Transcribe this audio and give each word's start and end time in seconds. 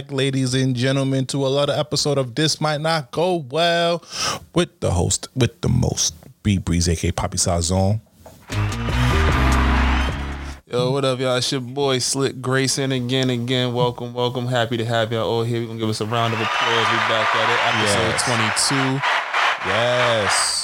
back, 0.00 0.12
ladies 0.12 0.54
and 0.54 0.74
gentlemen, 0.74 1.26
to 1.26 1.46
another 1.46 1.74
episode 1.74 2.16
of 2.16 2.34
This 2.34 2.58
Might 2.60 2.80
Not 2.80 3.10
Go 3.10 3.34
Well 3.50 4.02
with 4.54 4.80
the 4.80 4.92
host 4.92 5.28
with 5.36 5.60
the 5.60 5.68
most, 5.68 6.14
B 6.42 6.56
Breeze, 6.56 6.88
aka 6.88 7.12
Poppy 7.12 7.36
Sazon. 7.36 8.00
Yo, 10.66 10.90
what 10.92 11.04
up, 11.04 11.18
y'all? 11.18 11.36
It's 11.36 11.52
your 11.52 11.60
boy 11.60 11.98
Slick 11.98 12.40
Grayson 12.40 12.92
again, 12.92 13.28
again. 13.28 13.74
Welcome, 13.74 14.14
welcome. 14.14 14.46
Happy 14.46 14.78
to 14.78 14.84
have 14.86 15.12
y'all 15.12 15.28
all 15.28 15.42
here. 15.42 15.60
We're 15.60 15.66
gonna 15.66 15.80
give 15.80 15.88
us 15.90 16.00
a 16.00 16.06
round 16.06 16.32
of 16.32 16.40
applause. 16.40 16.86
We 16.90 16.96
back 17.08 17.34
at 17.36 17.50
it. 17.50 17.60
Episode 17.74 18.08
Yes. 18.08 18.62
22. 18.64 19.00
Yes. 19.68 20.59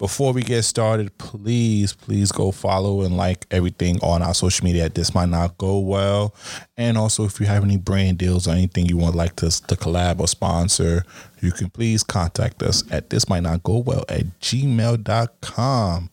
Before 0.00 0.32
we 0.32 0.42
get 0.42 0.62
started, 0.62 1.16
please, 1.18 1.92
please 1.92 2.32
go 2.32 2.52
follow 2.52 3.02
and 3.02 3.18
like 3.18 3.46
everything 3.50 3.98
on 4.02 4.22
our 4.22 4.32
social 4.32 4.64
media 4.64 4.86
at 4.86 4.94
This 4.94 5.14
Might 5.14 5.28
Not 5.28 5.58
Go 5.58 5.78
Well. 5.78 6.34
And 6.78 6.96
also, 6.96 7.26
if 7.26 7.38
you 7.38 7.44
have 7.44 7.62
any 7.62 7.76
brand 7.76 8.16
deals 8.16 8.48
or 8.48 8.52
anything 8.52 8.86
you 8.86 8.96
would 8.96 9.14
like 9.14 9.36
to, 9.36 9.50
to 9.50 9.76
collab 9.76 10.18
or 10.18 10.26
sponsor, 10.26 11.04
you 11.42 11.52
can 11.52 11.68
please 11.68 12.02
contact 12.02 12.62
us 12.62 12.82
at 12.90 13.10
This 13.10 13.28
Might 13.28 13.42
Not 13.42 13.62
Go 13.62 13.76
Well 13.76 14.06
at 14.08 14.24
gmail.com. 14.40 16.10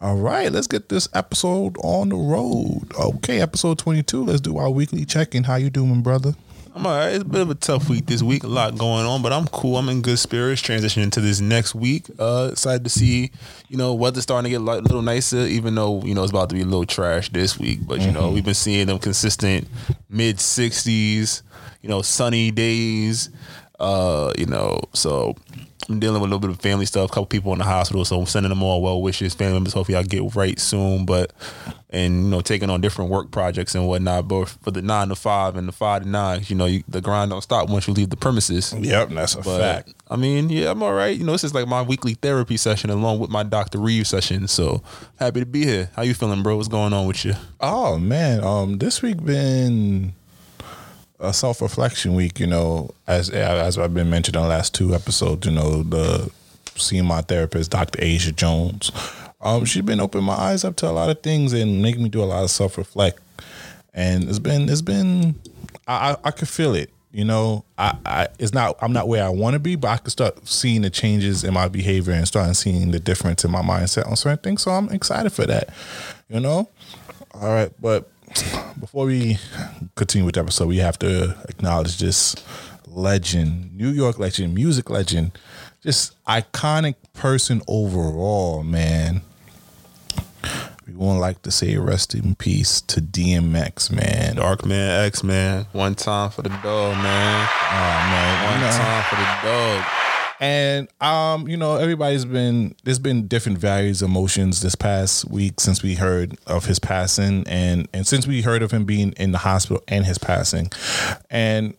All 0.00 0.16
right, 0.16 0.50
let's 0.50 0.66
get 0.66 0.88
this 0.88 1.08
episode 1.14 1.76
on 1.84 2.08
the 2.08 2.16
road. 2.16 2.92
Okay, 2.98 3.40
episode 3.40 3.78
22. 3.78 4.24
Let's 4.24 4.40
do 4.40 4.58
our 4.58 4.70
weekly 4.70 5.04
check-in. 5.04 5.44
How 5.44 5.54
you 5.54 5.70
doing, 5.70 6.02
brother? 6.02 6.34
I'm 6.72 6.86
all 6.86 6.96
right. 6.96 7.08
It's 7.08 7.22
a 7.22 7.26
bit 7.26 7.40
of 7.40 7.50
a 7.50 7.56
tough 7.56 7.88
week 7.88 8.06
this 8.06 8.22
week. 8.22 8.44
A 8.44 8.46
lot 8.46 8.78
going 8.78 9.04
on, 9.04 9.22
but 9.22 9.32
I'm 9.32 9.46
cool. 9.48 9.76
I'm 9.76 9.88
in 9.88 10.02
good 10.02 10.18
spirits. 10.20 10.62
Transitioning 10.62 11.10
to 11.12 11.20
this 11.20 11.40
next 11.40 11.74
week. 11.74 12.06
Uh, 12.16 12.50
excited 12.52 12.84
to 12.84 12.90
see, 12.90 13.32
you 13.68 13.76
know, 13.76 13.92
weather 13.94 14.20
starting 14.20 14.44
to 14.44 14.50
get 14.50 14.60
a 14.60 14.80
little 14.80 15.02
nicer. 15.02 15.38
Even 15.38 15.74
though 15.74 16.00
you 16.02 16.14
know 16.14 16.22
it's 16.22 16.30
about 16.30 16.48
to 16.50 16.54
be 16.54 16.60
a 16.60 16.64
little 16.64 16.86
trash 16.86 17.28
this 17.30 17.58
week, 17.58 17.80
but 17.82 18.00
you 18.00 18.12
know 18.12 18.30
we've 18.30 18.44
been 18.44 18.54
seeing 18.54 18.86
them 18.86 19.00
consistent 19.00 19.66
mid 20.08 20.36
60s. 20.36 21.42
You 21.82 21.88
know, 21.88 22.02
sunny 22.02 22.52
days. 22.52 23.30
Uh, 23.80 24.32
you 24.38 24.46
know, 24.46 24.80
so 24.92 25.34
I'm 25.90 25.98
dealing 25.98 26.22
with 26.22 26.30
a 26.30 26.34
little 26.34 26.48
bit 26.48 26.50
of 26.50 26.60
family 26.60 26.86
stuff. 26.86 27.10
A 27.10 27.12
couple 27.12 27.26
people 27.26 27.52
in 27.52 27.58
the 27.58 27.64
hospital, 27.64 28.04
so 28.04 28.20
I'm 28.20 28.26
sending 28.26 28.50
them 28.50 28.62
all 28.62 28.80
well 28.80 29.02
wishes, 29.02 29.34
family 29.34 29.54
members. 29.54 29.72
Hopefully, 29.72 29.96
I 29.96 30.04
get 30.04 30.36
right 30.36 30.58
soon. 30.58 31.04
But 31.04 31.32
and 31.90 32.24
you 32.24 32.30
know, 32.30 32.40
taking 32.40 32.70
on 32.70 32.80
different 32.80 33.10
work 33.10 33.32
projects 33.32 33.74
and 33.74 33.86
whatnot. 33.88 34.28
But 34.28 34.44
for 34.46 34.70
the 34.70 34.82
nine 34.82 35.08
to 35.08 35.16
five 35.16 35.56
and 35.56 35.66
the 35.66 35.72
five 35.72 36.04
to 36.04 36.08
nine, 36.08 36.42
you 36.46 36.54
know, 36.54 36.66
you, 36.66 36.84
the 36.88 37.00
grind 37.00 37.32
don't 37.32 37.42
stop 37.42 37.68
once 37.68 37.88
you 37.88 37.94
leave 37.94 38.10
the 38.10 38.16
premises. 38.16 38.72
Yep, 38.72 39.10
that's 39.10 39.34
a 39.34 39.42
But 39.42 39.58
fact. 39.58 39.94
I 40.08 40.16
mean, 40.16 40.48
yeah, 40.48 40.70
I'm 40.70 40.82
all 40.82 40.94
right. 40.94 41.16
You 41.16 41.24
know, 41.24 41.32
this 41.32 41.44
is 41.44 41.54
like 41.54 41.66
my 41.66 41.82
weekly 41.82 42.14
therapy 42.14 42.56
session 42.56 42.90
along 42.90 43.18
with 43.18 43.30
my 43.30 43.42
Dr. 43.42 43.78
Reeves 43.78 44.08
session. 44.08 44.46
So 44.46 44.82
happy 45.18 45.40
to 45.40 45.46
be 45.46 45.64
here. 45.64 45.90
How 45.96 46.02
you 46.02 46.14
feeling, 46.14 46.42
bro? 46.42 46.56
What's 46.56 46.68
going 46.68 46.92
on 46.92 47.06
with 47.06 47.24
you? 47.24 47.34
Oh 47.58 47.98
man, 47.98 48.44
um, 48.44 48.78
this 48.78 49.02
week 49.02 49.24
been 49.24 50.14
a 51.20 51.32
self 51.32 51.60
reflection 51.62 52.14
week. 52.14 52.40
You 52.40 52.46
know, 52.46 52.90
as 53.06 53.30
as 53.30 53.78
I've 53.78 53.94
been 53.94 54.10
mentioned 54.10 54.36
in 54.36 54.42
the 54.42 54.48
last 54.48 54.74
two 54.74 54.94
episodes. 54.94 55.46
You 55.46 55.52
know, 55.52 55.82
the 55.82 56.30
seeing 56.76 57.04
my 57.04 57.20
therapist, 57.20 57.70
Dr. 57.70 57.98
Asia 58.00 58.32
Jones. 58.32 58.90
Um, 59.42 59.64
she's 59.64 59.82
been 59.82 60.00
opening 60.00 60.26
my 60.26 60.34
eyes 60.34 60.64
up 60.64 60.76
to 60.76 60.88
a 60.88 60.92
lot 60.92 61.08
of 61.08 61.22
things 61.22 61.52
and 61.52 61.80
making 61.80 62.02
me 62.02 62.08
do 62.08 62.22
a 62.22 62.24
lot 62.24 62.42
of 62.44 62.50
self 62.50 62.76
reflect. 62.76 63.20
And 63.94 64.28
it's 64.28 64.38
been 64.38 64.68
it's 64.68 64.82
been 64.82 65.34
I 65.86 66.12
I, 66.12 66.16
I 66.24 66.30
could 66.30 66.48
feel 66.48 66.74
it. 66.74 66.90
You 67.12 67.24
know, 67.24 67.64
I, 67.76 67.96
I 68.06 68.28
it's 68.38 68.52
not 68.52 68.76
I'm 68.80 68.92
not 68.92 69.08
where 69.08 69.24
I 69.24 69.30
want 69.30 69.54
to 69.54 69.58
be, 69.60 69.76
but 69.76 69.88
I 69.88 69.96
could 69.96 70.12
start 70.12 70.46
seeing 70.46 70.82
the 70.82 70.90
changes 70.90 71.42
in 71.42 71.54
my 71.54 71.68
behavior 71.68 72.12
and 72.12 72.26
starting 72.26 72.54
seeing 72.54 72.92
the 72.92 73.00
difference 73.00 73.44
in 73.44 73.50
my 73.50 73.62
mindset 73.62 74.06
on 74.06 74.16
certain 74.16 74.38
things. 74.38 74.62
So 74.62 74.70
I'm 74.70 74.88
excited 74.90 75.30
for 75.30 75.46
that. 75.46 75.70
You 76.28 76.38
know, 76.38 76.68
all 77.34 77.48
right, 77.48 77.72
but 77.80 78.08
before 78.78 79.06
we 79.06 79.38
continue 79.96 80.24
with 80.26 80.34
the 80.34 80.40
episode, 80.40 80.68
we 80.68 80.78
have 80.78 80.98
to 81.00 81.36
acknowledge 81.48 81.98
this 81.98 82.36
legend, 82.86 83.76
New 83.76 83.90
York 83.90 84.18
legend, 84.18 84.54
music 84.54 84.90
legend, 84.90 85.32
just 85.82 86.22
iconic 86.24 86.94
person 87.12 87.62
overall, 87.68 88.62
man. 88.62 89.22
We 90.86 90.94
won't 90.96 91.20
like 91.20 91.42
to 91.42 91.50
say 91.50 91.76
rest 91.76 92.14
in 92.14 92.34
peace 92.34 92.80
to 92.82 93.00
DMX, 93.00 93.90
man. 93.92 94.36
Dark 94.36 94.64
Man, 94.66 95.04
X 95.06 95.22
Man. 95.22 95.66
One 95.72 95.94
time 95.94 96.30
for 96.30 96.42
the 96.42 96.48
dog, 96.48 96.96
man. 96.96 97.48
Oh 97.48 98.10
man, 98.10 98.44
One 98.44 98.54
you 98.54 98.66
know. 98.66 98.72
time 98.72 99.04
for 99.04 99.16
the 99.16 99.48
dog. 99.48 99.84
And 100.40 100.88
um, 101.02 101.46
you 101.46 101.58
know, 101.58 101.76
everybody's 101.76 102.24
been 102.24 102.74
there's 102.82 102.98
been 102.98 103.26
different 103.26 103.58
values, 103.58 104.00
emotions 104.00 104.62
this 104.62 104.74
past 104.74 105.30
week 105.30 105.60
since 105.60 105.82
we 105.82 105.94
heard 105.94 106.38
of 106.46 106.64
his 106.64 106.78
passing 106.78 107.46
and 107.46 107.86
and 107.92 108.06
since 108.06 108.26
we 108.26 108.40
heard 108.40 108.62
of 108.62 108.70
him 108.70 108.84
being 108.84 109.12
in 109.12 109.32
the 109.32 109.38
hospital 109.38 109.82
and 109.86 110.06
his 110.06 110.16
passing. 110.16 110.72
And 111.30 111.74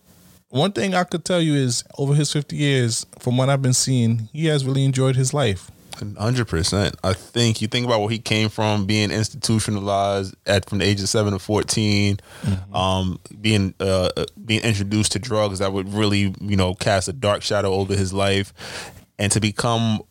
one 0.50 0.70
thing 0.72 0.94
I 0.94 1.02
could 1.04 1.24
tell 1.24 1.40
you 1.40 1.54
is 1.54 1.82
over 1.98 2.14
his 2.14 2.30
50 2.32 2.54
years, 2.54 3.04
from 3.18 3.36
what 3.36 3.48
I've 3.48 3.62
been 3.62 3.72
seeing, 3.72 4.28
he 4.32 4.46
has 4.46 4.64
really 4.64 4.84
enjoyed 4.84 5.16
his 5.16 5.34
life. 5.34 5.70
Hundred 6.18 6.48
percent. 6.48 6.96
I 7.04 7.12
think 7.12 7.60
you 7.62 7.68
think 7.68 7.86
about 7.86 8.00
where 8.00 8.10
he 8.10 8.18
came 8.18 8.48
from, 8.48 8.86
being 8.86 9.10
institutionalized 9.10 10.34
at 10.46 10.68
from 10.68 10.78
the 10.78 10.84
age 10.84 11.00
of 11.00 11.08
seven 11.08 11.32
to 11.32 11.38
14 11.38 12.18
um, 12.74 13.20
being 13.40 13.74
uh, 13.80 14.10
uh, 14.16 14.24
being 14.44 14.62
introduced 14.62 15.12
to 15.12 15.18
drugs 15.18 15.58
that 15.60 15.72
would 15.72 15.92
really 15.92 16.34
you 16.40 16.56
know 16.56 16.74
cast 16.74 17.08
a 17.08 17.12
dark 17.12 17.42
shadow 17.42 17.72
over 17.72 17.94
his 17.94 18.12
life, 18.12 18.52
and 19.18 19.30
to 19.32 19.40
become 19.40 20.02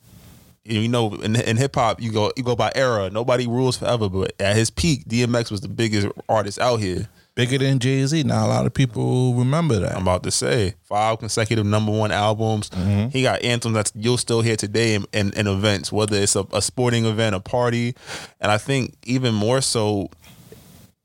you 0.63 0.87
know 0.87 1.13
in, 1.15 1.35
in 1.35 1.57
hip 1.57 1.75
hop 1.75 2.01
you 2.01 2.11
go 2.11 2.31
you 2.37 2.43
go 2.43 2.55
by 2.55 2.71
era. 2.75 3.09
Nobody 3.09 3.47
rules 3.47 3.77
forever, 3.77 4.09
but 4.09 4.33
at 4.39 4.55
his 4.55 4.69
peak, 4.69 5.05
DMX 5.05 5.51
was 5.51 5.61
the 5.61 5.67
biggest 5.69 6.07
artist 6.29 6.59
out 6.59 6.77
here. 6.77 7.07
Bigger 7.33 7.57
than 7.59 7.79
Jay 7.79 8.05
Z. 8.05 8.23
Now 8.23 8.45
a 8.45 8.49
lot 8.49 8.65
of 8.65 8.73
people 8.73 9.33
remember 9.35 9.79
that. 9.79 9.95
I'm 9.95 10.01
about 10.01 10.23
to 10.23 10.31
say 10.31 10.75
five 10.83 11.19
consecutive 11.19 11.65
number 11.65 11.91
one 11.91 12.11
albums. 12.11 12.69
Mm-hmm. 12.71 13.09
He 13.09 13.21
got 13.23 13.41
anthems 13.41 13.73
that 13.75 13.91
you'll 13.95 14.17
still 14.17 14.41
hear 14.41 14.57
today 14.57 14.95
in, 14.95 15.05
in, 15.13 15.31
in 15.33 15.47
events, 15.47 15.91
whether 15.93 16.17
it's 16.17 16.35
a, 16.35 16.45
a 16.51 16.61
sporting 16.61 17.05
event, 17.05 17.33
a 17.35 17.39
party, 17.39 17.95
and 18.41 18.51
I 18.51 18.57
think 18.57 18.95
even 19.05 19.33
more 19.33 19.61
so, 19.61 20.09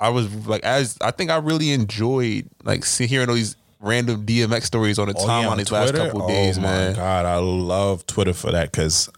I 0.00 0.09
was 0.09 0.47
like, 0.48 0.64
as 0.64 0.98
I 1.00 1.12
think 1.12 1.31
I 1.31 1.37
really 1.37 1.70
enjoyed 1.70 2.48
like 2.64 2.84
see, 2.84 3.06
hearing 3.06 3.28
all 3.28 3.37
these 3.37 3.54
random 3.81 4.26
DMX 4.26 4.64
stories 4.64 4.98
on 4.98 5.06
the 5.08 5.14
Oh, 5.16 5.26
time 5.26 5.44
yeah, 5.44 5.50
on 5.50 5.58
these 5.58 5.70
last 5.70 5.94
couple 5.94 6.22
oh, 6.25 6.28
days, 6.28 6.58
my 6.58 6.64
man. 6.64 6.94
God, 6.97 7.25
I 7.25 7.37
love 7.37 8.04
Twitter 8.06 8.32
for 8.32 8.50
that 8.50 8.72
because 8.72 9.08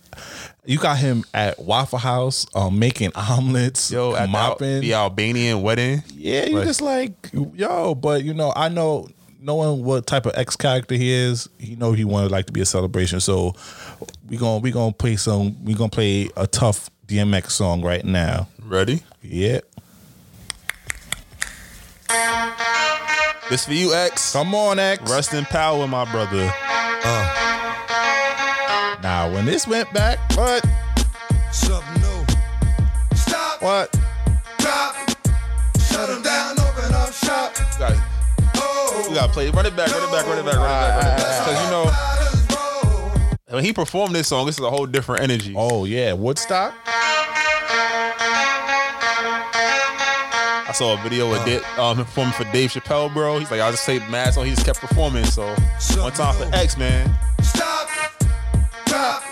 you 0.68 0.78
got 0.78 0.98
him 0.98 1.24
at 1.34 1.58
Waffle 1.58 1.98
House 1.98 2.46
um, 2.54 2.78
making 2.78 3.10
omelets, 3.14 3.90
Yo, 3.90 4.14
at 4.14 4.22
the, 4.22 4.28
mopping. 4.28 4.80
the 4.82 4.94
Albanian 4.94 5.62
wedding. 5.62 6.02
yeah, 6.14 6.44
you 6.46 6.56
like- 6.56 6.66
just 6.66 6.80
like 6.80 7.12
yo, 7.54 7.94
but 7.94 8.22
you 8.22 8.34
know, 8.34 8.52
I 8.54 8.68
know 8.68 9.08
knowing 9.40 9.82
what 9.84 10.06
type 10.06 10.26
of 10.26 10.32
X 10.36 10.56
character 10.56 10.94
he 10.94 11.10
is, 11.10 11.48
he 11.58 11.74
know 11.76 11.92
he 11.92 12.04
wanted 12.04 12.30
like 12.30 12.46
to 12.46 12.52
be 12.52 12.60
a 12.60 12.66
celebration. 12.66 13.20
So 13.20 13.54
we 14.28 14.36
gonna 14.36 14.58
we 14.58 14.70
gonna 14.70 14.92
play 14.92 15.16
some 15.16 15.64
we 15.64 15.74
gonna 15.74 15.88
play 15.90 16.28
a 16.36 16.46
tough 16.46 16.90
DMX 17.06 17.50
song 17.52 17.80
right 17.82 18.04
now. 18.04 18.48
Ready? 18.62 19.02
Yeah, 19.22 19.60
This 23.48 23.64
for 23.64 23.72
you, 23.72 23.94
X. 23.94 24.32
come 24.34 24.54
on, 24.54 24.78
X. 24.78 25.10
Rest 25.10 25.32
in 25.32 25.44
power, 25.46 25.86
my 25.88 26.04
brother. 26.10 26.52
Now 29.02 29.30
when 29.32 29.44
this 29.44 29.66
went 29.66 29.92
back, 29.92 30.18
what 30.36 30.64
Something 31.52 32.02
new. 32.02 32.26
Stop, 33.16 33.62
what? 33.62 33.92
drop, 34.58 34.94
shut 35.80 36.10
'em 36.10 36.22
down, 36.22 36.58
open 36.58 36.94
up 36.94 37.12
shop. 37.12 37.52
You 37.58 37.78
gotta, 37.78 38.02
Oh, 38.56 39.06
you 39.08 39.14
gotta 39.14 39.32
play. 39.32 39.50
Run 39.50 39.66
it 39.66 39.76
back. 39.76 39.90
Run 39.90 40.02
it 40.02 40.12
back. 40.12 40.26
Run 40.26 40.38
it 40.38 40.44
back. 40.44 40.54
Run 40.56 40.58
it 40.58 40.62
back. 40.62 41.04
Run 41.04 41.14
it 41.14 41.16
back. 41.16 41.46
Because 41.46 41.64
you 41.64 41.70
know. 41.70 43.54
when 43.54 43.64
he 43.64 43.72
performed 43.72 44.14
this 44.14 44.28
song, 44.28 44.46
this 44.46 44.58
is 44.58 44.64
a 44.64 44.70
whole 44.70 44.86
different 44.86 45.22
energy. 45.22 45.54
Oh 45.56 45.84
yeah, 45.84 46.12
Woodstock. 46.12 46.74
I 50.68 50.72
saw 50.74 50.94
a 50.98 51.02
video 51.02 51.30
with 51.30 51.42
Dave, 51.46 51.64
um, 51.78 51.96
him 51.96 52.04
performing 52.04 52.34
for 52.34 52.44
Dave 52.52 52.70
Chappelle, 52.70 53.12
bro. 53.12 53.38
He's 53.38 53.50
like, 53.50 53.60
I 53.60 53.70
just 53.70 53.84
say 53.84 54.00
mad 54.10 54.34
song. 54.34 54.44
He 54.44 54.50
just 54.50 54.66
kept 54.66 54.80
performing. 54.80 55.24
So 55.24 55.46
one 55.96 56.12
time 56.12 56.34
for 56.34 56.54
X, 56.54 56.76
man. 56.76 57.16
Drop, 58.88 59.22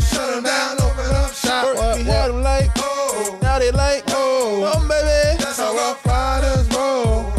shut 0.00 0.36
'em 0.36 0.42
down, 0.44 0.76
open 0.82 1.14
up 1.16 1.32
shop. 1.32 1.64
What, 1.76 1.98
We 1.98 2.04
what? 2.04 2.16
had 2.16 2.28
them 2.30 2.42
like, 2.42 2.70
Oh, 2.78 3.38
now 3.42 3.58
they 3.58 3.70
like, 3.70 4.04
oh, 4.08 4.72
oh 4.74 4.88
baby. 4.88 5.42
that's 5.42 5.58
how 5.58 5.74
rough 5.74 6.04
riders 6.06 6.68
roll. 6.74 7.32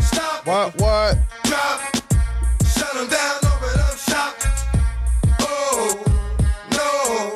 Stop, 0.00 0.46
What 0.46 0.74
what? 0.80 1.18
drop, 1.44 1.80
shut 2.76 2.96
'em 2.96 3.08
down, 3.08 3.36
open 3.52 3.80
up 3.80 3.96
shop. 3.98 4.34
Oh, 5.40 6.04
no, 6.72 7.34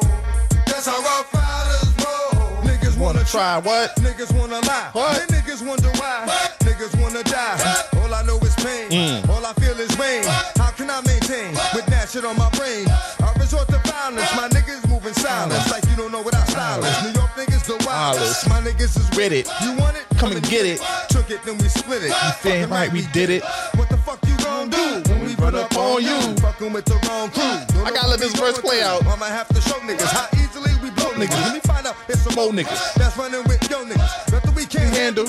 that's 0.67 0.87
how 0.87 1.01
rough 1.01 1.33
riders 1.35 1.91
roll. 2.05 2.63
Niggas 2.65 2.97
wanna 2.99 3.25
Try 3.25 3.59
what? 3.59 3.97
Niggas 3.97 4.33
wanna 4.39 4.61
lie. 4.61 4.91
What? 4.93 5.29
Then 5.29 5.41
niggas 5.43 5.67
wonder 5.67 5.91
why. 6.01 6.27
Niggas 6.61 7.01
wanna 7.01 7.23
die. 7.25 7.59
All 8.03 8.13
I 8.15 8.23
know 8.23 8.39
is 8.41 8.55
pain. 8.57 8.89
Mm. 8.91 9.29
All 9.31 9.45
I 9.45 9.53
feel 9.55 9.79
is 9.81 9.97
rain. 9.99 10.25
How 10.57 10.71
can 10.71 10.91
I 10.91 11.01
maintain 11.03 11.53
with 11.75 11.87
that 11.87 12.09
shit 12.11 12.25
on 12.25 12.37
my 12.37 12.49
brain? 12.51 12.87
I 13.21 13.26
resort 13.47 13.69
to 13.69 13.79
violence. 13.87 14.35
My 14.35 14.49
niggas 14.49 14.83
moving 14.91 15.15
silence 15.15 15.71
like 15.71 15.85
you 15.89 15.95
don't 15.95 16.11
know 16.11 16.21
what 16.21 16.35
I 16.35 16.45
style. 16.47 16.83
New 16.83 17.15
York 17.15 17.31
niggas 17.39 17.65
the 17.71 17.79
wildest. 17.87 18.49
My 18.49 18.61
niggas 18.61 18.99
is 18.99 19.09
with 19.17 19.33
it. 19.33 19.47
You 19.63 19.71
want 19.79 19.97
it? 19.97 20.05
Come 20.19 20.33
and 20.33 20.43
get 20.51 20.67
it. 20.67 20.83
Took 21.09 21.31
it, 21.31 21.43
then 21.45 21.57
we 21.59 21.69
split 21.69 22.03
it. 22.03 22.11
You 22.11 22.33
think 22.43 22.71
right 22.71 22.91
we 22.93 23.07
did 23.15 23.31
it. 23.31 23.45
What 23.79 23.89
the 23.89 23.99
fuck 23.99 24.19
you 24.27 24.37
gon' 24.39 24.71
do 24.71 24.87
when 25.11 25.25
we 25.25 25.35
run 25.37 25.55
up 25.55 25.71
on 25.77 26.03
you? 26.03 26.19
Fucking 26.43 26.73
with 26.73 26.87
the 26.87 26.99
wrong 27.07 27.31
crew. 27.31 27.85
I 27.87 27.91
gotta 27.95 28.09
let 28.09 28.19
this 28.19 28.35
verse 28.35 28.59
play 28.59 28.83
out. 28.83 29.07
I 29.07 29.15
might 29.17 29.31
have 29.31 29.49
to 29.49 29.61
show 29.61 29.79
niggas 29.87 30.11
how 30.11 30.27
easily 30.43 30.73
we 30.83 30.91
blow 30.91 31.13
niggas. 31.15 31.39
Let 31.47 31.55
me 31.55 31.61
find 31.61 31.87
out 31.87 31.95
it's 32.09 32.23
some 32.23 32.37
old 32.39 32.55
niggas 32.55 32.95
that's 32.95 33.17
running 33.17 33.45
with 33.47 33.63
yo 33.71 33.85
niggas. 33.85 34.33
Nothing 34.33 34.55
we 34.55 34.67
can't 34.67 34.91
handle. 34.91 35.27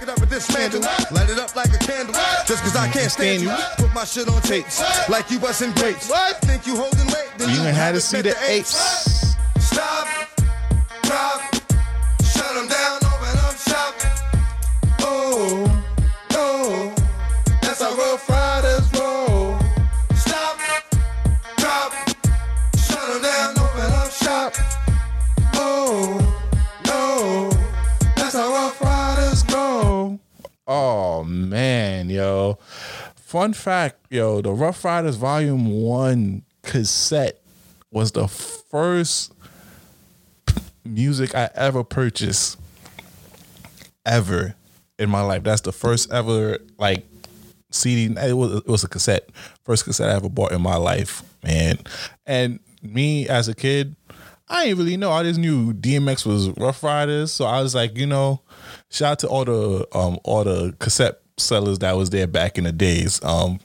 Break 0.00 0.08
it 0.08 0.14
up 0.14 0.22
and 0.22 0.30
dismantle. 0.30 0.80
Light 1.10 1.28
it 1.28 1.38
up 1.38 1.54
like 1.54 1.68
a 1.74 1.78
candle. 1.78 2.14
Just 2.46 2.62
cause 2.62 2.74
I 2.74 2.88
can't 2.88 3.10
stand 3.10 3.42
you. 3.42 3.50
Put 3.76 3.92
my 3.92 4.04
shit 4.04 4.28
on 4.28 4.40
tapes 4.40 4.80
like 5.10 5.30
you 5.30 5.38
busting 5.38 5.72
grapes. 5.72 6.08
What? 6.08 6.38
Think 6.40 6.66
you 6.66 6.74
holding 6.74 7.06
weight? 7.08 7.28
Then 7.36 7.50
You 7.50 7.62
ain't 7.66 7.76
had 7.76 7.92
to 7.92 8.00
see 8.00 8.22
the 8.22 8.34
apes. 8.48 9.09
Fun 33.40 33.54
fact, 33.54 33.96
yo, 34.10 34.42
the 34.42 34.52
Ruff 34.52 34.84
Ryders 34.84 35.16
Volume 35.16 35.70
1 35.70 36.42
cassette 36.62 37.40
was 37.90 38.12
the 38.12 38.28
first 38.28 39.32
music 40.84 41.34
I 41.34 41.48
ever 41.54 41.82
purchased 41.82 42.60
ever 44.04 44.56
in 44.98 45.08
my 45.08 45.22
life. 45.22 45.42
That's 45.42 45.62
the 45.62 45.72
first 45.72 46.12
ever 46.12 46.58
like 46.76 47.06
CD. 47.70 48.14
It 48.14 48.34
was 48.34 48.56
it 48.56 48.68
was 48.68 48.84
a 48.84 48.88
cassette. 48.88 49.30
First 49.64 49.86
cassette 49.86 50.10
I 50.10 50.16
ever 50.16 50.28
bought 50.28 50.52
in 50.52 50.60
my 50.60 50.76
life, 50.76 51.22
man. 51.42 51.78
And 52.26 52.60
me 52.82 53.26
as 53.26 53.48
a 53.48 53.54
kid, 53.54 53.96
I 54.50 54.66
didn't 54.66 54.80
really 54.80 54.98
know. 54.98 55.12
I 55.12 55.22
just 55.22 55.40
knew 55.40 55.72
DMX 55.72 56.26
was 56.26 56.50
Ruff 56.58 56.82
Ryders, 56.82 57.32
so 57.32 57.46
I 57.46 57.62
was 57.62 57.74
like, 57.74 57.96
you 57.96 58.04
know, 58.04 58.42
shout 58.90 59.12
out 59.12 59.18
to 59.20 59.28
all 59.28 59.46
the 59.46 59.88
um 59.96 60.18
all 60.24 60.44
the 60.44 60.76
cassette 60.78 61.19
sellers 61.40 61.78
that 61.80 61.96
was 61.96 62.10
there 62.10 62.26
back 62.26 62.58
in 62.58 62.64
the 62.64 62.72
days. 62.72 63.22
Um, 63.24 63.60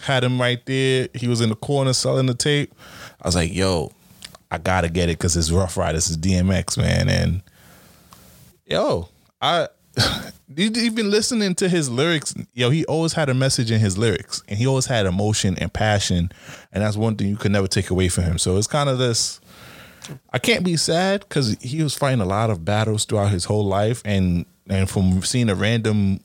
had 0.00 0.24
him 0.24 0.40
right 0.40 0.64
there. 0.66 1.08
He 1.14 1.28
was 1.28 1.40
in 1.40 1.48
the 1.50 1.56
corner 1.56 1.92
selling 1.92 2.26
the 2.26 2.34
tape. 2.34 2.72
I 3.22 3.28
was 3.28 3.34
like, 3.34 3.52
yo, 3.52 3.92
I 4.50 4.58
gotta 4.58 4.88
get 4.88 5.08
it 5.08 5.18
because 5.18 5.36
it's 5.36 5.50
Ruff 5.50 5.76
Ryders, 5.76 6.08
it's 6.08 6.16
DMX, 6.16 6.78
man, 6.78 7.08
and 7.08 7.42
yo, 8.66 9.08
I 9.40 9.68
even 10.56 11.10
listening 11.10 11.54
to 11.56 11.68
his 11.68 11.90
lyrics, 11.90 12.34
yo, 12.54 12.70
he 12.70 12.84
always 12.86 13.12
had 13.12 13.28
a 13.28 13.34
message 13.34 13.70
in 13.70 13.80
his 13.80 13.98
lyrics, 13.98 14.42
and 14.48 14.58
he 14.58 14.66
always 14.66 14.86
had 14.86 15.06
emotion 15.06 15.56
and 15.58 15.72
passion, 15.72 16.30
and 16.72 16.82
that's 16.82 16.96
one 16.96 17.16
thing 17.16 17.28
you 17.28 17.36
could 17.36 17.52
never 17.52 17.66
take 17.66 17.90
away 17.90 18.08
from 18.08 18.24
him. 18.24 18.38
So 18.38 18.56
it's 18.56 18.66
kind 18.66 18.88
of 18.88 18.98
this. 18.98 19.40
I 20.32 20.38
can't 20.38 20.64
be 20.64 20.76
sad 20.76 21.20
because 21.20 21.58
he 21.60 21.82
was 21.82 21.94
fighting 21.94 22.20
a 22.20 22.26
lot 22.26 22.48
of 22.48 22.64
battles 22.64 23.04
throughout 23.04 23.30
his 23.30 23.44
whole 23.44 23.66
life, 23.66 24.00
and 24.04 24.46
and 24.68 24.88
from 24.88 25.22
seeing 25.22 25.50
a 25.50 25.54
random 25.54 26.20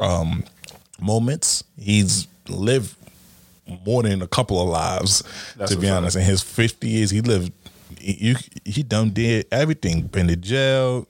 um, 0.00 0.44
moments, 1.00 1.64
he's 1.78 2.26
lived 2.48 2.96
more 3.86 4.02
than 4.02 4.22
a 4.22 4.26
couple 4.26 4.60
of 4.60 4.68
lives. 4.68 5.22
That's 5.56 5.72
to 5.72 5.78
be 5.78 5.88
honest, 5.88 6.16
in 6.16 6.22
his 6.22 6.42
fifty 6.42 6.88
years, 6.88 7.10
he 7.10 7.20
lived. 7.20 7.52
He, 7.98 8.28
you, 8.28 8.36
he 8.64 8.82
done 8.82 9.10
did 9.10 9.46
everything. 9.52 10.02
Been 10.06 10.28
to 10.28 10.36
jail, 10.36 11.06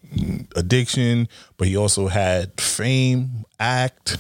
addiction, 0.56 1.28
but 1.56 1.69
he 1.69 1.76
also 1.76 2.08
had 2.08 2.58
fame, 2.60 3.44
act. 3.58 4.19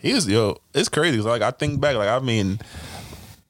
He 0.00 0.12
was 0.12 0.28
yo. 0.28 0.60
It's 0.74 0.88
crazy. 0.88 1.20
Like 1.20 1.42
I 1.42 1.50
think 1.50 1.80
back, 1.80 1.96
like 1.96 2.08
I 2.08 2.18
mean, 2.18 2.60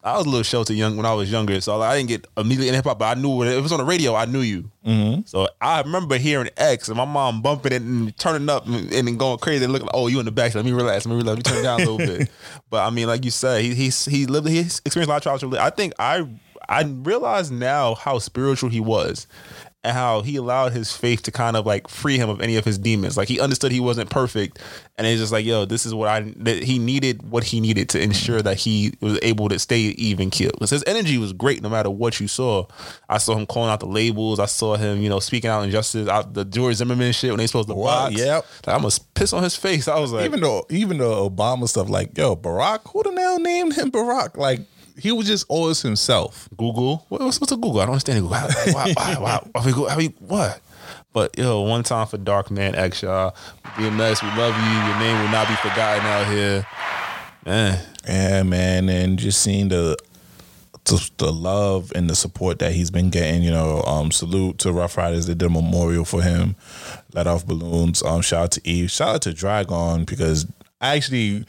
I 0.06 0.17
was 0.17 0.25
a 0.25 0.29
little 0.29 0.44
sheltered 0.44 0.76
young 0.76 0.97
when 0.97 1.05
I 1.05 1.12
was 1.14 1.32
younger, 1.32 1.61
so 1.61 1.76
like, 1.79 1.91
I 1.91 1.97
didn't 1.97 2.08
get 2.08 2.26
immediately 2.37 2.69
in 2.69 2.75
hip 2.75 2.85
hop. 2.85 3.00
But 3.00 3.19
I 3.19 3.20
knew 3.20 3.31
when 3.31 3.49
it 3.49 3.61
was 3.61 3.73
on 3.73 3.79
the 3.79 3.85
radio, 3.85 4.14
I 4.14 4.25
knew 4.25 4.41
you. 4.41 4.70
Mm-hmm. 4.87 5.23
So 5.25 5.49
I 5.61 5.81
remember 5.81 6.17
hearing 6.17 6.49
X 6.56 6.87
and 6.87 6.97
my 6.97 7.05
mom 7.05 7.43
bumping 7.43 7.73
it 7.73 7.82
and 7.82 8.17
turning 8.17 8.49
up 8.49 8.67
and, 8.67 8.93
and 8.93 9.08
then 9.08 9.17
going 9.17 9.38
crazy 9.38 9.64
and 9.64 9.73
looking 9.73 9.87
like, 9.87 9.97
oh, 9.97 10.06
you 10.06 10.20
in 10.20 10.25
the 10.25 10.31
back. 10.31 10.55
Let 10.55 10.64
me 10.64 10.70
relax. 10.70 11.06
Let 11.06 11.12
me 11.12 11.17
relax. 11.17 11.37
Let 11.37 11.38
me 11.38 11.43
turn 11.43 11.58
it 11.58 11.62
down 11.64 11.81
a 11.81 11.91
little 11.91 11.99
bit. 11.99 12.31
But 12.70 12.85
I 12.85 12.91
mean, 12.91 13.06
like 13.06 13.25
you 13.25 13.31
said, 13.31 13.62
he 13.62 13.75
he 13.75 13.91
he 13.91 14.26
lived. 14.26 14.49
He 14.49 14.61
experienced 14.61 15.08
a 15.08 15.12
lot 15.12 15.26
of 15.26 15.41
trials. 15.41 15.55
I 15.55 15.70
think 15.70 15.93
I 15.99 16.26
I 16.69 16.82
realize 16.85 17.50
now 17.50 17.94
how 17.94 18.19
spiritual 18.19 18.70
he 18.70 18.81
was. 18.81 19.26
And 19.86 19.94
how 19.96 20.22
he 20.22 20.34
allowed 20.34 20.72
his 20.72 20.90
faith 20.96 21.22
to 21.22 21.30
kind 21.30 21.56
of 21.56 21.64
like 21.64 21.86
free 21.86 22.18
him 22.18 22.28
of 22.28 22.40
any 22.40 22.56
of 22.56 22.64
his 22.64 22.76
demons. 22.76 23.16
Like 23.16 23.28
he 23.28 23.38
understood 23.38 23.70
he 23.70 23.78
wasn't 23.78 24.10
perfect, 24.10 24.58
and 24.98 25.06
it's 25.06 25.20
just 25.20 25.30
like, 25.30 25.44
yo, 25.46 25.64
this 25.64 25.86
is 25.86 25.94
what 25.94 26.08
I 26.08 26.32
that 26.38 26.64
he 26.64 26.80
needed. 26.80 27.30
What 27.30 27.44
he 27.44 27.60
needed 27.60 27.88
to 27.90 28.00
ensure 28.00 28.42
that 28.42 28.56
he 28.56 28.94
was 29.00 29.18
able 29.22 29.48
to 29.48 29.58
stay 29.60 29.78
even 29.78 30.30
killed. 30.30 30.54
Because 30.54 30.70
his 30.70 30.82
energy 30.88 31.18
was 31.18 31.32
great, 31.32 31.62
no 31.62 31.68
matter 31.68 31.88
what 31.88 32.18
you 32.18 32.26
saw. 32.26 32.66
I 33.08 33.18
saw 33.18 33.36
him 33.36 33.46
calling 33.46 33.70
out 33.70 33.78
the 33.80 33.86
labels. 33.86 34.40
I 34.40 34.46
saw 34.46 34.74
him, 34.76 35.00
you 35.00 35.08
know, 35.08 35.20
speaking 35.20 35.50
out 35.50 35.62
injustice, 35.62 36.08
out 36.08 36.34
the 36.34 36.44
George 36.44 36.74
Zimmerman 36.76 37.12
shit 37.12 37.30
when 37.30 37.38
they 37.38 37.46
supposed 37.46 37.68
to 37.68 37.74
Wow, 37.76 38.08
box. 38.08 38.16
yep. 38.18 38.44
like, 38.66 38.76
I 38.76 38.82
must 38.82 39.14
piss 39.14 39.32
on 39.32 39.42
his 39.44 39.54
face. 39.54 39.86
I 39.86 40.00
was 40.00 40.10
like, 40.12 40.24
even 40.24 40.40
though 40.40 40.66
even 40.68 40.98
though 40.98 41.30
Obama 41.30 41.68
stuff 41.68 41.88
like 41.88 42.18
yo 42.18 42.34
Barack, 42.34 42.80
who 42.90 43.04
the 43.04 43.12
hell 43.20 43.38
named 43.38 43.74
him 43.74 43.92
Barack? 43.92 44.36
Like 44.36 44.60
he 44.98 45.12
was 45.12 45.26
just 45.26 45.46
always 45.48 45.82
himself. 45.82 46.48
Google. 46.56 47.06
What, 47.08 47.20
what's, 47.20 47.40
what's 47.40 47.52
a 47.52 47.56
Google? 47.56 47.81
I 47.81 47.87
don't 47.87 47.93
understand 47.93 48.22
Google. 48.22 48.38
Why, 48.38 48.94
why, 48.94 49.14
why, 49.19 49.48
why 49.52 49.66
we 49.66 49.72
go, 49.72 49.87
how 49.87 49.96
we, 49.96 50.06
what? 50.19 50.60
But 51.12 51.38
yo, 51.38 51.62
one 51.62 51.82
time 51.82 52.06
for 52.06 52.19
Dark 52.19 52.50
Man 52.50 52.75
X, 52.75 53.02
y'all. 53.02 53.34
DMX, 53.64 54.22
we 54.22 54.28
love 54.40 54.54
you. 54.54 54.88
Your 54.88 54.98
name 54.98 55.22
will 55.22 55.31
not 55.31 55.48
be 55.48 55.54
forgotten 55.56 56.04
out 56.04 56.26
here. 56.26 56.66
Man, 57.44 57.81
Yeah, 58.06 58.43
man, 58.43 58.88
and 58.88 59.19
just 59.19 59.40
seeing 59.40 59.69
the 59.69 59.96
the, 60.84 61.10
the 61.17 61.32
love 61.32 61.93
and 61.94 62.08
the 62.08 62.15
support 62.15 62.58
that 62.60 62.72
he's 62.72 62.91
been 62.91 63.10
getting. 63.10 63.43
You 63.43 63.50
know, 63.50 63.82
um, 63.82 64.10
salute 64.10 64.58
to 64.58 64.72
Ruff 64.72 64.96
Ryders. 64.96 65.26
They 65.26 65.34
did 65.34 65.46
a 65.46 65.50
memorial 65.50 66.05
for 66.05 66.22
him. 66.22 66.56
Let 67.12 67.26
off 67.26 67.46
balloons. 67.46 68.03
Um, 68.03 68.20
shout 68.22 68.43
out 68.43 68.50
to 68.53 68.69
Eve. 68.69 68.91
Shout 68.91 69.15
out 69.17 69.22
to 69.22 69.32
Drag-On 69.32 70.05
because 70.05 70.46
I 70.81 70.96
actually. 70.96 71.44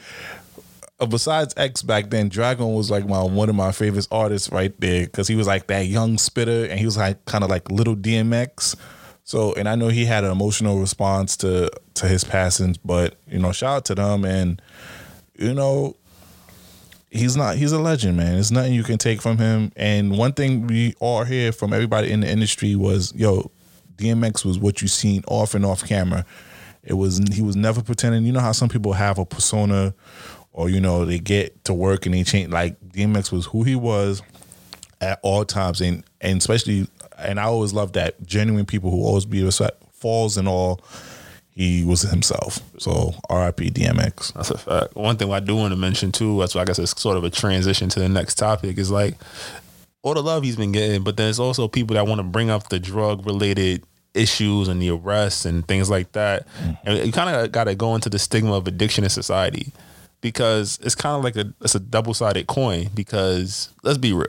Uh, 0.99 1.05
Besides 1.05 1.53
X 1.57 1.81
back 1.83 2.09
then, 2.09 2.29
Drag-On 2.29 2.73
was 2.73 2.89
like 2.89 3.07
my 3.07 3.21
one 3.23 3.49
of 3.49 3.55
my 3.55 3.71
favorite 3.71 4.07
artists 4.11 4.51
right 4.51 4.73
there 4.79 5.05
because 5.05 5.27
he 5.27 5.35
was 5.35 5.47
like 5.47 5.67
that 5.67 5.85
young 5.85 6.17
spitter 6.17 6.65
and 6.65 6.79
he 6.79 6.85
was 6.85 6.97
like 6.97 7.23
kind 7.25 7.43
of 7.43 7.49
like 7.49 7.69
little 7.69 7.95
DMX. 7.95 8.75
So, 9.23 9.53
and 9.53 9.67
I 9.67 9.75
know 9.75 9.89
he 9.89 10.05
had 10.05 10.23
an 10.23 10.31
emotional 10.31 10.79
response 10.79 11.37
to 11.37 11.69
to 11.95 12.07
his 12.07 12.23
passings, 12.23 12.77
but 12.77 13.15
you 13.27 13.39
know, 13.39 13.51
shout 13.51 13.77
out 13.77 13.85
to 13.85 13.95
them 13.95 14.25
and 14.25 14.61
you 15.37 15.53
know, 15.53 15.95
he's 17.11 17.35
not 17.35 17.57
he's 17.57 17.71
a 17.71 17.79
legend, 17.79 18.17
man. 18.17 18.33
There's 18.33 18.51
nothing 18.51 18.73
you 18.73 18.83
can 18.83 18.97
take 18.97 19.21
from 19.21 19.37
him. 19.37 19.71
And 19.75 20.17
one 20.17 20.33
thing 20.33 20.65
we 20.65 20.95
all 20.99 21.23
hear 21.23 21.51
from 21.51 21.73
everybody 21.73 22.11
in 22.11 22.21
the 22.21 22.29
industry 22.29 22.75
was, 22.75 23.13
yo, 23.15 23.51
DMX 23.97 24.45
was 24.45 24.57
what 24.57 24.81
you 24.81 24.87
seen 24.87 25.23
off 25.27 25.53
and 25.53 25.65
off 25.65 25.85
camera. 25.85 26.25
It 26.83 26.93
was 26.93 27.19
he 27.33 27.41
was 27.41 27.55
never 27.55 27.83
pretending. 27.83 28.25
You 28.25 28.31
know 28.31 28.39
how 28.39 28.53
some 28.53 28.69
people 28.69 28.93
have 28.93 29.19
a 29.19 29.25
persona 29.25 29.93
or 30.57 30.69
you 30.69 30.81
know, 30.81 31.05
they 31.05 31.19
get 31.19 31.63
to 31.65 31.73
work 31.73 32.07
and 32.07 32.15
they 32.15 32.23
change 32.23 32.51
like 32.51 32.79
DMX 32.89 33.31
was 33.31 33.45
who 33.45 33.61
he 33.61 33.75
was 33.75 34.23
at 34.99 35.19
all 35.21 35.45
times 35.45 35.79
and 35.79 36.03
and 36.19 36.39
especially 36.39 36.87
and 37.19 37.39
I 37.39 37.43
always 37.43 37.73
love 37.73 37.93
that 37.93 38.21
genuine 38.25 38.65
people 38.65 38.89
who 38.89 39.03
always 39.03 39.25
be 39.25 39.43
respect 39.43 39.81
falls 39.93 40.35
and 40.35 40.47
all 40.47 40.81
he 41.51 41.85
was 41.85 42.01
himself. 42.01 42.59
So 42.79 43.13
R.I.P. 43.29 43.69
DMX. 43.69 44.33
that's 44.33 44.49
a 44.49 44.57
fact. 44.57 44.95
One 44.95 45.17
thing 45.17 45.31
I 45.31 45.39
do 45.39 45.55
want 45.55 45.73
to 45.73 45.75
mention 45.75 46.11
too, 46.11 46.39
that's 46.39 46.55
why 46.55 46.61
I 46.61 46.65
guess 46.65 46.79
it's 46.79 46.99
sort 46.99 47.17
of 47.17 47.23
a 47.23 47.29
transition 47.29 47.89
to 47.89 47.99
the 47.99 48.09
next 48.09 48.35
topic, 48.35 48.79
is 48.79 48.89
like 48.89 49.15
all 50.01 50.15
the 50.15 50.23
love 50.23 50.43
he's 50.43 50.55
been 50.55 50.71
getting, 50.71 51.03
but 51.03 51.17
there's 51.17 51.39
also 51.39 51.67
people 51.67 51.93
that 51.95 52.07
want 52.07 52.17
to 52.17 52.23
bring 52.23 52.49
up 52.49 52.69
the 52.69 52.79
drug 52.79 53.27
related 53.27 53.83
issues 54.15 54.67
and 54.67 54.81
the 54.81 54.89
arrests 54.89 55.45
and 55.45 55.67
things 55.67 55.87
like 55.87 56.11
that. 56.13 56.47
Mm-hmm. 56.47 56.89
And 56.89 57.05
you 57.05 57.11
kind 57.11 57.35
of 57.35 57.51
got 57.51 57.65
to 57.65 57.75
go 57.75 57.93
into 57.93 58.09
the 58.09 58.17
stigma 58.17 58.53
of 58.53 58.67
addiction 58.67 59.03
in 59.03 59.11
society 59.11 59.71
because 60.21 60.79
it's 60.81 60.95
kind 60.95 61.15
of 61.15 61.23
like 61.23 61.35
a 61.35 61.53
it's 61.61 61.75
a 61.75 61.79
double 61.79 62.13
sided 62.13 62.47
coin. 62.47 62.89
Because 62.93 63.69
let's 63.83 63.97
be 63.97 64.13
real, 64.13 64.27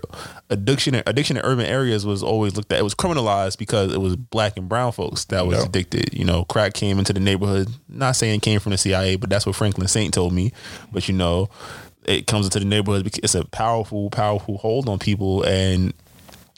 addiction 0.51 0.95
addiction 1.07 1.37
in 1.37 1.45
urban 1.45 1.67
areas 1.67 2.05
was 2.07 2.23
always 2.23 2.57
looked 2.57 2.73
at. 2.73 2.79
It 2.79 2.85
was 2.85 2.95
criminalized 2.95 3.59
because 3.59 3.93
it 3.93 4.01
was 4.01 4.17
black 4.17 4.57
and 4.57 4.69
brown 4.69 4.93
folks 4.93 5.25
that 5.27 5.47
was 5.47 5.65
addicted. 5.65 6.13
You 6.13 6.25
know, 6.25 6.45
crack 6.45 6.75
came 6.75 6.99
into 6.99 7.13
the 7.13 7.21
neighborhood. 7.21 7.69
Not 7.89 8.17
saying 8.17 8.37
it 8.37 8.43
came 8.43 8.61
from 8.61 8.73
the 8.73 8.79
CIA, 8.79 9.17
but 9.17 9.31
that's 9.31 9.47
what 9.47 9.57
Franklin 9.57 9.89
Saint 9.89 10.15
told 10.15 10.33
me. 10.33 10.53
But 10.93 11.09
you 11.09 11.15
know, 11.15 11.49
it 12.05 12.27
comes 12.27 12.47
into 12.47 12.59
the 12.59 12.65
neighborhood 12.65 13.07
it's 13.23 13.35
a 13.35 13.45
powerful, 13.45 14.11
powerful 14.11 14.59
hold 14.59 14.89
on 14.89 14.99
people 14.99 15.43
and 15.45 15.93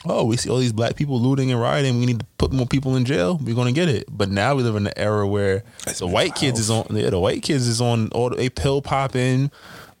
oh, 0.05 0.25
we 0.25 0.37
see 0.37 0.49
all 0.49 0.57
these 0.57 0.73
black 0.73 0.95
people 0.95 1.19
looting 1.19 1.51
and 1.51 1.59
rioting. 1.59 1.99
We 1.99 2.05
need 2.05 2.19
to 2.19 2.25
put 2.37 2.51
more 2.51 2.65
people 2.65 2.95
in 2.95 3.05
jail. 3.05 3.39
We're 3.41 3.55
gonna 3.55 3.71
get 3.71 3.89
it. 3.89 4.05
But 4.09 4.29
now 4.29 4.55
we 4.55 4.63
live 4.63 4.75
in 4.75 4.87
an 4.87 4.93
era 4.95 5.27
where 5.27 5.63
the 5.97 6.07
white 6.07 6.35
kids 6.35 6.59
is 6.59 6.69
on. 6.69 6.87
Yeah, 6.91 7.09
the 7.09 7.19
white 7.19 7.43
kids 7.43 7.67
is 7.67 7.81
on 7.81 8.09
all 8.09 8.37
a 8.39 8.49
pill 8.49 8.81
popping. 8.81 9.51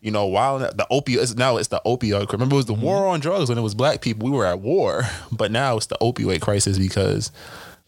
You 0.01 0.09
know, 0.09 0.25
while 0.25 0.57
the 0.57 0.87
opioid 0.91 1.37
now 1.37 1.57
it's 1.57 1.67
the 1.67 1.81
opioid. 1.85 2.31
Remember, 2.31 2.55
it 2.55 2.57
was 2.57 2.65
the 2.65 2.73
mm-hmm. 2.73 2.81
war 2.81 3.07
on 3.07 3.19
drugs 3.19 3.49
when 3.49 3.57
it 3.57 3.61
was 3.61 3.75
black 3.75 4.01
people. 4.01 4.29
We 4.29 4.35
were 4.35 4.45
at 4.45 4.59
war, 4.59 5.03
but 5.31 5.51
now 5.51 5.77
it's 5.77 5.87
the 5.87 5.97
opioid 6.01 6.41
crisis 6.41 6.77
because 6.77 7.31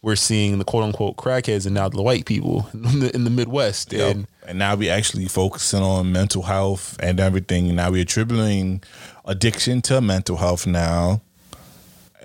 we're 0.03 0.17
seeing 0.17 0.59
the 0.59 0.65
quote 0.65 0.83
unquote 0.83 1.15
crackheads 1.15 1.65
and 1.65 1.73
now 1.73 1.89
the 1.89 2.01
white 2.01 2.25
people 2.25 2.69
in 2.73 2.99
the, 2.99 3.15
in 3.15 3.23
the 3.23 3.29
Midwest. 3.29 3.91
Yep. 3.91 4.15
And 4.15 4.27
And 4.45 4.59
now 4.59 4.75
we 4.75 4.89
actually 4.89 5.27
focusing 5.27 5.81
on 5.81 6.11
mental 6.11 6.43
health 6.43 6.97
and 6.99 7.19
everything. 7.19 7.73
Now 7.75 7.91
we're 7.91 8.03
attributing 8.03 8.83
addiction 9.25 9.81
to 9.83 10.01
mental 10.01 10.37
health 10.37 10.67
now. 10.67 11.21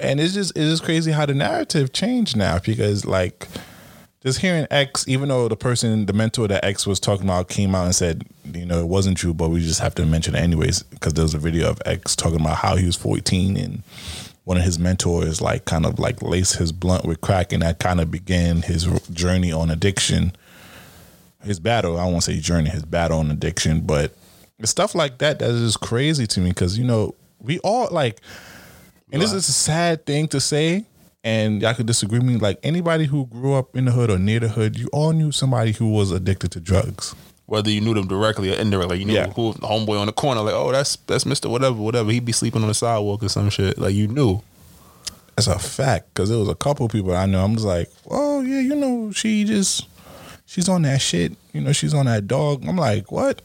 And 0.01 0.21
it's 0.21 0.35
just 0.35 0.51
it's 0.57 0.71
just 0.71 0.85
crazy 0.85 1.13
how 1.13 1.27
the 1.27 1.35
narrative 1.35 1.93
changed 1.93 2.37
now 2.37 2.59
because 2.59 3.05
like 3.05 3.49
just 4.23 4.41
hearing 4.41 4.67
X, 4.71 5.07
even 5.09 5.29
though 5.29 5.49
the 5.49 5.57
person, 5.57 6.07
the 6.07 6.13
mentor 6.13 6.49
that 6.49 6.65
X 6.65 6.87
was 6.87 6.99
talking 6.99 7.25
about 7.27 7.49
came 7.49 7.75
out 7.75 7.85
and 7.85 7.95
said, 7.95 8.25
you 8.53 8.67
know, 8.67 8.81
it 8.81 8.89
wasn't 8.89 9.17
true, 9.17 9.33
but 9.33 9.49
we 9.51 9.61
just 9.61 9.81
have 9.81 9.95
to 9.97 10.07
mention 10.07 10.35
it 10.35 10.41
anyways 10.41 10.83
because 10.83 11.15
there 11.15 11.23
was 11.23 11.35
a 11.35 11.39
video 11.39 11.71
of 11.71 11.81
X 11.87 12.17
talking 12.17 12.41
about 12.41 12.57
how 12.57 12.77
he 12.77 12.87
was 12.87 12.97
14 12.97 13.57
and 13.57 13.83
one 14.45 14.57
of 14.57 14.63
his 14.63 14.79
mentors 14.79 15.41
like 15.41 15.67
kind 15.67 15.85
of 15.85 15.99
like 15.99 16.23
laced 16.23 16.57
his 16.57 16.73
blunt 16.73 17.05
with 17.05 17.21
crack 17.21 17.53
and 17.53 17.63
that 17.63 17.79
kind 17.79 18.01
of 18.01 18.11
began 18.11 18.63
his 18.63 18.85
journey 19.11 19.53
on 19.53 19.71
addiction 19.71 20.33
his 21.43 21.61
battle. 21.61 21.99
I 21.99 22.05
won't 22.05 22.23
say 22.23 22.39
journey, 22.39 22.71
his 22.71 22.85
battle 22.85 23.19
on 23.19 23.31
addiction, 23.31 23.81
but 23.81 24.13
stuff 24.65 24.95
like 24.95 25.19
that 25.19 25.39
that 25.39 25.51
is 25.51 25.77
crazy 25.77 26.27
to 26.27 26.41
me 26.41 26.51
because 26.51 26.79
you 26.79 26.85
know 26.85 27.15
we 27.41 27.59
all 27.61 27.89
like, 27.91 28.21
and 29.13 29.23
this 29.23 29.33
is 29.33 29.49
a 29.49 29.53
sad 29.53 30.05
thing 30.07 30.29
to 30.29 30.41
say, 30.41 30.85
and 31.25 31.61
y'all 31.63 31.75
could 31.75 31.87
disagree 31.87 32.19
with 32.19 32.29
me. 32.29 32.37
Like 32.37 32.59
anybody 32.63 33.07
who 33.07 33.27
grew 33.27 33.55
up 33.55 33.77
in 33.77 33.85
the 33.87 33.91
hood 33.93 34.11
or 34.11 34.19
near 34.19 34.41
the 34.41 34.49
hood, 34.49 34.79
you 34.79 34.89
all 34.93 35.13
knew 35.13 35.33
somebody 35.33 35.73
who 35.73 35.91
was 35.91 36.11
addicted 36.13 36.51
to 36.53 36.61
drugs. 36.61 37.15
whether 37.47 37.71
you 37.71 37.81
knew 37.81 37.95
them 37.95 38.07
directly 38.07 38.53
or 38.53 38.57
indirectly, 38.61 38.99
you 38.99 39.07
knew 39.07 39.15
Yeah. 39.15 39.33
who 39.33 39.55
the 39.55 39.61
homeboy 39.61 39.99
on 39.99 40.07
the 40.07 40.13
corner, 40.13 40.43
like, 40.43 40.53
oh, 40.55 40.71
that's 40.71 40.97
that's 41.07 41.25
Mister 41.25 41.49
whatever, 41.49 41.77
whatever. 41.77 42.11
He'd 42.11 42.25
be 42.27 42.33
sleeping 42.33 42.61
on 42.63 42.69
the 42.69 42.75
sidewalk 42.75 43.23
or 43.23 43.29
some 43.31 43.49
shit. 43.51 43.79
Like 43.79 43.95
you 43.95 44.07
knew. 44.07 44.43
That's 45.35 45.47
a 45.47 45.59
fact 45.59 46.13
because 46.13 46.29
there 46.29 46.39
was 46.39 46.49
a 46.49 46.55
couple 46.55 46.89
people 46.89 47.15
I 47.15 47.25
know. 47.27 47.43
I'm 47.45 47.55
just 47.55 47.65
like, 47.67 47.89
oh 48.11 48.41
yeah, 48.43 48.61
you 48.61 48.75
know, 48.75 49.13
she 49.13 49.45
just 49.45 49.87
she's 50.47 50.69
on 50.69 50.83
that 50.83 51.01
shit. 51.01 51.33
You 51.55 51.61
know, 51.63 51.73
she's 51.73 51.95
on 51.95 52.07
that 52.07 52.27
dog. 52.27 52.65
I'm 52.69 52.77
like, 52.77 53.11
what? 53.13 53.41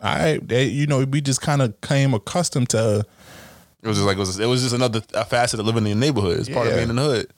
I, 0.00 0.38
they, 0.42 0.64
you 0.64 0.86
know, 0.86 1.04
we 1.04 1.20
just 1.20 1.40
kind 1.42 1.60
of 1.62 1.78
came 1.80 2.14
accustomed 2.14 2.70
to 2.70 3.04
It 3.82 3.88
was 3.88 3.96
just 3.96 4.06
like 4.06 4.16
it 4.16 4.20
was, 4.20 4.38
it 4.38 4.46
was 4.46 4.62
just 4.62 4.74
another 4.74 5.02
a 5.14 5.24
facet 5.24 5.58
of 5.60 5.66
living 5.66 5.86
in 5.86 5.98
the 5.98 6.06
neighborhood. 6.06 6.38
It's 6.40 6.48
part 6.48 6.66
of 6.66 6.72
Yeah. 6.72 6.78
being 6.78 6.90
in 6.90 6.96
the 6.96 7.02
hood. 7.02 7.30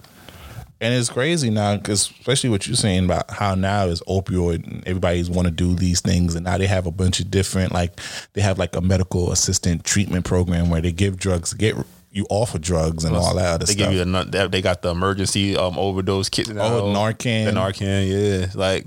And 0.80 0.92
it's 0.92 1.08
crazy 1.08 1.48
now, 1.48 1.76
because 1.76 2.10
especially 2.10 2.50
what 2.50 2.66
you're 2.66 2.76
saying 2.76 3.06
about 3.06 3.30
how 3.30 3.54
now 3.54 3.86
is 3.86 4.02
opioid 4.02 4.66
and 4.66 4.82
everybody's 4.86 5.30
want 5.30 5.46
to 5.46 5.52
do 5.52 5.74
these 5.74 6.00
things, 6.00 6.34
and 6.34 6.44
now 6.44 6.58
they 6.58 6.66
have 6.66 6.84
a 6.86 6.90
bunch 6.90 7.20
of 7.20 7.30
different 7.30 7.72
like 7.72 7.98
they 8.34 8.42
have 8.42 8.58
like 8.58 8.76
a 8.76 8.80
medical 8.82 9.32
assistant 9.32 9.84
treatment 9.84 10.26
program 10.26 10.68
where 10.68 10.82
they 10.82 10.92
give 10.92 11.16
drugs 11.16 11.54
get 11.54 11.74
you 12.10 12.26
off 12.28 12.54
of 12.54 12.60
drugs 12.60 13.04
and 13.04 13.16
all 13.16 13.34
that 13.36 13.46
other 13.54 13.64
They 13.66 13.72
stuff. 13.72 13.90
give 13.92 14.06
you 14.06 14.22
they 14.24 14.46
they 14.48 14.60
got 14.62 14.82
the 14.82 14.90
emergency 14.90 15.56
um 15.56 15.78
overdose 15.78 16.28
kit. 16.28 16.48
now. 16.48 16.62
Oh, 16.62 16.82
Narcan. 16.92 17.46
The 17.46 17.52
Narcan, 17.52 18.40
yeah. 18.42 18.46
Like 18.54 18.84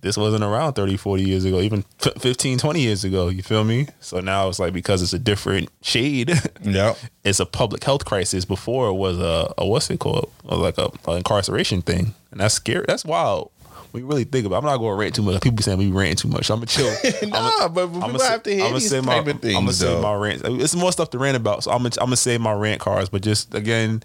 this 0.00 0.16
wasn't 0.16 0.44
around 0.44 0.74
30, 0.74 0.96
40 0.96 1.22
years 1.22 1.44
ago, 1.44 1.60
even 1.60 1.84
f- 2.04 2.20
15, 2.20 2.58
20 2.58 2.80
years 2.80 3.04
ago. 3.04 3.28
You 3.28 3.42
feel 3.42 3.64
me? 3.64 3.88
So 4.00 4.20
now 4.20 4.48
it's 4.48 4.58
like 4.58 4.72
because 4.72 5.02
it's 5.02 5.12
a 5.12 5.18
different 5.18 5.68
shade. 5.82 6.32
Yeah. 6.64 6.94
it's 7.24 7.40
a 7.40 7.46
public 7.46 7.82
health 7.84 8.04
crisis. 8.04 8.44
Before 8.44 8.88
it 8.88 8.94
was 8.94 9.18
a, 9.18 9.52
a 9.58 9.66
what's 9.66 9.90
it 9.90 9.98
called? 9.98 10.30
Like 10.44 10.78
a, 10.78 10.90
a 11.08 11.12
incarceration 11.16 11.82
thing, 11.82 12.14
and 12.30 12.40
that's 12.40 12.54
scary. 12.54 12.84
That's 12.86 13.04
wild. 13.04 13.50
When 13.90 14.02
you 14.02 14.08
really 14.08 14.24
think 14.24 14.46
about, 14.46 14.56
it. 14.56 14.58
I'm 14.60 14.64
not 14.64 14.78
going 14.78 14.92
to 14.96 15.00
rant 15.00 15.14
too 15.14 15.22
much. 15.22 15.42
People 15.42 15.62
saying 15.62 15.76
we 15.78 15.90
ranting 15.90 16.16
too 16.16 16.28
much. 16.28 16.48
I'm 16.50 16.56
gonna 16.58 16.66
chill. 16.66 16.94
Nah, 17.28 17.68
but 17.68 17.88
people 17.92 18.22
have 18.22 18.42
to 18.44 18.54
hear 18.54 18.72
these 18.72 18.90
type 18.90 19.04
my, 19.04 19.16
of 19.16 19.18
I'm 19.18 19.24
gonna 19.26 19.38
things, 19.38 19.78
say 19.78 20.00
my 20.00 20.14
rant. 20.14 20.42
It's 20.44 20.74
more 20.74 20.92
stuff 20.92 21.10
to 21.10 21.18
rant 21.18 21.36
about. 21.36 21.64
So 21.64 21.72
I'm 21.72 21.78
gonna 21.78 21.90
I'm 22.00 22.06
gonna 22.06 22.16
say 22.16 22.38
my 22.38 22.52
rant 22.52 22.80
cards. 22.80 23.08
But 23.10 23.22
just 23.22 23.54
again, 23.54 24.02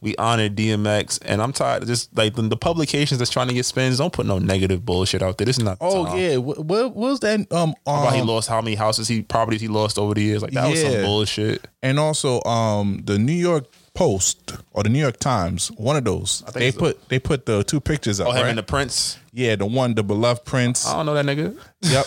we 0.00 0.14
honor 0.16 0.48
DMX, 0.48 1.18
and 1.24 1.42
I'm 1.42 1.52
tired. 1.52 1.82
of 1.82 1.88
Just 1.88 2.16
like 2.16 2.34
the, 2.34 2.42
the 2.42 2.56
publications 2.56 3.18
that's 3.18 3.30
trying 3.30 3.48
to 3.48 3.54
get 3.54 3.64
spins, 3.66 3.98
don't 3.98 4.12
put 4.12 4.26
no 4.26 4.38
negative 4.38 4.84
bullshit 4.84 5.22
out 5.22 5.38
there. 5.38 5.44
This 5.44 5.58
is 5.58 5.64
not. 5.64 5.78
Oh 5.80 6.06
time. 6.06 6.18
yeah, 6.18 6.36
what, 6.36 6.64
what 6.64 6.94
was 6.94 7.20
that? 7.20 7.40
Um, 7.52 7.74
About 7.86 8.14
he 8.14 8.20
um, 8.20 8.26
lost 8.26 8.48
how 8.48 8.60
many 8.60 8.76
houses 8.76 9.08
he 9.08 9.22
properties 9.22 9.60
he 9.60 9.68
lost 9.68 9.98
over 9.98 10.14
the 10.14 10.22
years. 10.22 10.42
Like 10.42 10.52
that 10.52 10.70
was 10.70 10.80
some 10.80 11.02
bullshit. 11.02 11.66
and 11.82 11.98
also 11.98 12.42
um 12.44 13.02
the 13.04 13.18
New 13.18 13.32
York 13.32 13.66
Post 13.98 14.56
or 14.74 14.84
the 14.84 14.88
New 14.88 15.00
York 15.00 15.18
Times, 15.18 15.72
one 15.72 15.96
of 15.96 16.04
those. 16.04 16.44
They 16.54 16.70
put 16.70 17.08
they 17.08 17.18
put 17.18 17.46
the 17.46 17.64
two 17.64 17.80
pictures 17.80 18.20
up. 18.20 18.28
Oh, 18.28 18.30
him 18.30 18.42
right? 18.42 18.48
and 18.50 18.58
the 18.58 18.62
Prince. 18.62 19.18
yeah, 19.32 19.56
the 19.56 19.66
one, 19.66 19.94
the 19.94 20.04
beloved 20.04 20.44
Prince. 20.44 20.86
I 20.86 20.94
don't 20.94 21.06
know 21.06 21.14
that 21.14 21.26
nigga. 21.26 21.58
Yep. 21.82 22.06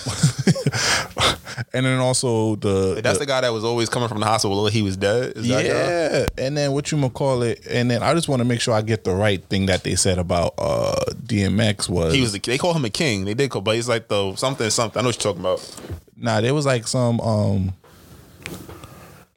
and 1.74 1.86
then 1.86 2.00
also 2.00 2.55
the, 2.55 3.01
That's 3.03 3.19
the 3.19 3.25
guy 3.25 3.41
that 3.41 3.51
was 3.51 3.65
always 3.65 3.89
coming 3.89 4.07
from 4.07 4.21
the 4.21 4.25
hospital. 4.25 4.67
He 4.67 4.81
was 4.81 4.95
dead. 4.95 5.36
Is 5.36 5.45
yeah, 5.45 6.27
and 6.38 6.55
then 6.55 6.71
what 6.71 6.89
you 6.93 6.98
gonna 6.98 7.10
call 7.10 7.43
it? 7.43 7.67
And 7.69 7.91
then 7.91 8.01
I 8.03 8.13
just 8.13 8.29
want 8.29 8.39
to 8.39 8.45
make 8.45 8.62
sure 8.62 8.74
I 8.74 8.81
get 8.81 9.03
the 9.03 9.13
right 9.13 9.43
thing 9.43 9.65
that 9.65 9.83
they 9.83 9.95
said 9.95 10.17
about 10.17 10.53
uh 10.57 10.95
DMX 11.25 11.89
was. 11.89 12.13
He 12.13 12.21
was. 12.21 12.31
The, 12.31 12.39
they 12.39 12.57
call 12.57 12.74
him 12.74 12.86
a 12.86 12.89
king. 12.89 13.25
They 13.25 13.33
did 13.33 13.50
call, 13.51 13.62
but 13.62 13.75
he's 13.75 13.89
like 13.89 14.07
the 14.07 14.33
something 14.38 14.69
something. 14.69 14.98
I 14.98 15.01
know 15.03 15.10
what 15.10 15.21
you're 15.21 15.33
talking 15.33 15.41
about. 15.41 15.81
nah. 16.15 16.39
There 16.39 16.53
was 16.53 16.65
like 16.65 16.88
some 16.88 17.19
um, 17.19 17.74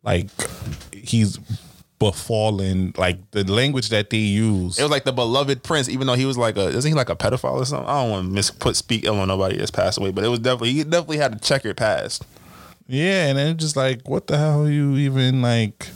like 0.05 0.29
he's 0.93 1.41
befallen. 1.99 2.93
Like 2.97 3.31
the 3.31 3.45
language 3.45 3.89
that 3.91 4.11
they 4.11 4.19
use. 4.19 4.79
It 4.79 4.83
was 4.83 4.91
like 4.91 5.05
the 5.05 5.13
beloved 5.13 5.63
prince, 5.63 5.89
even 5.89 6.07
though 6.07 6.15
he 6.15 6.27
was 6.27 6.39
like 6.39 6.57
a 6.57 6.69
isn't 6.69 6.89
he 6.89 6.95
like 6.95 7.11
a 7.11 7.17
pedophile 7.17 7.55
or 7.55 7.65
something? 7.65 7.89
I 7.89 8.03
don't 8.03 8.11
want 8.11 8.27
to 8.27 8.33
mis 8.33 8.51
put 8.51 8.77
speak 8.77 9.05
ill 9.05 9.19
on 9.19 9.29
nobody 9.29 9.57
that's 9.57 9.71
passed 9.71 9.99
away, 9.99 10.11
but 10.11 10.25
it 10.25 10.29
was 10.29 10.41
definitely 10.41 10.73
he 10.73 10.85
definitely 10.85 11.19
had 11.19 11.35
a 11.35 11.39
checkered 11.39 11.77
past. 11.77 12.25
yeah, 12.87 13.27
and 13.27 13.39
then 13.39 13.57
just 13.57 13.77
like, 13.77 14.09
what 14.09 14.27
the 14.27 14.37
hell? 14.37 14.65
Are 14.65 14.71
you 14.71 14.97
even 14.97 15.43
like? 15.43 15.89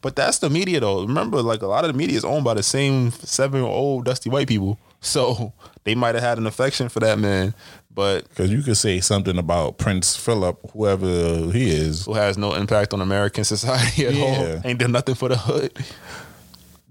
But 0.00 0.14
that's 0.14 0.38
the 0.38 0.48
media 0.50 0.80
though. 0.80 1.02
Remember, 1.02 1.42
like 1.42 1.62
a 1.62 1.66
lot 1.66 1.84
of 1.84 1.92
the 1.92 1.98
media 1.98 2.16
is 2.16 2.24
owned 2.24 2.44
by 2.44 2.54
the 2.54 2.62
same 2.62 3.10
seven 3.10 3.62
old 3.62 4.04
dusty 4.04 4.30
white 4.30 4.48
people, 4.48 4.78
so 5.00 5.52
they 5.84 5.94
might 5.94 6.14
have 6.14 6.22
had 6.22 6.38
an 6.38 6.46
affection 6.46 6.88
for 6.88 7.00
that 7.00 7.18
man, 7.18 7.54
but 7.96 8.28
Because 8.28 8.52
you 8.52 8.62
could 8.62 8.76
say 8.76 9.00
something 9.00 9.36
about 9.38 9.78
Prince 9.78 10.14
Philip, 10.16 10.70
whoever 10.72 11.06
he 11.50 11.70
is. 11.70 12.04
who 12.04 12.14
has 12.14 12.38
no 12.38 12.54
impact 12.54 12.94
on 12.94 13.00
American 13.00 13.42
society 13.54 14.06
at 14.06 14.14
Yeah. 14.14 14.24
all. 14.24 14.60
Ain't 14.64 14.78
done 14.78 14.92
nothing 14.92 15.16
for 15.16 15.28
the 15.28 15.36
hood. 15.36 15.72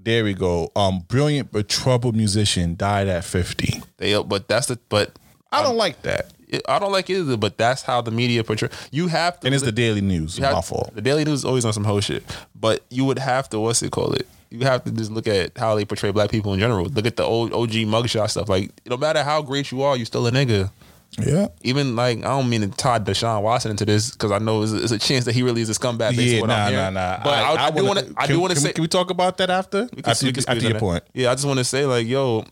There 0.04 0.24
we 0.24 0.34
go. 0.34 0.72
Um, 0.76 1.00
brilliant 1.08 1.52
but 1.52 1.68
troubled 1.70 2.16
musician 2.16 2.76
died 2.76 3.08
at 3.08 3.24
fifty. 3.24 3.82
They, 3.98 4.22
but 4.22 4.48
that's 4.48 4.68
the 4.68 4.78
but. 4.90 5.18
I 5.52 5.64
don't 5.64 5.78
like 5.78 6.02
that. 6.02 6.32
I 6.68 6.80
don't 6.80 6.92
like 6.92 7.10
it 7.10 7.20
either, 7.20 7.38
but 7.38 7.58
that's 7.58 7.82
how 7.82 8.02
the 8.02 8.12
media 8.12 8.44
portray. 8.44 8.70
You 8.92 9.08
have 9.08 9.40
to, 9.40 9.48
And 9.48 9.56
it's 9.56 9.64
the 9.64 9.72
Daily 9.72 10.02
News. 10.02 10.38
Have- 10.38 10.54
My 10.54 10.62
fault. 10.62 10.94
The 10.94 11.02
Daily 11.02 11.24
News 11.24 11.40
is 11.40 11.46
always 11.46 11.64
on 11.66 11.72
some 11.74 11.84
whole 11.86 12.02
shit, 12.02 12.24
but 12.54 12.84
you 12.90 13.06
would 13.06 13.20
have 13.20 13.48
to 13.50 13.60
what's 13.60 13.82
it 13.82 13.92
called 13.92 14.16
it? 14.18 14.28
You 14.52 14.60
have 14.66 14.84
to 14.84 14.92
just 14.92 15.12
look 15.12 15.28
at 15.28 15.58
how 15.58 15.76
they 15.76 15.86
portray 15.86 16.12
black 16.12 16.30
people 16.30 16.54
in 16.54 16.60
general. 16.60 16.86
Look 16.86 17.06
at 17.06 17.16
the 17.16 17.24
old 17.24 17.52
OG 17.54 17.72
mugshot 17.88 18.30
stuff. 18.30 18.48
Like 18.50 18.72
no 18.86 18.96
matter 18.98 19.24
how 19.24 19.42
great 19.42 19.72
you 19.72 19.82
are, 19.82 19.96
you 19.98 20.06
still 20.06 20.28
a 20.28 20.32
nigga. 20.32 20.70
Yeah. 21.20 21.48
Even 21.62 21.96
like 21.96 22.18
I 22.20 22.22
don't 22.30 22.50
mean 22.50 22.62
to 22.62 22.68
tie 22.68 23.00
Deshaun 23.00 23.42
Watson 23.42 23.72
into 23.72 23.86
this 23.86 24.12
because 24.12 24.32
I 24.32 24.40
know 24.40 24.64
it's 24.64 24.72
a, 24.74 24.84
it's 24.84 24.92
a 24.92 25.00
chance 25.00 25.26
that 25.26 25.34
he 25.36 25.44
really 25.44 25.62
is 25.62 25.70
a 25.70 25.74
scumbag. 25.74 26.16
Based 26.16 26.22
Yeah, 26.22 26.42
on 26.42 26.42
what 26.42 26.48
nah, 26.48 26.70
nah, 26.70 26.90
nah. 26.90 27.24
But 27.24 27.34
I, 27.34 27.68
I, 27.68 27.72
do 27.72 27.76
wanna- 27.86 27.88
want 27.88 28.00
to. 28.08 28.14
I 28.18 28.28
do 28.28 28.40
want 28.40 28.54
to 28.54 28.60
say. 28.60 28.74
Can 28.74 28.82
we 28.82 28.88
talk 28.88 29.10
about 29.10 29.38
that 29.38 29.50
after? 29.50 29.88
can- 29.88 30.06
after 30.06 30.32
can 30.32 30.44
after 30.48 30.62
your 30.64 30.72
in 30.72 30.80
point. 30.80 31.04
Yeah, 31.14 31.32
I 31.32 31.36
just 31.36 31.46
want 31.46 31.60
to 31.60 31.64
say 31.66 31.86
like, 31.86 32.06
yo, 32.08 32.44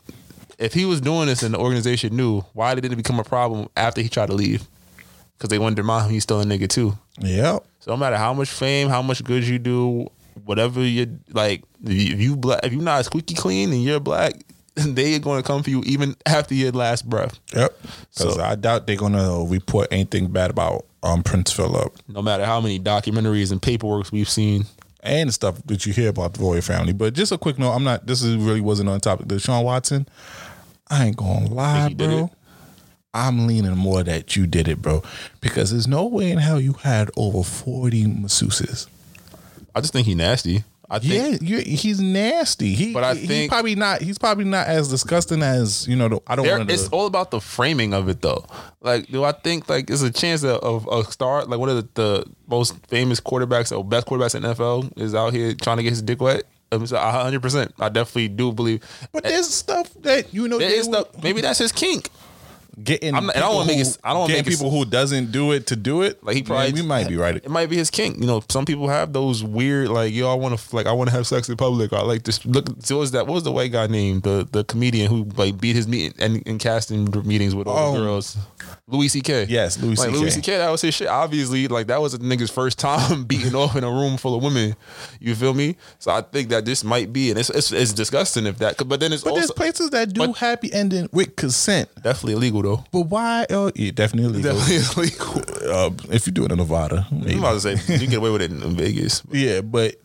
if 0.59 0.73
he 0.73 0.85
was 0.85 1.01
doing 1.01 1.27
this 1.27 1.43
and 1.43 1.53
the 1.53 1.59
organization 1.59 2.15
knew, 2.15 2.41
why 2.53 2.73
did 2.75 2.85
it 2.85 2.95
become 2.95 3.19
a 3.19 3.23
problem 3.23 3.67
after 3.75 4.01
he 4.01 4.07
tried 4.09 4.27
to 4.27 4.33
leave? 4.33 4.65
Because 5.37 5.49
they 5.49 5.59
wanted 5.59 5.75
to 5.75 5.81
remind 5.81 6.05
him 6.05 6.11
he's 6.13 6.23
still 6.23 6.39
a 6.39 6.45
nigga 6.45 6.69
too. 6.69 6.97
Yeah. 7.19 7.59
So 7.81 7.91
no 7.91 7.97
matter 7.97 8.15
how 8.17 8.33
much 8.33 8.49
fame, 8.49 8.87
how 8.87 9.01
much 9.01 9.23
good 9.25 9.45
you 9.45 9.59
do, 9.59 10.07
whatever 10.45 10.81
you 10.81 11.19
like, 11.31 11.63
if 11.83 12.19
you 12.21 12.37
black, 12.37 12.61
if 12.63 12.71
you're 12.71 12.81
not 12.81 13.03
squeaky 13.03 13.35
clean 13.35 13.73
and 13.73 13.83
you're 13.83 13.99
black, 13.99 14.35
they 14.95 15.15
are 15.15 15.19
going 15.19 15.41
to 15.41 15.47
come 15.47 15.61
for 15.63 15.69
you 15.69 15.81
even 15.85 16.15
after 16.25 16.53
your 16.55 16.71
last 16.71 17.07
breath. 17.09 17.39
Yep. 17.55 17.77
Because 17.81 18.35
So- 18.35 18.41
I 18.41 18.55
doubt 18.55 18.87
they're 18.87 18.95
gonna 18.95 19.43
report 19.45 19.87
anything 19.91 20.27
bad 20.31 20.49
about 20.49 20.85
um 21.03 21.21
Prince 21.21 21.51
Philip 21.51 21.93
No 22.07 22.21
matter 22.21 22.45
how 22.45 22.61
many 22.61 22.79
documentaries 22.79 23.51
and 23.51 23.61
paperwork 23.61 24.11
we've 24.11 24.29
seen. 24.29 24.65
and 25.01 25.27
the 25.29 25.33
stuff 25.33 25.61
that 25.65 25.85
you 25.85 25.91
hear 25.93 26.09
about 26.09 26.33
the 26.33 26.41
royal 26.41 26.61
family. 26.61 26.93
But 26.93 27.13
just 27.13 27.31
a 27.31 27.37
quick 27.37 27.59
note, 27.59 27.71
I'm 27.73 27.83
not. 27.83 28.07
This 28.07 28.21
is 28.23 28.35
really 28.37 28.61
wasn't 28.61 28.89
on 28.89 28.99
topic. 29.01 29.27
Deshaun 29.27 29.63
Watson. 29.63 30.07
I 30.89 31.07
ain't 31.07 31.17
gonna 31.17 31.47
lie, 31.49 31.93
bro. 31.93 32.31
I'm 33.13 33.45
leaning 33.45 33.75
more 33.77 34.01
that 34.03 34.35
you 34.35 34.47
did 34.47 34.67
it, 34.67 34.81
bro, 34.81 35.03
because 35.39 35.69
there's 35.71 35.87
no 35.87 36.05
way 36.07 36.31
in 36.31 36.39
hell 36.39 36.59
you 36.59 36.73
had 36.73 37.11
over 37.15 37.43
40 37.43 38.05
masseuses. 38.05 38.87
I 39.75 39.81
just 39.81 39.93
think 39.93 40.07
he 40.07 40.15
nasty. 40.15 40.63
I 40.93 40.99
think 40.99 41.39
Yeah, 41.41 41.59
he's 41.59 41.99
nasty. 41.99 42.73
He, 42.75 42.93
But 42.93 43.03
I 43.03 43.15
he's 43.15 43.27
think- 43.27 43.51
probably 43.51 43.75
not. 43.75 44.01
He's 44.01 44.17
probably 44.19 44.45
not 44.45 44.67
as 44.67 44.89
disgusting 44.89 45.41
as 45.41 45.87
you 45.87 45.95
know. 45.95 46.07
The, 46.07 46.19
I 46.27 46.35
don't 46.35 46.45
there, 46.45 46.57
want 46.57 46.69
to. 46.69 46.73
it's 46.75 46.87
all 46.89 47.07
about 47.07 47.31
the 47.31 47.41
framing 47.41 47.93
of 47.93 48.07
it 48.09 48.21
though. 48.21 48.45
Like, 48.81 49.07
do 49.07 49.23
I 49.23 49.31
think 49.31 49.67
like 49.67 49.87
there's 49.87 50.03
a 50.03 50.11
chance 50.11 50.43
of, 50.43 50.87
a 50.91 51.03
star 51.11 51.45
like 51.45 51.59
one 51.59 51.69
of 51.69 51.75
the, 51.77 51.89
the 52.01 52.25
most 52.47 52.75
famous 52.87 53.19
quarterbacks 53.19 53.75
or 53.75 53.83
best 53.83 54.05
quarterbacks 54.07 54.35
in 54.35 54.43
NFL 54.43 54.95
is 55.01 55.15
out 55.15 55.33
here 55.33 55.53
trying 55.55 55.77
to 55.77 55.83
get 55.83 55.89
his 55.89 56.01
dick 56.01 56.21
wet? 56.21 56.43
I'm 56.71 56.81
100. 56.81 57.39
percent 57.41 57.73
I 57.79 57.89
definitely 57.89 58.29
do 58.29 58.51
believe. 58.51 58.83
but 59.11 59.23
there's 59.23 59.47
stuff 59.47 59.93
that 60.01 60.33
you 60.33 60.47
know. 60.47 60.57
There 60.59 60.69
is 60.71 60.87
would- 60.87 61.07
stuff. 61.07 61.23
Maybe 61.23 61.41
that's 61.41 61.59
his 61.59 61.71
kink. 61.71 62.09
Getting 62.81 63.13
I'm 63.13 63.29
and 63.29 63.37
I 63.37 63.41
don't 63.41 63.55
wanna 63.55 63.67
make 63.67 63.79
it- 63.79 63.97
I 64.03 64.09
don't 64.11 64.21
wanna 64.21 64.33
make 64.33 64.47
it- 64.47 64.49
people 64.49 64.71
who 64.71 64.85
doesn't 64.85 65.31
do 65.31 65.51
it 65.51 65.67
to 65.67 65.75
do 65.75 66.01
it. 66.01 66.23
Like 66.23 66.35
he 66.35 66.43
probably 66.43 66.71
we 66.73 66.81
might 66.81 67.07
be 67.07 67.17
right. 67.17 67.35
It 67.35 67.49
might 67.49 67.69
be 67.69 67.75
his 67.77 67.89
kink. 67.91 68.17
You 68.19 68.25
know, 68.25 68.41
some 68.49 68.65
people 68.65 68.87
have 68.87 69.13
those 69.13 69.43
weird 69.43 69.89
like 69.89 70.13
yo, 70.13 70.31
I 70.31 70.35
want 70.35 70.57
to 70.57 70.75
like 70.75 70.87
I 70.87 70.91
want 70.91 71.09
to 71.09 71.15
have 71.15 71.27
sex 71.27 71.49
in 71.49 71.57
public. 71.57 71.93
I 71.93 72.01
like 72.01 72.23
this. 72.23 72.43
Look, 72.45 72.67
so 72.79 72.95
what 72.95 73.01
was 73.01 73.11
that? 73.11 73.27
What 73.27 73.33
was 73.35 73.43
the 73.43 73.51
white 73.51 73.71
guy 73.71 73.87
named 73.87 74.23
the 74.23 74.47
the 74.51 74.63
comedian 74.63 75.07
who 75.09 75.27
like 75.37 75.59
beat 75.59 75.75
his 75.75 75.87
meet 75.87 76.13
and, 76.19 76.41
and 76.47 76.59
casting 76.59 77.05
meetings 77.25 77.53
with 77.53 77.67
all 77.67 77.93
the 77.93 77.99
Oh. 77.99 78.03
girls? 78.03 78.37
Louis 78.87 79.07
C.K. 79.07 79.45
Yes, 79.49 79.81
Louis 79.81 79.97
like, 79.97 80.09
CK. 80.09 80.15
Louis 80.15 80.31
C.K. 80.31 80.57
That 80.57 80.69
was 80.69 80.81
his 80.81 80.93
shit. 80.93 81.07
Obviously, 81.07 81.67
like 81.67 81.87
that 81.87 82.01
was 82.01 82.13
a 82.13 82.19
nigga's 82.19 82.51
first 82.51 82.77
time 82.79 83.23
beating 83.27 83.55
off 83.55 83.75
in 83.75 83.83
a 83.83 83.89
room 83.89 84.17
full 84.17 84.35
of 84.35 84.43
women. 84.43 84.75
You 85.19 85.35
feel 85.35 85.53
me? 85.53 85.77
So 85.99 86.11
I 86.11 86.21
think 86.21 86.49
that 86.49 86.65
this 86.65 86.83
might 86.83 87.13
be, 87.13 87.29
and 87.29 87.39
it's 87.39 87.49
it's, 87.49 87.71
it's 87.71 87.93
disgusting 87.93 88.45
if 88.45 88.57
that. 88.59 88.77
But 88.87 88.99
then 88.99 89.13
it's 89.13 89.23
But 89.23 89.31
also 89.31 89.39
there's 89.41 89.51
places 89.51 89.89
that 89.91 90.13
do 90.13 90.27
but- 90.27 90.37
happy 90.37 90.71
ending 90.73 91.07
with 91.11 91.35
consent. 91.35 91.89
definitely 92.03 92.33
illegal 92.33 92.61
though. 92.61 92.83
But 92.91 93.01
why? 93.07 93.45
Oh, 93.49 93.71
yeah, 93.75 93.91
definitely 93.91 94.39
illegal. 94.39 94.57
Definitely 94.59 95.07
illegal. 95.31 95.73
Uh, 95.73 95.91
if 96.13 96.27
you 96.27 96.33
do 96.33 96.45
it 96.45 96.51
in 96.51 96.57
Nevada, 96.57 97.07
maybe. 97.11 97.37
about 97.37 97.61
to 97.61 97.77
say 97.77 97.95
you 97.95 98.07
get 98.07 98.17
away 98.17 98.29
with 98.31 98.41
it 98.41 98.51
in 98.51 98.59
Vegas. 98.75 99.23
Yeah, 99.31 99.61
but 99.61 99.95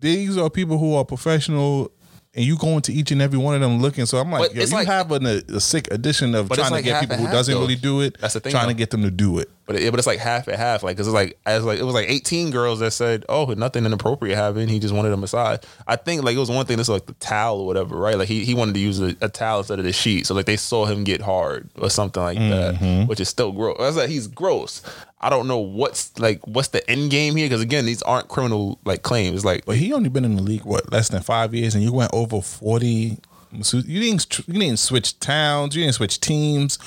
these 0.00 0.36
are 0.36 0.50
people 0.50 0.78
who 0.78 0.94
are 0.94 1.04
professional, 1.04 1.90
and 2.36 2.44
you 2.44 2.56
go 2.58 2.68
into 2.76 2.92
each 2.92 3.10
and 3.10 3.20
every 3.22 3.38
one 3.38 3.54
of 3.54 3.60
them 3.60 3.80
looking. 3.80 4.06
So 4.06 4.18
I'm 4.18 4.30
like, 4.30 4.42
But 4.42 4.54
yo, 4.54 4.62
it's 4.62 4.70
you 4.70 4.76
like- 4.76 4.86
have 4.86 5.10
an, 5.12 5.26
a, 5.26 5.42
a 5.56 5.60
sick 5.60 5.88
addition 5.90 6.34
of 6.34 6.48
But 6.48 6.58
it's 6.58 6.68
trying 6.68 6.72
like 6.72 6.84
to 6.84 6.90
get 6.90 6.92
half 6.94 7.00
people 7.02 7.14
and 7.14 7.20
who 7.22 7.26
half, 7.26 7.34
doesn't 7.34 7.54
though. 7.54 7.60
really 7.60 7.76
do 7.76 8.00
it. 8.02 8.18
That's 8.20 8.34
the 8.34 8.40
thing, 8.40 8.52
Trying 8.52 8.68
to 8.68 8.74
though. 8.74 8.78
get 8.78 8.90
them 8.90 9.02
to 9.02 9.10
do 9.10 9.38
it. 9.38 9.50
But 9.66 9.76
it, 9.76 9.90
but 9.90 9.98
it's 9.98 10.06
like 10.06 10.20
half 10.20 10.46
and 10.46 10.56
half, 10.56 10.84
like 10.84 10.94
because 10.96 11.08
it's 11.08 11.14
like 11.14 11.36
as 11.44 11.64
like 11.64 11.80
it 11.80 11.82
was 11.82 11.92
like 11.94 12.08
eighteen 12.08 12.50
girls 12.52 12.78
that 12.78 12.92
said, 12.92 13.24
"Oh, 13.28 13.46
nothing 13.46 13.84
inappropriate 13.84 14.36
happened." 14.36 14.70
He 14.70 14.78
just 14.78 14.94
wanted 14.94 15.12
a 15.12 15.16
massage. 15.16 15.58
I 15.88 15.96
think 15.96 16.22
like 16.22 16.36
it 16.36 16.38
was 16.38 16.50
one 16.50 16.66
thing 16.66 16.76
that's 16.76 16.88
like 16.88 17.06
the 17.06 17.14
towel 17.14 17.60
or 17.62 17.66
whatever, 17.66 17.96
right? 17.96 18.16
Like 18.16 18.28
he, 18.28 18.44
he 18.44 18.54
wanted 18.54 18.74
to 18.74 18.80
use 18.80 19.00
a, 19.00 19.16
a 19.20 19.28
towel 19.28 19.58
instead 19.58 19.80
of 19.80 19.84
the 19.84 19.92
sheet, 19.92 20.26
so 20.28 20.34
like 20.34 20.46
they 20.46 20.56
saw 20.56 20.84
him 20.86 21.02
get 21.02 21.20
hard 21.20 21.68
or 21.76 21.90
something 21.90 22.22
like 22.22 22.38
Mm-hmm. 22.38 22.84
that, 23.00 23.08
which 23.08 23.18
is 23.18 23.28
still 23.28 23.50
gross. 23.50 23.76
I 23.80 23.82
was 23.86 23.96
like, 23.96 24.08
he's 24.08 24.28
gross. 24.28 24.82
I 25.20 25.30
don't 25.30 25.48
know 25.48 25.58
what's 25.58 26.16
like 26.16 26.46
what's 26.46 26.68
the 26.68 26.88
end 26.88 27.10
game 27.10 27.34
here 27.34 27.46
because 27.48 27.60
again, 27.62 27.86
these 27.86 28.02
aren't 28.02 28.28
criminal 28.28 28.78
like 28.84 29.02
claims. 29.02 29.44
Like 29.44 29.64
But 29.64 29.78
he 29.78 29.92
only 29.92 30.10
been 30.10 30.24
in 30.24 30.36
the 30.36 30.42
league 30.42 30.64
what 30.64 30.92
less 30.92 31.08
than 31.08 31.22
five 31.22 31.54
years, 31.54 31.74
and 31.74 31.82
you 31.82 31.92
went 31.92 32.14
over 32.14 32.40
forty. 32.40 33.18
So 33.62 33.78
you 33.78 34.00
didn't 34.00 34.38
you 34.46 34.60
didn't 34.60 34.78
switch 34.78 35.18
towns, 35.18 35.74
you 35.74 35.82
didn't 35.82 35.96
switch 35.96 36.20
teams. 36.20 36.78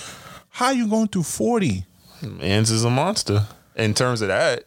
How 0.52 0.70
you 0.72 0.88
going 0.88 1.10
through 1.10 1.24
forty? 1.24 1.86
Mans 2.22 2.70
is 2.72 2.84
a 2.84 2.90
monster 2.90 3.46
in 3.76 3.94
terms 3.94 4.22
of 4.22 4.28
that. 4.30 4.66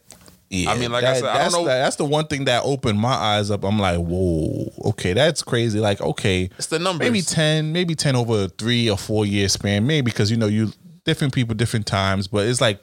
Yeah, 0.51 0.71
I 0.71 0.77
mean, 0.79 0.93
like 0.93 1.03
I 1.05 1.15
said, 1.15 1.25
I 1.25 1.45
don't 1.45 1.53
know- 1.53 1.59
the- 1.65 1.69
that's 1.71 1.97
the 1.97 2.05
one 2.05 2.27
thing 2.27 2.45
that 2.45 2.63
opened 2.65 2.99
my 2.99 3.15
eyes 3.15 3.51
up. 3.51 3.65
I'm 3.65 3.79
like, 3.79 3.99
whoa, 3.99 4.71
okay, 4.91 5.15
that's 5.15 5.43
crazy. 5.43 5.81
Like, 5.81 6.01
okay, 6.03 6.51
It's 6.59 6.67
the 6.67 6.79
number. 6.79 7.05
Maybe 7.05 7.23
ten, 7.23 7.73
maybe 7.73 7.95
ten 7.95 8.17
over 8.17 8.45
a 8.45 8.49
three 8.49 8.91
or 8.91 8.99
four 8.99 9.25
year 9.25 9.49
span. 9.49 9.87
Maybe 9.87 10.05
because 10.05 10.31
you 10.31 10.37
know 10.37 10.49
you 10.49 10.73
different 11.05 11.33
people, 11.33 11.55
different 11.55 11.87
times. 11.87 12.29
But 12.29 12.47
it's 12.49 12.61
like 12.61 12.83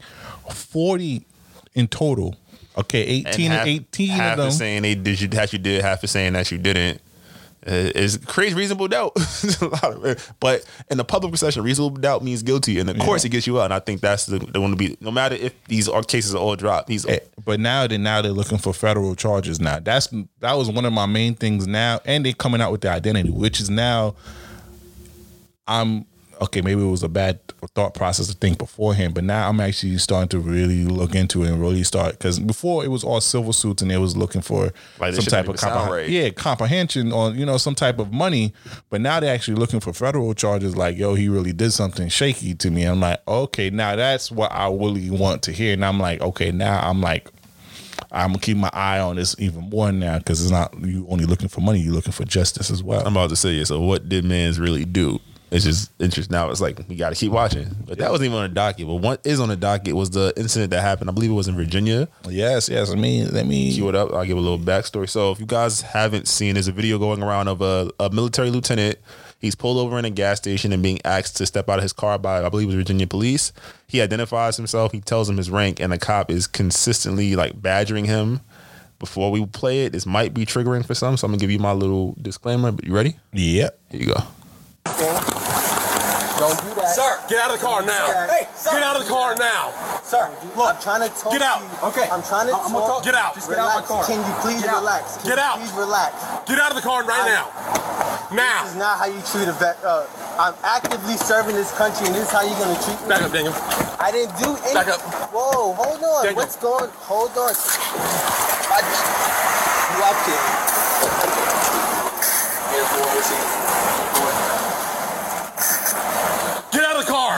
forty 0.51 1.25
in 1.75 1.87
total. 1.87 2.35
Okay, 2.77 3.01
eighteen, 3.03 3.51
half, 3.51 3.67
18 3.67 4.09
half 4.09 4.31
of 4.39 4.45
them. 4.45 4.51
saying 4.51 4.81
they 4.83 4.95
did 4.95 5.19
you 5.21 5.27
that 5.29 5.51
you 5.53 5.59
did, 5.59 5.81
half 5.83 6.03
is 6.03 6.11
saying 6.11 6.33
that 6.33 6.49
you 6.51 6.57
didn't. 6.57 7.01
Uh, 7.67 7.91
It's 7.93 8.17
crazy 8.17 8.55
reasonable 8.55 8.87
doubt. 8.87 9.11
It's 9.15 9.61
a 9.61 9.67
lot 9.67 9.83
of 9.93 10.05
it. 10.05 10.31
but 10.39 10.63
in 10.89 10.97
the 10.97 11.03
public 11.03 11.31
perception, 11.31 11.61
reasonable 11.63 11.97
doubt 11.97 12.23
means 12.23 12.41
guilty, 12.41 12.79
and 12.79 12.89
of 12.89 12.97
course 12.99 13.25
it 13.25 13.29
gets 13.29 13.45
you 13.47 13.59
out. 13.59 13.65
And 13.65 13.73
I 13.73 13.79
think 13.79 13.99
that's 14.01 14.25
the, 14.27 14.39
the 14.39 14.61
one 14.61 14.71
to 14.71 14.77
be. 14.77 14.95
No 15.01 15.11
matter 15.11 15.35
if 15.35 15.53
these 15.65 15.89
are 15.89 16.01
cases 16.01 16.33
are 16.35 16.39
all 16.39 16.55
dropped, 16.55 16.87
these 16.87 17.05
Eh, 17.05 17.19
But 17.43 17.59
now 17.59 17.85
they 17.87 17.97
now 17.97 18.21
they're 18.21 18.31
looking 18.31 18.57
for 18.59 18.73
federal 18.73 19.13
charges. 19.15 19.59
Now 19.59 19.79
that's 19.79 20.07
that 20.39 20.53
was 20.53 20.69
one 20.71 20.85
of 20.85 20.93
my 20.93 21.05
main 21.05 21.35
things. 21.35 21.67
Now 21.67 21.99
and 22.05 22.25
they're 22.25 22.33
coming 22.33 22.61
out 22.61 22.71
with 22.71 22.81
the 22.81 22.89
identity, 22.89 23.29
which 23.29 23.59
is 23.59 23.69
now. 23.69 24.15
I'm 25.67 26.05
okay. 26.41 26.61
Maybe 26.61 26.81
it 26.81 26.89
was 26.89 27.03
a 27.03 27.09
bad 27.09 27.39
thought 27.75 27.93
process 27.93 28.27
to 28.27 28.33
think 28.33 28.57
beforehand, 28.57 29.13
but 29.13 29.23
now 29.23 29.49
I'm 29.49 29.59
actually 29.59 29.97
starting 29.97 30.29
to 30.29 30.39
really 30.39 30.85
look 30.85 31.15
into 31.15 31.43
it 31.43 31.49
and 31.49 31.61
really 31.61 31.83
start 31.83 32.13
because 32.13 32.39
before 32.39 32.83
it 32.83 32.89
was 32.89 33.03
all 33.03 33.21
civil 33.21 33.53
suits 33.53 33.81
and 33.81 33.91
they 33.91 33.97
was 33.97 34.15
looking 34.15 34.41
for 34.41 34.71
Like, 34.99 35.13
some 35.15 35.25
type 35.25 35.47
of 35.47 35.61
right. 35.89 36.09
yeah 36.09 36.29
comprehension 36.29 37.11
on 37.11 37.37
you 37.37 37.45
know 37.45 37.57
some 37.57 37.75
type 37.75 37.99
of 37.99 38.11
money, 38.11 38.53
but 38.89 39.01
now 39.01 39.19
they're 39.19 39.33
actually 39.33 39.55
looking 39.55 39.79
for 39.79 39.93
federal 39.93 40.33
charges. 40.33 40.75
Like 40.75 40.97
yo, 40.97 41.15
he 41.15 41.29
really 41.29 41.53
did 41.53 41.71
something 41.71 42.09
shaky 42.09 42.55
to 42.55 42.71
me. 42.71 42.83
I'm 42.83 42.99
like, 42.99 43.19
okay, 43.27 43.69
now 43.69 43.95
that's 43.95 44.31
what 44.31 44.51
I 44.51 44.67
really 44.69 45.09
want 45.09 45.43
to 45.43 45.51
hear. 45.51 45.73
And 45.73 45.83
I'm 45.85 45.99
like, 45.99 46.21
okay, 46.21 46.51
now 46.51 46.87
I'm 46.87 47.01
like. 47.01 47.29
I'm 48.11 48.29
gonna 48.29 48.39
keep 48.39 48.57
my 48.57 48.71
eye 48.73 48.99
on 48.99 49.17
this 49.17 49.35
even 49.37 49.69
more 49.69 49.91
now 49.91 50.17
because 50.17 50.41
it's 50.41 50.49
not 50.49 50.73
you 50.79 51.05
only 51.09 51.25
looking 51.25 51.49
for 51.49 51.61
money, 51.61 51.79
you're 51.79 51.93
looking 51.93 52.13
for 52.13 52.23
justice 52.25 52.71
as 52.71 52.81
well. 52.81 53.01
I'm 53.05 53.13
about 53.15 53.29
to 53.29 53.35
say 53.35 53.57
it. 53.57 53.67
So 53.67 53.81
what 53.81 54.09
did 54.09 54.25
man's 54.25 54.59
really 54.59 54.85
do? 54.85 55.19
It's 55.51 55.65
just 55.65 55.91
interesting. 55.99 56.33
Now 56.33 56.49
it's 56.51 56.61
like 56.61 56.79
we 56.87 56.95
got 56.95 57.09
to 57.09 57.15
keep 57.15 57.31
watching. 57.31 57.75
But 57.87 57.97
that 57.97 58.11
wasn't 58.11 58.27
even 58.27 58.37
on 58.37 58.49
the 58.49 58.53
docket. 58.53 58.85
But 58.85 58.95
what 58.95 59.25
is 59.25 59.39
on 59.39 59.49
the 59.49 59.55
docket 59.55 59.95
was 59.95 60.11
the 60.11 60.31
incident 60.37 60.71
that 60.71 60.81
happened. 60.81 61.09
I 61.09 61.13
believe 61.13 61.31
it 61.31 61.35
was 61.35 61.47
in 61.47 61.55
Virginia. 61.55 62.07
yes, 62.27 62.69
yes. 62.69 62.91
I 62.91 62.95
mean, 62.95 63.31
let 63.31 63.47
me. 63.47 63.73
Cue 63.73 63.89
it 63.89 63.95
up. 63.95 64.13
I'll 64.13 64.25
give 64.25 64.37
a 64.37 64.41
little 64.41 64.59
backstory. 64.59 65.09
So 65.09 65.31
if 65.31 65.39
you 65.39 65.45
guys 65.47 65.81
haven't 65.81 66.27
seen, 66.27 66.53
there's 66.53 66.67
a 66.67 66.71
video 66.71 66.99
going 66.99 67.23
around 67.23 67.47
of 67.47 67.61
a, 67.61 67.91
a 67.99 68.09
military 68.11 68.51
lieutenant. 68.51 68.99
He's 69.39 69.55
pulled 69.55 69.77
over 69.77 69.97
in 69.97 70.05
a 70.05 70.09
gas 70.09 70.37
station 70.37 70.73
and 70.73 70.83
being 70.83 70.99
asked 71.05 71.37
to 71.37 71.45
step 71.45 71.69
out 71.69 71.79
of 71.79 71.83
his 71.83 71.93
car 71.93 72.19
by, 72.19 72.43
I 72.45 72.49
believe, 72.49 72.65
it 72.65 72.67
was 72.67 72.75
Virginia 72.75 73.07
police. 73.07 73.53
He 73.87 74.01
identifies 74.01 74.57
himself. 74.57 74.91
He 74.91 74.99
tells 74.99 75.29
him 75.29 75.37
his 75.37 75.49
rank, 75.49 75.79
and 75.79 75.93
the 75.93 75.97
cop 75.97 76.29
is 76.29 76.45
consistently 76.45 77.35
like 77.35 77.59
badgering 77.61 78.05
him. 78.05 78.41
Before 78.99 79.31
we 79.31 79.45
play 79.45 79.85
it, 79.85 79.93
this 79.93 80.05
might 80.05 80.33
be 80.33 80.45
triggering 80.45 80.85
for 80.85 80.93
some, 80.93 81.15
so 81.15 81.25
I'm 81.25 81.31
gonna 81.31 81.39
give 81.39 81.51
you 81.51 81.59
my 81.59 81.71
little 81.71 82.17
disclaimer. 82.21 82.73
But 82.73 82.83
you 82.83 82.93
ready? 82.93 83.15
Yep. 83.31 83.79
Here 83.91 84.01
you 84.01 84.07
go. 84.07 84.21
Don't 86.39 86.55
do 86.63 86.71
that. 86.79 86.95
Sir, 86.95 87.19
get 87.27 87.39
out 87.43 87.51
of 87.51 87.59
the 87.59 87.65
car 87.65 87.83
now. 87.83 88.07
Hey, 88.31 88.47
sir. 88.55 88.71
Get 88.71 88.83
out 88.83 88.95
of 88.95 89.03
the 89.03 89.09
car 89.11 89.35
now. 89.35 89.71
Sir, 90.03 90.31
look, 90.55 90.71
I'm 90.75 90.81
trying 90.81 91.03
to 91.03 91.11
talk 91.19 91.33
Get 91.33 91.41
out. 91.43 91.59
to 91.59 91.65
you. 91.67 91.87
Okay. 91.91 92.07
I'm 92.09 92.23
trying 92.23 92.47
to 92.47 92.55
I'm 92.55 92.71
talk. 92.71 92.87
talk- 92.87 93.03
Get 93.03 93.13
out. 93.15 93.35
Just 93.35 93.49
Get 93.49 93.55
get 93.59 93.65
out 93.65 93.75
out 93.75 93.81
my 93.83 93.87
car. 93.87 94.05
Can 94.07 94.19
you 94.23 94.33
please 94.39 94.63
Get 94.63 94.71
relax? 94.73 95.17
Can 95.19 95.25
Get 95.35 95.39
out. 95.39 95.59
Please 95.59 95.73
relax. 95.75 96.15
Get 96.47 96.59
out 96.59 96.71
of 96.71 96.77
the 96.79 96.81
car 96.81 97.03
right 97.03 97.27
I- 97.27 97.29
now. 97.29 97.51
Now. 98.31 98.63
This 98.63 98.71
is 98.71 98.77
not 98.79 98.97
how 98.99 99.05
you 99.05 99.19
treat 99.27 99.47
a 99.49 99.53
vet. 99.59 99.77
Uh, 99.83 100.05
I'm 100.39 100.53
actively 100.63 101.17
serving 101.17 101.55
this 101.55 101.71
country, 101.75 102.07
and 102.07 102.15
this 102.15 102.27
is 102.27 102.31
how 102.31 102.41
you're 102.41 102.57
gonna 102.57 102.79
treat 102.83 103.01
me. 103.01 103.07
Back 103.09 103.21
up, 103.23 103.31
Daniel. 103.33 103.53
I 103.99 104.11
didn't 104.11 104.37
do 104.39 104.49
anything. 104.63 104.73
Back 104.75 104.87
up. 104.87 105.01
Whoa, 105.33 105.73
hold 105.73 105.99
on. 106.03 106.23
Daniel. 106.23 106.35
What's 106.39 106.55
going? 106.55 106.89
Hold 107.03 107.31
on. 107.37 107.51
I 107.51 108.79
just, 108.79 109.03
watch 109.99 110.27
it. 110.29 111.49
Get 116.71 116.83
out 116.83 116.95
of 116.97 117.05
the 117.05 117.11
car. 117.11 117.37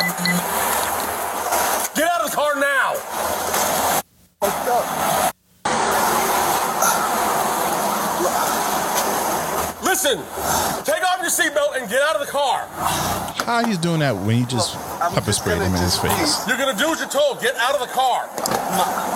Get 1.95 2.09
out 2.11 2.21
of 2.21 2.29
the 2.31 2.35
car 2.35 2.55
now. 2.59 2.93
Fucked 4.41 4.67
up. 4.67 5.31
Listen. 10.17 10.83
Take 10.83 11.03
off 11.03 11.21
your 11.21 11.29
seatbelt 11.31 11.79
and 11.79 11.89
get 11.89 12.01
out 12.01 12.15
of 12.15 12.25
the 12.25 12.31
car. 12.31 12.67
How 13.45 13.63
he's 13.65 13.77
doing 13.77 13.99
that 13.99 14.15
when 14.15 14.39
you 14.39 14.45
just 14.45 14.75
I'm 15.01 15.13
pepper 15.13 15.31
sprayed 15.31 15.57
him 15.61 15.73
in 15.73 15.79
his 15.81 15.95
just- 15.95 16.01
face? 16.01 16.47
You're 16.47 16.57
gonna 16.57 16.77
do 16.77 16.87
what 16.89 16.99
you're 16.99 17.07
told. 17.07 17.41
Get 17.41 17.55
out 17.57 17.73
of 17.75 17.79
the 17.81 17.87
car. 17.93 18.27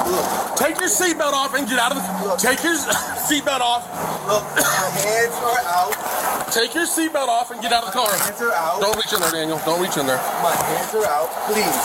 Look, 0.08 0.56
Take 0.58 0.80
your 0.80 0.90
seatbelt 0.90 1.34
off 1.34 1.54
and 1.54 1.68
get 1.68 1.80
out 1.80 1.92
of 1.92 1.98
the. 2.00 2.36
Take 2.38 2.64
your 2.64 2.76
seatbelt 3.28 3.60
off. 3.60 3.84
look, 4.28 4.44
my 4.56 4.90
hands 5.04 5.36
are 5.44 5.60
out. 5.68 6.52
Take 6.54 6.74
your 6.76 6.86
seatbelt 6.88 7.28
off 7.28 7.52
and 7.52 7.62
get 7.62 7.74
out 7.74 7.84
of 7.84 7.92
the 7.94 8.00
car. 8.00 8.10
Hands 8.16 8.42
are 8.42 8.54
out. 8.54 8.80
Don't 8.82 8.96
reach 8.96 9.12
in 9.14 9.20
there, 9.20 9.32
Daniel. 9.32 9.60
Don't 9.66 9.82
reach 9.82 9.98
in 9.98 10.06
there. 10.08 10.18
My 10.42 10.56
hands 10.56 10.94
are 10.96 11.06
out. 11.06 11.30
Please. 11.52 11.76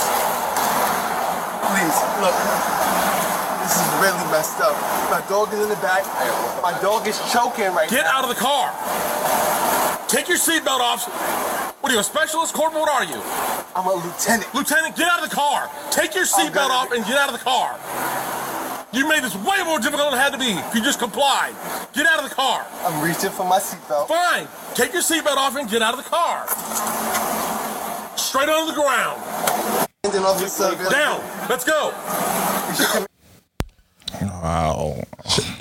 Please, 1.66 1.96
look. 2.22 2.79
This 3.62 3.76
is 3.76 3.88
really 4.00 4.24
messed 4.32 4.60
up. 4.60 4.74
My 5.10 5.22
dog 5.28 5.52
is 5.52 5.60
in 5.60 5.68
the 5.68 5.76
back. 5.76 6.04
My 6.62 6.76
dog 6.80 7.06
is 7.06 7.18
choking 7.32 7.72
right 7.74 7.88
Get 7.88 8.04
now. 8.04 8.18
out 8.18 8.24
of 8.24 8.30
the 8.30 8.40
car. 8.40 8.72
Take 10.08 10.28
your 10.28 10.38
seatbelt 10.38 10.80
off. 10.80 11.06
What 11.80 11.92
are 11.92 11.94
you, 11.94 12.00
a 12.00 12.04
specialist? 12.04 12.52
Corporal, 12.54 12.82
what 12.82 12.90
are 12.90 13.04
you? 13.04 13.20
I'm 13.76 13.86
a 13.86 13.94
lieutenant. 13.94 14.52
Lieutenant, 14.54 14.96
get 14.96 15.08
out 15.08 15.22
of 15.22 15.30
the 15.30 15.34
car. 15.34 15.70
Take 15.90 16.14
your 16.14 16.24
seatbelt 16.24 16.70
off 16.70 16.92
and 16.92 17.04
get 17.04 17.16
out 17.16 17.32
of 17.32 17.38
the 17.38 17.44
car. 17.44 17.78
You 18.92 19.08
made 19.08 19.22
this 19.22 19.36
way 19.36 19.62
more 19.64 19.78
difficult 19.78 20.10
than 20.10 20.18
it 20.18 20.22
had 20.22 20.32
to 20.32 20.38
be 20.38 20.50
if 20.50 20.74
you 20.74 20.82
just 20.82 20.98
complied. 20.98 21.54
Get 21.92 22.06
out 22.06 22.22
of 22.22 22.28
the 22.28 22.34
car. 22.34 22.66
I'm 22.82 23.04
reaching 23.04 23.30
for 23.30 23.46
my 23.46 23.58
seatbelt. 23.58 24.08
Fine. 24.08 24.48
Take 24.74 24.92
your 24.92 25.02
seatbelt 25.02 25.36
off 25.36 25.56
and 25.56 25.70
get 25.70 25.80
out 25.80 25.96
of 25.96 26.02
the 26.02 26.10
car. 26.10 26.48
Straight 28.18 28.48
onto 28.48 28.74
the 28.74 28.80
ground. 28.80 29.22
Handing 30.04 30.22
off 30.24 30.40
his 30.40 30.52
service. 30.52 30.88
Down. 30.88 31.20
Let's 31.48 31.64
go. 31.64 33.06
Wow. 34.22 35.02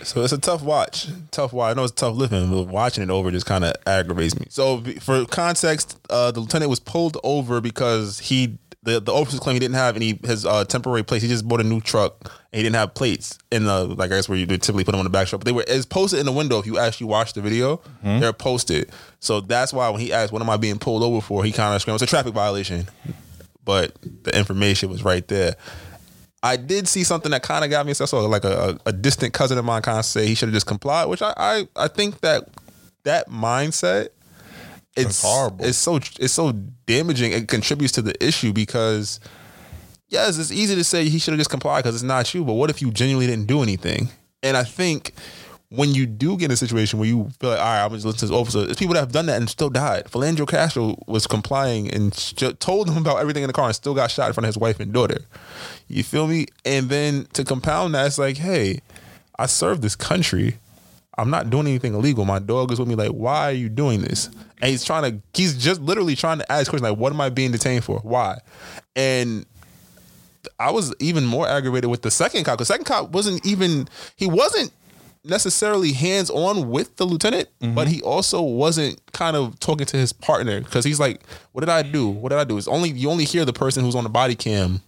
So 0.03 0.23
it's 0.23 0.33
a 0.33 0.37
tough 0.37 0.63
watch. 0.63 1.07
Tough 1.31 1.53
watch. 1.53 1.71
I 1.71 1.73
know 1.75 1.83
it's 1.83 1.93
tough 1.93 2.15
living, 2.15 2.49
but 2.49 2.63
watching 2.63 3.03
it 3.03 3.09
over 3.09 3.31
just 3.31 3.45
kind 3.45 3.63
of 3.63 3.73
aggravates 3.85 4.39
me. 4.39 4.47
So 4.49 4.81
for 5.01 5.25
context, 5.25 5.99
uh, 6.09 6.31
the 6.31 6.39
lieutenant 6.39 6.69
was 6.69 6.79
pulled 6.79 7.17
over 7.23 7.61
because 7.61 8.19
he 8.19 8.57
the 8.83 8.99
the 8.99 9.13
officers 9.13 9.39
claim 9.41 9.55
he 9.55 9.59
didn't 9.59 9.75
have 9.75 9.95
any 9.95 10.19
his 10.23 10.45
uh, 10.45 10.63
temporary 10.65 11.03
plates. 11.03 11.23
He 11.23 11.29
just 11.29 11.47
bought 11.47 11.59
a 11.59 11.63
new 11.63 11.81
truck 11.81 12.15
and 12.23 12.57
he 12.57 12.63
didn't 12.63 12.77
have 12.77 12.93
plates 12.93 13.37
in 13.51 13.65
the 13.65 13.85
like 13.85 14.11
I 14.11 14.15
guess 14.15 14.29
where 14.29 14.37
you 14.37 14.45
typically 14.45 14.83
put 14.83 14.91
them 14.91 14.99
on 14.99 15.03
the 15.05 15.09
back 15.09 15.27
strap. 15.27 15.41
But 15.41 15.45
they 15.45 15.51
were 15.51 15.65
it's 15.67 15.85
posted 15.85 16.19
in 16.19 16.25
the 16.25 16.31
window. 16.31 16.59
If 16.59 16.65
you 16.65 16.77
actually 16.79 17.07
watch 17.07 17.33
the 17.33 17.41
video, 17.41 17.81
they're 18.03 18.33
posted. 18.33 18.89
So 19.19 19.41
that's 19.41 19.73
why 19.73 19.89
when 19.89 19.99
he 19.99 20.13
asked, 20.13 20.31
"What 20.31 20.41
am 20.41 20.49
I 20.49 20.57
being 20.57 20.79
pulled 20.79 21.03
over 21.03 21.21
for?" 21.21 21.43
He 21.43 21.51
kind 21.51 21.75
of 21.75 21.81
screamed, 21.81 21.95
"It's 22.01 22.03
a 22.03 22.07
traffic 22.07 22.33
violation." 22.33 22.87
but 23.65 23.93
the 24.23 24.35
information 24.35 24.89
was 24.89 25.03
right 25.03 25.27
there. 25.27 25.55
I 26.41 26.55
did 26.55 26.87
see 26.87 27.03
something 27.03 27.31
that 27.31 27.43
kind 27.43 27.65
of 27.65 27.69
got 27.69 27.85
me. 27.85 27.93
So 27.93 28.03
I 28.03 28.07
saw 28.07 28.19
like 28.21 28.45
a, 28.45 28.79
a, 28.85 28.93
distant 28.93 29.33
cousin 29.33 29.57
of 29.57 29.65
mine 29.65 29.81
kind 29.81 29.99
of 29.99 30.05
say 30.05 30.25
he 30.25 30.35
should 30.35 30.47
have 30.47 30.53
just 30.53 30.67
complied, 30.67 31.05
which 31.05 31.21
I, 31.21 31.33
I 31.35 31.67
I 31.75 31.87
think 31.89 32.21
that 32.21 32.47
that 33.03 33.29
mindset 33.29 34.09
it's 34.95 35.21
That's 35.21 35.21
horrible. 35.21 35.65
It's 35.65 35.77
so 35.77 35.95
it's 35.97 36.33
so 36.33 36.51
damaging. 36.85 37.31
It 37.31 37.47
contributes 37.47 37.93
to 37.93 38.01
the 38.01 38.21
issue 38.25 38.53
because 38.53 39.19
yes, 40.09 40.37
it's 40.37 40.51
easy 40.51 40.75
to 40.75 40.83
say 40.83 41.07
he 41.07 41.19
should 41.19 41.33
have 41.33 41.39
just 41.39 41.49
complied 41.49 41.83
because 41.83 41.95
it's 41.95 42.03
not 42.03 42.33
you. 42.33 42.43
But 42.43 42.53
what 42.53 42.69
if 42.69 42.81
you 42.81 42.91
genuinely 42.91 43.27
didn't 43.27 43.47
do 43.47 43.61
anything? 43.61 44.09
And 44.43 44.57
I 44.57 44.63
think 44.63 45.13
when 45.69 45.93
you 45.93 46.07
do 46.07 46.35
get 46.35 46.45
in 46.45 46.51
a 46.51 46.57
situation 46.57 46.97
where 46.97 47.07
you 47.07 47.29
feel 47.39 47.51
like, 47.51 47.59
all 47.59 47.65
right, 47.65 47.85
I'm 47.85 47.91
just 47.91 48.05
listening 48.05 48.19
to 48.19 48.25
this 48.25 48.35
officer, 48.35 48.65
there's 48.65 48.77
people 48.77 48.95
that 48.95 49.01
have 49.01 49.11
done 49.11 49.27
that 49.27 49.37
and 49.37 49.47
still 49.47 49.69
died. 49.69 50.05
Philando 50.05 50.47
Castile 50.47 51.01
was 51.07 51.27
complying 51.27 51.93
and 51.93 52.11
ju- 52.35 52.53
told 52.53 52.87
them 52.87 52.97
about 52.97 53.19
everything 53.19 53.43
in 53.43 53.47
the 53.47 53.53
car 53.53 53.65
and 53.65 53.75
still 53.75 53.93
got 53.93 54.09
shot 54.09 54.27
in 54.27 54.33
front 54.33 54.45
of 54.45 54.49
his 54.49 54.57
wife 54.57 54.79
and 54.79 54.91
daughter. 54.91 55.19
You 55.89 56.03
feel 56.03 56.27
me? 56.27 56.45
And 56.63 56.87
then 56.87 57.25
to 57.33 57.43
compound 57.43 57.95
that, 57.95 58.05
it's 58.05 58.19
like, 58.19 58.37
hey, 58.37 58.79
I 59.37 59.47
serve 59.47 59.81
this 59.81 59.95
country. 59.95 60.57
I'm 61.17 61.29
not 61.29 61.49
doing 61.49 61.67
anything 61.67 61.95
illegal. 61.95 62.23
My 62.23 62.39
dog 62.39 62.71
is 62.71 62.79
with 62.79 62.87
me. 62.87 62.95
Like, 62.95 63.09
why 63.09 63.49
are 63.49 63.53
you 63.53 63.67
doing 63.67 64.01
this? 64.01 64.27
And 64.61 64.69
he's 64.69 64.85
trying 64.85 65.11
to, 65.11 65.21
he's 65.33 65.61
just 65.61 65.81
literally 65.81 66.15
trying 66.15 66.37
to 66.37 66.49
ask 66.49 66.69
questions 66.69 66.89
like, 66.89 66.97
what 66.97 67.11
am 67.11 67.19
I 67.19 67.29
being 67.29 67.51
detained 67.51 67.83
for? 67.83 67.99
Why? 67.99 68.37
And 68.95 69.45
I 70.59 70.71
was 70.71 70.93
even 70.99 71.25
more 71.25 71.47
aggravated 71.47 71.89
with 71.89 72.03
the 72.03 72.11
second 72.11 72.45
cop. 72.45 72.59
The 72.59 72.65
second 72.65 72.85
cop 72.85 73.09
wasn't 73.09 73.45
even, 73.45 73.89
he 74.15 74.27
wasn't 74.27 74.71
necessarily 75.25 75.91
hands 75.91 76.29
on 76.29 76.69
with 76.69 76.95
the 76.95 77.05
lieutenant, 77.05 77.49
mm-hmm. 77.59 77.75
but 77.75 77.87
he 77.87 78.01
also 78.03 78.41
wasn't 78.41 79.01
kind 79.11 79.35
of 79.35 79.59
talking 79.59 79.85
to 79.87 79.97
his 79.97 80.13
partner 80.13 80.61
because 80.61 80.85
he's 80.85 80.99
like, 80.99 81.21
what 81.51 81.61
did 81.61 81.69
I 81.69 81.81
do? 81.81 82.07
What 82.07 82.29
did 82.29 82.37
I 82.37 82.45
do? 82.45 82.57
It's 82.57 82.67
only, 82.67 82.91
you 82.91 83.09
only 83.09 83.25
hear 83.25 83.43
the 83.43 83.53
person 83.53 83.83
who's 83.83 83.95
on 83.95 84.03
the 84.03 84.09
body 84.09 84.35
cam 84.35 84.81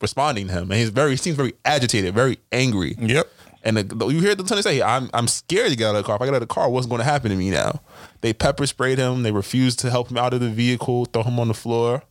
responding 0.00 0.48
to 0.48 0.52
him. 0.52 0.70
And 0.70 0.80
he's 0.80 0.90
very, 0.90 1.12
he 1.12 1.16
seems 1.16 1.36
very 1.36 1.54
agitated, 1.64 2.14
very 2.14 2.38
angry. 2.52 2.96
Yep. 2.98 3.30
And 3.62 3.78
the, 3.78 4.06
you 4.06 4.20
hear 4.20 4.36
the 4.36 4.42
lieutenant 4.42 4.64
say, 4.64 4.80
"I'm 4.80 5.10
I'm 5.12 5.26
scared 5.26 5.70
to 5.70 5.76
get 5.76 5.88
out 5.88 5.96
of 5.96 6.02
the 6.02 6.06
car. 6.06 6.14
If 6.16 6.22
I 6.22 6.26
get 6.26 6.34
out 6.34 6.42
of 6.42 6.48
the 6.48 6.54
car, 6.54 6.70
what's 6.70 6.86
going 6.86 7.00
to 7.00 7.04
happen 7.04 7.30
to 7.30 7.36
me 7.36 7.50
now?" 7.50 7.80
They 8.20 8.32
pepper 8.32 8.64
sprayed 8.64 8.98
him. 8.98 9.24
They 9.24 9.32
refused 9.32 9.80
to 9.80 9.90
help 9.90 10.08
him 10.08 10.18
out 10.18 10.32
of 10.32 10.40
the 10.40 10.50
vehicle, 10.50 11.06
throw 11.06 11.24
him 11.24 11.40
on 11.40 11.48
the 11.48 11.54
floor. 11.54 12.04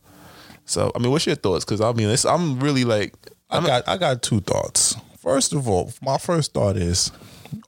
So, 0.66 0.92
I 0.94 0.98
mean, 0.98 1.10
what's 1.10 1.26
your 1.26 1.36
thoughts? 1.36 1.64
Because 1.64 1.80
I 1.80 1.92
mean, 1.92 2.14
I'm 2.28 2.60
really 2.60 2.84
like, 2.84 3.14
I 3.48 3.64
got 3.64 3.88
I 3.88 3.96
got 3.96 4.22
two 4.22 4.40
thoughts. 4.40 4.96
First 5.18 5.54
of 5.54 5.66
all, 5.66 5.92
my 6.02 6.18
first 6.18 6.52
thought 6.52 6.76
is 6.76 7.10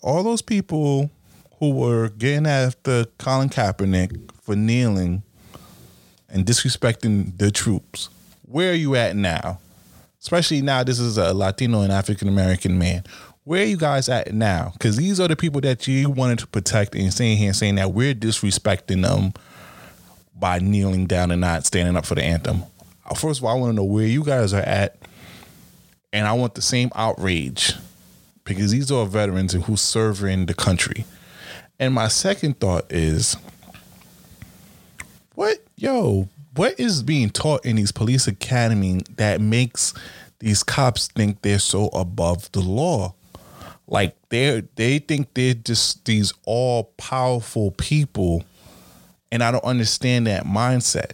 all 0.02 0.22
those 0.22 0.42
people 0.42 1.10
who 1.58 1.70
were 1.70 2.10
getting 2.10 2.46
after 2.46 3.06
Colin 3.18 3.48
Kaepernick 3.48 4.32
for 4.42 4.54
kneeling 4.54 5.22
and 6.28 6.44
disrespecting 6.44 7.38
the 7.38 7.50
troops. 7.50 8.10
Where 8.42 8.72
are 8.72 8.74
you 8.74 8.96
at 8.96 9.16
now? 9.16 9.60
Especially 10.20 10.62
now, 10.62 10.82
this 10.82 10.98
is 10.98 11.16
a 11.16 11.32
Latino 11.32 11.82
and 11.82 11.92
African 11.92 12.28
American 12.28 12.78
man. 12.78 13.04
Where 13.44 13.62
are 13.62 13.66
you 13.66 13.76
guys 13.76 14.08
at 14.08 14.34
now? 14.34 14.72
Because 14.74 14.96
these 14.96 15.20
are 15.20 15.28
the 15.28 15.36
people 15.36 15.60
that 15.62 15.86
you 15.86 16.10
wanted 16.10 16.40
to 16.40 16.46
protect, 16.46 16.94
and 16.94 17.12
saying 17.14 17.38
here, 17.38 17.54
saying 17.54 17.76
that 17.76 17.92
we're 17.92 18.14
disrespecting 18.14 19.02
them 19.02 19.32
by 20.38 20.58
kneeling 20.58 21.06
down 21.06 21.30
and 21.30 21.40
not 21.40 21.64
standing 21.64 21.96
up 21.96 22.04
for 22.04 22.14
the 22.14 22.22
anthem. 22.22 22.62
Uh, 23.06 23.14
First 23.14 23.40
of 23.40 23.44
all, 23.44 23.56
I 23.56 23.58
want 23.58 23.70
to 23.70 23.76
know 23.76 23.84
where 23.84 24.06
you 24.06 24.22
guys 24.22 24.52
are 24.52 24.60
at 24.60 24.98
and 26.12 26.26
I 26.26 26.32
want 26.32 26.54
the 26.54 26.62
same 26.62 26.90
outrage 26.94 27.74
because 28.44 28.70
these 28.70 28.90
are 28.90 29.04
veterans 29.06 29.52
who 29.52 29.76
serve 29.76 30.24
in 30.24 30.46
the 30.46 30.54
country. 30.54 31.04
And 31.78 31.94
my 31.94 32.08
second 32.08 32.58
thought 32.60 32.90
is, 32.90 33.36
what 35.34 35.58
yo, 35.76 36.28
what 36.58 36.78
is 36.78 37.02
being 37.02 37.30
taught 37.30 37.64
in 37.64 37.76
these 37.76 37.92
police 37.92 38.26
academy 38.26 39.02
that 39.16 39.40
makes 39.40 39.94
these 40.40 40.62
cops 40.62 41.08
think 41.08 41.42
they're 41.42 41.58
so 41.58 41.88
above 41.88 42.50
the 42.52 42.60
law? 42.60 43.14
Like 43.86 44.16
they 44.28 44.62
they 44.76 44.98
think 44.98 45.32
they're 45.34 45.54
just 45.54 46.04
these 46.04 46.32
all 46.44 46.92
powerful 46.98 47.70
people, 47.70 48.44
and 49.32 49.42
I 49.42 49.50
don't 49.50 49.64
understand 49.64 50.26
that 50.26 50.44
mindset 50.44 51.12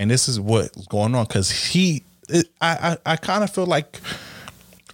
and 0.00 0.10
this 0.10 0.28
is 0.28 0.40
what's 0.40 0.86
going 0.86 1.14
on 1.14 1.26
because 1.26 1.50
he 1.50 2.02
it, 2.30 2.48
i 2.60 2.96
i, 3.06 3.12
I 3.12 3.16
kind 3.16 3.44
of 3.44 3.50
feel 3.50 3.66
like 3.66 4.00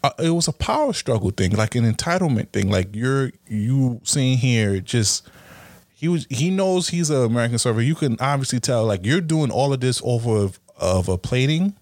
uh, 0.02 0.10
it 0.18 0.30
was 0.30 0.48
a 0.48 0.52
power 0.52 0.92
struggle 0.92 1.30
thing 1.30 1.52
like 1.52 1.76
an 1.76 1.90
entitlement 1.90 2.50
thing 2.50 2.68
like 2.68 2.94
you're 2.94 3.30
you 3.46 4.00
seeing 4.02 4.36
here 4.36 4.80
just 4.80 5.26
he 5.96 6.08
was 6.08 6.26
he 6.30 6.50
knows 6.50 6.88
he's 6.88 7.10
an 7.10 7.24
american 7.24 7.58
server 7.58 7.82
you 7.82 7.94
can 7.94 8.16
obviously 8.20 8.60
tell 8.60 8.84
like 8.84 9.04
you're 9.04 9.20
doing 9.20 9.50
all 9.50 9.72
of 9.72 9.80
this 9.80 10.00
over 10.04 10.36
of, 10.36 10.60
of 10.78 11.08
a 11.08 11.18
plating 11.18 11.74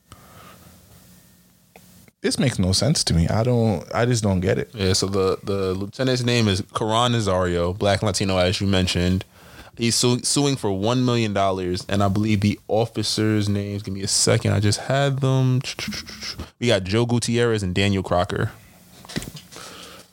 this 2.21 2.39
makes 2.39 2.59
no 2.59 2.73
sense 2.73 3.05
to 3.05 3.13
me 3.13 3.29
i 3.29 3.43
don't 3.43 3.85
i 3.95 4.07
just 4.07 4.23
don't 4.23 4.41
get 4.41 4.59
it 4.59 4.71
yeah. 4.73 4.93
So 4.95 5.07
the 5.07 5.39
the 5.43 5.75
lieutenant's 5.75 6.23
name 6.23 6.49
is 6.49 6.63
Caron 6.75 7.13
Nazario, 7.13 7.77
Black 7.77 8.03
Latino, 8.03 8.39
as 8.39 8.61
you 8.61 8.67
mentioned. 8.67 9.25
He's 9.77 9.97
su- 9.97 10.23
suing 10.23 10.55
for 10.55 10.71
one 10.71 11.05
million 11.05 11.33
dollars, 11.35 11.85
and 11.89 12.01
I 12.01 12.07
believe 12.07 12.43
the 12.43 12.61
officers' 12.69 13.49
names. 13.49 13.83
Give 13.83 13.93
me 13.93 14.03
a 14.03 14.09
second. 14.09 14.53
I 14.53 14.61
just 14.61 14.79
had 14.79 15.19
them. 15.19 15.63
We 16.61 16.69
got 16.69 16.85
Joe 16.85 17.07
Gutierrez 17.07 17.65
and 17.65 17.75
Daniel 17.75 18.05
Crocker. 18.05 18.53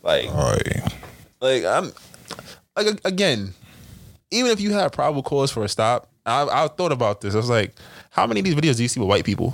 Like, 0.02 0.30
all 0.30 0.52
right 0.52 0.92
like 1.42 1.66
I'm 1.66 1.92
like 2.76 3.00
again, 3.04 3.54
even 4.32 4.52
if 4.52 4.60
you 4.60 4.72
have 4.74 4.91
probable 4.91 5.24
cause 5.24 5.52
for 5.52 5.63
a 5.63 5.70
stop, 5.70 6.08
I, 6.26 6.65
I 6.65 6.67
thought 6.67 6.91
about 6.91 7.22
this. 7.22 7.34
I 7.34 7.38
was 7.38 7.50
like, 7.50 7.74
how 8.12 8.26
many 8.28 8.39
of 8.39 8.46
these 8.46 8.56
videos 8.56 8.78
do 8.78 8.84
you 8.84 8.89
see 8.89 9.00
with 9.00 9.10
white 9.10 9.26
people? 9.26 9.54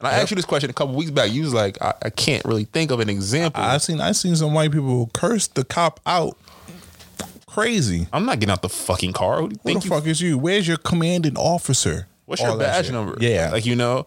And 0.00 0.06
I 0.06 0.12
asked 0.12 0.30
you 0.30 0.36
this 0.36 0.44
question 0.44 0.70
a 0.70 0.72
couple 0.72 0.94
weeks 0.94 1.10
back. 1.10 1.32
You 1.32 1.42
was 1.42 1.52
like, 1.54 1.80
I, 1.82 1.92
I 2.02 2.10
can't 2.10 2.44
really 2.44 2.64
think 2.64 2.90
of 2.92 3.00
an 3.00 3.08
example. 3.10 3.60
i've 3.62 3.82
seen 3.82 4.00
i've 4.00 4.16
seen 4.16 4.36
some 4.36 4.54
white 4.54 4.70
people 4.70 5.10
curse 5.12 5.48
the 5.48 5.64
cop 5.64 5.98
out 6.06 6.36
crazy 7.46 8.06
I'm 8.12 8.24
not 8.24 8.38
getting 8.38 8.52
out 8.52 8.62
the 8.62 8.68
fucking 8.68 9.12
car. 9.12 9.40
Who 9.40 9.48
Who 9.48 9.54
think 9.56 9.82
the 9.82 9.88
you 9.88 9.94
fuck 9.94 10.06
is 10.06 10.20
you? 10.20 10.38
Where's 10.38 10.68
your 10.68 10.76
commanding 10.76 11.36
officer? 11.36 12.06
What's 12.26 12.42
All 12.42 12.50
your 12.50 12.58
badge 12.58 12.90
number? 12.92 13.16
Yeah. 13.20 13.50
like 13.50 13.66
you 13.66 13.74
know, 13.74 14.06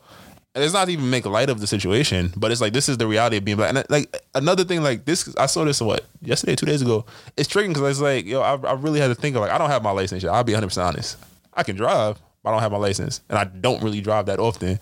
and 0.54 0.64
it's 0.64 0.74
not 0.74 0.90
even 0.90 1.10
make 1.10 1.26
light 1.26 1.50
of 1.50 1.62
the 1.62 1.68
situation, 1.68 2.34
but 2.36 2.52
it's 2.52 2.60
like 2.60 2.74
this 2.74 2.90
is 2.90 2.98
the 2.98 3.08
reality 3.08 3.38
of 3.38 3.46
being 3.46 3.58
black. 3.58 3.74
And 3.74 3.86
like 3.90 4.22
another 4.36 4.64
thing, 4.64 4.84
like 4.84 5.06
this, 5.06 5.34
I 5.38 5.46
saw 5.46 5.64
this 5.64 5.80
what 5.82 6.06
yesterday, 6.22 6.56
two 6.56 6.66
days 6.66 6.82
ago. 6.82 7.06
It's 7.38 7.48
triggering 7.48 7.70
because 7.70 7.90
it's 7.90 8.02
like 8.02 8.26
yo, 8.26 8.42
I, 8.42 8.56
I 8.56 8.74
really 8.74 9.00
had 9.00 9.08
to 9.08 9.16
think 9.16 9.36
of 9.36 9.42
like 9.42 9.52
I 9.52 9.58
don't 9.58 9.70
have 9.70 9.84
my 9.84 9.92
license. 9.92 10.26
I'll 10.26 10.44
be 10.44 10.54
100 10.54 10.68
percent 10.68 10.88
honest. 10.88 11.18
I 11.54 11.64
can 11.64 11.76
drive, 11.76 12.20
but 12.44 12.50
I 12.50 12.54
don't 12.54 12.62
have 12.62 12.72
my 12.72 12.78
license, 12.78 13.22
and 13.30 13.40
I 13.40 13.46
don't 13.46 13.82
really 13.82 14.02
drive 14.02 14.26
that 14.26 14.40
often 14.40 14.80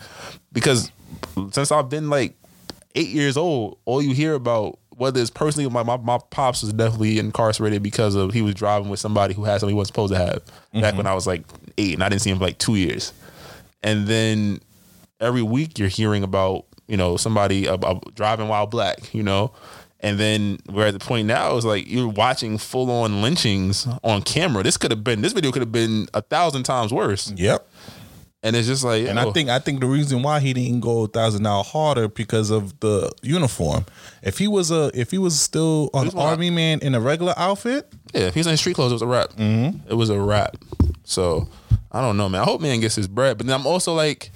because 0.52 0.92
since 1.52 1.72
I've 1.72 1.90
been 1.90 2.10
like 2.10 2.36
eight 2.96 3.10
years 3.10 3.38
old, 3.38 3.78
all 3.86 4.02
you 4.02 4.14
hear 4.14 4.34
about 4.34 4.80
whether 4.90 5.22
it's 5.22 5.30
personally 5.30 5.70
my, 5.70 5.84
my 5.84 5.98
my 5.98 6.20
pops 6.30 6.62
was 6.62 6.74
definitely 6.74 7.20
incarcerated 7.20 7.84
because 7.84 8.16
of 8.16 8.34
he 8.34 8.42
was 8.42 8.56
driving 8.56 8.90
with 8.90 9.00
somebody 9.00 9.34
who 9.36 9.44
had 9.44 9.60
something 9.60 9.76
he 9.76 9.78
wasn't 9.78 9.96
supposed 9.96 10.14
to 10.14 10.20
have 10.20 10.46
back 10.46 10.56
mm-hmm. 10.74 10.98
when 10.98 11.08
I 11.08 11.14
was 11.14 11.28
like 11.28 11.44
eight 11.78 11.94
and 11.94 12.04
I 12.04 12.10
didn't 12.10 12.22
see 12.22 12.32
him 12.32 12.40
for 12.40 12.46
like 12.46 12.58
two 12.58 12.76
years. 12.76 13.14
And 13.82 14.08
then 14.08 14.60
every 15.20 15.42
week 15.42 15.78
you're 15.80 15.90
hearing 15.90 16.24
about, 16.24 16.66
you 16.88 16.98
know, 16.98 17.18
somebody 17.18 17.66
about 17.66 18.16
driving 18.16 18.48
while 18.48 18.68
black, 18.68 19.14
you 19.14 19.24
know? 19.24 19.52
And 20.02 20.18
then 20.18 20.60
we're 20.70 20.88
at 20.88 20.94
the 20.94 21.00
point 21.00 21.28
now 21.28 21.58
is 21.58 21.66
like 21.66 21.90
you're 21.90 22.08
watching 22.08 22.58
full 22.58 22.90
on 22.90 23.22
lynchings 23.22 23.86
on 24.04 24.22
camera. 24.22 24.64
This 24.64 24.78
could 24.78 24.92
have 24.92 25.04
been 25.04 25.22
this 25.22 25.34
video 25.34 25.52
could 25.52 25.62
have 25.62 25.74
been 25.74 26.08
a 26.14 26.22
thousand 26.22 26.64
times 26.64 26.94
worse. 26.94 27.32
Yep. 27.36 27.68
And 28.42 28.56
it's 28.56 28.66
just 28.66 28.86
like 28.86 29.06
And 29.08 29.20
I 29.20 29.26
oh. 29.26 29.34
think 29.34 29.50
I 29.50 29.60
think 29.60 29.82
the 29.82 29.88
reason 29.88 30.24
why 30.24 30.40
he 30.40 30.54
didn't 30.54 30.80
go 30.80 31.04
a 31.04 31.08
thousand 31.10 31.46
hour 31.46 31.66
harder 31.66 32.08
because 32.08 32.50
of 32.50 32.80
the 32.80 33.12
uniform. 33.22 33.86
If 34.24 34.38
he 34.38 34.48
was 34.48 34.72
a 34.72 34.90
if 34.94 35.12
he 35.12 35.18
was 35.18 35.38
still 35.38 35.90
an 35.94 36.12
I- 36.16 36.22
army 36.22 36.50
man 36.50 36.80
in 36.80 36.96
a 36.96 37.02
regular 37.02 37.34
outfit, 37.36 37.92
Yeah, 38.14 38.22
if 38.22 38.36
he's 38.36 38.48
in 38.48 38.56
street 38.56 38.76
clothes, 38.76 38.92
it 38.92 38.96
was 38.96 39.02
a 39.02 39.08
rap. 39.08 39.34
Mm-hmm. 39.34 39.90
It 39.90 39.96
was 39.96 40.10
a 40.10 40.20
rap. 40.20 40.56
So 41.04 41.50
I 41.92 42.00
don't 42.00 42.16
know, 42.16 42.30
man. 42.30 42.40
I 42.40 42.46
hope 42.46 42.62
man 42.62 42.80
gets 42.80 42.96
his 42.96 43.10
bread, 43.10 43.38
but 43.38 43.48
then 43.48 43.60
I'm 43.60 43.68
also 43.68 43.94
like, 43.94 44.32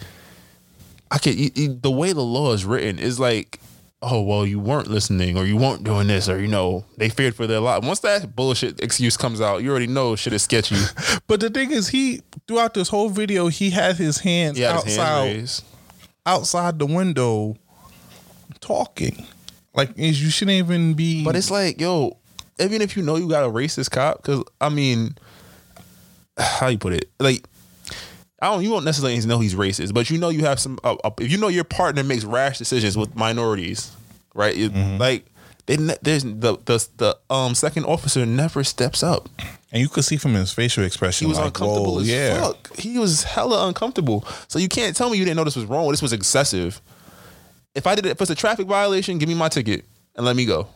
I 1.13 1.19
can 1.19 1.37
you- 1.37 1.51
you- 1.53 1.79
the 1.81 1.91
way 1.91 2.11
the 2.11 2.21
law 2.21 2.51
is 2.53 2.65
written 2.65 2.97
is 2.99 3.19
like, 3.19 3.59
oh 4.01 4.21
well, 4.21 4.45
you 4.45 4.59
weren't 4.59 4.87
listening 4.87 5.37
or 5.37 5.45
you 5.45 5.55
weren't 5.55 5.83
doing 5.85 6.07
this 6.07 6.27
or 6.27 6.39
you 6.41 6.47
know 6.47 6.83
they 6.97 7.07
feared 7.07 7.35
for 7.35 7.45
their 7.47 7.59
life. 7.61 7.83
Once 7.83 7.99
that 7.99 8.35
bullshit 8.35 8.81
excuse 8.81 9.15
comes 9.15 9.39
out, 9.39 9.61
you 9.63 9.69
already 9.69 9.87
know 9.87 10.15
shit 10.17 10.33
is 10.33 10.41
sketchy. 10.43 10.75
but 11.27 11.39
the 11.39 11.49
thing 11.49 11.71
is, 11.71 11.87
he 11.89 12.21
throughout 12.47 12.73
this 12.73 12.89
whole 12.89 13.09
video 13.09 13.47
he 13.47 13.69
had 13.69 13.95
his 13.95 14.17
hands 14.17 14.57
He 14.57 14.63
had 14.63 14.83
his 14.83 14.95
hands 14.97 15.61
outside 16.25 16.35
outside 16.73 16.79
the 16.79 16.85
window 16.87 17.55
talking. 18.59 19.25
Like 19.75 19.91
is- 19.97 20.21
you 20.21 20.29
shouldn't 20.31 20.57
even 20.57 20.95
be. 20.95 21.23
But 21.23 21.35
it's 21.35 21.51
like, 21.51 21.79
yo, 21.79 22.17
even 22.59 22.81
if 22.81 22.97
you 22.97 23.03
know 23.03 23.15
you 23.17 23.29
got 23.29 23.43
a 23.43 23.49
racist 23.49 23.91
cop, 23.91 24.17
because 24.17 24.43
I 24.59 24.69
mean, 24.69 25.15
how 26.37 26.67
you 26.67 26.77
put 26.77 26.93
it, 26.93 27.09
like. 27.19 27.45
I 28.43 28.51
don't. 28.51 28.61
You 28.63 28.71
won't 28.71 28.83
necessarily 28.85 29.19
know 29.25 29.39
he's 29.39 29.55
racist, 29.55 29.93
but 29.93 30.09
you 30.09 30.17
know 30.17 30.27
you 30.29 30.41
have 30.45 30.59
some. 30.59 30.77
Uh, 30.83 30.95
uh, 31.03 31.11
if 31.19 31.31
you 31.31 31.37
know 31.37 31.47
your 31.47 31.63
partner 31.63 32.03
makes 32.03 32.25
rash 32.25 32.57
decisions 32.57 32.97
with 32.97 33.15
minorities, 33.15 33.91
right? 34.35 34.55
It- 34.57 34.73
Like 34.99 35.25
they, 35.65 35.77
ne- 35.77 35.95
there's 36.01 36.23
the 36.23 36.57
the 36.65 36.85
the 36.97 37.17
um 37.29 37.55
second 37.55 37.85
officer 37.85 38.25
never 38.25 38.63
steps 38.65 39.01
up. 39.01 39.29
And 39.71 39.81
you 39.81 39.87
could 39.89 40.03
see 40.03 40.17
from 40.17 40.33
his 40.33 40.51
facial 40.51 40.83
expression, 40.83 41.25
He 41.25 41.29
was 41.29 41.37
like, 41.39 41.47
uncomfortable 41.47 41.99
as 41.99 42.07
yeah. 42.09 42.39
fuck. 42.41 42.75
He 42.77 42.99
was 42.99 43.23
hella 43.23 43.67
uncomfortable. 43.67 44.23
So 44.49 44.59
you 44.59 44.67
can't 44.67 44.95
tell 44.95 45.09
me 45.09 45.17
you 45.17 45.23
didn't 45.25 45.37
know 45.37 45.45
this 45.45 45.55
was 45.55 45.65
wrong. 45.65 45.89
This 45.89 46.01
was 46.01 46.13
excessive. 46.13 46.79
If 47.73 47.87
I 47.87 47.95
did 47.95 48.05
it, 48.05 48.09
if 48.09 48.21
it's 48.21 48.29
a 48.29 48.35
traffic 48.35 48.67
violation, 48.67 49.17
give 49.17 49.29
me 49.29 49.35
my 49.35 49.49
ticket 49.49 49.85
and 50.15 50.25
let 50.25 50.35
me 50.35 50.45
go. 50.45 50.67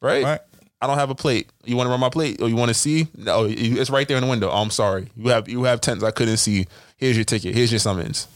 Right? 0.00 0.24
Right. 0.24 0.40
I 0.82 0.88
don't 0.88 0.98
have 0.98 1.10
a 1.10 1.14
plate. 1.14 1.48
You 1.64 1.76
want 1.76 1.86
to 1.86 1.92
run 1.92 2.00
my 2.00 2.08
plate, 2.08 2.42
or 2.42 2.48
you 2.48 2.56
want 2.56 2.70
to 2.70 2.74
see? 2.74 3.06
No, 3.16 3.46
it's 3.48 3.88
right 3.88 4.08
there 4.08 4.16
in 4.16 4.24
the 4.24 4.28
window. 4.28 4.50
Oh, 4.50 4.62
I'm 4.62 4.70
sorry. 4.70 5.06
You 5.16 5.28
have 5.28 5.48
you 5.48 5.62
have 5.62 5.80
tents 5.80 6.02
I 6.02 6.10
couldn't 6.10 6.38
see. 6.38 6.66
Here's 6.96 7.16
your 7.16 7.24
ticket. 7.24 7.54
Here's 7.54 7.70
your 7.70 7.78
summons. 7.78 8.26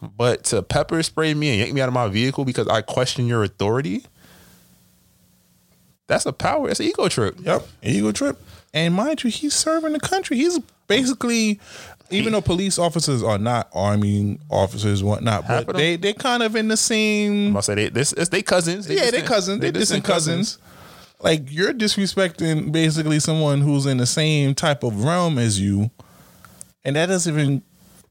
But 0.00 0.44
to 0.44 0.62
pepper 0.62 1.02
spray 1.02 1.34
me 1.34 1.50
and 1.50 1.58
yank 1.58 1.74
me 1.74 1.82
out 1.82 1.88
of 1.88 1.92
my 1.92 2.08
vehicle 2.08 2.46
because 2.46 2.66
I 2.66 2.80
question 2.80 3.26
your 3.26 3.44
authority, 3.44 4.06
that's 6.06 6.24
a 6.24 6.32
power. 6.32 6.68
That's 6.68 6.80
an 6.80 6.86
ego 6.86 7.08
trip. 7.08 7.36
Yep, 7.40 7.68
ego 7.82 8.10
trip. 8.10 8.38
And 8.72 8.94
mind 8.94 9.22
you, 9.22 9.28
he's 9.28 9.52
serving 9.52 9.92
the 9.92 10.00
country. 10.00 10.38
He's 10.38 10.58
basically, 10.86 11.60
even 12.08 12.32
though 12.32 12.40
police 12.40 12.78
officers 12.78 13.22
are 13.22 13.36
not 13.36 13.68
army 13.74 14.38
officers, 14.48 15.02
whatnot, 15.02 15.44
Half 15.44 15.66
but 15.66 15.76
they 15.76 15.96
they 15.96 16.14
kind 16.14 16.42
of 16.42 16.56
in 16.56 16.68
the 16.68 16.78
same. 16.78 17.48
I'm 17.48 17.52
gonna 17.52 17.62
say 17.64 17.74
they 17.74 17.88
this 17.90 18.14
it's 18.14 18.30
they 18.30 18.40
cousins. 18.40 18.86
They 18.86 18.96
yeah, 18.96 19.10
they 19.10 19.20
cousins. 19.20 19.60
They 19.60 19.70
distant 19.70 20.04
cousins. 20.04 20.56
Like 21.20 21.50
you're 21.52 21.72
disrespecting 21.74 22.72
basically 22.72 23.20
someone 23.20 23.60
who's 23.60 23.86
in 23.86 23.98
the 23.98 24.06
same 24.06 24.54
type 24.54 24.82
of 24.82 25.04
realm 25.04 25.38
as 25.38 25.60
you, 25.60 25.90
and 26.84 26.96
that 26.96 27.06
doesn't 27.06 27.32
even. 27.38 27.62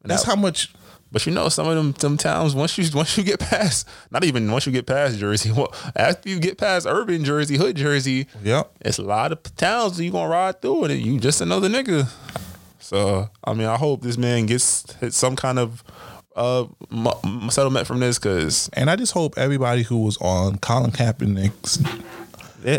That's 0.04 0.24
how 0.24 0.36
much. 0.36 0.72
But 1.12 1.26
you 1.26 1.32
know, 1.34 1.50
some 1.50 1.68
of 1.68 1.76
them 1.76 1.92
them 1.94 2.18
towns 2.18 2.54
once 2.54 2.78
you 2.78 2.86
once 2.94 3.18
you 3.18 3.24
get 3.24 3.40
past, 3.40 3.88
not 4.12 4.24
even 4.24 4.52
once 4.52 4.68
you 4.68 4.72
get 4.72 4.86
past 4.86 5.18
Jersey, 5.18 5.52
well, 5.56 5.74
after 5.96 6.30
you 6.30 6.40
get 6.40 6.60
past 6.60 6.86
urban 6.88 7.24
Jersey, 7.24 7.58
hood 7.58 7.76
Jersey, 7.78 8.28
Yep. 8.44 8.72
it's 8.82 9.00
a 9.00 9.04
lot 9.04 9.32
of 9.32 9.42
towns 9.56 9.98
that 9.98 10.04
you 10.06 10.12
gonna 10.12 10.30
ride 10.30 10.62
through, 10.62 10.84
and 10.84 11.02
you 11.02 11.20
just 11.20 11.42
another 11.42 11.68
nigga. 11.68 12.08
So 12.80 13.28
I 13.44 13.54
mean, 13.56 13.66
I 13.68 13.76
hope 13.78 14.04
this 14.04 14.18
man 14.20 14.46
gets 14.46 14.92
hit 14.98 15.14
some 15.16 15.36
kind 15.36 15.58
of 15.58 15.84
uh 16.36 16.66
m- 16.92 17.50
settlement 17.50 17.88
from 17.88 18.00
this 18.00 18.20
because 18.20 18.70
And 18.74 18.90
I 18.90 18.96
just 18.96 19.14
hope 19.14 19.36
everybody 19.38 19.82
who 19.82 20.04
was 20.04 20.16
on 20.22 20.60
Colin 20.60 20.92
Kaepernick's 20.92 21.80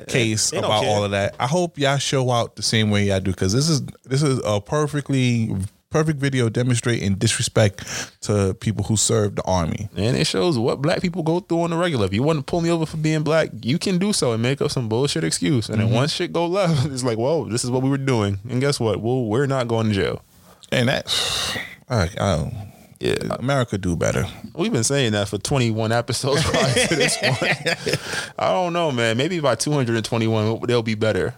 case 0.06 0.50
they 0.50 0.60
don't 0.60 0.64
about 0.64 0.84
all 0.84 1.04
of 1.04 1.10
that. 1.12 1.34
I 1.38 1.46
hope 1.46 1.78
y'all 1.78 1.98
show 1.98 2.30
out 2.30 2.56
the 2.56 2.62
same 2.62 2.90
way 2.90 3.04
y'all 3.04 3.20
do 3.20 3.30
because 3.30 3.52
this 3.52 3.68
is 3.68 3.82
this 4.04 4.22
is 4.22 4.40
a 4.44 4.60
perfectly 4.60 5.54
perfect 5.90 6.20
video 6.20 6.48
demonstrating 6.48 7.16
disrespect 7.16 7.84
to 8.20 8.54
people 8.60 8.84
who 8.84 8.96
serve 8.96 9.34
the 9.34 9.42
army. 9.42 9.88
And 9.96 10.16
it 10.16 10.26
shows 10.26 10.56
what 10.56 10.80
black 10.80 11.02
people 11.02 11.24
go 11.24 11.40
through 11.40 11.62
on 11.62 11.70
the 11.70 11.76
regular. 11.76 12.06
If 12.06 12.12
you 12.12 12.22
want 12.22 12.38
to 12.38 12.44
pull 12.44 12.60
me 12.60 12.70
over 12.70 12.86
for 12.86 12.96
being 12.96 13.22
black, 13.22 13.50
you 13.62 13.78
can 13.78 13.98
do 13.98 14.12
so 14.12 14.32
and 14.32 14.40
make 14.40 14.62
up 14.62 14.70
some 14.70 14.88
bullshit 14.88 15.24
excuse. 15.24 15.68
And 15.68 15.80
then 15.80 15.88
mm-hmm. 15.88 15.96
once 15.96 16.12
shit 16.12 16.32
go 16.32 16.46
left, 16.46 16.86
it's 16.92 17.02
like, 17.02 17.18
whoa, 17.18 17.46
this 17.46 17.64
is 17.64 17.70
what 17.70 17.82
we 17.82 17.90
were 17.90 17.98
doing. 17.98 18.38
And 18.48 18.60
guess 18.60 18.78
what? 18.78 19.00
Well, 19.00 19.24
we're 19.24 19.46
not 19.46 19.66
going 19.66 19.88
to 19.88 19.94
jail. 19.94 20.22
And 20.70 20.88
that, 20.88 21.12
I, 21.88 22.02
I 22.02 22.36
don't, 22.36 22.69
Yeah. 23.00 23.14
America 23.38 23.78
do 23.78 23.96
better. 23.96 24.26
We've 24.54 24.72
been 24.72 24.84
saying 24.84 25.12
that 25.12 25.28
for 25.28 25.38
21 25.38 25.90
episodes 25.90 26.42
prior 26.44 26.86
to 26.86 26.94
this 26.96 27.16
one. 27.22 27.36
I 28.38 28.52
don't 28.52 28.74
know, 28.74 28.92
man. 28.92 29.16
Maybe 29.16 29.40
by 29.40 29.54
221, 29.54 30.60
they'll 30.66 30.82
be 30.82 30.94
better. 30.94 31.34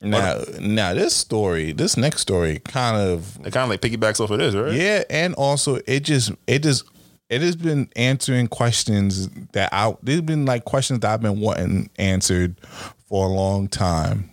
Now, 0.00 0.40
now 0.60 0.94
this 0.94 1.14
story, 1.14 1.72
this 1.72 1.96
next 1.96 2.20
story, 2.20 2.60
kind 2.60 2.96
of 2.96 3.36
It 3.44 3.52
kind 3.52 3.64
of 3.64 3.70
like 3.70 3.80
piggybacks 3.80 4.20
off 4.20 4.30
of 4.30 4.38
this, 4.38 4.54
right? 4.54 4.72
Yeah, 4.72 5.02
and 5.10 5.34
also 5.34 5.80
it 5.86 6.00
just 6.00 6.32
it 6.46 6.62
just 6.62 6.84
it 7.28 7.42
has 7.42 7.54
been 7.54 7.88
answering 7.96 8.46
questions 8.48 9.28
that 9.52 9.68
I 9.72 9.94
there's 10.02 10.22
been 10.22 10.46
like 10.46 10.64
questions 10.64 11.00
that 11.00 11.12
I've 11.12 11.20
been 11.20 11.40
wanting 11.40 11.90
answered 11.98 12.56
for 13.08 13.26
a 13.26 13.28
long 13.28 13.68
time. 13.68 14.30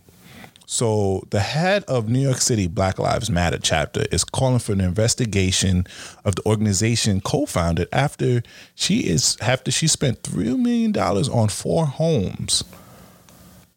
So 0.69 1.23
the 1.30 1.39
head 1.39 1.86
of 1.86 2.10
New 2.10 2.19
York 2.19 2.41
City 2.41 2.67
Black 2.67 2.99
Lives 2.99 3.30
Matter 3.30 3.58
chapter 3.58 4.06
is 4.12 4.25
calling 4.25 4.60
for 4.60 4.73
an 4.73 4.82
investigation 4.82 5.88
of 6.25 6.36
the 6.36 6.45
organization 6.45 7.21
co-founded 7.21 7.88
after 7.93 8.43
she 8.75 9.08
is 9.08 9.38
after 9.39 9.71
she 9.71 9.88
spent 9.88 10.23
three 10.23 10.53
million 10.58 10.91
dollars 10.91 11.30
on 11.30 11.47
four 11.47 11.86
homes. 11.86 12.65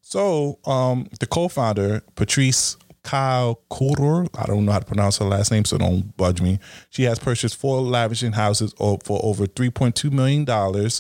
So, 0.03 0.59
um, 0.66 1.09
the 1.20 1.26
co-founder, 1.26 2.03
Patrisse 2.16 2.76
Kyle 3.05 3.61
Kodor, 3.70 4.29
I 4.37 4.46
don't 4.46 4.64
know 4.66 4.72
how 4.72 4.81
to 4.81 4.85
pronounce 4.85 5.18
her 5.18 5.24
last 5.26 5.53
name, 5.53 5.64
so 5.64 5.79
don't 5.79 6.16
budge 6.16 6.40
me. 6.40 6.59
She 6.90 7.05
has 7.05 7.20
purchased 7.20 7.55
four 7.55 7.81
lavishing 7.81 8.33
houses 8.33 8.74
for 8.76 8.98
over 9.22 9.46
$3.2 9.46 10.11
million, 10.11 10.44
one 10.44 10.90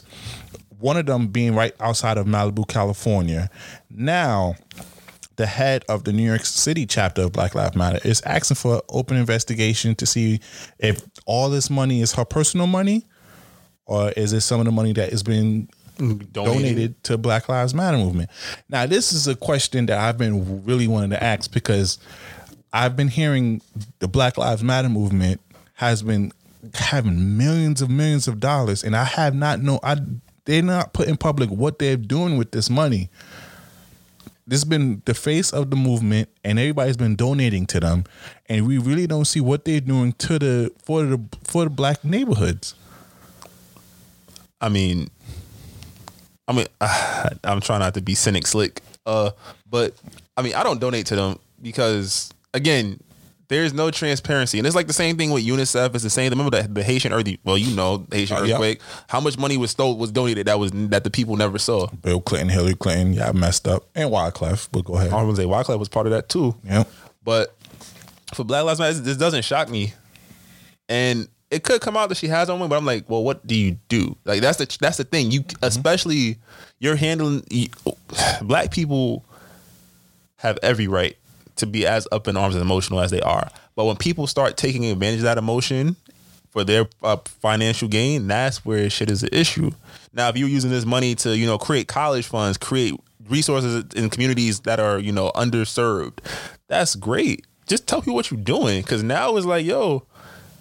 One 0.78 0.96
of 0.96 1.06
them 1.06 1.26
being 1.26 1.56
right 1.56 1.74
outside 1.80 2.16
of 2.16 2.26
Malibu, 2.26 2.68
California. 2.68 3.50
Now, 3.90 4.54
the 5.40 5.46
head 5.46 5.86
of 5.88 6.04
the 6.04 6.12
New 6.12 6.22
York 6.22 6.44
City 6.44 6.84
chapter 6.84 7.22
of 7.22 7.32
Black 7.32 7.54
Lives 7.54 7.74
Matter 7.74 7.98
is 8.04 8.20
asking 8.26 8.56
for 8.56 8.74
an 8.74 8.80
open 8.90 9.16
investigation 9.16 9.94
to 9.94 10.04
see 10.04 10.38
if 10.78 11.02
all 11.24 11.48
this 11.48 11.70
money 11.70 12.02
is 12.02 12.12
her 12.12 12.26
personal 12.26 12.66
money 12.66 13.06
or 13.86 14.10
is 14.18 14.34
it 14.34 14.42
some 14.42 14.60
of 14.60 14.66
the 14.66 14.72
money 14.72 14.92
that 14.92 15.14
is 15.14 15.22
being 15.22 15.66
donated, 16.32 17.02
to 17.04 17.16
Black 17.16 17.48
Lives 17.48 17.72
Matter 17.72 17.96
movement. 17.96 18.28
Now, 18.68 18.84
this 18.84 19.14
is 19.14 19.26
a 19.26 19.34
question 19.34 19.86
that 19.86 19.96
I've 19.96 20.18
been 20.18 20.62
really 20.66 20.86
wanting 20.86 21.10
to 21.10 21.22
ask 21.22 21.50
because 21.50 21.98
I've 22.74 22.94
been 22.94 23.08
hearing 23.08 23.62
the 23.98 24.08
Black 24.08 24.36
Lives 24.36 24.62
Matter 24.62 24.90
movement 24.90 25.40
has 25.74 26.02
been 26.02 26.32
having 26.74 27.38
millions 27.38 27.80
of 27.80 27.88
millions 27.88 28.28
of 28.28 28.40
dollars, 28.40 28.84
and 28.84 28.94
I 28.94 29.04
have 29.04 29.34
not 29.34 29.60
know 29.60 29.80
I 29.82 29.96
they're 30.44 30.62
not 30.62 30.92
put 30.92 31.08
in 31.08 31.16
public 31.16 31.48
what 31.48 31.78
they're 31.78 31.96
doing 31.96 32.36
with 32.36 32.50
this 32.50 32.68
money. 32.68 33.08
This 34.50 34.62
has 34.62 34.68
been 34.68 35.00
the 35.04 35.14
face 35.14 35.52
of 35.52 35.70
the 35.70 35.76
movement, 35.76 36.28
and 36.42 36.58
everybody's 36.58 36.96
been 36.96 37.14
donating 37.14 37.66
to 37.66 37.78
them, 37.78 38.02
and 38.48 38.66
we 38.66 38.78
really 38.78 39.06
don't 39.06 39.24
see 39.24 39.40
what 39.40 39.64
they're 39.64 39.80
doing 39.80 40.12
to 40.14 40.40
the 40.40 40.72
for 40.82 41.04
the 41.04 41.20
for 41.44 41.62
the 41.62 41.70
black 41.70 42.02
neighborhoods. 42.02 42.74
I 44.60 44.68
mean, 44.68 45.06
I 46.48 46.52
mean, 46.52 46.66
I'm 47.44 47.60
trying 47.60 47.78
not 47.78 47.94
to 47.94 48.00
be 48.02 48.16
cynic 48.16 48.44
slick, 48.44 48.82
uh, 49.06 49.30
but 49.70 49.94
I 50.36 50.42
mean, 50.42 50.54
I 50.54 50.64
don't 50.64 50.80
donate 50.80 51.06
to 51.06 51.14
them 51.14 51.38
because 51.62 52.34
again, 52.52 52.98
there's 53.50 53.74
no 53.74 53.90
transparency, 53.90 54.58
and 54.58 54.66
it's 54.66 54.76
like 54.76 54.86
the 54.86 54.92
same 54.92 55.16
thing 55.16 55.32
with 55.32 55.44
UNICEF. 55.44 55.92
It's 55.94 56.04
the 56.04 56.08
same. 56.08 56.30
Remember 56.30 56.62
the, 56.62 56.68
the 56.68 56.84
Haitian 56.84 57.12
earth? 57.12 57.26
Well, 57.44 57.58
you 57.58 57.74
know, 57.74 57.98
the 58.08 58.16
Haitian 58.16 58.36
Oh, 58.38 58.44
yeah. 58.44 58.54
earthquake. 58.54 58.80
How 59.08 59.20
much 59.20 59.36
money 59.36 59.56
was 59.56 59.72
stole 59.72 59.98
was 59.98 60.12
donated 60.12 60.46
that 60.46 60.58
was 60.60 60.70
that 60.72 61.02
the 61.02 61.10
people 61.10 61.36
never 61.36 61.58
saw. 61.58 61.88
Bill 61.88 62.20
Clinton, 62.20 62.48
Hillary 62.48 62.76
Clinton, 62.76 63.12
yeah, 63.14 63.28
I 63.28 63.32
messed 63.32 63.66
up, 63.66 63.84
and 63.94 64.08
Wyclef. 64.10 64.68
But 64.70 64.84
go 64.84 64.94
ahead. 64.94 65.12
I 65.12 65.22
was 65.22 65.36
gonna 65.36 65.48
say 65.48 65.72
Wyclef 65.72 65.78
was 65.80 65.88
part 65.88 66.06
of 66.06 66.12
that 66.12 66.28
too. 66.28 66.54
Yeah, 66.64 66.84
But 67.24 67.54
for 68.34 68.44
Black 68.44 68.64
Lives 68.64 68.78
Matter, 68.78 69.00
this 69.00 69.16
doesn't 69.16 69.44
shock 69.44 69.68
me. 69.68 69.94
And 70.88 71.28
it 71.50 71.64
could 71.64 71.80
come 71.80 71.96
out 71.96 72.08
that 72.10 72.18
she 72.18 72.28
has 72.28 72.48
on 72.48 72.60
one, 72.60 72.68
but 72.68 72.76
I'm 72.76 72.86
like, 72.86 73.10
well, 73.10 73.24
what 73.24 73.44
do 73.44 73.56
you 73.56 73.76
do? 73.88 74.16
Like 74.24 74.40
that's 74.40 74.58
the 74.58 74.76
that's 74.80 74.98
the 74.98 75.04
thing. 75.04 75.32
You 75.32 75.42
mm-hmm. 75.42 75.64
especially 75.64 76.38
you're 76.78 76.96
handling 76.96 77.44
you, 77.50 77.68
black 78.42 78.70
people 78.70 79.24
have 80.36 80.58
every 80.62 80.86
right 80.86 81.16
to 81.60 81.66
be 81.66 81.86
as 81.86 82.06
up 82.12 82.28
in 82.28 82.36
arms 82.36 82.54
and 82.54 82.62
emotional 82.62 83.00
as 83.00 83.10
they 83.10 83.20
are. 83.20 83.48
But 83.76 83.84
when 83.84 83.96
people 83.96 84.26
start 84.26 84.56
taking 84.56 84.84
advantage 84.84 85.20
of 85.20 85.24
that 85.24 85.38
emotion 85.38 85.96
for 86.50 86.64
their 86.64 86.86
uh, 87.02 87.16
financial 87.24 87.88
gain, 87.88 88.26
that's 88.26 88.64
where 88.64 88.90
shit 88.90 89.10
is 89.10 89.22
an 89.22 89.30
issue. 89.32 89.70
Now, 90.12 90.28
if 90.28 90.36
you're 90.36 90.48
using 90.48 90.70
this 90.70 90.84
money 90.84 91.14
to, 91.16 91.36
you 91.36 91.46
know, 91.46 91.58
create 91.58 91.86
college 91.86 92.26
funds, 92.26 92.58
create 92.58 92.94
resources 93.28 93.84
in 93.94 94.10
communities 94.10 94.60
that 94.60 94.80
are, 94.80 94.98
you 94.98 95.12
know, 95.12 95.30
underserved, 95.36 96.18
that's 96.66 96.96
great. 96.96 97.46
Just 97.68 97.86
tell 97.86 98.00
people 98.00 98.16
what 98.16 98.30
you're 98.32 98.40
doing, 98.40 98.82
because 98.82 99.04
now 99.04 99.36
it's 99.36 99.46
like, 99.46 99.64
yo, 99.64 100.04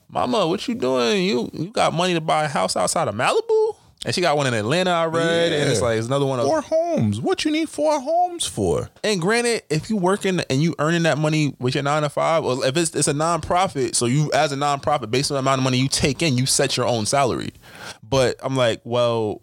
mama, 0.09 0.45
what 0.47 0.67
you 0.67 0.75
doing? 0.75 1.23
You 1.23 1.49
you 1.53 1.71
got 1.71 1.91
money 1.93 2.13
to 2.13 2.21
buy 2.21 2.43
a 2.43 2.47
house 2.47 2.75
outside 2.75 3.07
of 3.07 3.15
Malibu, 3.15 3.75
and 4.05 4.15
she 4.15 4.21
got 4.21 4.38
one 4.38 4.47
in 4.47 4.53
Atlanta, 4.53 4.91
I 4.91 5.05
read, 5.07 5.51
and 5.51 5.69
it's 5.69 5.81
like 5.81 5.97
it's 5.97 6.07
another 6.07 6.25
one. 6.25 6.39
Of, 6.39 6.45
Four 6.45 6.62
homes. 6.62 7.19
What 7.19 7.43
you 7.45 7.51
need 7.51 7.69
four 7.69 7.99
homes 7.99 8.45
for? 8.45 8.89
and 9.03 9.19
granted, 9.21 9.63
if 9.69 9.89
you 9.89 9.97
working 9.97 10.39
and 10.49 10.62
you 10.62 10.73
earning 10.79 11.03
that 11.03 11.17
money 11.17 11.55
with 11.59 11.75
your 11.75 11.83
nine 11.83 12.03
to 12.03 12.09
five, 12.09 12.43
or 12.45 12.65
if 12.65 12.77
it's 12.77 12.95
it's 12.95 13.07
a 13.07 13.13
nonprofit, 13.13 13.95
so 13.95 14.05
you 14.05 14.31
as 14.33 14.51
a 14.51 14.55
nonprofit, 14.55 15.12
based 15.12 15.31
on 15.31 15.35
the 15.35 15.39
amount 15.39 15.59
of 15.59 15.63
money 15.63 15.77
you 15.77 15.88
take 15.89 16.21
in, 16.21 16.38
you 16.38 16.45
set 16.45 16.77
your 16.77 16.85
own 16.85 17.05
salary. 17.05 17.51
But 18.01 18.38
I'm 18.41 18.55
like, 18.55 18.81
well, 18.83 19.41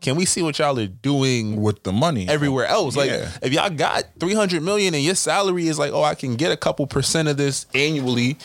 can 0.00 0.16
we 0.16 0.24
see 0.24 0.42
what 0.42 0.58
y'all 0.58 0.76
are 0.80 0.86
doing 0.86 1.60
With 1.62 1.84
the 1.84 1.92
money 1.92 2.28
everywhere 2.28 2.66
else? 2.66 2.96
Like, 2.96 3.10
Yeah. 3.10 3.30
if 3.40 3.52
y'all 3.52 3.70
got 3.70 4.04
300 4.18 4.60
million 4.62 4.94
and 4.94 5.02
your 5.04 5.14
salary 5.14 5.68
is 5.68 5.78
like, 5.78 5.92
oh, 5.92 6.02
I 6.02 6.16
can 6.16 6.34
get 6.34 6.50
a 6.50 6.56
couple 6.56 6.86
percent 6.88 7.28
of 7.28 7.36
this 7.36 7.66
annually. 7.74 8.36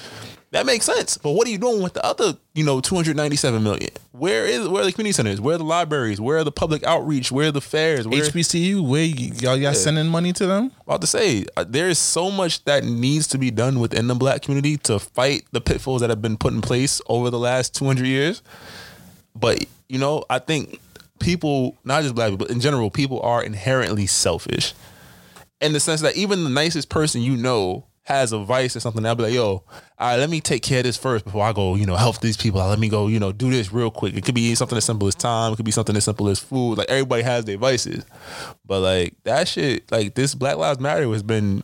That 0.51 0.65
makes 0.65 0.85
sense. 0.85 1.17
But 1.17 1.31
what 1.31 1.45
are 1.45 1.51
you 1.51 1.57
doing 1.57 1.81
with 1.83 1.93
the 1.93 2.05
other, 2.05 2.37
you 2.55 2.63
know, 2.63 2.79
297 2.79 3.61
million? 3.61 3.89
Where 4.13 4.45
is 4.45 4.67
where 4.67 4.81
are 4.81 4.85
the 4.85 4.93
community 4.93 5.11
centers? 5.11 5.41
Where 5.41 5.55
are 5.55 5.57
the 5.57 5.65
libraries? 5.65 6.21
Where 6.21 6.37
are 6.37 6.43
the 6.45 6.53
public 6.53 6.83
outreach? 6.85 7.31
Where 7.33 7.49
are 7.49 7.51
the 7.51 7.59
fairs? 7.61 8.07
Where 8.07 8.21
HBCU, 8.23 8.81
where 8.87 9.05
y- 9.05 9.31
y'all 9.39 9.57
y'all 9.57 9.73
sending 9.73 10.07
money 10.07 10.31
to 10.33 10.45
them? 10.45 10.71
about 10.85 11.01
to 11.01 11.07
say 11.07 11.45
uh, 11.57 11.65
there 11.67 11.89
is 11.89 11.99
so 11.99 12.31
much 12.31 12.63
that 12.63 12.85
needs 12.85 13.27
to 13.27 13.37
be 13.37 13.51
done 13.51 13.79
within 13.81 14.07
the 14.07 14.15
black 14.15 14.41
community 14.41 14.77
to 14.77 14.99
fight 14.99 15.43
the 15.51 15.59
pitfalls 15.59 15.99
that 15.99 16.09
have 16.09 16.21
been 16.21 16.37
put 16.37 16.53
in 16.53 16.61
place 16.61 17.01
over 17.07 17.29
the 17.29 17.39
last 17.39 17.75
200 17.75 18.05
years 18.07 18.41
but 19.35 19.65
you 19.89 19.99
know 19.99 20.23
i 20.29 20.39
think 20.39 20.79
people 21.19 21.75
not 21.83 22.03
just 22.03 22.15
black 22.15 22.29
people 22.31 22.45
but 22.45 22.53
in 22.55 22.61
general 22.61 22.89
people 22.89 23.19
are 23.21 23.43
inherently 23.43 24.05
selfish 24.07 24.73
in 25.59 25.73
the 25.73 25.79
sense 25.79 26.01
that 26.01 26.15
even 26.15 26.43
the 26.45 26.49
nicest 26.49 26.89
person 26.89 27.21
you 27.21 27.35
know 27.35 27.85
has 28.07 28.31
a 28.31 28.39
vice 28.39 28.73
or 28.73 28.79
something. 28.79 29.05
I'll 29.05 29.15
be 29.15 29.23
like, 29.23 29.33
yo, 29.33 29.43
all 29.45 29.63
right, 29.99 30.15
let 30.15 30.29
me 30.29 30.39
take 30.39 30.63
care 30.63 30.79
of 30.79 30.85
this 30.85 30.95
first 30.95 31.25
before 31.25 31.43
I 31.43 31.51
go, 31.51 31.75
you 31.75 31.85
know, 31.85 31.97
help 31.97 32.21
these 32.21 32.37
people. 32.37 32.65
Let 32.65 32.79
me 32.79 32.87
go, 32.87 33.07
you 33.07 33.19
know, 33.19 33.33
do 33.33 33.51
this 33.51 33.73
real 33.73 33.91
quick. 33.91 34.15
It 34.15 34.23
could 34.23 34.33
be 34.33 34.55
something 34.55 34.77
as 34.77 34.85
simple 34.85 35.09
as 35.09 35.15
time. 35.15 35.51
It 35.51 35.57
could 35.57 35.65
be 35.65 35.71
something 35.71 35.93
as 35.93 36.05
simple 36.05 36.29
as 36.29 36.39
food. 36.39 36.77
Like 36.77 36.89
everybody 36.89 37.23
has 37.23 37.43
their 37.43 37.57
vices, 37.57 38.05
but 38.65 38.79
like 38.79 39.13
that 39.25 39.49
shit, 39.49 39.91
like 39.91 40.15
this 40.15 40.35
Black 40.35 40.55
Lives 40.55 40.79
Matter 40.79 41.11
has 41.11 41.21
been, 41.21 41.63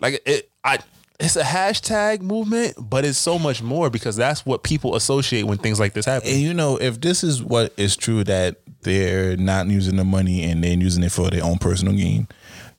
like 0.00 0.22
it, 0.24 0.48
I. 0.62 0.78
It's 1.18 1.34
a 1.34 1.42
hashtag 1.42 2.20
movement, 2.20 2.74
but 2.78 3.06
it's 3.06 3.16
so 3.16 3.38
much 3.38 3.62
more 3.62 3.88
because 3.88 4.16
that's 4.16 4.44
what 4.44 4.62
people 4.62 4.96
associate 4.96 5.44
when 5.44 5.56
things 5.56 5.80
like 5.80 5.94
this 5.94 6.04
happen. 6.04 6.28
And 6.28 6.42
you 6.42 6.52
know, 6.52 6.76
if 6.76 7.00
this 7.00 7.24
is 7.24 7.42
what 7.42 7.72
is 7.78 7.96
true 7.96 8.22
that 8.24 8.56
they're 8.82 9.34
not 9.38 9.66
using 9.66 9.96
the 9.96 10.04
money 10.04 10.42
and 10.42 10.62
they're 10.62 10.74
using 10.74 11.02
it 11.02 11.12
for 11.12 11.30
their 11.30 11.42
own 11.42 11.56
personal 11.56 11.94
gain, 11.94 12.28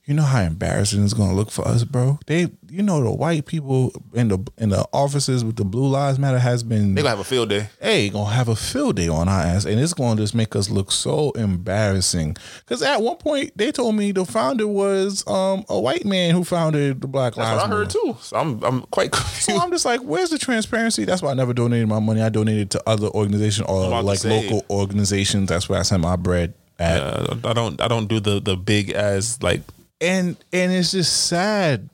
you 0.08 0.14
know 0.14 0.22
how 0.22 0.40
embarrassing 0.40 1.04
it's 1.04 1.12
gonna 1.12 1.34
look 1.34 1.50
for 1.50 1.68
us, 1.68 1.84
bro. 1.84 2.18
They, 2.26 2.48
you 2.70 2.82
know, 2.82 3.04
the 3.04 3.10
white 3.10 3.44
people 3.44 3.92
in 4.14 4.28
the 4.28 4.38
in 4.56 4.70
the 4.70 4.88
offices 4.90 5.44
with 5.44 5.56
the 5.56 5.66
Blue 5.66 5.86
Lives 5.86 6.18
Matter 6.18 6.38
has 6.38 6.62
been 6.62 6.94
They 6.94 7.02
gonna 7.02 7.10
have 7.10 7.18
a 7.18 7.24
field 7.24 7.50
day. 7.50 7.68
hey, 7.78 8.08
gonna 8.08 8.30
have 8.30 8.48
a 8.48 8.56
field 8.56 8.96
day 8.96 9.08
on 9.08 9.28
our 9.28 9.42
ass, 9.42 9.66
and 9.66 9.78
it's 9.78 9.92
gonna 9.92 10.18
just 10.18 10.34
make 10.34 10.56
us 10.56 10.70
look 10.70 10.90
so 10.92 11.32
embarrassing. 11.32 12.38
Because 12.60 12.80
at 12.82 13.02
one 13.02 13.16
point 13.16 13.52
they 13.54 13.70
told 13.70 13.96
me 13.96 14.12
the 14.12 14.24
founder 14.24 14.66
was 14.66 15.26
um 15.26 15.66
a 15.68 15.78
white 15.78 16.06
man 16.06 16.34
who 16.34 16.42
founded 16.42 17.02
the 17.02 17.06
Black 17.06 17.34
That's 17.34 17.46
Lives 17.46 17.62
what 17.64 17.70
I 17.70 17.76
heard 17.76 17.90
too. 17.90 18.16
So 18.22 18.38
I'm 18.38 18.64
I'm 18.64 18.80
quite 18.86 19.14
So. 19.14 19.58
I'm 19.58 19.70
just 19.70 19.84
like, 19.84 20.00
where's 20.00 20.30
the 20.30 20.38
transparency? 20.38 21.04
That's 21.04 21.20
why 21.20 21.32
I 21.32 21.34
never 21.34 21.52
donated 21.52 21.86
my 21.86 22.00
money. 22.00 22.22
I 22.22 22.30
donated 22.30 22.70
to 22.70 22.82
other 22.88 23.08
organizations 23.08 23.68
or 23.68 24.02
like 24.02 24.24
local 24.24 24.64
organizations. 24.70 25.50
That's 25.50 25.68
where 25.68 25.78
I 25.78 25.82
sent 25.82 26.00
my 26.00 26.16
bread 26.16 26.54
at. 26.78 27.02
Uh, 27.02 27.36
I 27.44 27.52
don't 27.52 27.78
I 27.78 27.88
don't 27.88 28.06
do 28.06 28.20
the 28.20 28.40
the 28.40 28.56
big 28.56 28.88
as 28.90 29.42
like 29.42 29.60
and 30.00 30.36
and 30.52 30.72
it's 30.72 30.92
just 30.92 31.26
sad 31.26 31.88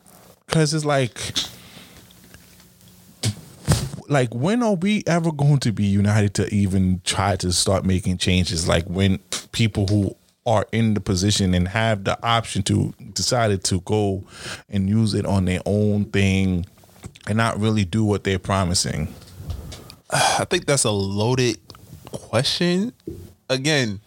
because 0.47 0.75
it's 0.75 0.85
like 0.85 1.19
like 4.09 4.35
when 4.35 4.63
are 4.63 4.75
we 4.75 5.03
ever 5.07 5.33
going 5.33 5.59
to 5.59 5.73
be 5.73 5.85
united 5.85 6.35
to 6.35 6.53
even 6.55 7.01
try 7.05 7.37
to 7.37 7.53
start 7.53 7.85
making 7.85 8.19
changes 8.19 8.69
like 8.69 8.85
when 8.87 9.19
people 9.53 9.87
who 9.87 10.15
are 10.47 10.67
in 10.73 10.93
the 10.93 11.01
position 11.01 11.55
and 11.55 11.69
have 11.69 12.05
the 12.05 12.23
option 12.23 12.63
to 12.63 12.93
decided 13.15 13.65
to 13.65 13.81
go 13.81 14.23
and 14.69 14.89
use 14.89 15.15
it 15.15 15.25
on 15.25 15.47
their 15.47 15.61
own 15.65 16.05
thing 16.07 16.67
and 17.27 17.39
not 17.39 17.59
really 17.59 17.85
do 17.85 18.05
what 18.05 18.25
they're 18.25 18.39
promising 18.39 19.09
I 20.11 20.45
think 20.45 20.67
that's 20.67 20.85
a 20.85 20.91
loaded 20.91 21.59
question. 22.11 22.93
Again, 23.49 24.01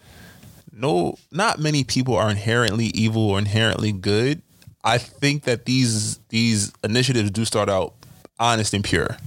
no, 0.77 1.17
not 1.31 1.59
many 1.59 1.83
people 1.83 2.15
are 2.15 2.29
inherently 2.29 2.85
evil 2.87 3.29
or 3.29 3.39
inherently 3.39 3.91
good. 3.91 4.41
I 4.83 4.97
think 4.97 5.43
that 5.43 5.65
these 5.65 6.19
these 6.29 6.71
initiatives 6.83 7.31
do 7.31 7.45
start 7.45 7.69
out 7.69 7.93
honest 8.39 8.73
and 8.73 8.83
pure, 8.83 9.17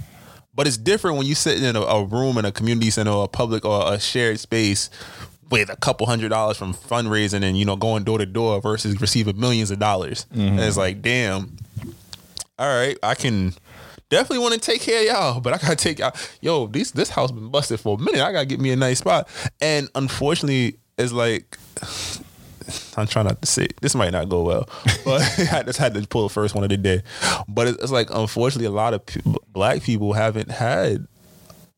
but 0.55 0.67
it's 0.67 0.77
different 0.77 1.19
when 1.19 1.27
you 1.27 1.35
sit 1.35 1.63
in 1.63 1.77
a, 1.77 1.81
a 1.81 2.05
room 2.05 2.39
in 2.39 2.45
a 2.45 2.53
community 2.53 2.91
center 2.91 3.11
or 3.11 3.25
a 3.25 3.29
public 3.29 3.65
or 3.65 3.93
a 3.93 3.99
shared 3.99 4.39
space 4.41 4.89
with 5.51 5.69
a 5.69 5.77
couple 5.77 6.07
hundred 6.07 6.29
dollars 6.29 6.57
from 6.57 6.73
fundraising 6.73 7.43
and 7.43 7.59
you 7.59 7.65
know 7.65 7.77
going 7.77 8.05
door 8.05 8.19
to 8.19 8.27
door 8.27 8.61
versus 8.61 9.01
receiving 9.01 9.39
millions 9.39 9.71
of 9.71 9.79
dollars. 9.79 10.27
Mm-hmm. 10.33 10.41
And 10.41 10.61
it's 10.61 10.77
like, 10.77 11.03
damn, 11.03 11.57
all 12.59 12.69
right, 12.69 12.97
I 13.03 13.15
can 13.15 13.55
definitely 14.09 14.39
want 14.39 14.55
to 14.55 14.61
take 14.61 14.83
care 14.83 15.01
of 15.01 15.07
y'all, 15.07 15.41
but 15.41 15.53
I 15.53 15.59
gotta 15.59 15.77
take 15.77 15.99
y'all. 15.99 16.15
Yo, 16.41 16.69
this 16.69 16.93
this 16.93 17.11
house 17.11 17.33
been 17.33 17.49
busted 17.49 17.81
for 17.81 17.97
a 17.97 17.99
minute. 17.99 18.21
I 18.21 18.33
gotta 18.33 18.47
get 18.47 18.61
me 18.61 18.71
a 18.71 18.77
nice 18.77 18.99
spot. 18.99 19.29
And 19.61 19.89
unfortunately, 19.95 20.79
it's 21.01 21.13
like 21.13 21.59
I'm 22.97 23.07
trying 23.07 23.27
not 23.27 23.41
to 23.41 23.47
say 23.47 23.69
this 23.81 23.95
might 23.95 24.11
not 24.11 24.29
go 24.29 24.43
well, 24.43 24.69
but 25.05 25.23
I 25.53 25.63
just 25.63 25.79
had 25.79 25.95
to 25.95 26.07
pull 26.07 26.25
the 26.25 26.33
first 26.33 26.55
one 26.55 26.65
of 26.65 26.71
the 26.71 26.77
day. 26.77 27.03
But 27.49 27.69
it's, 27.69 27.83
it's 27.83 27.93
like 27.93 28.11
unfortunately, 28.11 28.67
a 28.67 28.71
lot 28.71 28.95
of 28.95 29.03
black 29.53 29.83
people 29.83 30.13
haven't 30.13 30.51
had 30.51 31.07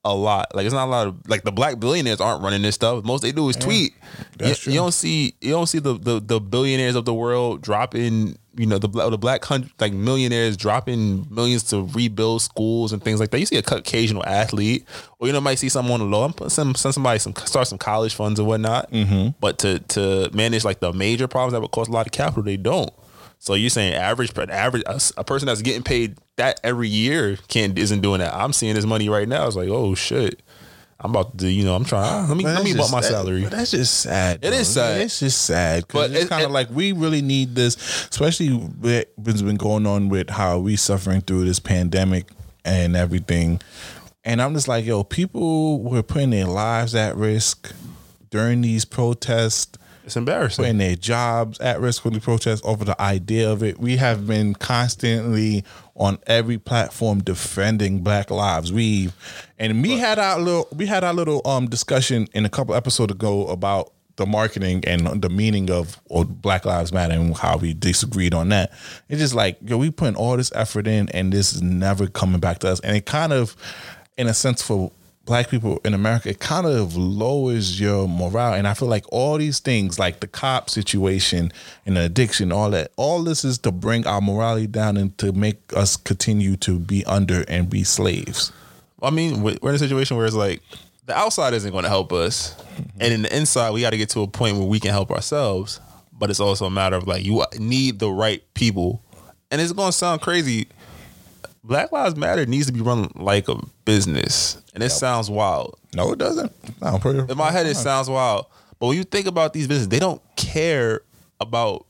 a 0.05 0.15
lot. 0.15 0.55
Like 0.55 0.67
it's 0.67 0.75
not 0.75 0.87
a 0.87 0.91
lot 0.91 1.07
of 1.07 1.29
like 1.29 1.45
the 1.45 1.53
black 1.53 1.79
billionaires 1.79 2.21
aren't 2.21 2.43
running 2.43 2.63
this 2.63 2.75
stuff. 2.75 3.05
Most 3.05 3.23
they 3.23 3.33
do 3.33 3.49
is 3.49 3.57
tweet. 3.57 3.95
that's 4.37 4.67
you, 4.67 4.73
you 4.73 4.79
don't 4.79 4.93
see 4.93 5.35
you 5.41 5.53
don't 5.53 5.67
see 5.67 5.79
the, 5.79 5.95
the 5.95 6.21
the 6.21 6.41
billionaires 6.41 6.97
of 6.97 7.05
the 7.05 7.15
world 7.15 7.63
dropping. 7.63 8.37
You 8.55 8.67
know 8.67 8.79
the 8.79 8.89
the 8.89 9.17
black 9.17 9.49
like 9.81 9.93
millionaires 9.93 10.59
dropping 10.59 11.27
millions 11.31 11.63
to 11.65 11.87
rebuild 11.95 12.43
schools 12.43 12.93
and 12.93 13.03
things 13.03 13.19
like 13.19 13.31
that. 13.31 13.41
You 13.41 13.47
see 13.47 13.57
a 13.57 13.61
occasional 13.61 14.25
athlete, 14.27 14.87
or 15.19 15.27
you 15.27 15.33
know 15.33 15.41
might 15.41 15.59
see 15.59 15.71
someone 15.71 16.03
on 16.03 16.11
the 16.11 16.17
low. 16.17 16.25
I'm 16.25 16.51
send, 16.51 16.77
send 16.77 16.95
somebody 16.95 17.19
some 17.19 17.35
start 17.37 17.69
some 17.69 17.79
college 17.79 18.15
funds 18.15 18.39
or 18.39 18.47
whatnot. 18.47 18.91
Mm-hmm. 18.91 19.31
But 19.41 19.59
to 19.61 19.79
to 19.79 20.29
manage 20.35 20.65
like 20.65 20.81
the 20.81 20.93
major 20.93 21.29
problems 21.29 21.53
that 21.53 21.63
would 21.63 21.71
cost 21.71 21.89
a 21.89 21.93
lot 21.93 22.07
of 22.07 22.13
capital, 22.13 22.43
they 22.43 22.59
don't. 22.59 22.93
So 23.39 23.55
you're 23.55 23.71
saying 23.71 23.95
average, 23.95 24.35
but 24.35 24.51
average 24.51 24.85
a, 24.87 25.01
a 25.17 25.25
person 25.25 25.47
that's 25.47 25.63
getting 25.63 25.83
paid 25.83 26.17
that 26.37 26.61
every 26.65 26.89
year 26.89 27.37
can't 27.49 27.79
isn't 27.79 28.01
doing 28.01 28.21
that. 28.21 28.35
I'm 28.35 28.53
seeing 28.53 28.75
this 28.75 28.87
money 28.87 29.09
right 29.09 29.29
now. 29.29 29.47
It's 29.47 29.57
like, 29.57 29.69
oh 29.69 29.95
shit, 29.95 30.43
I'm 31.01 31.11
about 31.11 31.37
to, 31.39 31.51
you 31.51 31.65
know, 31.65 31.75
I'm 31.75 31.85
trying. 31.85 32.29
Let 32.29 32.37
me 32.37 32.45
let 32.45 32.65
me 32.65 32.75
bump 32.75 32.91
my 32.93 33.01
that- 33.01 33.11
salary. 33.11 33.43
that's 33.45 33.73
just 33.73 34.01
sad. 34.01 34.37
It 34.37 34.51
bro. 34.51 34.59
is 34.59 34.69
sad. 34.69 35.01
It's 35.03 35.19
just 35.21 35.43
sad. 35.43 35.85
But 35.89 35.93
But 35.95 36.11
it's 36.13 36.25
it- 36.25 36.29
kind 36.29 36.43
it- 36.43 36.47
of 36.47 36.53
like 36.53 36.71
we 36.71 36.93
really 36.93 37.23
need 37.23 37.55
this, 37.55 37.77
especially 38.11 38.53
with 38.81 39.07
what's 39.17 39.43
been 39.43 39.57
going 39.57 39.87
on 39.87 40.09
with 40.09 40.31
how 40.31 40.59
we 40.59 40.77
suffering 40.77 41.21
through 41.21 41.45
this 41.45 41.59
pandemic 41.59 42.29
and 42.65 42.97
everything. 42.97 43.61
And 44.25 44.41
I'm 44.41 44.55
just 44.55 44.69
like, 44.69 44.85
yo, 44.85 45.03
people 45.03 45.83
were 45.83 46.03
putting 46.03 46.31
their 46.31 46.47
lives 46.47 46.95
at 46.95 47.17
risk 47.17 47.75
during 48.31 48.61
these 48.61 48.85
protests 48.85 49.77
It's 50.05 50.17
embarrassing. 50.17 50.63
putting 50.63 50.79
their 50.79 50.95
jobs 50.95 51.59
at 51.59 51.81
risk 51.81 52.05
when 52.05 52.15
they 52.15 52.21
protest 52.21 52.65
over 52.65 52.85
the 52.85 52.99
idea 53.03 53.51
of 53.51 53.65
it. 53.65 53.81
We 53.81 53.97
have 53.97 54.27
been 54.29 54.55
constantly 54.55 55.65
on 55.95 56.19
every 56.27 56.59
platform 56.59 57.21
defending 57.23 58.01
Black 58.01 58.31
lives. 58.31 58.73
We 58.73 59.13
and 59.59 59.83
we 59.83 59.99
had 59.99 60.19
our 60.19 60.41
little 60.41 60.69
we 60.75 60.87
had 60.87 61.05
our 61.05 61.13
little 61.15 61.43
um 61.47 61.69
discussion 61.69 62.29
in 62.33 62.45
a 62.45 62.49
couple 62.49 62.75
episodes 62.75 63.13
ago 63.13 63.47
about 63.49 63.93
the 64.17 64.27
marketing 64.27 64.85
and 64.87 65.23
the 65.23 65.31
meaning 65.31 65.71
of 65.71 65.99
Black 66.43 66.65
Lives 66.67 66.93
Matter 66.93 67.15
and 67.15 67.37
how 67.37 67.57
we 67.57 67.73
disagreed 67.73 68.35
on 68.35 68.51
that. 68.51 68.73
It's 69.09 69.21
just 69.21 69.35
like 69.35 69.59
yo, 69.63 69.79
we 69.79 69.91
putting 69.91 70.17
all 70.17 70.37
this 70.37 70.53
effort 70.55 70.87
in 70.87 71.09
and 71.11 71.33
this 71.33 71.53
is 71.53 71.63
never 71.63 72.07
coming 72.07 72.41
back 72.41 72.59
to 72.61 72.69
us. 72.69 72.81
And 72.81 72.97
it 72.97 73.07
kind 73.07 73.33
of, 73.33 73.57
in 74.17 74.27
a 74.27 74.35
sense, 74.35 74.63
for 74.63 74.93
black 75.25 75.49
people 75.49 75.81
in 75.85 75.95
America, 75.95 76.31
it 76.31 76.41
kind 76.41 76.67
of 76.67 76.97
lowers 76.97 77.81
your 77.81 78.09
morale. 78.09 78.55
And 78.55 78.67
I 78.67 78.75
feel 78.75 78.89
like 78.89 79.05
all 79.11 79.39
these 79.39 79.61
things, 79.61 79.99
like 79.99 80.21
the 80.21 80.27
cop 80.27 80.69
situation 80.69 81.53
and 81.87 81.97
the 81.97 82.03
addiction, 82.03 82.53
all 82.53 82.71
that, 82.71 82.91
all 82.97 83.23
this 83.23 83.45
is 83.45 83.59
to 83.59 83.73
bring 83.73 84.07
our 84.07 84.21
morality 84.21 84.67
down 84.67 84.97
and 84.97 85.17
to 85.19 85.33
make 85.33 85.59
us 85.77 85.97
continue 85.97 86.57
to 86.57 86.79
be 86.79 87.05
under 87.05 87.45
and 87.49 87.71
be 87.71 87.85
slaves. 87.85 88.53
I 89.03 89.11
mean, 89.11 89.43
we- 89.43 89.59
we're 89.63 89.71
in 89.71 89.77
a 89.77 89.79
situation 89.79 90.17
where 90.17 90.27
it's 90.27 90.35
like 90.35 90.63
the 91.07 91.17
outside 91.17 91.55
isn't 91.55 91.73
going 91.73 91.85
to 91.85 91.89
help 91.89 92.13
us, 92.13 92.55
mm-hmm. 92.55 92.83
and 93.01 93.13
in 93.13 93.23
the 93.23 93.37
inside, 93.37 93.73
we 93.73 93.81
got 93.81 93.91
to 93.91 93.97
get 93.97 94.09
to 94.11 94.21
a 94.21 94.29
point 94.29 94.57
where 94.57 94.67
we 94.67 94.81
can 94.81 94.91
help 94.91 95.11
ourselves. 95.11 95.81
But 96.13 96.31
it's 96.31 96.41
also 96.41 96.67
a 96.67 96.71
matter 96.71 96.95
of 96.95 97.09
like 97.09 97.25
you 97.25 97.45
need 97.59 97.99
the 97.99 98.11
right 98.11 98.43
people, 98.55 99.03
and 99.51 99.61
it's 99.61 99.73
going 99.73 99.91
to 99.91 99.97
sound 99.97 100.21
crazy. 100.21 100.69
Black 101.65 101.93
Lives 101.93 102.17
Matter 102.17 102.45
needs 102.45 102.67
to 102.67 102.73
be 102.73 102.81
run 102.81 103.11
like 103.15 103.49
a 103.49 103.57
business, 103.85 104.61
and 104.75 104.83
it 104.83 104.91
sounds 104.91 105.31
wild. 105.31 105.79
No, 105.95 106.13
it 106.13 106.19
doesn't. 106.19 106.53
No, 106.81 106.99
pretty, 106.99 107.21
In 107.31 107.39
my 107.39 107.53
head, 107.53 107.67
it 107.67 107.77
sounds 107.77 108.11
wild. 108.11 108.47
But 108.81 108.89
when 108.89 108.97
you 108.97 109.05
think 109.05 109.27
about 109.27 109.53
these 109.53 109.69
businesses, 109.69 109.89
they 109.89 110.01
don't 110.01 110.21
care 110.37 111.03
about 111.41 111.87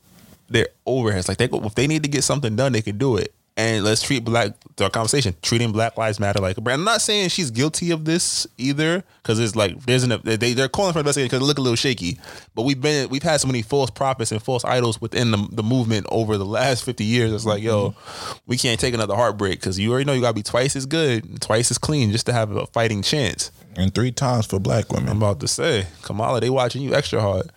their 0.48 0.68
overheads. 0.87 1.26
Like 1.28 1.38
they 1.38 1.48
go, 1.48 1.64
if 1.64 1.74
they 1.74 1.87
need 1.87 2.02
to 2.02 2.08
get 2.08 2.22
something 2.22 2.54
done, 2.54 2.72
they 2.72 2.82
can 2.82 2.98
do 2.98 3.16
it. 3.16 3.35
And 3.56 3.84
let's 3.84 4.02
treat 4.02 4.24
black 4.24 4.52
the 4.76 4.88
conversation 4.88 5.34
treating 5.42 5.72
Black 5.72 5.98
Lives 5.98 6.18
Matter 6.18 6.40
like 6.40 6.56
a 6.56 6.60
brand. 6.60 6.80
I'm 6.80 6.84
not 6.84 7.02
saying 7.02 7.28
she's 7.28 7.50
guilty 7.50 7.90
of 7.90 8.07
this 8.07 8.46
either, 8.57 9.05
because 9.22 9.38
it's 9.38 9.55
like 9.55 9.78
there's 9.84 10.05
an 10.05 10.20
they 10.24 10.55
they're 10.55 10.68
calling 10.68 10.92
for 10.94 11.00
investigation 11.00 11.28
because 11.28 11.42
it 11.42 11.46
look 11.46 11.59
a 11.59 11.61
little 11.61 11.76
shaky. 11.76 12.18
But 12.55 12.62
we've 12.62 12.80
been 12.80 13.11
we've 13.11 13.22
had 13.22 13.40
so 13.40 13.46
many 13.46 13.61
false 13.61 13.90
prophets 13.90 14.32
and 14.32 14.42
false 14.42 14.64
idols 14.64 15.00
within 15.00 15.30
the, 15.32 15.48
the 15.53 15.62
movement 15.62 16.07
over 16.11 16.38
the 16.38 16.46
last 16.46 16.84
50 16.84 17.05
years. 17.05 17.32
It's 17.32 17.44
like 17.44 17.62
yo, 17.62 17.90
mm-hmm. 17.90 18.38
we 18.46 18.57
can't 18.57 18.80
take 18.80 18.94
another 18.94 19.14
heartbreak 19.14 19.61
because 19.61 19.78
you 19.78 19.90
already 19.90 20.07
know 20.07 20.14
you 20.14 20.22
gotta 20.22 20.34
be 20.34 20.42
twice 20.42 20.74
as 20.74 20.86
good, 20.86 21.40
twice 21.42 21.70
as 21.70 21.76
clean 21.76 22.11
just 22.11 22.26
to 22.26 22.32
have 22.32 22.50
a 22.53 22.66
fighting 22.66 23.03
chance. 23.03 23.50
and 23.76 23.94
three 23.94 24.12
times 24.12 24.46
for 24.46 24.59
black 24.59 24.90
women. 24.90 25.11
I'm 25.11 25.18
about 25.18 25.40
to 25.40 25.48
say, 25.48 25.86
Kamala, 26.03 26.40
they 26.40 26.50
watching 26.50 26.82
you 26.82 26.94
extra 26.94 27.20
hard. 27.20 27.50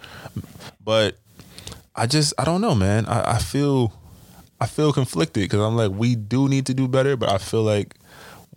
But 0.83 1.17
I 1.95 2.05
just, 2.07 2.33
I 2.37 2.43
don't 2.43 2.61
know, 2.61 2.75
man. 2.75 3.05
I, 3.05 3.35
I 3.35 3.39
feel, 3.39 3.93
I 4.59 4.67
feel 4.67 4.93
conflicted 4.93 5.43
because 5.43 5.59
I'm 5.59 5.75
like, 5.75 5.91
we 5.91 6.15
do 6.15 6.47
need 6.47 6.65
to 6.67 6.73
do 6.73 6.87
better, 6.87 7.17
but 7.17 7.29
I 7.29 7.37
feel 7.37 7.63
like 7.63 7.95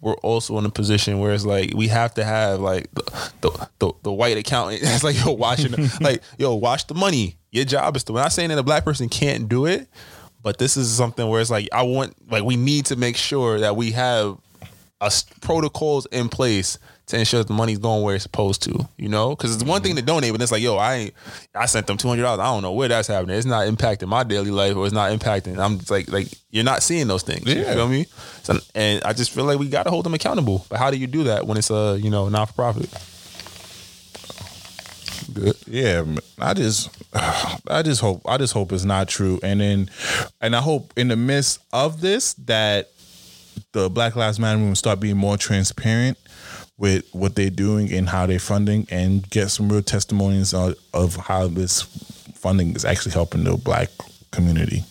we're 0.01 0.15
also 0.15 0.57
in 0.59 0.65
a 0.65 0.71
position 0.71 1.19
where 1.19 1.33
it's 1.33 1.45
like 1.45 1.73
we 1.75 1.89
have 1.89 2.15
to 2.15 2.25
have 2.25 2.61
like 2.61 2.89
the 2.93 3.03
the, 3.41 3.69
the, 3.81 3.93
the 4.05 4.13
white 4.13 4.37
accountant 4.37 4.83
that's 4.83 5.03
like 5.03 5.23
yo 5.25 5.33
watching 5.33 5.75
like 6.01 6.23
yo 6.39 6.55
watch 6.55 6.87
the 6.87 6.95
money. 6.95 7.37
Your 7.51 7.65
job 7.65 7.97
is 7.97 8.05
to. 8.05 8.13
I'm 8.13 8.23
not 8.23 8.33
saying 8.33 8.51
that 8.51 8.59
a 8.59 8.63
black 8.63 8.85
person 8.85 9.09
can't 9.09 9.49
do 9.49 9.67
it, 9.67 9.89
but 10.43 10.59
this 10.59 10.77
is 10.77 10.91
something 10.91 11.27
where 11.29 11.41
it's 11.41 11.51
like 11.51 11.69
I 11.73 11.83
want 11.83 12.15
like 12.31 12.45
we 12.45 12.57
need 12.57 12.87
to 12.87 12.97
make 12.97 13.17
sure 13.17 13.59
that 13.61 13.75
we 13.75 13.93
have 13.93 14.39
us 15.01 15.23
protocols 15.41 16.07
in 16.07 16.29
place 16.29 16.79
to 17.09 17.19
ensure 17.19 17.41
that 17.41 17.49
the 17.49 17.55
money's 17.55 17.79
going 17.79 18.03
where 18.03 18.15
it's 18.15 18.23
supposed 18.23 18.63
to. 18.63 18.89
You 18.97 19.09
know, 19.09 19.31
because 19.31 19.55
it's 19.55 19.65
one 19.65 19.83
thing 19.83 19.97
to 19.97 20.03
donate, 20.03 20.33
but 20.33 20.41
it's 20.41 20.53
like, 20.53 20.63
yo, 20.63 20.77
I 20.77 20.95
ain't, 20.95 21.15
I 21.55 21.67
sent 21.67 21.87
them 21.87 21.97
two 21.97 22.09
hundred 22.09 22.23
dollars. 22.23 22.41
I 22.41 22.45
don't 22.45 22.63
know 22.63 22.73
where 22.73 22.89
that's 22.89 23.09
happening. 23.09 23.37
It's 23.37 23.47
not 23.47 23.67
impacting 23.67 24.09
my 24.09 24.23
daily 24.25 24.51
life, 24.51 24.77
or 24.77 24.85
it's 24.87 24.95
not 24.95 25.11
impacting. 25.13 25.59
I'm 25.59 25.79
just 25.79 25.91
like, 25.91 26.11
like 26.11 26.29
you're 26.51 26.65
not 26.65 26.83
seeing 26.83 27.09
those 27.09 27.23
things. 27.23 27.47
You 27.53 27.61
Yeah. 27.63 27.75
feel 27.75 27.89
me? 27.89 28.07
So, 28.43 28.59
and 28.75 29.03
I 29.05 29.13
just 29.13 29.31
feel 29.31 29.45
like 29.45 29.59
we 29.59 29.69
got 29.69 29.83
to 29.85 29.91
hold 29.91 30.05
them 30.07 30.15
accountable. 30.15 30.65
But 30.69 30.79
how 30.79 30.91
do 30.91 30.97
you 30.97 31.07
do 31.07 31.25
that 31.25 31.47
when 31.47 31.59
it's 31.59 31.71
a 31.71 31.99
you 32.01 32.11
know 32.11 32.29
not 32.29 32.47
for 32.47 32.55
profit? 32.55 32.91
Good. 35.33 35.57
Yeah, 35.67 36.05
I 36.39 36.55
just, 36.55 36.89
I 37.15 37.83
just 37.83 38.01
hope, 38.01 38.23
I 38.27 38.39
just 38.39 38.53
hope 38.55 38.73
it's 38.73 38.85
not 38.85 39.09
true, 39.09 39.39
and 39.43 39.61
then, 39.61 39.91
and 40.41 40.57
I 40.57 40.61
hope 40.61 40.93
in 40.97 41.09
the 41.09 41.17
midst 41.17 41.61
of 41.73 42.01
this 42.01 42.33
that 42.47 42.91
the 43.73 43.91
Black 43.91 44.17
Lives 44.17 44.39
Matter 44.41 44.57
movement 44.59 44.79
start 44.79 45.01
being 45.01 45.17
more 45.17 45.37
transparent 45.37 46.17
with 46.79 47.05
what 47.13 47.35
they're 47.35 47.51
doing 47.51 47.93
and 47.93 48.09
how 48.09 48.27
they're 48.27 48.39
funding, 48.39 48.87
and 48.91 49.29
get 49.31 49.49
some 49.51 49.69
real 49.69 49.83
testimonies 49.83 50.55
of, 50.55 50.75
of 50.95 51.17
how 51.17 51.49
this 51.49 51.83
funding 52.35 52.75
is 52.75 52.85
actually 52.85 53.13
helping 53.13 53.45
the 53.45 53.57
Black 53.57 53.91
community. 54.31 54.85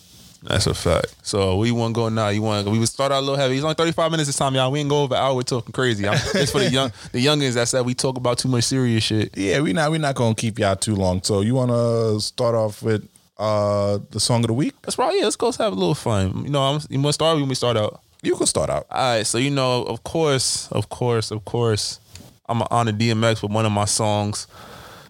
That's 0.43 0.67
a 0.67 0.73
fact. 0.73 1.13
So 1.23 1.57
we 1.57 1.71
want 1.71 1.93
to 1.93 2.01
go 2.01 2.09
now. 2.09 2.29
You 2.29 2.41
want? 2.41 2.67
We 2.67 2.79
would 2.79 2.87
start 2.87 3.11
out 3.11 3.19
a 3.19 3.21
little 3.21 3.35
heavy. 3.35 3.55
It's 3.55 3.63
only 3.63 3.75
thirty 3.75 3.91
five 3.91 4.11
minutes 4.11 4.27
this 4.27 4.37
time, 4.37 4.55
y'all. 4.55 4.71
We 4.71 4.79
ain't 4.79 4.89
go 4.89 5.03
over 5.03 5.15
an 5.15 5.21
hour 5.21 5.41
talking 5.43 5.73
crazy. 5.73 6.07
I'm, 6.07 6.13
it's 6.35 6.51
for 6.51 6.59
the 6.59 6.69
young, 6.69 6.91
the 7.11 7.25
youngins 7.25 7.55
that 7.55 7.67
said 7.67 7.85
we 7.85 7.93
talk 7.93 8.17
about 8.17 8.37
too 8.37 8.47
much 8.47 8.63
serious 8.63 9.03
shit. 9.03 9.35
Yeah, 9.37 9.59
we 9.61 9.73
not 9.73 9.91
we 9.91 9.97
not 9.97 10.15
gonna 10.15 10.35
keep 10.35 10.59
y'all 10.59 10.75
too 10.75 10.95
long. 10.95 11.21
So 11.23 11.41
you 11.41 11.55
want 11.55 11.71
to 11.71 12.21
start 12.21 12.55
off 12.55 12.81
with 12.81 13.07
uh 13.37 13.99
the 14.11 14.19
song 14.19 14.41
of 14.41 14.47
the 14.47 14.53
week? 14.53 14.73
That's 14.83 14.97
right. 14.97 15.15
Yeah, 15.17 15.25
let's 15.25 15.35
go 15.35 15.51
have 15.51 15.73
a 15.73 15.75
little 15.75 15.95
fun. 15.95 16.43
You 16.45 16.49
know, 16.49 16.61
I'm, 16.61 16.81
you 16.89 16.99
must 16.99 17.15
start? 17.15 17.35
Or 17.35 17.37
you 17.37 17.41
want 17.41 17.49
me 17.49 17.55
to 17.55 17.55
start 17.55 17.77
out? 17.77 18.01
You 18.27 18.35
can 18.35 18.45
start 18.45 18.69
out. 18.69 18.85
All 18.91 19.15
right. 19.15 19.25
So 19.25 19.37
you 19.37 19.49
know, 19.49 19.83
of 19.83 20.03
course, 20.03 20.69
of 20.73 20.89
course, 20.89 21.31
of 21.31 21.45
course, 21.45 22.01
I'm 22.49 22.61
on 22.63 22.87
the 22.87 22.91
DMX 22.91 23.41
with 23.41 23.53
one 23.53 23.65
of 23.65 23.71
my 23.71 23.85
songs. 23.85 24.47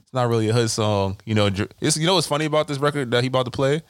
It's 0.04 0.14
not 0.14 0.30
really 0.30 0.50
a 0.50 0.54
hood 0.54 0.70
song. 0.70 1.20
You 1.26 1.34
know, 1.34 1.50
it's, 1.82 1.98
you 1.98 2.06
know 2.06 2.14
what's 2.14 2.28
funny 2.28 2.46
about 2.46 2.68
this 2.68 2.78
record 2.78 3.10
that 3.10 3.24
he 3.24 3.28
about 3.28 3.46
to 3.46 3.52
play? 3.52 3.82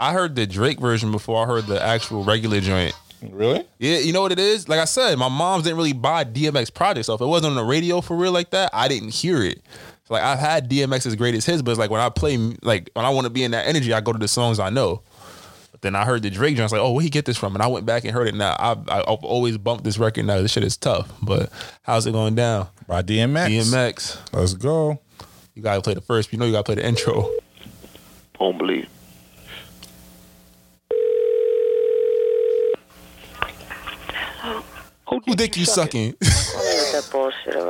I 0.00 0.14
heard 0.14 0.36
the 0.36 0.46
Drake 0.46 0.80
version 0.80 1.12
before 1.12 1.44
I 1.44 1.46
heard 1.46 1.66
the 1.66 1.82
actual 1.82 2.24
regular 2.24 2.60
joint. 2.60 2.94
Really? 3.30 3.62
Yeah, 3.78 3.98
you 3.98 4.14
know 4.14 4.22
what 4.22 4.32
it 4.32 4.38
is? 4.38 4.70
Like 4.70 4.80
I 4.80 4.86
said, 4.86 5.18
my 5.18 5.28
moms 5.28 5.64
didn't 5.64 5.76
really 5.76 5.92
buy 5.92 6.24
DMX 6.24 6.72
projects. 6.72 7.08
So 7.08 7.14
if 7.14 7.20
it 7.20 7.26
wasn't 7.26 7.50
on 7.50 7.56
the 7.56 7.64
radio 7.64 8.00
for 8.00 8.16
real 8.16 8.32
like 8.32 8.50
that, 8.52 8.70
I 8.72 8.88
didn't 8.88 9.10
hear 9.10 9.42
it. 9.42 9.60
So 10.04 10.14
like 10.14 10.22
I've 10.22 10.38
had 10.38 10.70
DMX's 10.70 11.14
greatest 11.14 11.46
hits, 11.46 11.60
but 11.60 11.72
it's 11.72 11.78
like 11.78 11.90
when 11.90 12.00
I 12.00 12.08
play, 12.08 12.38
like 12.62 12.88
when 12.94 13.04
I 13.04 13.10
want 13.10 13.26
to 13.26 13.30
be 13.30 13.44
in 13.44 13.50
that 13.50 13.66
energy, 13.66 13.92
I 13.92 14.00
go 14.00 14.14
to 14.14 14.18
the 14.18 14.28
songs 14.28 14.58
I 14.58 14.70
know. 14.70 15.02
But 15.86 15.92
then 15.92 16.02
I 16.02 16.04
heard 16.04 16.22
the 16.22 16.30
Drake 16.30 16.56
joint. 16.56 16.62
I 16.62 16.64
was 16.64 16.72
like, 16.72 16.80
oh, 16.80 16.90
where 16.90 17.02
he 17.04 17.08
get 17.10 17.26
this 17.26 17.36
from? 17.36 17.54
And 17.54 17.62
I 17.62 17.68
went 17.68 17.86
back 17.86 18.02
and 18.02 18.12
heard 18.12 18.26
it. 18.26 18.34
Now 18.34 18.56
I've, 18.58 18.88
I've 18.88 19.04
always 19.04 19.56
bumped 19.56 19.84
this 19.84 19.98
record. 19.98 20.26
Now 20.26 20.42
this 20.42 20.50
shit 20.50 20.64
is 20.64 20.76
tough. 20.76 21.08
But 21.22 21.48
how's 21.82 22.08
it 22.08 22.12
going 22.12 22.34
down? 22.34 22.66
By 22.88 23.02
DMX. 23.02 23.46
DMX. 23.46 24.18
Let's 24.32 24.54
go. 24.54 24.98
You 25.54 25.62
gotta 25.62 25.80
play 25.82 25.94
the 25.94 26.00
first. 26.00 26.32
You 26.32 26.40
know 26.40 26.44
you 26.44 26.50
gotta 26.50 26.64
play 26.64 26.74
the 26.74 26.84
intro. 26.84 27.30
Don't 28.36 28.58
believe. 28.58 28.88
Who 35.08 35.36
dick 35.36 35.56
you 35.56 35.66
sucking? 35.66 36.16
with 36.18 36.92
that 36.92 37.08
bullshit, 37.12 37.54
all 37.54 37.66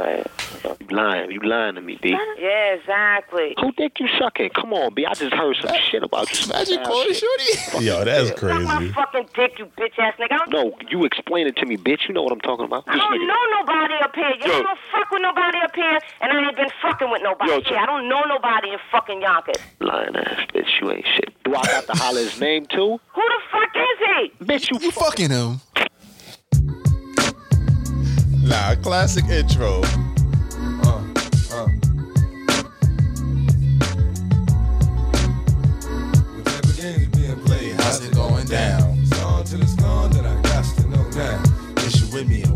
right? 0.69 0.77
You 0.81 0.97
lying. 0.97 1.31
You 1.31 1.41
lying 1.41 1.75
to 1.77 1.81
me, 1.81 1.99
B. 2.03 2.11
Yeah, 2.39 2.75
exactly. 2.75 3.55
Who 3.61 3.73
think 3.73 3.95
you 4.01 4.09
sucking? 4.19 4.51
Come 4.51 4.73
on, 4.73 4.95
B. 4.95 5.05
I 5.07 5.15
just 5.15 5.35
heard 5.35 5.57
some 5.61 5.75
shit 5.91 6.03
about 6.03 6.29
you. 6.31 6.37
Some 6.37 6.51
Imagine 6.57 6.85
calling. 6.85 7.15
Shorty. 7.15 7.85
Yo, 7.85 8.05
that's 8.05 8.29
Suck 8.29 8.43
my 8.43 8.65
crazy. 8.77 8.93
fucking 8.93 9.29
dick, 9.35 9.59
you 9.59 9.67
bitch 9.79 9.99
ass 9.99 10.15
nigga. 10.19 10.33
I 10.33 10.37
don't, 10.39 10.51
No, 10.51 10.73
you 10.89 11.05
explain 11.05 11.47
it 11.47 11.57
to 11.57 11.67
me, 11.67 11.77
bitch. 11.77 12.09
You 12.09 12.15
know 12.15 12.23
what 12.23 12.33
I'm 12.33 12.41
talking 12.41 12.65
about. 12.65 12.85
I 12.87 12.97
don't 12.97 13.13
nigga- 13.13 13.27
know 13.27 13.59
nobody 13.61 13.95
up 14.03 14.15
here. 14.15 14.31
You 14.41 14.53
Yo. 14.53 14.63
don't 14.63 14.79
fuck 14.93 15.11
with 15.11 15.23
nobody 15.23 15.59
up 15.59 15.75
here, 15.75 15.99
and 16.21 16.33
I 16.33 16.47
ain't 16.49 16.57
been 16.57 16.69
fucking 16.83 17.11
with 17.11 17.23
nobody 17.23 17.51
Yo, 17.51 17.61
here. 17.61 17.69
so- 17.69 17.77
I 17.77 17.87
don't 17.87 18.09
know 18.09 18.23
nobody 18.29 18.71
in 18.71 18.79
fucking 18.91 19.23
Yonkers. 19.23 19.57
Lying 19.81 20.17
ass 20.17 20.47
bitch. 20.55 20.81
You 20.81 20.91
ain't 20.93 21.07
shit. 21.07 21.33
Do 21.45 21.55
I 21.55 21.63
got 21.63 21.87
to 21.87 21.93
holler 21.93 22.21
his 22.21 22.41
name 22.41 22.67
too? 22.67 22.99
Who 23.15 23.23
the 23.23 23.41
fuck 23.51 23.71
is 23.77 23.99
he? 24.39 24.45
Bitch, 24.45 24.71
you, 24.71 24.79
You 24.81 24.91
fucking 24.91 25.31
him. 25.31 25.61
Nah, 28.49 28.75
classic 28.77 29.25
intro. 29.27 29.83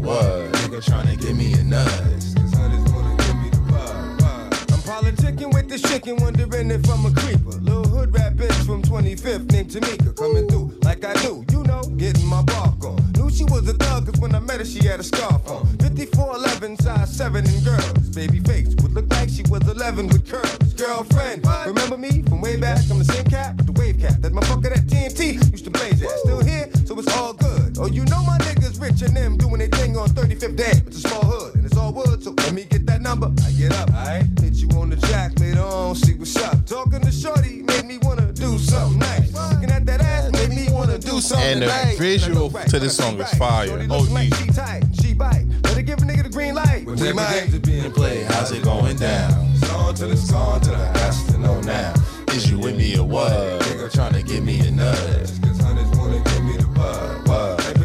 What? 0.00 0.52
Nigga 0.52 0.80
tryna 0.82 1.20
give 1.20 1.36
me 1.36 1.52
a 1.54 1.62
nudge. 1.62 2.34
Cause 2.34 2.54
honey's 2.54 2.92
wanna 2.92 3.16
give 3.24 3.36
me 3.36 3.48
the 3.50 3.62
vibe. 3.70 4.18
vibe. 4.18 4.72
I'm 4.72 4.80
politicking 5.04 5.52
with 5.54 5.68
this 5.68 5.82
chicken, 5.82 6.16
wondering 6.16 6.70
if 6.70 6.88
I'm 6.90 7.06
a 7.06 7.12
creeper. 7.12 7.56
Little 7.60 7.86
hood 7.86 8.12
rat 8.14 8.36
bitch 8.36 8.66
from 8.66 8.82
25th 8.82 9.50
named 9.52 9.70
Tamika. 9.70 10.16
Coming 10.16 10.48
through 10.48 10.78
like 10.82 11.04
I 11.04 11.14
do, 11.22 11.44
you 11.52 11.62
know, 11.64 11.82
getting 11.96 12.26
my 12.26 12.42
bark 12.42 12.82
on. 12.84 12.96
Knew 13.12 13.30
she 13.30 13.44
was 13.44 13.68
a 13.68 13.74
thug, 13.74 14.06
cause 14.06 14.20
when 14.20 14.34
I 14.34 14.40
met 14.40 14.58
her, 14.58 14.64
she 14.64 14.84
had 14.84 15.00
a 15.00 15.04
scarf 15.04 15.46
on. 15.48 15.66
5411, 15.78 16.76
size 16.78 17.16
7 17.16 17.46
in 17.46 17.64
girls. 17.64 18.08
Baby 18.10 18.40
face 18.40 18.74
would 18.82 18.92
look 18.92 19.08
like 19.12 19.28
she 19.28 19.42
was 19.48 19.66
11 19.68 20.08
with 20.08 20.28
curls. 20.28 20.74
Girlfriend, 20.74 21.46
remember 21.66 21.96
me 21.96 22.22
from 22.22 22.40
way 22.40 22.56
back? 22.56 22.78
I'm 22.90 22.98
the 22.98 23.04
same 23.04 23.24
cat 23.26 23.56
with 23.56 23.66
the 23.66 23.72
wave 23.72 24.00
cap. 24.00 24.20
That 24.20 24.32
motherfucker 24.32 24.74
that 24.74 24.86
TNT 24.86 25.34
used 25.52 25.64
to 25.64 25.70
blaze 25.70 26.02
at. 26.02 26.10
Still 26.20 26.42
here, 26.42 26.68
so 26.86 26.98
it's 26.98 27.14
all 27.16 27.34
good. 27.34 27.76
Oh, 27.78 27.86
you 27.86 28.04
know 28.06 28.22
my 28.24 28.38
niggas 28.38 28.39
rich 28.80 29.02
and 29.02 29.16
them 29.16 29.36
doing 29.36 29.58
their 29.58 29.68
thing 29.68 29.96
on 29.96 30.08
35th 30.08 30.56
Day. 30.56 30.72
It's 30.86 31.04
a 31.04 31.08
small 31.08 31.24
hood 31.24 31.54
and 31.56 31.64
it's 31.66 31.76
all 31.76 31.92
wood, 31.92 32.22
so 32.22 32.32
let 32.32 32.52
me 32.52 32.64
get 32.64 32.86
that 32.86 33.00
number. 33.00 33.30
I 33.44 33.52
get 33.52 33.72
up, 33.74 33.90
alright? 33.90 34.24
Hit 34.40 34.54
you 34.54 34.68
on 34.78 34.90
the 34.90 34.96
jack 34.96 35.38
later 35.38 35.60
on, 35.60 35.94
see 35.94 36.14
what's 36.14 36.36
up. 36.36 36.64
Talking 36.66 37.00
to 37.00 37.12
Shorty 37.12 37.62
made 37.62 37.84
me 37.84 37.98
wanna 38.02 38.32
do 38.32 38.58
something 38.58 38.98
nice. 38.98 39.32
Looking 39.52 39.70
at 39.70 39.86
that 39.86 40.00
ass 40.00 40.32
made 40.32 40.50
me 40.50 40.68
wanna 40.72 40.98
do 40.98 41.20
something 41.20 41.46
And 41.46 41.62
the 41.62 41.66
nice. 41.66 41.98
visual 41.98 42.36
I 42.36 42.40
know, 42.40 42.48
right, 42.48 42.68
to 42.68 42.78
this 42.78 42.96
song 42.96 43.20
is 43.20 43.30
fire. 43.34 43.68
Oh, 43.70 43.98
looking 43.98 44.14
like 44.14 44.30
yeah. 44.30 44.36
she 44.36 44.46
tight, 44.50 44.84
she 45.00 45.14
bite. 45.14 45.46
Let 45.64 45.76
her 45.76 45.82
give 45.82 45.98
a 45.98 46.02
nigga 46.02 46.24
the 46.24 46.30
green 46.30 46.54
light. 46.54 46.86
We 46.86 47.12
might. 47.12 47.62
being 47.62 47.92
played, 47.92 48.26
how's 48.26 48.50
it 48.52 48.64
going 48.64 48.96
down? 48.96 49.56
Song 49.56 49.94
till 49.94 50.10
it's 50.10 50.30
gone 50.30 50.60
till 50.60 50.74
I 50.74 50.86
has 50.98 51.24
to 51.26 51.38
know 51.38 51.60
now. 51.60 51.94
Is 52.28 52.50
you 52.50 52.58
with 52.58 52.76
me 52.76 52.98
or 52.98 53.06
what? 53.06 53.30
Nigga 53.30 53.92
trying 53.92 54.14
to 54.14 54.22
give 54.22 54.44
me 54.44 54.60
a 54.60 54.70
nudge. 54.70 55.40
Cause 55.42 55.60
honeys 55.60 55.90
wanna 55.98 56.22
give 56.24 56.44
me 56.44 56.56
the 56.56 56.66
bud. 56.74 57.28
What? 57.28 57.79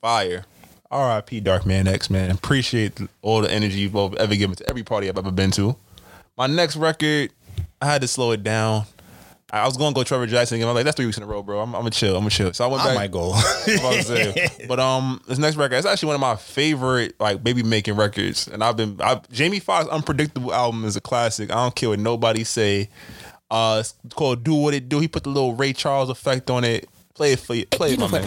Fire. 0.00 0.44
R.I.P. 0.90 1.40
Dark 1.40 1.66
Man 1.66 1.86
X 1.86 2.08
man. 2.08 2.30
Appreciate 2.30 2.98
all 3.20 3.42
the 3.42 3.50
energy 3.52 3.78
you've 3.80 3.92
both 3.92 4.14
ever 4.16 4.34
given 4.34 4.56
to 4.56 4.68
every 4.70 4.82
party 4.82 5.08
I've 5.08 5.18
ever 5.18 5.30
been 5.30 5.50
to. 5.52 5.76
My 6.36 6.46
next 6.46 6.76
record, 6.76 7.30
I 7.82 7.86
had 7.86 8.00
to 8.00 8.08
slow 8.08 8.30
it 8.32 8.42
down. 8.42 8.84
I 9.50 9.64
was 9.64 9.76
going 9.78 9.94
to 9.94 9.98
go 9.98 10.04
Trevor 10.04 10.26
Jackson 10.26 10.56
again. 10.56 10.68
I 10.68 10.72
was 10.72 10.76
like, 10.76 10.84
that's 10.84 10.96
three 10.96 11.06
weeks 11.06 11.16
in 11.16 11.22
a 11.22 11.26
row, 11.26 11.42
bro. 11.42 11.60
I'm, 11.60 11.74
I'm 11.74 11.80
gonna 11.80 11.90
chill. 11.90 12.14
I'm 12.14 12.20
gonna 12.20 12.30
chill. 12.30 12.52
So 12.52 12.64
I 12.64 12.68
went 12.68 12.82
I 12.82 12.86
back. 12.88 12.94
might 12.96 13.10
go. 13.10 13.32
I'm 13.32 13.78
about 13.78 13.94
to 13.94 14.02
say. 14.02 14.48
But 14.68 14.78
um, 14.78 15.22
this 15.26 15.38
next 15.38 15.56
record, 15.56 15.76
it's 15.76 15.86
actually 15.86 16.08
one 16.08 16.14
of 16.16 16.20
my 16.20 16.36
favorite 16.36 17.14
like 17.18 17.42
baby 17.42 17.62
making 17.62 17.96
records, 17.96 18.46
and 18.46 18.62
I've 18.62 18.76
been 18.76 19.00
I've, 19.00 19.26
Jamie 19.30 19.60
Foxx 19.60 19.88
Unpredictable 19.88 20.52
album 20.52 20.84
is 20.84 20.96
a 20.96 21.00
classic. 21.00 21.50
I 21.50 21.54
don't 21.54 21.74
care 21.74 21.88
what 21.88 21.98
nobody 21.98 22.44
say. 22.44 22.90
Uh, 23.50 23.78
it's 23.80 23.94
called 24.14 24.44
Do 24.44 24.54
What 24.54 24.74
It 24.74 24.90
Do. 24.90 25.00
He 25.00 25.08
put 25.08 25.24
the 25.24 25.30
little 25.30 25.54
Ray 25.54 25.72
Charles 25.72 26.10
effect 26.10 26.50
on 26.50 26.64
it. 26.64 26.86
Play 27.18 27.32
it 27.32 27.40
for 27.40 27.56
you. 27.56 27.66
Play 27.66 27.94
it, 27.94 27.98
my 27.98 28.06
man. 28.06 28.24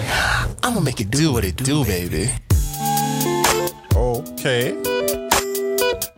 I'm 0.64 0.74
gonna 0.74 0.82
make 0.82 1.00
it 1.00 1.10
do 1.10 1.32
what 1.32 1.46
it 1.46 1.56
do, 1.56 1.86
baby. 1.86 2.30
okay. 3.96 4.76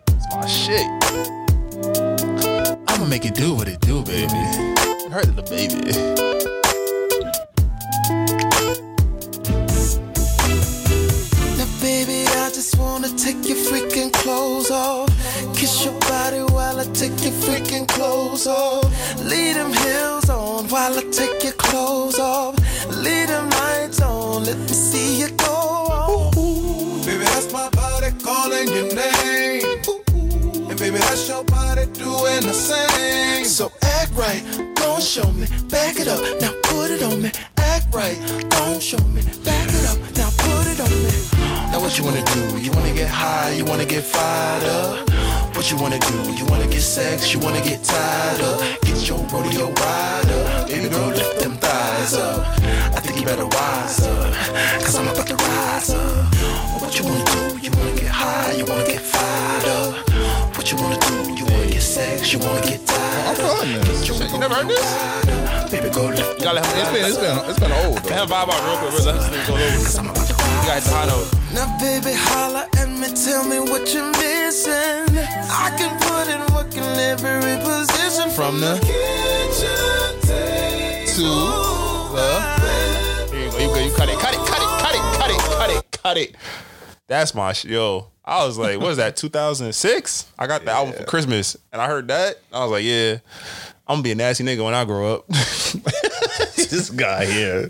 It's 0.09 0.35
my 0.35 0.47
shit. 0.47 0.87
I'm 2.87 2.97
gonna 2.97 3.05
make 3.05 3.25
it 3.25 3.35
do 3.35 3.53
what 3.53 3.67
it 3.67 3.79
do, 3.81 4.01
baby. 4.01 4.33
You 4.33 5.09
heard 5.11 5.29
of 5.29 5.35
the 5.35 5.43
baby. 5.43 5.91
Now, 11.59 11.69
baby, 11.79 12.25
I 12.27 12.49
just 12.49 12.79
wanna 12.79 13.09
take 13.09 13.47
your 13.47 13.57
freaking 13.57 14.11
clothes 14.11 14.71
off. 14.71 15.09
Kiss 15.55 15.85
your 15.85 15.93
body 16.09 16.39
while 16.51 16.79
I 16.79 16.85
take 16.85 17.23
your 17.23 17.33
freaking 17.33 17.87
clothes 17.87 18.47
off. 18.47 18.89
Leave 19.23 19.53
them 19.57 19.71
heels 19.71 20.27
on 20.27 20.67
while 20.69 20.97
I 20.97 21.03
take 21.11 21.43
your 21.43 21.53
clothes 21.53 22.17
off. 22.17 22.62
Leave 23.03 23.27
them 23.27 23.49
lights 23.49 24.01
on, 24.01 24.45
let 24.45 24.57
me 24.57 24.67
see 24.67 25.19
you 25.19 25.29
go. 25.35 26.31
Baby, 27.05 27.25
that's 27.25 27.51
my 27.51 27.69
body 27.71 28.11
calling 28.23 28.69
your 28.69 28.95
name. 28.95 29.81
And 30.69 30.79
baby, 30.79 30.97
that's 30.99 31.27
your 31.27 31.43
body 31.43 31.85
doing 31.87 32.43
the 32.47 32.53
same. 32.53 33.43
So 33.43 33.73
act 33.81 34.13
right, 34.15 34.41
gon' 34.75 35.01
show 35.01 35.29
me, 35.33 35.47
back 35.67 35.99
it 35.99 36.07
up, 36.07 36.21
now 36.39 36.53
put 36.63 36.91
it 36.91 37.03
on 37.03 37.21
me. 37.21 37.31
Act 37.57 37.93
right, 37.93 38.17
gon' 38.49 38.79
show 38.79 39.03
me, 39.09 39.21
back 39.43 39.67
it 39.67 39.85
up, 39.91 39.99
now 40.15 40.29
put 40.37 40.65
it 40.71 40.79
on 40.79 40.89
me. 41.03 41.11
Now 41.71 41.81
what 41.81 41.97
you 41.97 42.05
wanna 42.05 42.23
do? 42.23 42.57
You 42.57 42.71
wanna 42.71 42.93
get 42.93 43.09
high, 43.09 43.51
you 43.51 43.65
wanna 43.65 43.85
get 43.85 44.03
fired 44.03 44.63
up. 44.63 45.12
What 45.63 45.71
you 45.71 45.77
wanna 45.77 45.99
do? 45.99 46.33
You 46.33 46.45
wanna 46.47 46.67
get 46.67 46.81
sex, 46.81 47.33
you 47.33 47.39
wanna 47.39 47.61
get 47.63 47.81
tied 47.85 48.41
up. 48.41 48.59
Get 48.81 49.07
your 49.07 49.19
rodeo 49.31 49.71
rider, 49.71 50.65
baby 50.67 50.89
girl, 50.89 51.07
lift 51.07 51.39
them 51.39 51.55
thighs 51.55 52.15
up. 52.15 52.45
I 52.91 52.99
think 52.99 53.21
you 53.21 53.25
better 53.25 53.45
wise 53.45 54.05
up. 54.05 54.33
Cause 54.83 54.95
I'm 54.97 55.07
about 55.07 55.25
to 55.25 55.35
rise 55.35 55.91
up. 55.91 56.81
What 56.81 56.99
you 56.99 57.05
wanna 57.05 57.23
do? 57.23 57.57
You 57.63 57.71
wanna 57.79 57.95
get 57.95 58.09
high? 58.11 58.51
You 58.57 58.65
wanna 58.65 58.85
get 58.85 58.99
fired 58.99 59.63
up? 59.63 60.09
What 60.57 60.69
you 60.69 60.75
wanna 60.75 60.99
do? 60.99 61.31
You 61.31 61.45
wanna 61.45 61.67
get 61.71 61.81
sex? 61.81 62.33
You 62.33 62.39
wanna 62.39 62.59
get 62.67 62.85
tired? 62.85 63.39
I'm 63.39 63.55
feeling 63.63 63.81
this. 63.87 64.03
Shit, 64.03 64.31
you 64.33 64.39
never 64.39 64.55
heard 64.55 64.67
this? 64.67 65.71
Baby, 65.71 65.89
go 65.91 66.07
lift 66.07 66.39
You 66.39 66.43
gotta 66.43 66.59
let 66.59 66.65
It's 66.75 66.89
him. 66.89 66.93
been 66.93 67.05
it's 67.05 67.17
been 67.17 67.37
it's 67.49 67.59
been 67.59 67.71
old. 67.71 67.97
Though. 68.03 68.13
Have 68.15 68.27
vibe 68.27 68.51
out 68.51 68.63
real 68.67 68.77
quick. 68.79 69.05
Let's 69.05 69.05
let 69.05 69.31
this 69.79 69.95
go 69.95 70.03
over. 70.03 70.52
You 70.63 70.69
got 70.69 70.81
the 70.81 70.89
high. 70.91 71.53
Now, 71.53 71.77
baby, 71.77 72.15
holla 72.15 72.69
at 72.77 72.87
me, 72.87 73.07
tell 73.13 73.43
me 73.43 73.59
what 73.59 73.93
you're 73.93 74.09
missing. 74.11 75.11
I 75.11 75.75
can 75.77 75.91
put 75.99 76.31
in 76.31 76.39
work 76.55 76.71
in 76.71 76.83
every 77.03 77.57
position 77.59 78.29
From 78.29 78.61
the 78.61 78.79
kitchen 78.79 80.21
to 80.23 81.27
the. 82.15 82.39
Here 83.29 83.43
you 83.43 83.51
go. 83.51 83.57
You 83.59 83.67
go. 83.67 83.75
You 83.75 83.91
cut 83.91 84.07
it. 84.07 84.17
Cut 84.17 84.33
it. 84.33 84.39
Cut 84.39 84.61
it. 84.61 84.69
Cut 84.79 84.95
it. 84.95 85.01
Cut 85.17 85.29
it. 85.29 85.39
Cut 85.41 85.69
it. 85.69 86.01
Cut 86.01 86.17
it. 86.17 86.35
That's 87.07 87.35
my 87.35 87.51
shit. 87.51 87.71
Yo, 87.71 88.07
I 88.23 88.45
was 88.45 88.57
like, 88.57 88.79
what 88.79 88.91
is 88.91 88.97
that? 88.97 89.17
2006. 89.17 90.31
I 90.39 90.47
got 90.47 90.63
the 90.63 90.71
album 90.71 90.93
for 90.93 91.03
Christmas, 91.03 91.57
and 91.73 91.81
I 91.81 91.87
heard 91.87 92.07
that. 92.07 92.37
I 92.53 92.61
was 92.61 92.71
like, 92.71 92.85
yeah, 92.85 93.17
I'm 93.85 93.95
gonna 93.95 94.03
be 94.03 94.11
a 94.13 94.15
nasty 94.15 94.45
nigga 94.45 94.63
when 94.63 94.73
I 94.73 94.85
grow 94.85 95.15
up. 95.15 95.27
this 95.27 96.89
guy 96.89 97.25
here. 97.25 97.69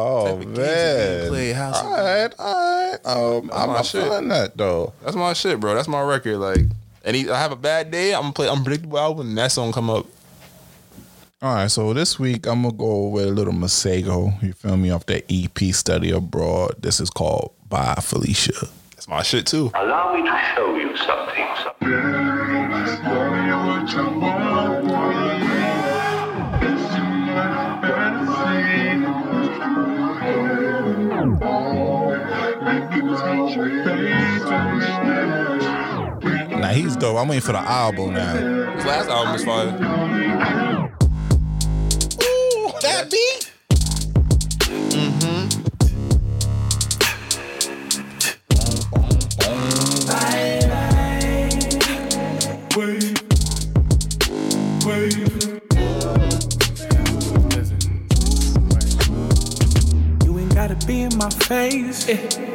Oh 0.00 0.38
man. 0.38 1.28
play 1.28 1.52
house 1.52 1.82
All 1.82 1.90
right, 1.90 2.32
all 2.38 2.90
right. 2.92 2.98
Um, 3.04 3.50
I'm 3.52 3.68
my 3.68 3.74
not 3.76 3.86
shit. 3.86 4.04
feeling 4.04 4.28
that 4.28 4.56
though. 4.56 4.92
That's 5.02 5.16
my 5.16 5.32
shit, 5.32 5.58
bro. 5.58 5.74
That's 5.74 5.88
my 5.88 6.00
record. 6.02 6.36
Like, 6.38 6.60
and 7.04 7.16
he, 7.16 7.28
I 7.28 7.36
have 7.38 7.50
a 7.50 7.56
bad 7.56 7.90
day. 7.90 8.14
I'm 8.14 8.20
gonna 8.22 8.32
play 8.32 8.48
unpredictable 8.48 8.98
album, 8.98 9.28
and 9.28 9.38
that 9.38 9.50
song 9.50 9.72
come 9.72 9.90
up. 9.90 10.06
All 11.42 11.54
right, 11.54 11.70
so 11.70 11.92
this 11.92 12.16
week 12.18 12.46
I'm 12.46 12.62
gonna 12.62 12.74
go 12.74 13.08
with 13.08 13.26
a 13.26 13.30
little 13.30 13.52
Masego. 13.52 14.40
You 14.40 14.52
feel 14.52 14.76
me? 14.76 14.90
Off 14.90 15.06
the 15.06 15.24
EP 15.28 15.74
Study 15.74 16.12
Abroad. 16.12 16.76
This 16.80 17.00
is 17.00 17.10
called 17.10 17.52
By 17.68 17.94
Felicia. 17.96 18.68
That's 18.90 19.08
my 19.08 19.22
shit 19.22 19.46
too. 19.46 19.72
Allow 19.74 20.14
me 20.14 20.22
to 20.22 20.40
show 20.54 20.76
you 20.76 20.96
something. 20.96 21.28
Now 36.58 36.68
he's 36.72 36.94
dope. 36.96 37.16
I'm 37.16 37.26
waiting 37.26 37.42
for 37.42 37.52
the 37.52 37.58
album 37.58 38.14
now. 38.14 38.34
His 38.76 38.84
last 38.84 39.08
album 39.08 39.32
was 39.32 39.44
fire. 39.44 39.74
Ooh, 42.22 42.70
that 42.80 43.10
beat. 43.10 43.52
Mm-hmm. 44.60 45.48
You 60.24 60.38
ain't 60.38 60.54
gotta 60.54 60.76
be 60.86 61.02
in 61.02 61.16
my 61.16 61.30
face. 61.30 62.08
Eh. 62.08 62.47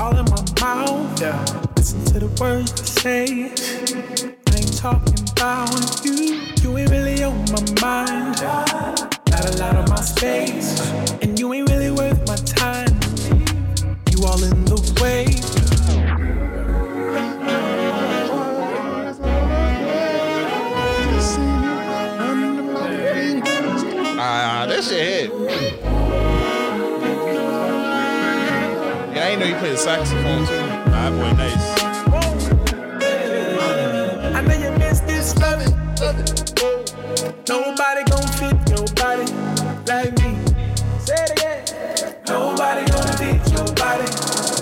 All 0.00 0.16
in 0.16 0.24
my 0.24 0.42
mouth. 0.60 1.20
Listen 1.76 2.04
to 2.06 2.18
the 2.18 2.26
words 2.40 2.72
I 2.72 2.84
say. 2.84 3.24
I 4.46 4.56
ain't 4.56 4.76
talking 4.76 5.14
about 5.30 6.04
you. 6.04 6.40
You 6.62 6.78
ain't 6.78 6.90
really 6.90 7.22
on 7.22 7.38
my 7.52 7.62
mind. 7.80 8.42
Not 9.30 9.44
a 9.48 9.56
lot 9.58 9.76
of 9.76 9.88
my 9.88 10.00
space. 10.00 10.80
And 11.22 11.38
you 11.38 11.52
ain't 11.54 11.70
really 11.70 11.92
worth 11.92 12.26
my 12.26 12.36
time. 12.36 12.98
You 14.10 14.24
all 14.26 14.42
in 14.42 14.64
the 14.64 14.83
know 29.44 29.50
you 29.50 29.56
played 29.58 29.72
the 29.72 29.76
saxophone 29.76 30.46
too. 30.46 30.66
Nah, 30.90 31.10
boy 31.10 31.32
nice. 31.36 31.82
I 34.34 34.40
know 34.40 34.54
you 34.54 34.70
miss 34.78 35.00
this 35.00 35.36
loving. 35.38 35.74
Nobody 37.46 38.04
gon' 38.10 38.28
fit 38.38 38.56
your 38.70 38.86
body 38.94 39.26
like 39.86 40.12
me. 40.22 40.38
Say 40.98 41.14
it 41.14 41.30
again. 41.32 41.62
Nobody 42.26 42.90
gonna 42.90 43.16
fit 43.18 43.52
your 43.52 43.68
body 43.74 44.08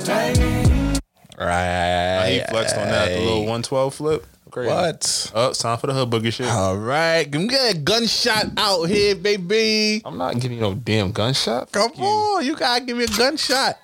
like 0.08 0.38
me. 0.38 0.98
Right. 1.38 2.28
He 2.32 2.40
flexed 2.50 2.76
on 2.76 2.88
that, 2.88 3.08
the 3.08 3.20
little 3.20 3.40
112 3.40 3.94
flip. 3.94 4.26
Crazy. 4.50 4.68
What? 4.68 5.32
Oh, 5.34 5.48
it's 5.48 5.60
time 5.60 5.78
for 5.78 5.86
the 5.86 5.94
hood 5.94 6.10
boogie 6.10 6.30
shit. 6.30 6.46
All 6.46 6.76
right, 6.76 7.24
give 7.24 7.40
me 7.40 7.56
a 7.70 7.72
gunshot 7.72 8.50
out 8.58 8.84
here, 8.84 9.14
baby. 9.14 10.02
I'm 10.04 10.18
not 10.18 10.34
giving 10.40 10.58
you 10.58 10.60
no 10.60 10.74
damn 10.74 11.10
gunshot. 11.10 11.72
Come 11.72 11.92
on, 11.92 12.44
you 12.44 12.54
gotta 12.54 12.84
give 12.84 12.98
me 12.98 13.04
a 13.04 13.06
gunshot. 13.06 13.78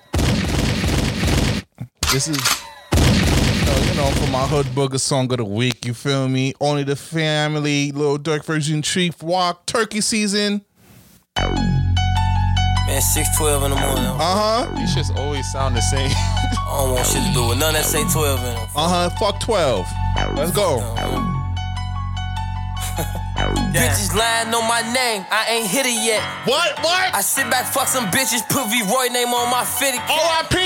This 2.11 2.27
is, 2.27 2.37
uh, 2.95 3.85
you 3.87 3.95
know, 3.95 4.09
for 4.15 4.31
my 4.31 4.47
hood 4.47 4.65
booger 4.67 4.99
song 4.99 5.31
of 5.31 5.37
the 5.37 5.45
week. 5.45 5.85
You 5.85 5.93
feel 5.93 6.27
me? 6.27 6.53
Only 6.59 6.81
the 6.83 6.95
family, 6.95 7.91
Lil 7.91 8.17
Durk 8.17 8.43
version, 8.45 8.81
Chief 8.81 9.21
Walk, 9.21 9.67
Turkey 9.67 10.01
season. 10.01 10.65
Man, 11.37 13.01
612 13.01 13.63
in 13.63 13.69
the 13.69 13.77
morning. 13.77 14.05
Uh 14.05 14.17
huh. 14.19 14.75
These 14.75 14.95
shits 14.95 15.15
always 15.15 15.49
sound 15.51 15.75
the 15.75 15.81
same. 15.81 16.09
I 16.11 16.77
don't 16.79 16.95
want 16.95 17.05
shit 17.05 17.23
to 17.23 17.31
do 17.31 17.47
with 17.47 17.59
none 17.59 17.75
that 17.75 17.85
say 17.85 18.03
12 18.11 18.39
in 18.39 18.45
them. 18.55 18.67
Uh 18.75 18.89
huh. 18.89 19.09
Fuck 19.19 19.39
twelve. 19.39 19.85
Let's 20.35 20.51
go. 20.51 20.79
Bitches 23.73 24.13
lying 24.15 24.53
on 24.53 24.67
my 24.67 24.81
name, 24.93 25.25
I 25.31 25.47
ain't 25.49 25.67
hit 25.67 25.85
it 25.85 25.95
yet. 25.95 26.21
What? 26.45 26.75
What? 26.83 27.15
I 27.15 27.21
sit 27.21 27.49
back, 27.49 27.71
fuck 27.71 27.87
some 27.87 28.05
bitches, 28.11 28.43
put 28.49 28.67
V 28.67 28.83
Roy 28.83 29.07
name 29.07 29.29
on 29.29 29.49
my 29.49 29.63
fitted 29.63 30.01
cap. 30.03 30.49
R.I.P. 30.51 30.57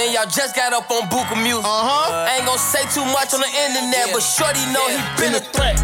And 0.00 0.14
y'all 0.14 0.24
just 0.24 0.56
got 0.56 0.72
up 0.72 0.90
on 0.90 1.02
Buka 1.10 1.36
Music. 1.42 1.64
Uh-huh. 1.64 2.32
Ain't 2.32 2.46
gonna 2.46 2.58
say 2.58 2.80
too 2.94 3.04
much 3.12 3.34
on 3.34 3.40
the 3.40 3.52
internet, 3.52 4.08
but 4.12 4.22
Shorty 4.22 4.64
know 4.72 4.86
he 4.88 5.00
been 5.20 5.34
a 5.36 5.42
threat. 5.52 5.76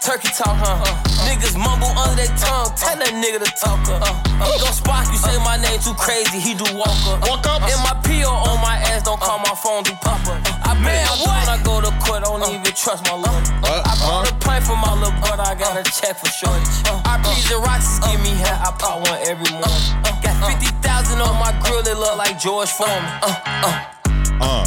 Turkey 0.00 0.28
talk, 0.32 0.56
huh? 0.56 1.17
Niggas 1.28 1.60
mumble 1.60 1.92
under 1.92 2.16
their 2.16 2.32
tongue. 2.40 2.72
Tell 2.72 2.96
that 2.96 3.12
nigga 3.12 3.44
to 3.44 3.50
talk 3.60 3.84
up. 3.92 4.00
He 4.48 4.56
gon' 4.56 4.72
spark 4.72 5.12
you, 5.12 5.20
say 5.20 5.36
my 5.44 5.60
name 5.60 5.76
too 5.84 5.92
crazy. 5.92 6.40
He 6.40 6.56
do 6.56 6.64
walk 6.72 6.96
up. 7.04 7.20
Walk 7.28 7.44
up. 7.44 7.60
And 7.68 7.76
my 7.84 7.92
PO 8.00 8.32
on 8.32 8.56
my 8.64 8.80
ass, 8.88 9.04
don't 9.04 9.20
call 9.20 9.36
my 9.44 9.52
phone, 9.52 9.84
do 9.84 9.92
pop 10.00 10.24
up. 10.24 10.40
I 10.64 10.72
man, 10.80 11.04
when 11.20 11.44
I 11.52 11.60
go 11.60 11.84
to 11.84 11.92
court, 12.00 12.24
I 12.24 12.32
don't 12.32 12.48
even 12.48 12.72
trust 12.72 13.04
my 13.04 13.20
lawyer. 13.20 13.44
I 13.60 13.92
bought 14.00 14.24
a 14.24 14.32
pint 14.40 14.64
for 14.64 14.76
my 14.80 14.96
little 14.96 15.12
brother, 15.20 15.44
I 15.44 15.52
got 15.52 15.76
a 15.76 15.84
check 15.84 16.16
for 16.16 16.32
shorty. 16.32 16.64
I 17.04 17.20
breeze 17.20 17.52
and 17.52 17.60
rocks, 17.60 18.00
give 18.08 18.24
me 18.24 18.32
hair, 18.40 18.56
I 18.56 18.72
pop 18.80 19.04
one 19.04 19.20
every 19.28 19.52
morning. 19.52 19.84
Got 20.24 20.40
50,000 20.48 21.20
on 21.20 21.36
my 21.36 21.52
grill, 21.60 21.84
it 21.84 21.98
look 22.00 22.16
like 22.16 22.40
George 22.40 22.72
Foreman. 22.72 23.04
Uh, 23.20 23.36
uh. 23.68 23.98
Uh, 24.40 24.64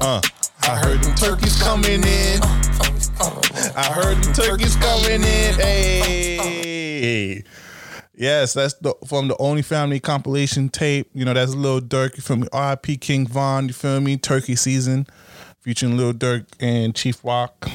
uh. 0.00 0.20
I 0.68 0.76
heard 0.76 1.00
them 1.00 1.14
turkeys 1.14 1.62
coming 1.62 2.02
in. 2.02 2.40
I 3.76 3.92
heard 3.94 4.16
them 4.16 4.32
turkeys 4.32 4.74
coming 4.76 5.22
in. 5.22 5.54
Hey. 5.54 7.44
Yes, 8.16 8.54
that's 8.54 8.74
the 8.74 8.94
from 9.06 9.28
the 9.28 9.36
Only 9.38 9.62
Family 9.62 10.00
compilation 10.00 10.68
tape. 10.68 11.08
You 11.14 11.24
know, 11.24 11.34
that's 11.34 11.54
Lil 11.54 11.80
Durk. 11.80 12.16
You 12.16 12.22
feel 12.22 12.36
me? 12.36 12.48
R.I.P. 12.52 12.96
King 12.96 13.28
Von. 13.28 13.68
You 13.68 13.74
feel 13.74 14.00
me? 14.00 14.16
Turkey 14.16 14.56
season, 14.56 15.06
featuring 15.60 15.96
Lil 15.96 16.14
Durk 16.14 16.46
and 16.58 16.94
Chief 16.96 17.22
Walk. 17.22 17.68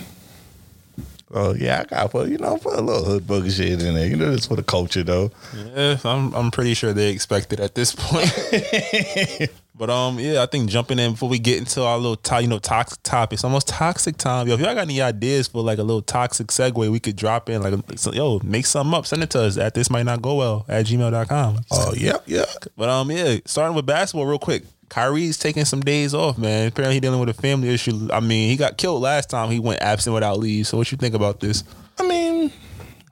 Oh 1.33 1.53
yeah, 1.53 1.81
I 1.81 1.83
got 1.85 2.11
put 2.11 2.27
you 2.27 2.39
know 2.39 2.57
put 2.57 2.77
a 2.77 2.81
little 2.81 3.05
hood 3.05 3.23
booger 3.23 3.55
shit 3.55 3.81
in 3.81 3.93
there. 3.93 4.07
You 4.07 4.17
know, 4.17 4.31
it's 4.31 4.47
for 4.47 4.57
the 4.57 4.63
culture 4.63 5.03
though. 5.03 5.31
Yeah, 5.55 5.97
I'm 6.03 6.33
I'm 6.33 6.51
pretty 6.51 6.73
sure 6.73 6.91
they 6.91 7.09
expect 7.11 7.53
it 7.53 7.61
at 7.61 7.73
this 7.73 7.95
point. 7.95 9.49
but 9.82 9.89
um, 9.89 10.19
yeah, 10.19 10.43
I 10.43 10.45
think 10.45 10.69
jumping 10.69 10.99
in 10.99 11.13
before 11.13 11.27
we 11.27 11.39
get 11.39 11.57
into 11.57 11.82
our 11.82 11.97
little 11.97 12.15
to, 12.15 12.39
you 12.39 12.47
know 12.47 12.59
toxic 12.59 13.01
topics, 13.01 13.43
almost 13.43 13.67
toxic 13.67 14.15
time. 14.15 14.47
Yo, 14.47 14.53
if 14.53 14.59
y'all 14.59 14.75
got 14.75 14.82
any 14.82 15.01
ideas 15.01 15.47
for 15.47 15.63
like 15.63 15.79
a 15.79 15.84
little 15.84 16.03
toxic 16.03 16.49
segue, 16.49 16.91
we 16.91 16.99
could 16.99 17.15
drop 17.15 17.49
in 17.49 17.63
like 17.63 17.73
so, 17.95 18.13
yo, 18.13 18.39
make 18.43 18.67
something 18.67 18.93
up, 18.93 19.07
send 19.07 19.23
it 19.23 19.32
to 19.32 19.41
us 19.41 19.57
at 19.57 19.73
this 19.73 19.89
might 19.89 20.03
not 20.03 20.21
go 20.21 20.36
well 20.36 20.65
at 20.67 20.86
gmail.com. 20.86 21.61
Oh 21.71 21.95
yeah, 21.97 22.17
yeah. 22.27 22.45
But 22.77 22.89
um, 22.89 23.09
yeah, 23.09 23.38
starting 23.45 23.75
with 23.75 23.88
basketball 23.88 24.27
real 24.27 24.38
quick. 24.38 24.65
Kyrie's 24.89 25.39
taking 25.39 25.65
some 25.65 25.82
days 25.82 26.13
off, 26.13 26.38
man. 26.38 26.67
Apparently, 26.67 26.99
dealing 26.99 27.19
with 27.19 27.29
a 27.29 27.34
family 27.34 27.69
issue. 27.69 28.07
I 28.13 28.19
mean, 28.19 28.49
he 28.49 28.57
got 28.57 28.77
killed 28.77 29.01
last 29.01 29.32
time. 29.32 29.49
He 29.49 29.59
went 29.59 29.82
absent 29.82 30.13
without 30.13 30.38
leave. 30.38 30.67
So, 30.67 30.77
what 30.77 30.91
you 30.91 30.97
think 30.99 31.15
about 31.15 31.39
this? 31.39 31.63
I 31.97 32.07
mean, 32.07 32.51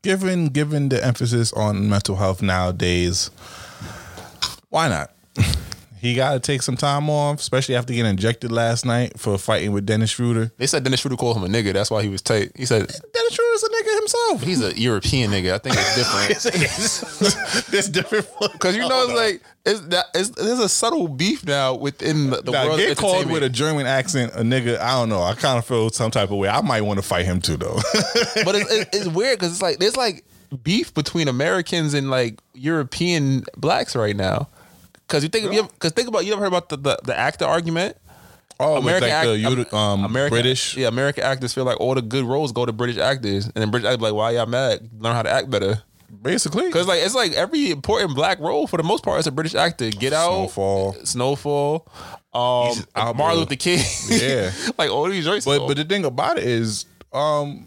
given 0.04 0.50
given 0.50 0.90
the 0.90 1.04
emphasis 1.04 1.52
on 1.52 1.90
mental 1.90 2.16
health 2.16 2.44
nowadays, 2.44 3.32
why 4.70 4.88
not? 4.88 5.10
he 6.00 6.16
got 6.16 6.34
to 6.34 6.40
take 6.40 6.62
some 6.62 6.78
time 6.78 7.10
off, 7.10 7.40
especially 7.40 7.76
after 7.76 7.94
getting 7.94 8.10
injected 8.10 8.52
last 8.52 8.86
night 8.86 9.20
for 9.20 9.38
fighting 9.38 9.72
with 9.72 9.86
Dennis 9.86 10.12
Schroeder. 10.12 10.52
They 10.58 10.68
said 10.68 10.84
Dennis 10.84 11.02
Schroeder 11.02 11.18
called 11.18 11.38
him 11.38 11.44
a 11.44 11.48
nigga. 11.48 11.74
That's 11.74 11.92
why 11.92 12.02
he 12.04 12.10
was 12.10 12.22
tight. 12.22 12.52
He 12.56 12.66
said 12.66 12.88
Dennis 12.88 13.30
as 13.30 13.36
true 13.36 13.54
as 13.54 13.64
a 13.64 13.70
nigga 13.70 14.00
himself. 14.00 14.44
He's 14.44 14.62
a 14.62 14.80
European 14.80 15.32
nigga. 15.32 15.54
I 15.54 15.58
think 15.58 15.76
it's 15.78 15.96
different. 15.96 17.70
This 17.70 17.88
different 17.88 18.28
Because 18.54 18.76
you 18.76 18.88
know, 18.88 19.04
it's 19.04 19.14
like 19.14 19.42
it's 19.66 19.82
that 19.88 20.06
it's, 20.16 20.30
there's 20.30 20.60
a 20.60 20.70
subtle 20.70 21.08
beef 21.08 21.46
now 21.46 21.76
within 21.76 22.30
the, 22.32 22.42
the 22.42 22.52
Now, 22.52 22.68
world. 22.68 22.80
get 22.80 22.98
called 22.98 23.30
with 23.30 23.44
a. 23.44 23.50
German 23.50 23.86
accent, 23.88 24.32
a 24.36 24.42
nigga. 24.42 24.80
I 24.80 24.94
don't 24.94 25.10
know. 25.10 25.22
I 25.22 25.34
kind 25.34 25.58
of 25.58 25.66
feel 25.66 25.90
some 25.90 26.12
type 26.12 26.32
of 26.32 26.38
way. 26.38 26.48
I 26.48 26.62
might 26.62 26.82
want 26.82 26.98
to 27.00 27.06
fight 27.06 27.26
him 27.26 27.42
too, 27.42 27.58
though. 27.58 27.76
but 28.46 28.56
it's, 28.56 28.72
it's, 28.72 28.98
it's 28.98 29.08
weird 29.08 29.38
because 29.38 29.52
it's 29.54 29.62
like 29.62 29.80
there's 29.80 29.98
like 29.98 30.24
beef 30.64 30.94
between 30.94 31.28
Americans 31.28 31.94
and 31.94 32.10
like 32.10 32.40
European 32.54 33.44
blacks 33.58 33.96
right 33.96 34.16
now. 34.16 34.48
Because 35.10 35.24
you 35.24 35.30
think 35.30 35.52
because 35.74 35.92
think 35.94 36.08
about 36.08 36.24
you 36.26 36.34
ever 36.34 36.42
heard 36.42 36.50
about 36.50 36.70
the 36.70 36.78
the, 36.78 37.00
the 37.04 37.18
actor 37.18 37.46
argument? 37.46 37.98
Oh, 38.62 38.82
with, 38.82 39.02
like, 39.02 39.24
the 39.24 39.76
um, 39.76 40.04
American, 40.04 40.36
British? 40.36 40.76
yeah, 40.76 40.90
American 40.90 41.24
actors 41.24 41.54
feel 41.54 41.64
like 41.64 41.80
all 41.80 41.96
the 41.96 42.02
good 42.02 42.26
roles 42.26 42.52
go 42.52 42.66
to 42.66 42.74
British 42.74 42.98
actors, 42.98 43.46
and 43.46 43.56
then 43.56 43.72
British 43.72 43.88
actors 43.88 43.98
be 43.98 44.04
like, 44.04 44.14
"Why 44.14 44.32
y'all 44.32 44.46
mad? 44.46 44.90
Learn 45.00 45.16
how 45.16 45.24
to 45.24 45.30
act 45.30 45.50
better." 45.50 45.82
Basically, 46.22 46.66
because 46.66 46.86
like 46.86 47.00
it's 47.00 47.16
like 47.16 47.32
every 47.34 47.72
important 47.72 48.16
black 48.16 48.40
role 48.40 48.68
for 48.68 48.78
the 48.78 48.84
most 48.84 49.04
part 49.04 49.20
is 49.20 49.28
a 49.28 49.32
British 49.32 49.56
actor. 49.56 49.90
Get 49.90 50.12
out, 50.12 50.50
Snowfall, 50.50 50.94
Snowfall, 51.06 51.88
um, 52.34 52.76
Martin 53.16 53.40
Luther 53.40 53.56
King, 53.56 53.80
yeah, 54.10 54.52
like 54.78 54.92
all 54.92 55.08
these. 55.08 55.26
But 55.46 55.66
but 55.66 55.78
the 55.78 55.86
thing 55.86 56.04
about 56.04 56.38
it 56.38 56.44
is, 56.44 56.86
um, 57.14 57.66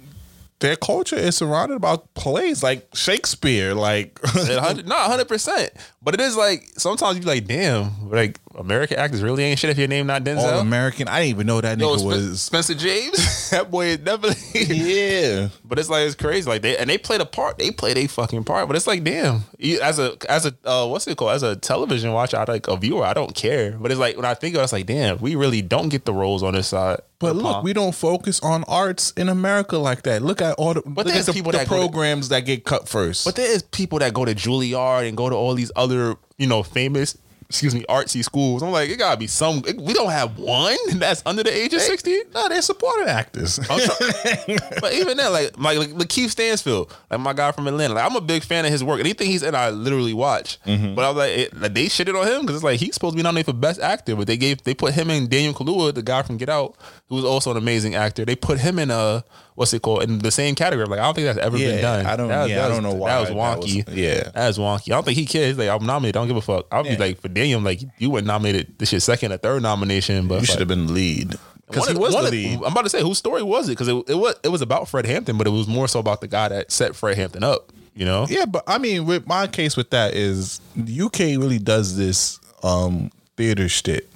their 0.63 0.77
culture 0.77 1.17
is 1.17 1.37
surrounded 1.37 1.75
about 1.75 2.15
plays 2.15 2.63
like 2.63 2.89
Shakespeare, 2.95 3.75
like 3.75 4.19
hundred- 4.25 4.87
not 4.95 5.09
hundred 5.11 5.27
percent, 5.29 5.71
but 6.01 6.15
it 6.15 6.21
is 6.21 6.37
like 6.37 6.63
sometimes 6.79 7.17
you 7.17 7.21
be 7.23 7.27
like, 7.27 7.47
damn, 7.47 8.09
like 8.09 8.39
American 8.57 8.99
actors 8.99 9.23
really 9.23 9.45
ain't 9.45 9.59
shit 9.59 9.71
if 9.71 9.79
your 9.79 9.89
name 9.89 10.07
not 10.07 10.25
Denzel. 10.25 10.53
all 10.53 10.61
American. 10.61 11.09
I 11.09 11.21
didn't 11.21 11.31
even 11.31 11.47
know 11.47 11.61
that 11.61 11.79
Yo, 11.79 11.89
nigga 11.89 11.99
Spen- 11.99 12.09
was. 12.09 12.43
Spencer 12.43 12.75
James. 12.75 13.51
that 13.51 13.71
boy 13.71 13.87
is 13.87 13.99
definitely 13.99 14.63
yeah. 14.65 15.49
But 15.65 15.79
it's 15.79 15.89
like 15.89 16.07
it's 16.07 16.15
crazy, 16.15 16.49
like 16.49 16.63
they 16.63 16.77
and 16.77 16.89
they 16.91 16.99
played 16.99 17.21
a 17.21 17.27
part. 17.27 17.59
They 17.59 17.71
played 17.71 17.97
a 17.97 18.07
fucking 18.07 18.45
part. 18.45 18.67
But 18.69 18.77
it's 18.77 18.87
like, 18.87 19.03
damn, 19.05 19.45
you, 19.59 19.81
as 19.81 19.99
a 19.99 20.17
as 20.29 20.45
a 20.47 20.55
uh, 20.65 20.87
what's 20.87 21.07
it 21.07 21.17
called? 21.17 21.33
As 21.33 21.43
a 21.43 21.57
television 21.57 22.13
watcher, 22.13 22.37
I 22.37 22.45
like 22.45 22.69
a 22.69 22.77
viewer, 22.77 23.05
I 23.05 23.15
don't 23.15 23.35
care. 23.35 23.73
But 23.73 23.91
it's 23.91 24.01
like 24.01 24.17
when 24.17 24.27
I 24.27 24.35
think 24.35 24.55
of 24.55 24.61
it, 24.61 24.65
it's 24.65 24.73
like, 24.73 24.87
damn, 24.87 25.19
we 25.19 25.35
really 25.35 25.63
don't 25.63 25.89
get 25.89 26.05
the 26.05 26.13
roles 26.13 26.43
on 26.43 26.53
this 26.55 26.69
side. 26.69 27.01
But 27.21 27.37
look, 27.37 27.63
we 27.63 27.73
don't 27.73 27.95
focus 27.95 28.41
on 28.41 28.65
arts 28.65 29.13
in 29.17 29.29
America 29.29 29.79
like 29.79 30.03
that. 30.03 30.23
Look 30.23 30.43
at 30.43 30.55
all 30.57 30.75
the, 30.75 30.83
look 30.85 31.07
there's 31.07 31.27
the, 31.27 31.33
people 31.33 31.53
the 31.53 31.59
that 31.59 31.69
go 31.69 31.77
to- 31.77 31.83
programs 31.83 32.31
that 32.31 32.41
get 32.41 32.65
cut 32.65 32.89
first. 32.89 33.25
But 33.25 33.37
there 33.37 33.49
is 33.51 33.63
people 33.63 34.01
that 34.01 34.13
go 34.13 34.25
to 34.25 34.35
Juilliard 34.35 35.07
and 35.07 35.17
go 35.17 35.31
to 35.31 35.35
all 35.37 35.55
these 35.55 35.71
other, 35.77 36.17
you 36.37 36.49
know, 36.49 36.65
famous, 36.65 37.17
excuse 37.53 37.75
me, 37.75 37.85
artsy 37.87 38.25
schools. 38.25 38.63
I'm 38.63 38.71
like, 38.71 38.89
it 38.89 38.97
gotta 38.97 39.19
be 39.19 39.27
some. 39.27 39.61
We 39.61 39.93
don't 39.93 40.11
have 40.11 40.39
one 40.39 40.75
that's 40.95 41.23
under 41.27 41.43
the 41.43 41.55
age 41.55 41.75
of 41.75 41.83
sixty. 41.83 42.19
No, 42.35 42.49
they're 42.49 42.63
supporting 42.63 43.09
actors. 43.09 43.59
but 43.69 44.95
even 44.95 45.19
then, 45.19 45.31
like, 45.31 45.59
like, 45.59 45.79
like 45.79 45.91
Lakeith 45.91 46.31
Stansfield, 46.31 46.95
like 47.11 47.21
my 47.21 47.35
guy 47.35 47.53
from 47.53 47.69
Atlanta, 47.69 47.93
like 47.93 48.11
I'm 48.11 48.17
a 48.17 48.23
big 48.23 48.43
fan 48.43 48.65
of 48.65 48.71
his 48.71 48.83
work. 48.83 49.01
Anything 49.01 49.31
he's 49.31 49.43
in, 49.43 49.55
I 49.55 49.69
literally 49.69 50.15
watch. 50.15 50.59
Mm-hmm. 50.63 50.95
But 50.95 51.05
I 51.05 51.09
was 51.09 51.17
like, 51.19 51.31
it, 51.39 51.61
like, 51.61 51.75
they 51.75 51.87
shitted 51.87 52.19
on 52.19 52.27
him 52.27 52.41
because 52.41 52.57
it's 52.57 52.65
like 52.65 52.81
he's 52.81 52.95
supposed 52.95 53.13
to 53.13 53.17
be 53.17 53.23
nominated 53.23 53.55
for 53.55 53.59
best 53.59 53.81
actor, 53.81 54.17
but 54.17 54.27
they 54.27 54.39
gave 54.39 54.63
they 54.65 54.75
put 54.75 54.95
him 54.95 55.11
in 55.11 55.29
Daniel 55.29 55.53
Kaluuya, 55.53 55.95
the 55.95 56.03
guy 56.03 56.23
from 56.23 56.39
Get 56.39 56.49
Out, 56.49 56.75
who 57.09 57.17
was 57.17 57.25
also 57.25 57.51
an 57.51 57.59
amazing 57.59 57.95
actor. 57.95 58.25
They 58.25 58.37
put 58.37 58.61
him 58.61 58.79
in 58.79 58.91
a 58.91 59.25
what's 59.55 59.73
it 59.75 59.83
called 59.83 60.03
in 60.03 60.19
the 60.21 60.31
same 60.31 60.55
category. 60.55 60.87
Like 60.87 61.01
I 61.01 61.03
don't 61.05 61.15
think 61.15 61.27
that's 61.27 61.39
ever 61.39 61.57
Yeah, 61.57 61.67
been 61.73 61.83
done. 61.83 62.07
I 62.07 62.17
don't- 62.17 62.29
That 62.29 62.49
yeah, 62.49 62.57
that 62.57 62.65
I 62.65 62.69
was- 62.69 62.77
don't 62.77 62.83
know 62.85 62.95
why 62.95 63.11
that 63.11 63.21
was 63.21 63.29
that 63.29 63.37
wonky. 63.37 63.87
was- 63.87 63.95
yeah. 63.95 64.31
that 64.35 64.47
was 64.49 64.59
wonky. 64.59 64.91
I 64.93 64.95
don't 64.97 65.05
think 65.05 65.19
he 65.19 65.27
cares. 65.27 65.59
Like 65.59 65.69
I'm 65.69 65.85
nominated. 65.87 66.17
I 66.17 66.21
don't 66.21 66.29
give 66.29 66.37
a 66.37 66.41
fuck. 66.41 66.67
I'll 66.73 66.83
be 66.85 66.97
like 66.97 67.21
for 67.21 67.29
Daniel, 67.29 67.61
like 67.61 67.81
you 67.99 68.11
were 68.11 68.23
nominated 68.23 68.75
this 68.79 68.89
shit 68.91 69.03
second 69.03 69.33
or 69.33 69.37
third 69.39 69.63
nomination, 69.63 70.29
but 70.29 70.41
you 70.41 70.47
should 70.47 70.59
have 70.61 70.69
been 70.69 70.93
lead 70.95 71.35
because 71.69 71.89
he 71.89 71.95
was 71.95 72.13
the 72.15 72.19
of- 72.21 72.31
lead. 72.31 72.57
I'm 72.59 72.73
about 72.73 72.83
to 72.85 72.91
say 72.91 73.03
whose 73.03 73.19
story 73.19 73.43
was 73.43 73.69
it? 73.69 73.73
Because 73.73 73.89
it, 73.89 73.95
it 74.09 74.15
was 74.15 74.35
it 74.43 74.49
was 74.49 74.63
about 74.63 74.89
Fred 74.89 75.07
Hampton, 75.07 75.37
but 75.39 75.47
it 75.47 75.51
was 75.51 75.67
more 75.69 75.89
so 75.89 76.01
about 76.01 76.21
the 76.21 76.29
guy 76.29 76.49
that 76.49 76.71
set 76.73 76.95
Fred 76.97 77.17
Hampton 77.17 77.45
up. 77.45 77.73
You 77.95 78.07
know? 78.07 78.27
Yeah, 78.31 78.47
but 78.47 78.65
I 78.67 78.79
mean, 78.79 79.05
with 79.05 79.27
my 79.27 79.47
case 79.47 79.77
with 79.77 79.91
that 79.91 80.15
is 80.15 80.63
the 80.75 81.03
UK 81.03 81.19
really 81.39 81.59
does 81.59 81.97
this 81.97 82.41
um 82.63 83.11
theater 83.37 83.69
shit. 83.69 84.09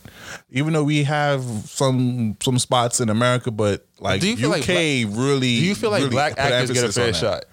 Even 0.50 0.72
though 0.72 0.84
we 0.84 1.04
have 1.04 1.42
some 1.66 2.36
some 2.42 2.58
spots 2.58 3.00
in 3.00 3.08
America, 3.08 3.50
but 3.50 3.86
like 4.00 4.20
Do 4.20 4.28
you 4.28 4.36
feel 4.36 4.50
UK 4.50 4.58
like 4.58 4.66
black- 4.66 5.18
really. 5.18 5.58
Do 5.60 5.64
you 5.66 5.74
feel 5.74 5.90
like 5.90 6.00
really 6.00 6.10
black 6.10 6.38
actors 6.38 6.70
get 6.70 6.84
a 6.84 6.92
fair 6.92 7.12
shot? 7.14 7.44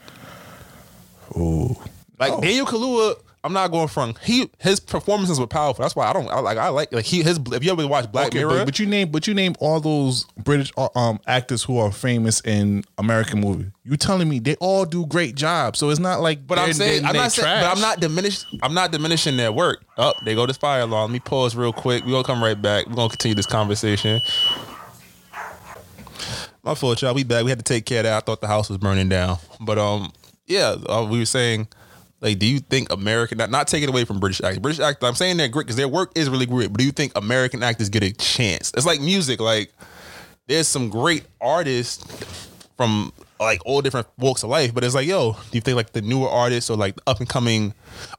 Ooh, 1.36 1.76
Like 2.20 2.32
oh. 2.34 2.42
Daniel 2.42 2.66
Kaluuya, 2.66 3.16
I'm 3.46 3.52
not 3.52 3.72
going 3.72 3.90
from 3.90 4.16
he 4.22 4.50
his 4.60 4.80
performances 4.80 5.38
were 5.38 5.48
powerful. 5.48 5.84
That's 5.84 5.98
why 5.98 6.08
I 6.08 6.14
don't 6.14 6.30
I 6.30 6.40
like 6.40 6.58
I 6.58 6.70
like 6.70 6.94
like 6.94 7.04
he 7.04 7.24
his 7.24 7.40
if 7.52 7.64
you 7.64 7.72
ever 7.74 7.86
watch 7.86 8.10
Black 8.10 8.28
Okay, 8.28 8.40
Mirror, 8.40 8.60
but, 8.60 8.66
but 8.66 8.80
you 8.80 8.86
name 8.86 9.12
but 9.12 9.28
you 9.28 9.34
name 9.34 9.54
all 9.60 9.82
those 9.82 10.24
British 10.38 10.72
uh, 10.78 10.88
um 10.96 11.20
actors 11.28 11.62
who 11.62 11.78
are 11.78 11.92
famous 11.92 12.40
in 12.46 12.86
American 12.98 13.42
movies. 13.42 13.68
You 13.84 13.98
telling 13.98 14.30
me 14.30 14.40
they 14.40 14.56
all 14.56 14.86
do 14.86 15.06
great 15.06 15.36
jobs, 15.36 15.78
so 15.78 15.90
it's 15.90 16.00
not 16.00 16.22
like. 16.22 16.48
But 16.48 16.58
I'm 16.58 16.72
saying 16.72 17.04
I'm 17.04 17.16
not 17.16 17.34
saying, 17.34 17.64
but. 17.64 17.76
I'm 17.76 17.82
not 17.82 18.00
diminished. 18.00 18.46
I'm 18.62 18.74
not 18.74 18.92
diminishing 18.92 19.36
their 19.36 19.52
work. 19.52 19.84
Up, 19.98 20.16
they 20.24 20.36
go 20.36 20.46
this 20.46 20.56
fire 20.56 20.82
alarm. 20.82 21.12
Let 21.12 21.14
me 21.14 21.20
pause 21.20 21.54
real 21.54 21.74
quick. 21.74 22.06
We're 22.06 22.12
gonna 22.12 22.24
come 22.24 22.42
right 22.42 22.60
back. 22.60 22.88
We're 22.88 22.96
gonna 22.96 23.10
continue 23.10 23.36
this 23.36 23.46
conversation. 23.46 24.22
My 26.64 26.76
fault, 26.76 27.02
y'all. 27.02 27.14
We 27.14 27.26
back. 27.26 27.44
We 27.44 27.50
had 27.50 27.60
to 27.60 27.64
take 27.64 27.86
care 27.86 28.00
of 28.00 28.04
that. 28.06 28.14
I 28.14 28.20
thought 28.22 28.40
the 28.40 28.48
house 28.48 28.70
was 28.70 28.78
burning 28.78 29.10
down, 29.10 29.38
but 29.60 29.78
um, 29.78 30.14
yeah, 30.48 30.78
uh, 30.88 31.06
we 31.10 31.20
were 31.20 31.26
saying. 31.26 31.68
Like, 32.24 32.40
do 32.40 32.46
you 32.46 32.60
think 32.60 32.90
American 32.92 33.38
not, 33.38 33.52
not 33.52 33.68
taking 33.68 33.90
away 33.90 34.06
from 34.06 34.22
British 34.22 34.42
actors? 34.42 34.60
British 34.60 34.80
actors, 34.80 35.08
I'm 35.08 35.14
saying 35.16 35.36
they're 35.36 35.50
great 35.50 35.66
because 35.66 35.76
their 35.76 35.90
work 35.90 36.14
is 36.16 36.30
really 36.30 36.46
great. 36.46 36.72
But 36.72 36.80
do 36.80 36.86
you 36.86 36.94
think 36.94 37.12
American 37.18 37.62
actors 37.62 37.90
get 37.90 38.02
a 38.02 38.14
chance? 38.14 38.72
It's 38.76 38.86
like 38.86 39.02
music. 39.02 39.42
Like, 39.42 39.74
there's 40.48 40.70
some 40.70 40.90
great 40.90 41.26
artists 41.42 42.02
from 42.78 43.12
like 43.40 43.62
all 43.66 43.82
different 43.82 44.08
walks 44.18 44.44
of 44.44 44.50
life. 44.50 44.74
But 44.74 44.84
it's 44.84 44.96
like, 44.96 45.08
yo, 45.08 45.34
do 45.34 45.40
you 45.52 45.62
think 45.62 45.76
like 45.76 45.92
the 45.94 46.02
newer 46.02 46.30
artists 46.30 46.70
or 46.70 46.78
like 46.78 46.96
up 47.08 47.20
and 47.20 47.28
coming 47.30 47.74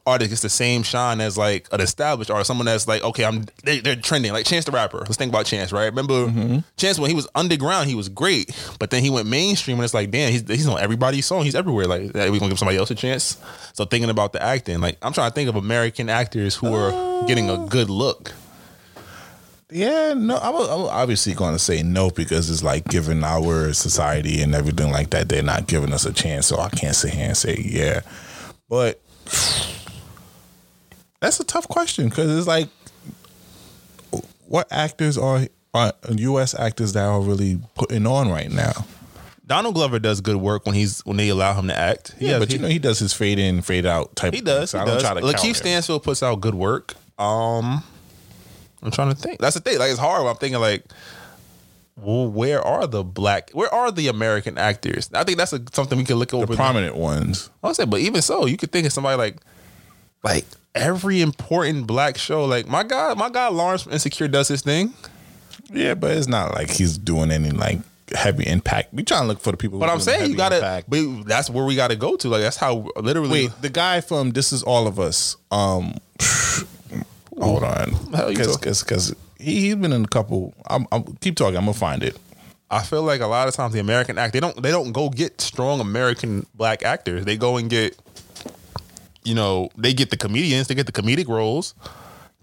artists 0.06 0.30
gets 0.30 0.42
the 0.42 0.48
same 0.48 0.82
shine 0.82 1.20
as 1.20 1.38
like 1.38 1.68
an 1.72 1.80
established 1.80 2.30
artist, 2.30 2.48
someone 2.48 2.66
that's 2.66 2.86
like, 2.86 3.02
okay, 3.02 3.24
I'm 3.24 3.46
they, 3.64 3.80
they're 3.80 3.96
trending. 3.96 4.32
Like 4.32 4.46
Chance 4.46 4.64
the 4.66 4.72
Rapper. 4.72 4.98
Let's 4.98 5.16
think 5.16 5.30
about 5.30 5.46
Chance, 5.46 5.72
right? 5.72 5.86
Remember 5.86 6.26
mm-hmm. 6.26 6.58
Chance 6.76 6.98
when 6.98 7.10
he 7.10 7.16
was 7.16 7.28
underground, 7.34 7.88
he 7.88 7.94
was 7.94 8.08
great, 8.08 8.50
but 8.78 8.90
then 8.90 9.02
he 9.02 9.10
went 9.10 9.28
mainstream, 9.28 9.78
and 9.78 9.84
it's 9.84 9.94
like, 9.94 10.10
damn, 10.10 10.32
he's 10.32 10.46
he's 10.46 10.66
on 10.66 10.80
everybody's 10.80 11.26
song. 11.26 11.44
He's 11.44 11.54
everywhere. 11.54 11.86
Like, 11.86 12.14
are 12.14 12.30
we 12.30 12.38
gonna 12.38 12.50
give 12.50 12.58
somebody 12.58 12.78
else 12.78 12.90
a 12.90 12.94
chance? 12.94 13.38
So 13.72 13.84
thinking 13.84 14.10
about 14.10 14.32
the 14.32 14.42
acting, 14.42 14.80
like 14.80 14.98
I'm 15.02 15.12
trying 15.12 15.30
to 15.30 15.34
think 15.34 15.48
of 15.48 15.56
American 15.56 16.08
actors 16.08 16.54
who 16.54 16.72
are 16.74 17.26
getting 17.26 17.48
a 17.50 17.54
uh, 17.54 17.66
good 17.66 17.90
look. 17.90 18.32
Yeah, 19.74 20.14
no, 20.16 20.36
I'm, 20.36 20.54
I'm 20.54 20.86
obviously 20.88 21.34
going 21.34 21.52
to 21.52 21.58
say 21.58 21.82
no 21.82 22.08
because 22.08 22.48
it's 22.48 22.62
like 22.62 22.84
given 22.86 23.24
our 23.24 23.72
society 23.72 24.40
and 24.40 24.54
everything 24.54 24.92
like 24.92 25.10
that, 25.10 25.28
they're 25.28 25.42
not 25.42 25.66
giving 25.66 25.92
us 25.92 26.06
a 26.06 26.12
chance. 26.12 26.46
So 26.46 26.60
I 26.60 26.68
can't 26.68 26.94
sit 26.94 27.12
here 27.12 27.26
and 27.26 27.36
say 27.36 27.56
yeah. 27.60 28.02
But 28.68 29.00
that's 31.18 31.40
a 31.40 31.44
tough 31.44 31.66
question 31.66 32.08
because 32.08 32.38
it's 32.38 32.46
like, 32.46 32.68
what 34.46 34.68
actors 34.70 35.18
are, 35.18 35.48
are 35.74 35.92
U.S. 36.08 36.54
actors 36.54 36.92
that 36.92 37.04
are 37.04 37.20
really 37.20 37.58
putting 37.74 38.06
on 38.06 38.28
right 38.30 38.52
now? 38.52 38.86
Donald 39.44 39.74
Glover 39.74 39.98
does 39.98 40.20
good 40.20 40.36
work 40.36 40.66
when 40.66 40.76
he's 40.76 41.00
when 41.00 41.16
they 41.16 41.30
allow 41.30 41.52
him 41.52 41.66
to 41.66 41.76
act. 41.76 42.14
Yeah, 42.20 42.34
has- 42.34 42.38
but 42.38 42.52
you 42.52 42.60
know 42.60 42.68
he 42.68 42.78
does 42.78 43.00
his 43.00 43.12
fade 43.12 43.40
in, 43.40 43.60
fade 43.60 43.86
out 43.86 44.14
type. 44.14 44.34
He 44.34 44.40
does. 44.40 44.70
He 44.70 44.78
I 44.78 44.84
don't 44.84 44.94
does. 44.94 45.02
try 45.02 45.14
to 45.14 45.20
count 45.20 45.34
Lakeith. 45.34 45.56
Stansfield 45.56 46.04
puts 46.04 46.22
out 46.22 46.40
good 46.40 46.54
work. 46.54 46.94
Um, 47.18 47.82
I'm 48.84 48.90
trying 48.90 49.08
to 49.10 49.16
think. 49.16 49.40
That's 49.40 49.54
the 49.54 49.60
thing. 49.60 49.78
Like 49.78 49.90
it's 49.90 49.98
hard. 49.98 50.26
I'm 50.26 50.36
thinking 50.36 50.60
like, 50.60 50.84
well, 51.96 52.28
where 52.28 52.60
are 52.62 52.86
the 52.86 53.02
black? 53.02 53.50
Where 53.52 53.72
are 53.72 53.90
the 53.90 54.08
American 54.08 54.58
actors? 54.58 55.10
I 55.14 55.24
think 55.24 55.38
that's 55.38 55.52
a, 55.52 55.62
something 55.72 55.96
we 55.98 56.04
can 56.04 56.16
look 56.16 56.34
over. 56.34 56.46
the 56.46 56.56
prominent 56.56 56.96
ones. 56.96 57.50
I 57.62 57.68
was 57.68 57.76
say, 57.76 57.84
but 57.84 58.00
even 58.00 58.20
so, 58.20 58.46
you 58.46 58.56
could 58.56 58.72
think 58.72 58.86
of 58.86 58.92
somebody 58.92 59.16
like, 59.16 59.38
like 60.22 60.44
every 60.74 61.22
important 61.22 61.86
black 61.86 62.18
show. 62.18 62.44
Like 62.44 62.66
my 62.68 62.82
guy, 62.82 63.14
my 63.14 63.30
guy 63.30 63.48
Lawrence 63.48 63.82
from 63.82 63.92
Insecure 63.92 64.28
does 64.28 64.48
his 64.48 64.62
thing. 64.62 64.92
Yeah, 65.72 65.94
but 65.94 66.16
it's 66.16 66.28
not 66.28 66.54
like 66.54 66.70
he's 66.70 66.98
doing 66.98 67.30
any 67.30 67.50
like 67.50 67.78
heavy 68.14 68.46
impact. 68.46 68.92
We 68.92 69.02
trying 69.02 69.22
to 69.22 69.28
look 69.28 69.40
for 69.40 69.50
the 69.50 69.56
people. 69.56 69.78
But 69.78 69.88
I'm 69.88 70.00
saying 70.00 70.30
you 70.30 70.36
gotta. 70.36 70.56
impact. 70.56 70.90
But 70.90 71.24
that's 71.24 71.48
where 71.48 71.64
we 71.64 71.76
gotta 71.76 71.96
go 71.96 72.16
to. 72.16 72.28
Like 72.28 72.42
that's 72.42 72.56
how 72.56 72.88
literally. 72.96 73.46
Wait, 73.46 73.62
the 73.62 73.70
guy 73.70 74.00
from 74.00 74.30
This 74.30 74.52
Is 74.52 74.62
All 74.62 74.86
of 74.86 74.98
Us. 74.98 75.36
Um, 75.50 75.94
hold 77.44 77.62
oh, 77.62 77.66
on, 77.66 77.90
hell 78.12 78.30
you 78.30 78.38
because 78.38 78.82
because 78.82 79.14
he 79.38 79.60
he's 79.60 79.76
been 79.76 79.92
in 79.92 80.04
a 80.04 80.08
couple. 80.08 80.54
I'm, 80.68 80.86
I'm 80.90 81.04
keep 81.20 81.36
talking. 81.36 81.56
I'm 81.56 81.64
gonna 81.64 81.74
find 81.74 82.02
it. 82.02 82.18
I 82.70 82.82
feel 82.82 83.02
like 83.02 83.20
a 83.20 83.26
lot 83.26 83.46
of 83.46 83.54
times 83.54 83.72
the 83.72 83.80
American 83.80 84.18
act 84.18 84.32
they 84.32 84.40
don't 84.40 84.60
they 84.62 84.70
don't 84.70 84.92
go 84.92 85.08
get 85.10 85.40
strong 85.40 85.80
American 85.80 86.46
black 86.54 86.82
actors. 86.82 87.24
They 87.24 87.36
go 87.36 87.56
and 87.56 87.70
get, 87.70 87.96
you 89.22 89.34
know, 89.34 89.68
they 89.76 89.92
get 89.92 90.10
the 90.10 90.16
comedians, 90.16 90.68
they 90.68 90.74
get 90.74 90.86
the 90.86 90.92
comedic 90.92 91.28
roles. 91.28 91.74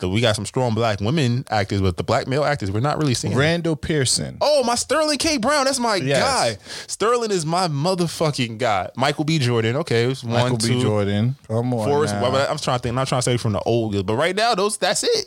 We 0.10 0.22
got 0.22 0.36
some 0.36 0.46
strong 0.46 0.74
black 0.74 1.00
women 1.02 1.46
actors, 1.50 1.82
but 1.82 1.98
the 1.98 2.04
black 2.04 2.28
male 2.28 2.44
actors 2.44 2.72
we're 2.72 2.80
not 2.80 2.98
really 2.98 3.14
seeing. 3.14 3.36
Randall 3.36 3.76
Pearson. 3.76 4.38
Oh, 4.42 4.64
my 4.64 4.76
Sterling 4.76 5.18
K. 5.18 5.38
Brown, 5.38 5.66
that's 5.66 5.80
my 5.80 5.96
Yes. 5.96 6.22
guy. 6.22 6.58
Sterling 6.88 7.32
is 7.32 7.46
my 7.46 7.68
motherfucking 7.68 8.58
guy. 8.58 8.90
Michael 8.96 9.24
B. 9.26 9.40
Jordan. 9.40 9.76
Okay, 9.78 10.06
it 10.06 10.08
was 10.08 10.24
one, 10.24 10.34
Michael 10.34 10.58
B. 10.58 10.68
two. 10.68 10.82
Jordan. 10.82 11.36
Come 11.48 11.74
on, 11.74 11.88
Forrest. 11.88 12.16
now. 12.16 12.22
well, 12.32 12.48
I'm 12.50 12.58
trying 12.58 12.78
to 12.78 12.82
think. 12.84 12.92
I'm 12.92 12.96
not 12.96 13.08
trying 13.08 13.20
to 13.22 13.24
say 13.24 13.38
from 13.38 13.54
the 13.54 13.62
old, 13.62 14.06
but 14.06 14.16
right 14.16 14.36
now, 14.36 14.56
those 14.56 14.78
that's 14.78 15.04
it. 15.04 15.26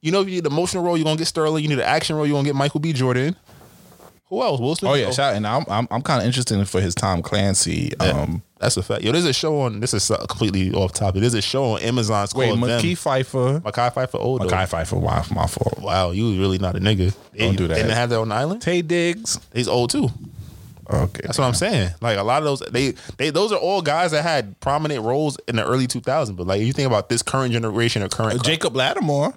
You 0.00 0.10
know, 0.10 0.20
if 0.20 0.26
you 0.28 0.34
need 0.34 0.44
the 0.44 0.50
emotional 0.50 0.82
role, 0.82 0.96
you're 0.96 1.04
gonna 1.04 1.16
get 1.16 1.28
Sterling. 1.28 1.62
You 1.62 1.68
need 1.68 1.78
an 1.78 1.84
action 1.84 2.16
role, 2.16 2.26
you're 2.26 2.34
gonna 2.36 2.44
get 2.46 2.56
Michael 2.56 2.80
B. 2.80 2.92
Jordan. 2.92 3.36
Who 4.32 4.40
else? 4.42 4.78
Smith. 4.78 4.90
Oh 4.90 4.94
yeah, 4.94 5.10
shout 5.10 5.34
and 5.34 5.46
I'm 5.46 5.62
I'm, 5.68 5.86
I'm 5.90 6.00
kind 6.00 6.22
of 6.22 6.26
interested 6.26 6.66
for 6.66 6.80
his 6.80 6.94
Tom 6.94 7.20
Clancy. 7.20 7.94
Um, 8.00 8.42
That's 8.58 8.78
a 8.78 8.82
fact. 8.82 9.02
Yo, 9.02 9.12
there's 9.12 9.26
a 9.26 9.32
show 9.34 9.60
on. 9.60 9.80
This 9.80 9.92
is 9.92 10.10
completely 10.26 10.72
off 10.72 10.92
topic. 10.94 11.20
There's 11.20 11.34
a 11.34 11.42
show 11.42 11.64
on 11.74 11.82
Amazon. 11.82 12.24
It's 12.24 12.34
wait, 12.34 12.48
called 12.48 12.60
Mekhi. 12.60 12.92
Phifer. 12.92 13.60
Mekhi 13.60 13.92
Phifer 13.92 14.18
old. 14.18 14.40
though. 14.40 14.46
Mekhi 14.46 14.66
Phifer. 14.70 14.98
Wow, 14.98 15.22
my 15.34 15.46
fault. 15.46 15.78
Wow, 15.80 16.12
you 16.12 16.40
really 16.40 16.56
not 16.56 16.76
a 16.76 16.80
nigga. 16.80 17.14
Don't 17.36 17.56
do 17.58 17.68
They 17.68 17.74
that. 17.74 17.80
didn't 17.82 17.90
have 17.90 18.08
that 18.08 18.20
on 18.20 18.30
the 18.30 18.34
island. 18.34 18.62
Taye 18.62 18.88
Diggs. 18.88 19.38
He's 19.52 19.68
old 19.68 19.90
too. 19.90 20.08
Okay, 20.90 21.20
That's 21.24 21.36
what 21.36 21.44
I'm 21.44 21.52
saying. 21.54 21.90
Like 22.00 22.16
a 22.16 22.22
lot 22.22 22.38
of 22.38 22.44
those, 22.44 22.60
they 22.70 22.94
they 23.18 23.28
those 23.28 23.52
are 23.52 23.58
all 23.58 23.82
guys 23.82 24.12
that 24.12 24.22
had 24.22 24.58
prominent 24.60 25.04
roles 25.04 25.36
in 25.46 25.56
the 25.56 25.64
early 25.66 25.86
2000s. 25.86 26.34
But 26.34 26.46
like 26.46 26.62
you 26.62 26.72
think 26.72 26.86
about 26.86 27.10
this 27.10 27.20
current 27.22 27.52
generation 27.52 28.02
or 28.02 28.08
current, 28.08 28.40
Uh, 28.40 28.42
Jacob 28.42 28.72
Latimore. 28.72 29.36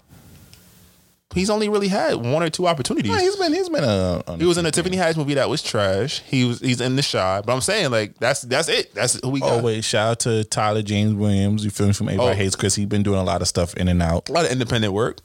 He's 1.34 1.50
only 1.50 1.68
really 1.70 1.88
had 1.88 2.16
one 2.18 2.44
or 2.44 2.50
two 2.50 2.68
opportunities. 2.68 3.12
Yeah, 3.12 3.20
he's 3.20 3.36
been 3.36 3.52
he's 3.54 3.68
been 3.68 3.84
a. 3.84 4.24
a 4.28 4.38
he 4.38 4.46
was 4.46 4.58
in 4.58 4.66
a 4.66 4.72
Tiffany 4.72 4.96
Haddish 4.96 5.18
movie 5.18 5.34
that 5.34 5.50
was 5.50 5.62
trash. 5.62 6.22
He 6.22 6.46
was 6.46 6.60
he's 6.60 6.80
in 6.80 6.96
the 6.96 7.02
shy. 7.02 7.42
But 7.46 7.52
I'm 7.54 7.62
saying 7.62 7.92
like 7.92 8.18
that's 8.20 8.42
that's 8.44 8.70
it. 8.70 8.94
That's 8.94 9.20
who 9.22 9.30
we 9.30 9.40
got. 9.40 9.60
Oh 9.60 9.64
wait, 9.64 9.84
shout 9.84 10.12
out 10.12 10.20
to 10.22 10.44
Tyler 10.46 10.82
James 10.84 11.14
Williams. 11.14 11.66
You 11.66 11.72
feel 11.72 11.88
me 11.88 11.94
from 11.94 12.10
Everybody 12.10 12.32
Oh. 12.32 12.36
Hates 12.36 12.56
Chris. 12.56 12.76
He's 12.76 12.86
been 12.86 13.04
doing 13.04 13.20
a 13.20 13.24
lot 13.24 13.42
of 13.42 13.48
stuff 13.48 13.74
in 13.76 13.88
and 13.88 14.02
out. 14.02 14.30
A 14.30 14.32
lot 14.34 14.46
of 14.46 14.52
independent 14.52 14.94
work. 14.94 15.20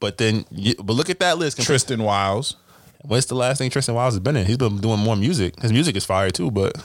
But 0.00 0.18
then, 0.18 0.44
you, 0.50 0.74
but 0.76 0.92
look 0.94 1.08
at 1.10 1.20
that 1.20 1.38
list. 1.38 1.60
Tristan 1.62 2.02
Wilds. 2.02 2.56
What's 3.02 3.26
the 3.26 3.34
last 3.34 3.58
thing 3.58 3.70
Tristan 3.70 3.94
Wilds 3.94 4.14
has 4.14 4.20
been 4.20 4.36
in? 4.36 4.46
He's 4.46 4.58
been 4.58 4.78
doing 4.78 4.98
more 5.00 5.16
music. 5.16 5.58
His 5.60 5.72
music 5.72 5.96
is 5.96 6.04
fire 6.04 6.30
too, 6.30 6.50
but 6.50 6.76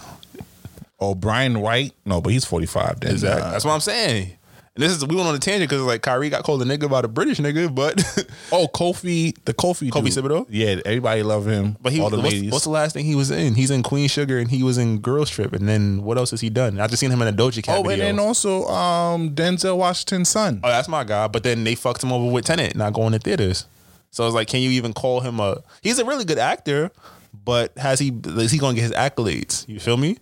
Oh, 0.99 1.13
Brian 1.13 1.59
White. 1.59 1.93
No, 2.05 2.21
but 2.21 2.31
he's 2.33 2.45
45 2.45 3.01
then. 3.01 3.11
Exactly. 3.11 3.51
That's 3.51 3.65
what 3.65 3.73
I'm 3.73 3.81
saying. 3.81 4.31
And 4.78 4.84
this 4.84 4.91
is 4.91 5.03
we 5.03 5.15
went 5.15 5.28
on 5.28 5.34
a 5.34 5.39
tangent 5.39 5.71
because 5.71 5.84
like 5.84 6.03
Kyrie 6.03 6.30
got 6.30 6.43
called 6.43 6.61
a 6.61 6.65
nigga 6.65 6.88
by 6.88 7.01
the 7.01 7.07
British 7.07 7.39
nigga, 7.39 7.73
but 7.73 7.97
Oh, 8.51 8.67
Kofi, 8.67 9.36
the 9.45 9.53
Kofi, 9.55 9.89
Kofi 9.89 10.13
dude. 10.13 10.23
Siriboe? 10.23 10.45
Yeah, 10.49 10.80
everybody 10.86 11.23
love 11.23 11.47
him. 11.47 11.78
but 11.82 11.91
he 11.91 11.99
all 11.99 12.11
the 12.11 12.17
what's, 12.17 12.32
ladies. 12.32 12.51
what's 12.51 12.65
the 12.65 12.69
last 12.69 12.93
thing 12.93 13.03
he 13.03 13.15
was 13.15 13.32
in? 13.32 13.55
He's 13.55 13.71
in 13.71 13.82
Queen 13.82 14.07
Sugar 14.07 14.38
and 14.38 14.51
he 14.51 14.61
was 14.61 14.78
in 14.78 14.99
Girls 14.99 15.32
Trip. 15.32 15.51
And 15.53 15.67
then 15.67 16.03
what 16.03 16.19
else 16.19 16.30
has 16.30 16.41
he 16.41 16.51
done? 16.51 16.80
I 16.80 16.86
just 16.86 16.99
seen 16.99 17.09
him 17.09 17.19
in 17.23 17.28
a 17.28 17.34
Doja 17.34 17.63
Cat 17.63 17.80
oh, 17.80 17.82
video. 17.82 18.05
and 18.05 18.19
then 18.19 18.23
also 18.23 18.67
um, 18.67 19.34
Denzel 19.34 19.78
Washington's 19.78 20.30
son. 20.30 20.59
oh, 20.63 20.69
that's 20.69 20.88
my 20.88 21.03
guy. 21.03 21.28
But 21.28 21.41
then 21.41 21.63
they 21.63 21.73
fucked 21.73 22.03
him 22.03 22.13
over 22.13 22.32
with 22.32 22.45
Tenet, 22.45 22.75
not 22.75 22.93
going 22.93 23.13
to 23.13 23.19
theaters. 23.19 23.65
So 24.11 24.23
I 24.23 24.28
was 24.28 24.36
like, 24.36 24.47
can 24.47 24.61
you 24.61 24.69
even 24.69 24.93
call 24.93 25.21
him 25.21 25.39
a? 25.39 25.63
He's 25.82 25.97
a 25.97 26.05
really 26.05 26.23
good 26.23 26.38
actor, 26.38 26.91
but 27.34 27.75
has 27.80 27.97
he? 27.97 28.13
Is 28.25 28.51
he 28.51 28.59
going 28.59 28.75
to 28.75 28.82
get 28.82 28.91
his 28.91 28.97
accolades? 28.97 29.67
You 29.67 29.80
feel 29.80 29.97
me? 29.97 30.17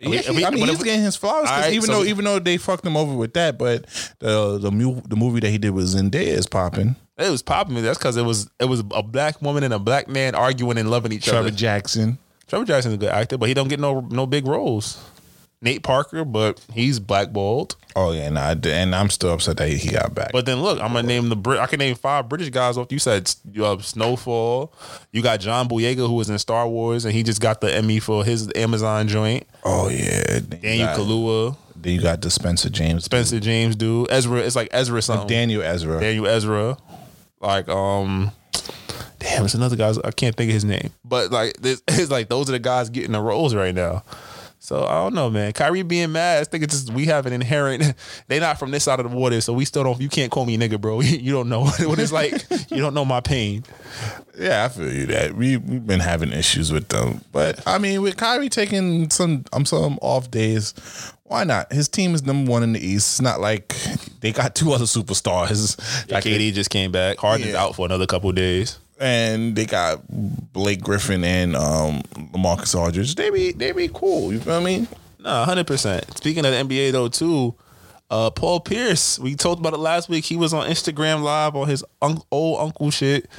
Yeah, 0.00 0.20
he- 0.20 0.30
we- 0.36 0.44
I 0.44 0.50
mean, 0.50 0.66
he's 0.66 0.78
if- 0.78 0.84
getting 0.84 1.02
his 1.02 1.16
flowers 1.16 1.48
right, 1.48 1.72
even 1.72 1.86
so 1.86 1.92
though 1.94 2.00
we- 2.02 2.08
even 2.10 2.24
though 2.24 2.38
they 2.38 2.56
fucked 2.56 2.86
him 2.86 2.96
over 2.96 3.14
with 3.14 3.34
that, 3.34 3.58
but 3.58 3.84
the 4.20 4.58
the 4.58 4.70
mu- 4.70 5.00
the 5.08 5.16
movie 5.16 5.40
that 5.40 5.50
he 5.50 5.58
did 5.58 5.70
with 5.70 5.86
Zendaya 5.92 6.26
is 6.26 6.46
popping. 6.46 6.94
It 7.16 7.28
was 7.30 7.42
popping. 7.42 7.74
That's 7.82 7.98
because 7.98 8.16
it 8.16 8.22
was 8.24 8.48
it 8.60 8.66
was 8.66 8.80
a 8.92 9.02
black 9.02 9.42
woman 9.42 9.64
and 9.64 9.74
a 9.74 9.78
black 9.80 10.06
man 10.08 10.34
arguing 10.36 10.78
and 10.78 10.88
loving 10.90 11.10
each 11.12 11.24
Trevor 11.24 11.38
other. 11.38 11.48
Trevor 11.48 11.58
Jackson. 11.58 12.18
Trevor 12.46 12.64
Jackson's 12.64 12.94
a 12.94 12.98
good 12.98 13.10
actor, 13.10 13.36
but 13.38 13.48
he 13.48 13.54
don't 13.54 13.68
get 13.68 13.80
no 13.80 14.06
no 14.10 14.24
big 14.26 14.46
roles. 14.46 14.98
Nate 15.60 15.82
Parker, 15.82 16.24
but 16.24 16.64
he's 16.72 17.00
blackballed. 17.00 17.74
Oh 17.96 18.12
yeah, 18.12 18.28
nah, 18.28 18.54
and 18.64 18.94
I'm 18.94 19.10
still 19.10 19.32
upset 19.32 19.56
that 19.56 19.68
he 19.68 19.90
got 19.90 20.14
back. 20.14 20.30
But 20.32 20.46
then 20.46 20.62
look, 20.62 20.80
I'm 20.80 20.92
gonna 20.92 21.02
name 21.06 21.28
the 21.28 21.36
Brit. 21.36 21.58
I 21.58 21.66
can 21.66 21.80
name 21.80 21.96
five 21.96 22.28
British 22.28 22.50
guys 22.50 22.78
off. 22.78 22.92
You 22.92 23.00
said 23.00 23.28
uh, 23.60 23.78
Snowfall. 23.78 24.72
You 25.10 25.20
got 25.20 25.40
John 25.40 25.68
Boyega 25.68 26.06
who 26.06 26.12
was 26.14 26.30
in 26.30 26.38
Star 26.38 26.68
Wars 26.68 27.04
and 27.04 27.12
he 27.12 27.24
just 27.24 27.40
got 27.40 27.60
the 27.60 27.74
Emmy 27.74 27.98
for 27.98 28.24
his 28.24 28.50
Amazon 28.54 29.08
joint. 29.08 29.46
oh 29.64 29.88
yeah, 29.88 30.38
Daniel 30.40 30.88
Kaluuya, 30.88 31.56
Then 31.74 31.94
you 31.94 32.00
got 32.00 32.20
the 32.20 32.30
Spencer 32.30 32.70
James. 32.70 33.04
Spencer 33.04 33.40
James, 33.40 33.74
dude. 33.74 34.10
Ezra. 34.12 34.38
It's 34.38 34.54
like 34.54 34.68
Ezra 34.70 35.02
something. 35.02 35.26
Daniel 35.26 35.62
Ezra. 35.62 35.98
Daniel 36.00 36.26
Ezra. 36.28 36.76
Like 37.40 37.68
um. 37.68 38.30
Damn, 39.18 39.44
it's 39.44 39.54
another 39.54 39.74
guy. 39.74 39.92
I 40.04 40.12
can't 40.12 40.36
think 40.36 40.50
of 40.50 40.54
his 40.54 40.64
name, 40.64 40.90
but 41.04 41.32
like 41.32 41.54
this, 41.54 41.82
it's 41.88 42.10
like 42.10 42.28
those 42.28 42.48
are 42.48 42.52
the 42.52 42.60
guys 42.60 42.88
getting 42.90 43.12
the 43.12 43.20
roles 43.20 43.54
right 43.54 43.74
now. 43.74 44.04
So 44.68 44.84
I 44.84 44.96
don't 45.02 45.14
know, 45.14 45.30
man. 45.30 45.54
Kyrie 45.54 45.80
being 45.82 46.12
mad, 46.12 46.42
I 46.42 46.44
think 46.44 46.62
it's 46.62 46.74
just 46.82 46.92
we 46.92 47.06
have 47.06 47.24
an 47.24 47.32
inherent. 47.32 47.94
They 48.28 48.38
not 48.38 48.58
from 48.58 48.70
this 48.70 48.84
side 48.84 49.00
of 49.00 49.10
the 49.10 49.16
water, 49.16 49.40
so 49.40 49.54
we 49.54 49.64
still 49.64 49.82
don't. 49.82 49.98
You 49.98 50.10
can't 50.10 50.30
call 50.30 50.44
me 50.44 50.58
nigga, 50.58 50.78
bro. 50.78 51.00
You 51.00 51.32
don't 51.32 51.48
know 51.48 51.64
what 51.88 51.98
it's 51.98 52.12
like. 52.12 52.32
you 52.70 52.76
don't 52.76 52.92
know 52.92 53.06
my 53.06 53.20
pain. 53.22 53.64
Yeah, 54.38 54.66
I 54.66 54.68
feel 54.68 54.92
you 54.92 55.06
that 55.06 55.34
we 55.34 55.56
we've 55.56 55.86
been 55.86 56.00
having 56.00 56.30
issues 56.32 56.70
with 56.70 56.88
them, 56.88 57.22
but 57.32 57.66
I 57.66 57.78
mean, 57.78 58.02
with 58.02 58.18
Kyrie 58.18 58.50
taking 58.50 59.08
some 59.08 59.44
um 59.54 59.64
some 59.64 59.98
off 60.02 60.30
days, 60.30 60.74
why 61.24 61.44
not? 61.44 61.72
His 61.72 61.88
team 61.88 62.14
is 62.14 62.22
number 62.22 62.50
one 62.50 62.62
in 62.62 62.74
the 62.74 62.80
East. 62.86 63.12
It's 63.14 63.20
not 63.22 63.40
like 63.40 63.74
they 64.20 64.32
got 64.32 64.54
two 64.54 64.72
other 64.72 64.84
superstars. 64.84 65.78
Like 66.10 66.24
KD 66.24 66.52
just 66.52 66.68
came 66.68 66.92
back. 66.92 67.16
Harden's 67.16 67.52
Yeah. 67.52 67.62
out 67.62 67.74
for 67.74 67.86
another 67.86 68.06
couple 68.06 68.28
of 68.28 68.36
days. 68.36 68.78
And 69.00 69.54
they 69.56 69.66
got 69.66 70.02
Blake 70.52 70.80
Griffin 70.82 71.24
and 71.24 71.56
um 71.56 72.02
Marcus 72.36 72.74
Aldridge. 72.74 73.14
They 73.14 73.30
be 73.30 73.52
they 73.52 73.72
be 73.72 73.88
cool. 73.92 74.32
You 74.32 74.40
feel 74.40 74.60
me? 74.60 74.86
Nah, 75.20 75.44
hundred 75.44 75.66
percent. 75.66 76.16
Speaking 76.16 76.44
of 76.44 76.52
the 76.52 76.58
NBA 76.58 76.92
though, 76.92 77.08
too, 77.08 77.54
uh, 78.10 78.30
Paul 78.30 78.60
Pierce. 78.60 79.18
We 79.18 79.34
talked 79.34 79.60
about 79.60 79.74
it 79.74 79.78
last 79.78 80.08
week. 80.08 80.24
He 80.24 80.36
was 80.36 80.54
on 80.54 80.68
Instagram 80.68 81.22
Live 81.22 81.54
on 81.56 81.68
his 81.68 81.84
un- 82.00 82.22
old 82.30 82.60
uncle 82.60 82.90
shit. 82.90 83.28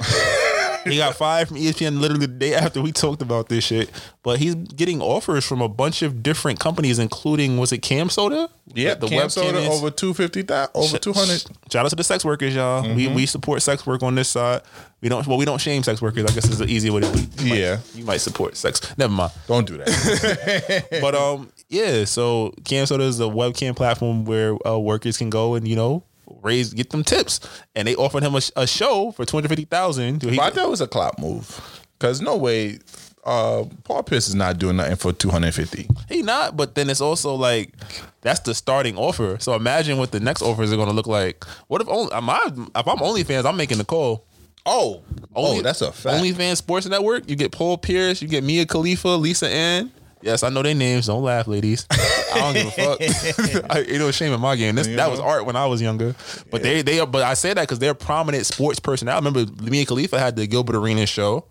he 0.84 0.96
got 0.96 1.14
fired 1.16 1.48
from 1.48 1.56
ESPN 1.56 2.00
literally 2.00 2.26
the 2.26 2.32
day 2.32 2.54
after 2.54 2.80
we 2.80 2.92
talked 2.92 3.22
about 3.22 3.48
this 3.48 3.64
shit. 3.64 3.90
But 4.22 4.38
he's 4.38 4.54
getting 4.54 5.00
offers 5.00 5.44
from 5.44 5.60
a 5.60 5.68
bunch 5.68 6.02
of 6.02 6.22
different 6.22 6.60
companies, 6.60 6.98
including 6.98 7.56
was 7.58 7.72
it 7.72 7.80
CamSoda? 7.82 8.48
Yeah, 8.74 8.94
the 8.94 9.08
Cam 9.08 9.26
webcam 9.26 9.30
Soda 9.30 9.58
is- 9.58 9.68
over 9.68 9.90
two 9.90 10.14
fifty 10.14 10.42
thousand, 10.42 10.70
over 10.74 10.98
two 10.98 11.12
hundred. 11.12 11.42
Shout 11.72 11.84
out 11.86 11.90
to 11.90 11.96
the 11.96 12.04
sex 12.04 12.24
workers, 12.24 12.54
y'all. 12.54 12.82
We 12.94 13.06
Mhm. 13.08 13.14
we 13.14 13.26
support 13.26 13.62
sex 13.62 13.86
work 13.86 14.02
on 14.02 14.14
this 14.14 14.28
side. 14.28 14.62
We 15.00 15.08
don't 15.08 15.26
well 15.26 15.38
we 15.38 15.44
don't 15.44 15.60
shame 15.60 15.82
sex 15.82 16.00
workers. 16.02 16.24
I 16.30 16.34
guess 16.34 16.48
is 16.48 16.58
the 16.58 16.66
easy 16.66 16.90
way 16.90 17.00
to 17.00 17.12
do 17.12 17.18
it. 17.18 17.40
You 17.42 17.48
might- 17.50 17.58
Yeah. 17.58 17.78
you 17.94 18.04
might 18.04 18.18
support 18.20 18.56
sex. 18.56 18.80
Never 18.96 19.12
mind. 19.12 19.32
Don't 19.48 19.66
do 19.66 19.78
that. 19.78 20.86
but 21.00 21.14
um, 21.14 21.50
yeah. 21.68 22.04
So 22.04 22.52
CamSoda 22.62 23.00
is 23.00 23.18
a 23.20 23.24
webcam 23.24 23.74
platform 23.74 24.24
where 24.24 24.56
uh, 24.66 24.78
workers 24.78 25.16
can 25.16 25.30
go 25.30 25.54
and 25.54 25.66
you 25.66 25.76
know 25.76 26.04
raise 26.42 26.72
get 26.74 26.90
them 26.90 27.04
tips, 27.04 27.40
and 27.74 27.86
they 27.86 27.94
offered 27.94 28.22
him 28.22 28.34
a, 28.34 28.40
a 28.56 28.66
show 28.66 29.12
for 29.12 29.24
two 29.24 29.36
hundred 29.36 29.48
fifty 29.48 29.64
thousand. 29.64 30.20
But 30.20 30.38
I 30.38 30.50
thought 30.50 30.64
it 30.64 30.70
was 30.70 30.80
a 30.80 30.88
clout 30.88 31.18
move 31.18 31.60
because 31.98 32.20
no 32.20 32.36
way. 32.36 32.78
Uh, 33.22 33.64
Paul 33.84 34.02
Pierce 34.02 34.28
is 34.28 34.34
not 34.34 34.58
doing 34.58 34.76
nothing 34.76 34.96
for 34.96 35.12
two 35.12 35.28
hundred 35.28 35.54
fifty. 35.54 35.86
He 36.08 36.22
not, 36.22 36.56
but 36.56 36.74
then 36.74 36.88
it's 36.88 37.02
also 37.02 37.34
like 37.34 37.74
that's 38.22 38.40
the 38.40 38.54
starting 38.54 38.96
offer. 38.96 39.36
So 39.40 39.54
imagine 39.54 39.98
what 39.98 40.10
the 40.10 40.20
next 40.20 40.40
offers 40.40 40.72
are 40.72 40.76
going 40.76 40.88
to 40.88 40.94
look 40.94 41.06
like. 41.06 41.44
What 41.66 41.82
if 41.82 41.88
only 41.88 42.10
am 42.12 42.30
I, 42.30 42.40
if 42.46 42.88
I'm 42.88 42.96
OnlyFans, 42.96 43.44
I'm 43.44 43.58
making 43.58 43.76
the 43.76 43.84
call. 43.84 44.24
Oh, 44.64 45.02
oh, 45.34 45.60
that's 45.60 45.82
a 45.82 45.92
fact. 45.92 46.22
OnlyFans 46.22 46.56
Sports 46.56 46.86
Network. 46.86 47.28
You 47.28 47.36
get 47.36 47.52
Paul 47.52 47.76
Pierce, 47.76 48.22
you 48.22 48.28
get 48.28 48.42
Mia 48.42 48.64
Khalifa, 48.64 49.08
Lisa 49.08 49.48
Ann. 49.48 49.92
Yes, 50.22 50.42
I 50.42 50.50
know 50.50 50.62
their 50.62 50.74
names. 50.74 51.06
Don't 51.06 51.22
laugh, 51.22 51.46
ladies. 51.46 51.86
I 51.90 52.38
don't 52.40 52.54
give 52.54 52.66
a 52.66 52.70
fuck. 52.70 53.00
I, 53.70 53.80
ain't 53.80 53.98
no 53.98 54.10
shame 54.10 54.32
in 54.32 54.40
my 54.40 54.54
game. 54.56 54.74
This, 54.74 54.86
that 54.86 55.10
was 55.10 55.18
art 55.18 55.46
when 55.46 55.56
I 55.56 55.66
was 55.66 55.80
younger. 55.80 56.14
But 56.50 56.62
they 56.62 56.82
they 56.82 57.00
are. 57.00 57.06
But 57.06 57.22
I 57.22 57.34
say 57.34 57.54
that 57.54 57.62
because 57.62 57.78
they're 57.78 57.94
prominent 57.94 58.46
sports 58.46 58.80
personnel. 58.80 59.14
I 59.14 59.18
remember 59.18 59.46
Mia 59.62 59.86
Khalifa 59.86 60.18
had 60.18 60.36
the 60.36 60.46
Gilbert 60.46 60.76
Arena 60.76 61.06
show, 61.06 61.46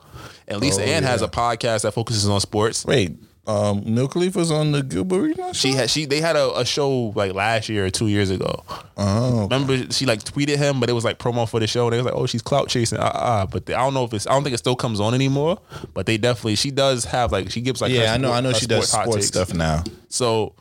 and 0.47 0.61
Lisa 0.61 0.81
Oh, 0.81 0.85
Ann 0.85 1.03
has 1.03 1.21
a 1.21 1.27
podcast 1.27 1.81
that 1.81 1.93
focuses 1.93 2.29
on 2.29 2.39
sports. 2.41 2.85
Wait, 2.85 3.17
um, 3.47 3.81
Mia 3.85 4.07
Khalifa's 4.07 4.51
on 4.51 4.71
the 4.73 4.83
Gilbert 4.83 5.21
Arenas 5.21 5.57
She 5.57 5.71
had 5.73 5.89
she 5.89 6.05
they 6.05 6.21
had 6.21 6.35
a, 6.35 6.59
a 6.59 6.65
show 6.65 7.13
like 7.15 7.33
last 7.33 7.67
year 7.67 7.85
or 7.85 7.89
two 7.89 8.07
years 8.07 8.29
ago. 8.29 8.63
Oh, 8.95 9.43
Remember 9.43 9.91
she 9.91 10.05
like 10.05 10.19
tweeted 10.23 10.57
him, 10.57 10.79
but 10.79 10.89
it 10.89 10.93
was 10.93 11.03
like 11.03 11.17
promo 11.17 11.49
for 11.49 11.59
the 11.59 11.65
show. 11.65 11.85
And 11.85 11.93
they 11.93 11.97
was 11.97 12.05
like, 12.05 12.13
"Oh, 12.13 12.27
she's 12.27 12.41
clout 12.43 12.69
chasing." 12.69 12.99
Uh, 12.99 13.03
uh. 13.03 13.45
But 13.47 13.65
they, 13.65 13.73
I 13.73 13.79
don't 13.79 13.93
know 13.93 14.03
if 14.03 14.13
it's. 14.13 14.27
I 14.27 14.31
don't 14.31 14.43
think 14.43 14.53
it 14.53 14.59
still 14.59 14.75
comes 14.75 14.99
on 14.99 15.13
anymore. 15.13 15.59
But 15.93 16.05
they 16.05 16.17
definitely 16.17 16.55
she 16.55 16.69
does 16.69 17.05
have 17.05 17.31
like 17.31 17.49
she 17.49 17.61
gives 17.61 17.81
like 17.81 17.91
yeah, 17.91 18.07
her 18.09 18.13
I 18.13 18.17
know. 18.17 18.27
sport- 18.27 18.37
I 18.37 18.41
know 18.41 18.53
she 18.53 18.65
does 18.67 18.91
hot 18.91 19.05
sports 19.05 19.27
stuff 19.27 19.53
now. 19.53 19.83
So 20.09 20.53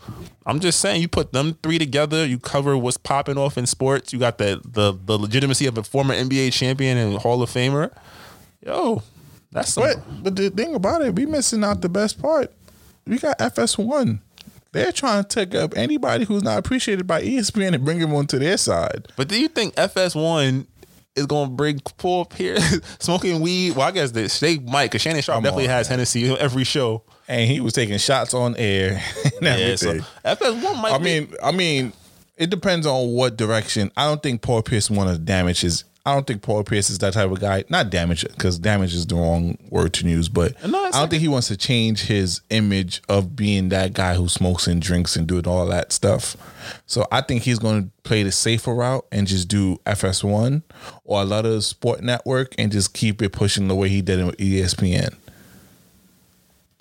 I'm 0.46 0.60
just 0.60 0.80
saying, 0.80 1.02
you 1.02 1.08
put 1.08 1.32
them 1.32 1.58
three 1.62 1.78
together, 1.78 2.24
you 2.24 2.38
cover 2.38 2.76
what's 2.78 2.96
popping 2.96 3.36
off 3.36 3.58
in 3.58 3.66
sports. 3.66 4.12
You 4.14 4.18
got 4.18 4.38
the 4.38 4.60
the 4.64 4.92
the 5.04 5.18
legitimacy 5.18 5.66
of 5.66 5.76
a 5.76 5.82
former 5.82 6.14
NBA 6.14 6.52
champion 6.52 6.96
and 6.96 7.18
Hall 7.18 7.42
of 7.42 7.50
Famer. 7.50 7.92
Yo, 8.64 9.02
that's 9.52 9.72
some, 9.74 9.84
But 9.84 10.22
but 10.22 10.36
the 10.36 10.50
thing 10.50 10.74
about 10.74 11.02
it, 11.02 11.14
we 11.14 11.26
missing 11.26 11.64
out 11.64 11.80
the 11.82 11.88
best 11.88 12.20
part. 12.20 12.52
We 13.08 13.18
got 13.18 13.38
FS1. 13.38 14.20
They're 14.72 14.92
trying 14.92 15.24
to 15.24 15.28
take 15.28 15.54
up 15.54 15.76
anybody 15.76 16.24
who's 16.24 16.42
not 16.42 16.58
appreciated 16.58 17.06
by 17.06 17.22
ESPN 17.22 17.74
and 17.74 17.84
bring 17.84 17.98
them 18.00 18.14
onto 18.14 18.38
their 18.38 18.58
side. 18.58 19.08
But 19.16 19.28
do 19.28 19.40
you 19.40 19.48
think 19.48 19.74
FS1 19.76 20.66
is 21.16 21.26
going 21.26 21.48
to 21.48 21.54
bring 21.54 21.80
Paul 21.96 22.24
Pierce 22.26 22.78
smoking 22.98 23.40
weed? 23.40 23.76
Well, 23.76 23.88
I 23.88 23.90
guess 23.92 24.10
they, 24.10 24.26
they 24.26 24.58
might, 24.62 24.86
because 24.86 25.00
Shannon 25.02 25.22
Sharpe 25.22 25.36
Come 25.36 25.44
definitely 25.44 25.64
on, 25.68 25.70
has 25.70 25.88
Hennessy 25.88 26.30
on 26.30 26.36
every 26.38 26.64
show. 26.64 27.02
And 27.28 27.50
he 27.50 27.60
was 27.60 27.72
taking 27.72 27.96
shots 27.98 28.34
on 28.34 28.56
air 28.56 29.02
Yeah, 29.42 29.74
so. 29.76 29.98
FS1 30.24 30.80
might 30.82 30.92
I 30.92 30.98
be- 30.98 31.04
mean, 31.04 31.34
I 31.42 31.50
mean, 31.52 31.92
it 32.36 32.50
depends 32.50 32.86
on 32.86 33.12
what 33.12 33.36
direction. 33.36 33.90
I 33.96 34.04
don't 34.04 34.22
think 34.22 34.42
Paul 34.42 34.62
Pierce 34.62 34.90
want 34.90 35.10
to 35.10 35.18
damage 35.18 35.62
his. 35.62 35.84
I 36.08 36.14
don't 36.14 36.26
think 36.26 36.40
Paul 36.40 36.64
Pierce 36.64 36.88
is 36.88 36.98
that 36.98 37.12
type 37.12 37.30
of 37.30 37.38
guy. 37.38 37.64
Not 37.68 37.90
damage, 37.90 38.22
because 38.22 38.58
damage 38.58 38.94
is 38.94 39.06
the 39.06 39.16
wrong 39.16 39.58
word 39.68 39.92
to 39.94 40.08
use. 40.08 40.30
But 40.30 40.54
No, 40.66 40.86
I 40.86 40.90
don't 40.90 41.10
think 41.10 41.20
he 41.20 41.28
wants 41.28 41.48
to 41.48 41.56
change 41.56 42.02
his 42.04 42.40
image 42.48 43.02
of 43.10 43.36
being 43.36 43.68
that 43.68 43.92
guy 43.92 44.14
who 44.14 44.26
smokes 44.26 44.66
and 44.66 44.80
drinks 44.80 45.16
and 45.16 45.26
doing 45.26 45.46
all 45.46 45.66
that 45.66 45.92
stuff. 45.92 46.34
So 46.86 47.06
I 47.12 47.20
think 47.20 47.42
he's 47.42 47.58
going 47.58 47.84
to 47.84 47.90
play 48.04 48.22
the 48.22 48.32
safer 48.32 48.74
route 48.74 49.06
and 49.12 49.26
just 49.26 49.48
do 49.48 49.76
FS1 49.84 50.62
or 51.04 51.20
a 51.20 51.24
lot 51.26 51.44
of 51.44 51.62
Sport 51.62 52.02
Network 52.02 52.54
and 52.56 52.72
just 52.72 52.94
keep 52.94 53.20
it 53.20 53.32
pushing 53.32 53.68
the 53.68 53.74
way 53.74 53.90
he 53.90 54.00
did 54.00 54.18
it 54.18 54.24
with 54.24 54.36
ESPN. 54.38 55.14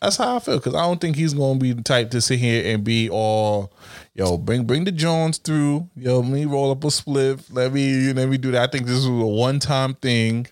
That's 0.02 0.18
how 0.18 0.36
I 0.36 0.40
feel 0.40 0.58
because 0.58 0.76
I 0.76 0.82
don't 0.82 1.02
think 1.02 1.16
he's 1.16 1.34
gonna 1.34 1.60
be 1.60 1.72
the 1.74 1.82
type 1.82 2.12
to 2.12 2.22
sit 2.22 2.38
here 2.40 2.74
and 2.74 2.84
be 2.84 3.10
all, 3.10 3.74
yo, 4.18 4.38
bring 4.38 4.65
bring 4.65 4.84
the 4.84 4.91
Jones 4.91 5.38
through. 5.38 5.89
Yo, 5.95 6.20
let 6.20 6.30
me 6.30 6.45
roll 6.45 6.72
up 6.72 6.84
a 6.84 6.91
split. 6.91 7.39
Let 7.49 7.72
me 7.72 8.11
let 8.11 8.28
me 8.28 8.38
do 8.38 8.51
that. 8.51 8.70
I 8.70 8.72
think 8.72 8.86
this 8.86 8.95
was 8.95 9.05
a 9.05 9.26
one 9.26 9.59
time 9.59 9.93
thing. 9.93 10.47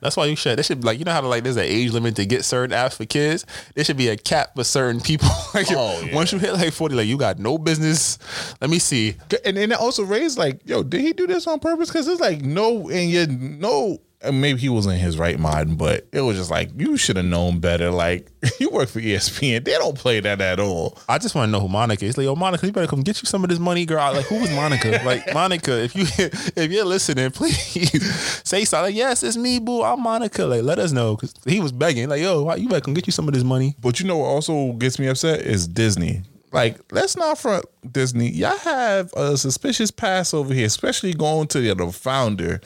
That's 0.00 0.16
why 0.16 0.26
you 0.26 0.36
should. 0.36 0.58
There 0.58 0.62
should 0.62 0.82
be 0.82 0.86
like 0.86 0.98
you 0.98 1.04
know 1.04 1.12
how 1.12 1.22
to 1.22 1.28
like 1.28 1.42
there's 1.42 1.56
an 1.56 1.64
age 1.64 1.90
limit 1.92 2.16
to 2.16 2.26
get 2.26 2.44
certain 2.44 2.76
apps 2.76 2.96
for 2.96 3.06
kids. 3.06 3.46
There 3.74 3.84
should 3.84 3.96
be 3.96 4.08
a 4.08 4.16
cap 4.16 4.54
for 4.54 4.64
certain 4.64 5.00
people. 5.00 5.28
like 5.54 5.68
Oh, 5.70 6.06
once 6.12 6.32
you 6.32 6.38
hit 6.38 6.52
like 6.52 6.72
forty, 6.72 6.94
like 6.94 7.06
you 7.06 7.16
got 7.16 7.38
no 7.38 7.56
business. 7.56 8.18
Let 8.60 8.68
me 8.68 8.78
see. 8.78 9.16
And 9.44 9.56
then 9.56 9.72
it 9.72 9.78
also 9.78 10.04
raised 10.04 10.36
like, 10.36 10.60
yo, 10.64 10.82
did 10.82 11.00
he 11.00 11.12
do 11.12 11.26
this 11.26 11.46
on 11.46 11.60
purpose? 11.60 11.88
Because 11.88 12.08
it's 12.08 12.20
like 12.20 12.42
no, 12.42 12.90
and 12.90 13.10
you 13.10 13.26
no. 13.26 13.98
And 14.22 14.40
maybe 14.40 14.58
he 14.58 14.68
was 14.70 14.86
in 14.86 14.98
his 14.98 15.18
right 15.18 15.38
mind, 15.38 15.76
but 15.76 16.06
it 16.10 16.22
was 16.22 16.36
just 16.38 16.50
like 16.50 16.70
you 16.76 16.96
should 16.96 17.16
have 17.16 17.26
known 17.26 17.58
better. 17.60 17.90
Like 17.90 18.28
you 18.58 18.70
work 18.70 18.88
for 18.88 19.00
ESPN, 19.00 19.64
they 19.64 19.72
don't 19.72 19.96
play 19.96 20.20
that 20.20 20.40
at 20.40 20.58
all. 20.58 20.98
I 21.08 21.18
just 21.18 21.34
want 21.34 21.48
to 21.48 21.52
know 21.52 21.60
who 21.60 21.68
Monica 21.68 22.04
is. 22.04 22.16
Like, 22.16 22.26
oh 22.26 22.34
Monica, 22.34 22.66
you 22.66 22.72
better 22.72 22.86
come 22.86 23.02
get 23.02 23.22
you 23.22 23.26
some 23.26 23.44
of 23.44 23.50
this 23.50 23.58
money, 23.58 23.84
girl. 23.84 24.12
Like, 24.14 24.24
who 24.26 24.40
was 24.40 24.50
Monica? 24.52 25.00
like, 25.04 25.32
Monica, 25.34 25.82
if 25.82 25.94
you 25.94 26.06
if 26.18 26.72
you're 26.72 26.84
listening, 26.86 27.30
please 27.30 28.02
say 28.42 28.64
something. 28.64 28.86
Like, 28.86 28.94
yes, 28.94 29.22
it's 29.22 29.36
me, 29.36 29.58
boo. 29.58 29.82
I'm 29.82 30.02
Monica. 30.02 30.44
Like, 30.46 30.62
let 30.62 30.78
us 30.78 30.92
know 30.92 31.14
because 31.16 31.34
he 31.44 31.60
was 31.60 31.72
begging. 31.72 32.08
Like, 32.08 32.22
yo, 32.22 32.42
why- 32.44 32.56
you 32.56 32.68
better 32.68 32.80
come 32.80 32.94
get 32.94 33.06
you 33.06 33.12
some 33.12 33.28
of 33.28 33.34
this 33.34 33.44
money. 33.44 33.76
But 33.80 34.00
you 34.00 34.06
know 34.06 34.16
what 34.16 34.26
also 34.26 34.72
gets 34.72 34.98
me 34.98 35.08
upset 35.08 35.40
is 35.42 35.68
Disney. 35.68 36.22
Like, 36.52 36.80
let's 36.92 37.16
not 37.16 37.38
front 37.38 37.66
Disney. 37.90 38.30
Y'all 38.30 38.56
have 38.58 39.12
a 39.14 39.36
suspicious 39.36 39.90
past 39.90 40.32
over 40.32 40.54
here, 40.54 40.66
especially 40.66 41.12
going 41.12 41.48
to 41.48 41.60
the, 41.60 41.92
founder 41.92 42.60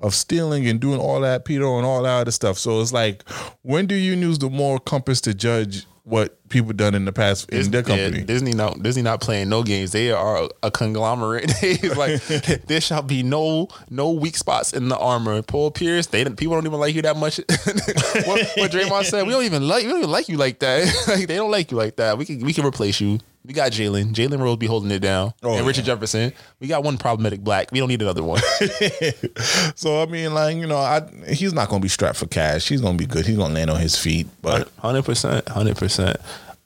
of 0.00 0.14
stealing 0.14 0.66
and 0.66 0.80
doing 0.80 1.00
all 1.00 1.20
that 1.20 1.44
Peter, 1.44 1.66
and 1.66 1.84
all 1.84 2.02
that 2.02 2.20
other 2.22 2.30
stuff. 2.30 2.58
So 2.58 2.80
it's 2.80 2.92
like, 2.92 3.28
when 3.62 3.86
do 3.86 3.94
you 3.94 4.14
use 4.14 4.38
the 4.38 4.50
moral 4.50 4.78
compass 4.78 5.20
to 5.22 5.34
judge 5.34 5.86
what 6.04 6.48
people 6.50 6.72
done 6.74 6.94
in 6.94 7.06
the 7.06 7.12
past 7.12 7.48
in 7.48 7.70
their 7.70 7.80
Yeah, 7.80 7.96
company? 8.08 8.24
Disney 8.24 8.52
not 8.52 8.82
Disney 8.82 9.02
not 9.02 9.20
playing 9.20 9.48
no 9.48 9.62
games. 9.62 9.92
They 9.92 10.10
are 10.12 10.48
a 10.62 10.70
conglomerate. 10.70 11.50
They 11.60 11.76
like 11.90 12.22
there 12.66 12.80
shall 12.80 13.02
be 13.02 13.22
no 13.22 13.68
no 13.88 14.10
weak 14.10 14.36
spots 14.36 14.72
in 14.74 14.88
the 14.88 14.98
armor. 14.98 15.40
Paul 15.42 15.70
Pierce, 15.70 16.06
they 16.06 16.24
people 16.24 16.54
don't 16.54 16.66
even 16.66 16.78
like 16.78 16.94
you 16.94 17.02
that 17.02 17.16
much. 17.16 17.38
what, 18.26 18.48
what 18.56 18.70
Draymond 18.70 19.04
said, 19.04 19.26
we 19.26 19.32
don't 19.32 19.44
even 19.44 19.66
like 19.66 19.84
we 19.84 19.88
don't 19.90 19.98
even 19.98 20.10
like 20.10 20.28
you 20.28 20.36
like 20.36 20.58
that. 20.58 20.92
like 21.08 21.26
they 21.26 21.36
don't 21.36 21.50
like 21.50 21.70
you 21.70 21.76
like 21.78 21.96
that. 21.96 22.18
We 22.18 22.26
can 22.26 22.40
we 22.40 22.52
can 22.52 22.66
replace 22.66 23.00
you. 23.00 23.18
We 23.46 23.52
got 23.52 23.72
Jalen. 23.72 24.14
Jalen 24.14 24.40
Rose 24.40 24.56
be 24.56 24.66
holding 24.66 24.90
it 24.90 25.00
down. 25.00 25.34
Oh, 25.42 25.56
and 25.58 25.66
Richard 25.66 25.84
Jefferson. 25.84 26.32
We 26.60 26.66
got 26.66 26.82
one 26.82 26.96
problematic 26.96 27.40
black. 27.40 27.70
We 27.72 27.78
don't 27.78 27.88
need 27.88 28.00
another 28.00 28.22
one. 28.22 28.40
so 29.74 30.02
I 30.02 30.06
mean, 30.06 30.32
like 30.32 30.56
you 30.56 30.66
know, 30.66 30.78
I 30.78 31.02
he's 31.28 31.52
not 31.52 31.68
gonna 31.68 31.82
be 31.82 31.88
strapped 31.88 32.16
for 32.16 32.26
cash. 32.26 32.68
He's 32.68 32.80
gonna 32.80 32.96
be 32.96 33.06
good. 33.06 33.26
He's 33.26 33.36
gonna 33.36 33.52
land 33.52 33.70
on 33.70 33.78
his 33.80 33.96
feet. 33.98 34.26
But 34.40 34.70
Hundred 34.78 35.04
percent, 35.04 35.46
hundred 35.48 35.76
percent. 35.76 36.16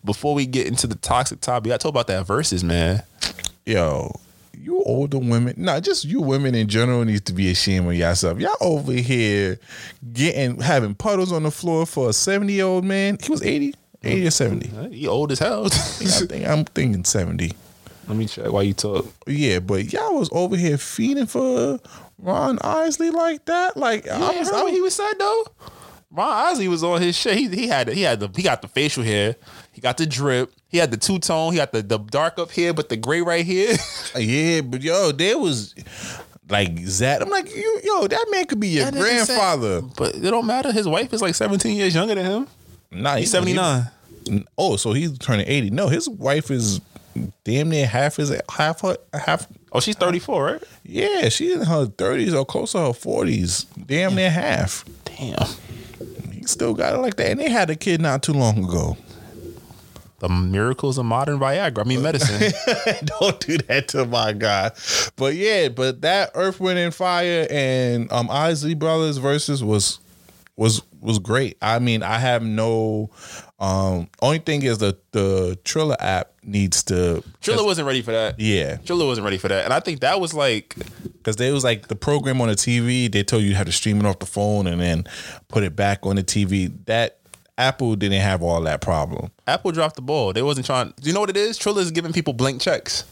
Before 0.04 0.34
we 0.34 0.46
get 0.46 0.68
into 0.68 0.86
the 0.86 0.94
toxic 0.94 1.40
topic, 1.40 1.72
I 1.72 1.76
talk 1.76 1.90
about 1.90 2.06
that 2.06 2.24
Verzuz, 2.26 2.62
man. 2.62 3.02
yo, 3.66 4.12
you 4.56 4.80
older 4.84 5.18
women, 5.18 5.54
not 5.56 5.82
just 5.82 6.04
you 6.04 6.20
women 6.20 6.54
in 6.54 6.68
general, 6.68 7.04
needs 7.04 7.22
to 7.22 7.32
be 7.32 7.50
ashamed 7.50 7.86
of 7.88 7.94
yourself. 7.94 8.38
Y'all 8.38 8.54
over 8.60 8.92
here 8.92 9.58
getting 10.12 10.60
having 10.60 10.94
puddles 10.94 11.32
on 11.32 11.42
the 11.42 11.50
floor 11.50 11.86
for 11.86 12.10
a 12.10 12.12
seventy 12.12 12.52
year 12.54 12.66
old 12.66 12.84
man. 12.84 13.18
He 13.20 13.30
was 13.32 13.42
80, 13.42 13.74
80 14.12 14.26
or 14.26 14.30
seventy. 14.30 14.94
He 14.94 15.06
old 15.06 15.32
as 15.32 15.38
hell. 15.38 15.66
I 15.66 15.68
think 15.68 16.46
I'm 16.46 16.64
thinking 16.64 17.04
seventy. 17.04 17.52
Let 18.06 18.16
me 18.16 18.26
check 18.26 18.50
while 18.50 18.62
you 18.62 18.72
talk. 18.74 19.06
Yeah, 19.26 19.58
but 19.60 19.92
y'all 19.92 20.18
was 20.18 20.30
over 20.32 20.56
here 20.56 20.78
feeding 20.78 21.26
for 21.26 21.78
Ron 22.18 22.58
Isley 22.62 23.10
like 23.10 23.44
that. 23.46 23.76
Like 23.76 24.06
Yeah, 24.06 24.16
I 24.16 24.38
was, 24.38 24.50
heard 24.50 24.62
what 24.62 24.72
he 24.72 24.80
was 24.80 24.94
said 24.94 25.12
though. 25.18 25.46
Ron 26.10 26.30
Isley 26.52 26.68
was 26.68 26.82
on 26.82 27.02
his 27.02 27.14
shit. 27.16 27.36
He 27.36 27.48
he 27.48 27.68
had 27.68 27.88
he 27.88 28.00
had 28.02 28.20
the 28.20 28.30
he 28.34 28.42
got 28.42 28.62
the 28.62 28.68
facial 28.68 29.04
hair. 29.04 29.36
He 29.72 29.82
got 29.82 29.98
the 29.98 30.06
drip. 30.06 30.50
He 30.68 30.78
had 30.78 30.90
the 30.90 30.96
two 30.96 31.18
tone. 31.18 31.52
He 31.52 31.58
got 31.58 31.72
the, 31.72 31.82
the 31.82 31.98
dark 31.98 32.38
up 32.38 32.50
here, 32.50 32.72
but 32.72 32.88
the 32.88 32.96
gray 32.96 33.20
right 33.22 33.44
here. 33.44 33.76
Uh, 34.16 34.20
yeah, 34.20 34.62
but 34.62 34.80
yo, 34.80 35.12
there 35.12 35.38
was 35.38 35.74
like 36.48 36.78
Zach. 36.78 37.20
I'm 37.20 37.28
like, 37.28 37.54
you, 37.54 37.80
yo, 37.84 38.06
that 38.08 38.24
man 38.30 38.46
could 38.46 38.58
be 38.58 38.68
your 38.68 38.86
That 38.90 38.94
grandfather. 38.94 39.82
but 39.82 40.14
it 40.14 40.22
don't 40.22 40.46
matter. 40.46 40.72
His 40.72 40.88
wife 40.88 41.12
is 41.12 41.20
like 41.20 41.34
17 41.34 41.76
years 41.76 41.94
younger 41.94 42.14
than 42.14 42.24
him. 42.24 42.46
Nah, 42.90 43.16
He's 43.16 43.30
79. 43.30 43.84
Oh, 44.56 44.76
so 44.76 44.92
he's 44.92 45.16
turning 45.18 45.46
80. 45.48 45.70
No, 45.70 45.88
his 45.88 46.08
wife 46.08 46.50
is 46.50 46.80
damn 47.44 47.68
near 47.68 47.86
half 47.86 48.16
his 48.16 48.32
half 48.48 48.82
her 48.82 48.96
half. 49.12 49.46
Oh, 49.72 49.80
she's 49.80 49.96
34, 49.96 50.44
right? 50.44 50.62
Yeah, 50.84 51.28
she's 51.28 51.54
in 51.54 51.62
her 51.62 51.86
30s 51.86 52.34
or 52.34 52.44
close 52.44 52.72
to 52.72 52.78
her 52.78 52.84
40s. 52.88 53.66
Damn 53.86 54.14
near 54.14 54.30
half. 54.30 54.84
Damn. 55.04 55.46
He 56.32 56.42
still 56.44 56.74
got 56.74 56.94
it 56.94 56.98
like 56.98 57.16
that. 57.16 57.30
And 57.30 57.40
they 57.40 57.50
had 57.50 57.70
a 57.70 57.76
kid 57.76 58.00
not 58.00 58.22
too 58.22 58.32
long 58.32 58.64
ago. 58.64 58.96
The 60.20 60.28
miracles 60.28 60.98
of 60.98 61.04
modern 61.04 61.38
Viagra. 61.38 61.80
I 61.80 61.84
mean 61.84 62.02
medicine. 62.02 62.52
Don't 63.20 63.38
do 63.38 63.56
that 63.58 63.86
to 63.88 64.04
my 64.04 64.32
guy. 64.32 64.72
But 65.14 65.34
yeah, 65.36 65.68
but 65.68 66.00
that 66.00 66.32
Earth, 66.34 66.58
Wind, 66.58 66.78
and 66.78 66.92
Fire 66.92 67.46
and 67.48 68.10
um 68.12 68.28
Isley 68.28 68.74
Brothers 68.74 69.20
Verzuz 69.20 69.62
was 69.62 70.00
was 70.56 70.82
was 71.00 71.20
great. 71.20 71.56
I 71.62 71.78
mean, 71.78 72.02
I 72.02 72.18
have 72.18 72.42
no 72.42 73.10
um 73.60 74.08
only 74.22 74.38
thing 74.38 74.62
is 74.62 74.78
the 74.78 74.96
the 75.12 75.58
Triller 75.64 75.96
app 75.98 76.32
needs 76.44 76.82
to 76.84 77.22
Triller 77.40 77.64
wasn't 77.64 77.86
ready 77.86 78.02
for 78.02 78.12
that. 78.12 78.38
Yeah. 78.38 78.76
Triller 78.78 79.04
wasn't 79.06 79.24
ready 79.24 79.38
for 79.38 79.48
that. 79.48 79.64
And 79.64 79.72
I 79.74 79.80
think 79.80 80.00
that 80.00 80.20
was 80.20 80.32
like 80.32 80.76
Because 81.14 81.36
they 81.36 81.50
was 81.50 81.64
like 81.64 81.88
the 81.88 81.96
program 81.96 82.40
on 82.40 82.48
the 82.48 82.54
TV, 82.54 83.10
they 83.10 83.22
told 83.24 83.42
you 83.42 83.54
how 83.54 83.64
to 83.64 83.72
stream 83.72 83.98
it 83.98 84.06
off 84.06 84.20
the 84.20 84.26
phone 84.26 84.66
and 84.66 84.80
then 84.80 85.04
put 85.48 85.64
it 85.64 85.74
back 85.74 86.06
on 86.06 86.16
the 86.16 86.22
TV. 86.22 86.72
That 86.86 87.18
Apple 87.58 87.96
didn't 87.96 88.20
have 88.20 88.40
all 88.42 88.60
that 88.62 88.80
problem. 88.80 89.32
Apple 89.48 89.72
dropped 89.72 89.96
the 89.96 90.02
ball. 90.02 90.32
They 90.32 90.42
wasn't 90.42 90.64
trying. 90.66 90.94
Do 91.00 91.08
you 91.08 91.12
know 91.12 91.20
what 91.20 91.30
it 91.30 91.36
is? 91.36 91.58
Triller 91.58 91.82
is 91.82 91.90
giving 91.90 92.12
people 92.12 92.32
blank 92.34 92.60
checks. 92.60 93.04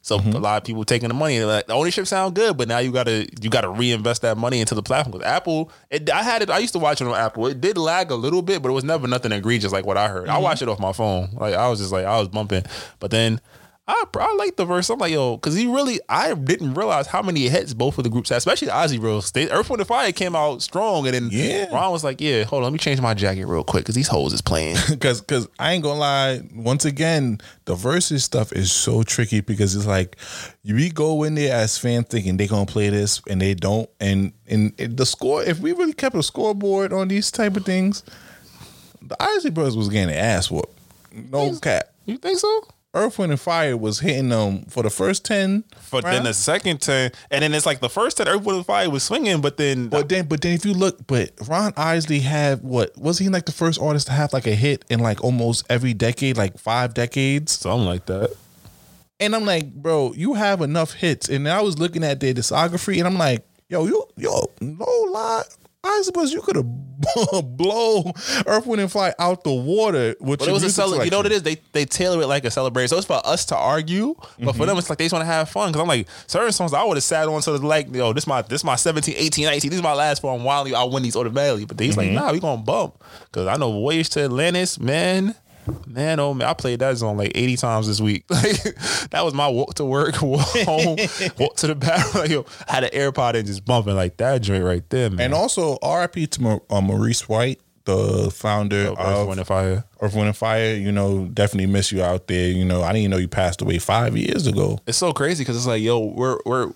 So 0.00 0.18
Mm-hmm. 0.18 0.32
a 0.32 0.38
lot 0.38 0.56
of 0.58 0.64
people 0.64 0.84
taking 0.84 1.08
the 1.08 1.14
money. 1.14 1.36
and 1.36 1.46
Like, 1.46 1.66
the 1.66 1.74
ownership 1.74 2.06
sound 2.06 2.34
good, 2.34 2.56
but 2.56 2.66
now 2.68 2.78
you 2.78 2.92
gotta 2.92 3.28
you 3.42 3.50
gotta 3.50 3.68
reinvest 3.68 4.22
that 4.22 4.38
money 4.38 4.60
into 4.60 4.74
the 4.74 4.82
platform. 4.82 5.12
Because 5.18 5.26
Apple, 5.26 5.70
it, 5.90 6.08
I 6.10 6.22
had 6.22 6.40
it. 6.42 6.50
I 6.50 6.58
used 6.58 6.72
to 6.74 6.78
watch 6.78 7.00
it 7.00 7.06
on 7.06 7.14
Apple. 7.14 7.46
It 7.48 7.60
did 7.60 7.76
lag 7.76 8.10
a 8.10 8.14
little 8.14 8.40
bit, 8.42 8.62
but 8.62 8.68
it 8.70 8.72
was 8.72 8.84
never 8.84 9.06
nothing 9.06 9.32
egregious 9.32 9.72
like 9.72 9.84
what 9.86 9.96
I 9.98 10.08
heard. 10.08 10.28
I 10.28 10.36
Mhm. 10.38 10.42
watched 10.42 10.62
it 10.62 10.68
off 10.68 10.78
my 10.78 10.92
phone. 10.92 11.30
Like 11.34 11.54
I 11.54 11.68
was 11.68 11.78
just 11.80 11.92
like 11.92 12.06
I 12.06 12.18
was 12.18 12.28
bumping, 12.28 12.64
but 13.00 13.10
then. 13.10 13.40
I, 13.90 14.04
I 14.18 14.34
like 14.34 14.56
the 14.56 14.66
verse. 14.66 14.90
I'm 14.90 14.98
like, 14.98 15.12
yo, 15.12 15.36
because 15.38 15.54
he 15.54 15.66
really, 15.66 15.98
I 16.10 16.34
didn't 16.34 16.74
realize 16.74 17.06
how 17.06 17.22
many 17.22 17.48
hits 17.48 17.72
both 17.72 17.96
of 17.96 18.04
the 18.04 18.10
groups 18.10 18.28
had, 18.28 18.36
especially 18.36 18.66
the 18.66 18.74
Ozzy 18.74 19.00
Bros. 19.00 19.32
They, 19.32 19.48
Earth, 19.48 19.70
Wind, 19.70 19.80
and 19.80 19.88
Fire 19.88 20.12
came 20.12 20.36
out 20.36 20.60
strong, 20.60 21.06
and 21.06 21.14
then 21.14 21.28
Yeah. 21.32 21.74
Ron 21.74 21.90
was 21.90 22.04
like, 22.04 22.20
yeah, 22.20 22.44
hold 22.44 22.60
on, 22.60 22.64
let 22.64 22.72
me 22.74 22.78
change 22.78 23.00
my 23.00 23.14
jacket 23.14 23.46
real 23.46 23.64
quick 23.64 23.84
because 23.84 23.94
these 23.94 24.08
hoes 24.08 24.34
is 24.34 24.42
playing. 24.42 24.76
Cause, 25.00 25.22
cause 25.22 25.48
I 25.58 25.72
ain't 25.72 25.82
gonna 25.82 25.98
lie. 25.98 26.42
Once 26.54 26.84
again, 26.84 27.40
the 27.64 27.74
Verzuz 27.74 28.20
stuff 28.20 28.52
is 28.52 28.70
so 28.70 29.02
tricky 29.02 29.40
because 29.40 29.74
it's 29.74 29.86
like 29.86 30.16
we 30.64 30.90
go 30.90 31.22
in 31.22 31.34
there 31.34 31.54
as 31.54 31.78
fans 31.78 32.08
thinking 32.08 32.36
they 32.36 32.46
gonna 32.46 32.66
play 32.66 32.90
this 32.90 33.22
and 33.26 33.40
they 33.40 33.54
don't, 33.54 33.88
and 34.00 34.32
and 34.46 34.74
the 34.76 35.06
score. 35.06 35.42
If 35.42 35.60
we 35.60 35.72
really 35.72 35.94
kept 35.94 36.14
a 36.14 36.22
scoreboard 36.22 36.92
on 36.92 37.08
these 37.08 37.30
type 37.30 37.56
of 37.56 37.64
things, 37.64 38.02
the 39.00 39.16
Isley 39.22 39.50
Brothers 39.50 39.76
was 39.78 39.88
getting 39.88 40.14
ass 40.14 40.50
whooped. 40.50 40.78
No 41.30 41.56
cap. 41.56 41.84
You 42.04 42.18
think 42.18 42.38
so? 42.38 42.62
Earth, 42.94 43.18
Wind, 43.18 43.32
and 43.32 43.40
Fire 43.40 43.76
was 43.76 44.00
hitting 44.00 44.30
them 44.30 44.64
for 44.64 44.82
the 44.82 44.90
first 44.90 45.24
ten. 45.24 45.64
But 45.90 46.04
then 46.04 46.24
the 46.24 46.32
second 46.32 46.80
ten, 46.80 47.12
and 47.30 47.42
then 47.42 47.52
it's 47.54 47.66
like 47.66 47.80
the 47.80 47.88
first 47.90 48.16
ten, 48.16 48.28
Earth, 48.28 48.42
Wind, 48.42 48.56
and 48.58 48.66
Fire 48.66 48.88
was 48.88 49.02
swinging, 49.02 49.40
but 49.40 49.58
then 49.58 49.88
But 49.88 50.08
then, 50.08 50.26
but 50.26 50.40
then, 50.40 50.54
if 50.54 50.64
you 50.64 50.72
look, 50.72 51.06
but 51.06 51.32
Ron 51.46 51.74
Isley 51.76 52.20
had 52.20 52.62
what 52.62 52.96
was 52.96 53.18
he 53.18 53.28
like 53.28 53.44
the 53.44 53.52
first 53.52 53.80
artist 53.80 54.06
to 54.06 54.12
have 54.12 54.32
like 54.32 54.46
a 54.46 54.54
hit 54.54 54.84
in 54.88 55.00
like 55.00 55.22
almost 55.22 55.66
every 55.68 55.92
decade, 55.94 56.36
like 56.38 56.58
five 56.58 56.94
decades, 56.94 57.52
something 57.52 57.86
like 57.86 58.06
that. 58.06 58.34
And 59.20 59.34
I'm 59.34 59.44
like, 59.44 59.74
bro, 59.74 60.12
you 60.14 60.34
have 60.34 60.62
enough 60.62 60.92
hits. 60.92 61.28
And 61.28 61.48
I 61.48 61.60
was 61.60 61.78
looking 61.78 62.04
at 62.04 62.20
their 62.20 62.32
discography, 62.32 62.98
and 62.98 63.06
I'm 63.06 63.18
like, 63.18 63.44
yo, 63.68 63.84
you, 63.86 64.04
yo, 64.16 64.50
no 64.60 64.86
lie. 65.10 65.42
I 65.84 66.02
suppose 66.04 66.32
you 66.32 66.42
could 66.42 66.56
have 66.56 66.66
blow 67.56 68.12
Earth, 68.46 68.66
Wind, 68.66 68.80
and 68.82 68.90
Fire 68.90 69.14
out 69.20 69.44
the 69.44 69.52
water 69.52 70.16
with 70.20 70.40
But 70.40 70.48
it 70.48 70.52
was 70.52 70.64
a 70.64 70.70
cele- 70.70 71.04
You 71.04 71.10
know 71.10 71.18
what 71.18 71.26
it 71.26 71.32
is. 71.32 71.42
They 71.44 71.56
they 71.72 71.84
tailor 71.84 72.20
it 72.22 72.26
like 72.26 72.44
a 72.44 72.50
celebration. 72.50 72.88
So 72.88 72.96
it's 72.98 73.06
for 73.06 73.20
us 73.24 73.44
to 73.46 73.56
argue, 73.56 74.14
but 74.40 74.56
for 74.56 74.64
Mhm. 74.64 74.66
them 74.66 74.78
it's 74.78 74.88
like 74.90 74.98
they 74.98 75.04
just 75.04 75.12
want 75.12 75.22
to 75.22 75.26
have 75.26 75.48
fun. 75.48 75.68
Because 75.70 75.80
I'm 75.82 75.88
like 75.88 76.08
certain 76.26 76.50
songs 76.52 76.72
I 76.74 76.82
would 76.82 76.96
have 76.96 77.04
sat 77.04 77.28
on 77.28 77.40
to 77.42 77.52
the 77.52 77.64
like, 77.66 77.94
yo, 77.94 78.12
this 78.12 78.26
my 78.26 78.42
this 78.42 78.64
my 78.64 78.74
17, 78.74 79.14
18, 79.16 79.44
19. 79.46 79.70
This 79.70 79.76
is 79.78 79.82
my 79.82 79.92
last. 79.94 80.24
I'm 80.24 80.42
wildly. 80.42 80.74
I 80.74 80.82
win 80.82 81.04
these 81.04 81.14
automatically. 81.16 81.64
But 81.64 81.78
he's 81.78 81.94
Mhm. 81.94 81.98
like, 81.98 82.10
nah, 82.10 82.32
we 82.32 82.40
gonna 82.40 82.60
bump. 82.62 83.02
Because 83.26 83.46
I 83.46 83.56
know 83.56 83.70
Voyage 83.70 84.10
to 84.10 84.24
Atlantis, 84.24 84.80
man. 84.80 85.36
Man, 85.86 86.20
oh 86.20 86.34
man, 86.34 86.48
I 86.48 86.54
played 86.54 86.78
that 86.80 86.96
song 86.98 87.16
like 87.16 87.32
80 87.34 87.56
times 87.56 87.86
this 87.86 88.00
week. 88.00 88.24
Like 88.38 89.10
that 89.10 89.24
was 89.24 89.34
my 89.34 89.48
walk 89.48 89.74
to 89.74 89.84
work, 89.84 90.22
walk 90.22 90.46
home, 90.58 90.96
walk 91.38 91.56
to 91.56 91.66
the 91.66 91.74
bathroom. 91.74 92.22
Like, 92.22 92.30
yo, 92.30 92.46
I 92.68 92.72
had 92.74 92.84
an 92.84 92.90
AirPod 92.90 93.34
and 93.34 93.46
just 93.46 93.64
bumping 93.64 93.96
like 93.96 94.16
that 94.18 94.42
joint 94.42 94.64
right 94.64 94.88
there, 94.90 95.10
man. 95.10 95.20
And 95.26 95.34
also, 95.34 95.76
RIP 95.82 96.30
to 96.30 96.42
Ma- 96.42 96.58
uh, 96.70 96.80
Maurice 96.80 97.28
White, 97.28 97.60
the 97.84 98.30
founder 98.30 98.88
Earth, 98.90 98.98
of 98.98 99.28
Wind, 99.28 99.40
and 99.40 99.46
Fire. 99.46 99.84
Earth, 100.00 100.14
Wind, 100.14 100.28
and 100.28 100.36
Fire. 100.36 100.74
You 100.74 100.92
know, 100.92 101.26
definitely 101.26 101.66
miss 101.66 101.90
you 101.90 102.02
out 102.02 102.26
there. 102.28 102.50
You 102.50 102.64
know, 102.64 102.82
I 102.82 102.88
didn't 102.88 102.98
even 102.98 103.10
know 103.12 103.16
you 103.16 103.28
passed 103.28 103.60
away 103.60 103.78
five 103.78 104.16
years 104.16 104.46
ago. 104.46 104.78
It's 104.86 104.98
so 104.98 105.12
crazy 105.12 105.42
because 105.42 105.56
it's 105.56 105.66
like, 105.66 105.82
yo, 105.82 105.98
we're 105.98 106.38
we're 106.44 106.72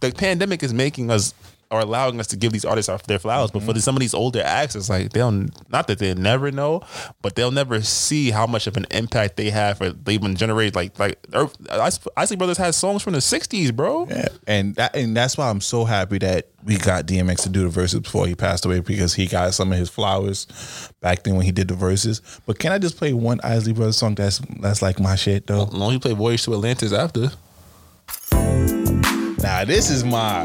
the 0.00 0.12
pandemic 0.12 0.62
is 0.62 0.74
making 0.74 1.10
us 1.10 1.34
are 1.70 1.80
allowing 1.80 2.18
us 2.20 2.26
to 2.28 2.36
give 2.36 2.52
these 2.52 2.64
artists 2.64 2.88
our- 2.88 2.98
their 3.08 3.18
flowers. 3.18 3.50
But 3.50 3.62
for 3.62 3.72
Mm-hmm. 3.72 3.80
some 3.80 3.96
of 3.96 4.00
these 4.00 4.14
older 4.14 4.42
acts, 4.44 4.74
it's 4.76 4.88
like 4.88 5.12
they'll 5.12 5.46
not 5.70 5.86
that 5.88 5.98
they'll 5.98 6.14
never 6.16 6.50
know, 6.50 6.82
but 7.22 7.34
they'll 7.34 7.50
never 7.50 7.82
see 7.82 8.30
how 8.30 8.46
much 8.46 8.66
of 8.66 8.76
an 8.76 8.86
impact 8.90 9.36
they 9.36 9.50
have 9.50 9.78
for 9.78 9.90
they 9.90 10.14
even 10.14 10.36
generate 10.36 10.74
like 10.76 10.98
like 10.98 11.18
Earth, 11.32 11.56
Isley 12.16 12.36
Brothers 12.36 12.58
has 12.58 12.76
songs 12.76 13.02
from 13.02 13.12
the 13.14 13.18
'60s, 13.20 13.74
bro. 13.74 14.06
Yeah, 14.08 14.28
and 14.46 14.74
that, 14.76 14.94
and 14.96 15.16
that's 15.16 15.36
why 15.36 15.50
I'm 15.50 15.60
so 15.60 15.84
happy 15.84 16.18
that 16.18 16.48
we 16.64 16.76
got 16.78 17.06
DMX 17.06 17.42
to 17.44 17.48
do 17.48 17.68
the 17.68 17.80
Verzuz 17.80 18.02
before 18.02 18.26
he 18.26 18.34
passed 18.34 18.64
away 18.64 18.80
because 18.80 19.14
he 19.14 19.26
got 19.26 19.54
some 19.54 19.72
of 19.72 19.78
his 19.78 19.88
flowers 19.88 20.46
back 21.00 21.22
then 21.22 21.36
when 21.36 21.44
he 21.46 21.52
did 21.52 21.68
the 21.68 21.74
Verzuz. 21.74 22.20
But 22.46 22.58
can 22.58 22.72
I 22.72 22.78
just 22.78 22.96
play 22.96 23.12
one 23.12 23.40
Isley 23.44 23.72
Brothers 23.72 23.96
song 23.96 24.14
that's 24.14 24.40
that's 24.60 24.82
like 24.82 24.98
my 25.00 25.14
shit 25.16 25.46
though? 25.46 25.64
Long 25.64 25.92
you 25.92 26.00
play 26.00 26.12
Voyage 26.12 26.44
to 26.44 26.54
Atlantis 26.54 26.92
after. 26.92 27.30
Now 29.42 29.64
this 29.64 29.90
is 29.90 30.02
my 30.04 30.44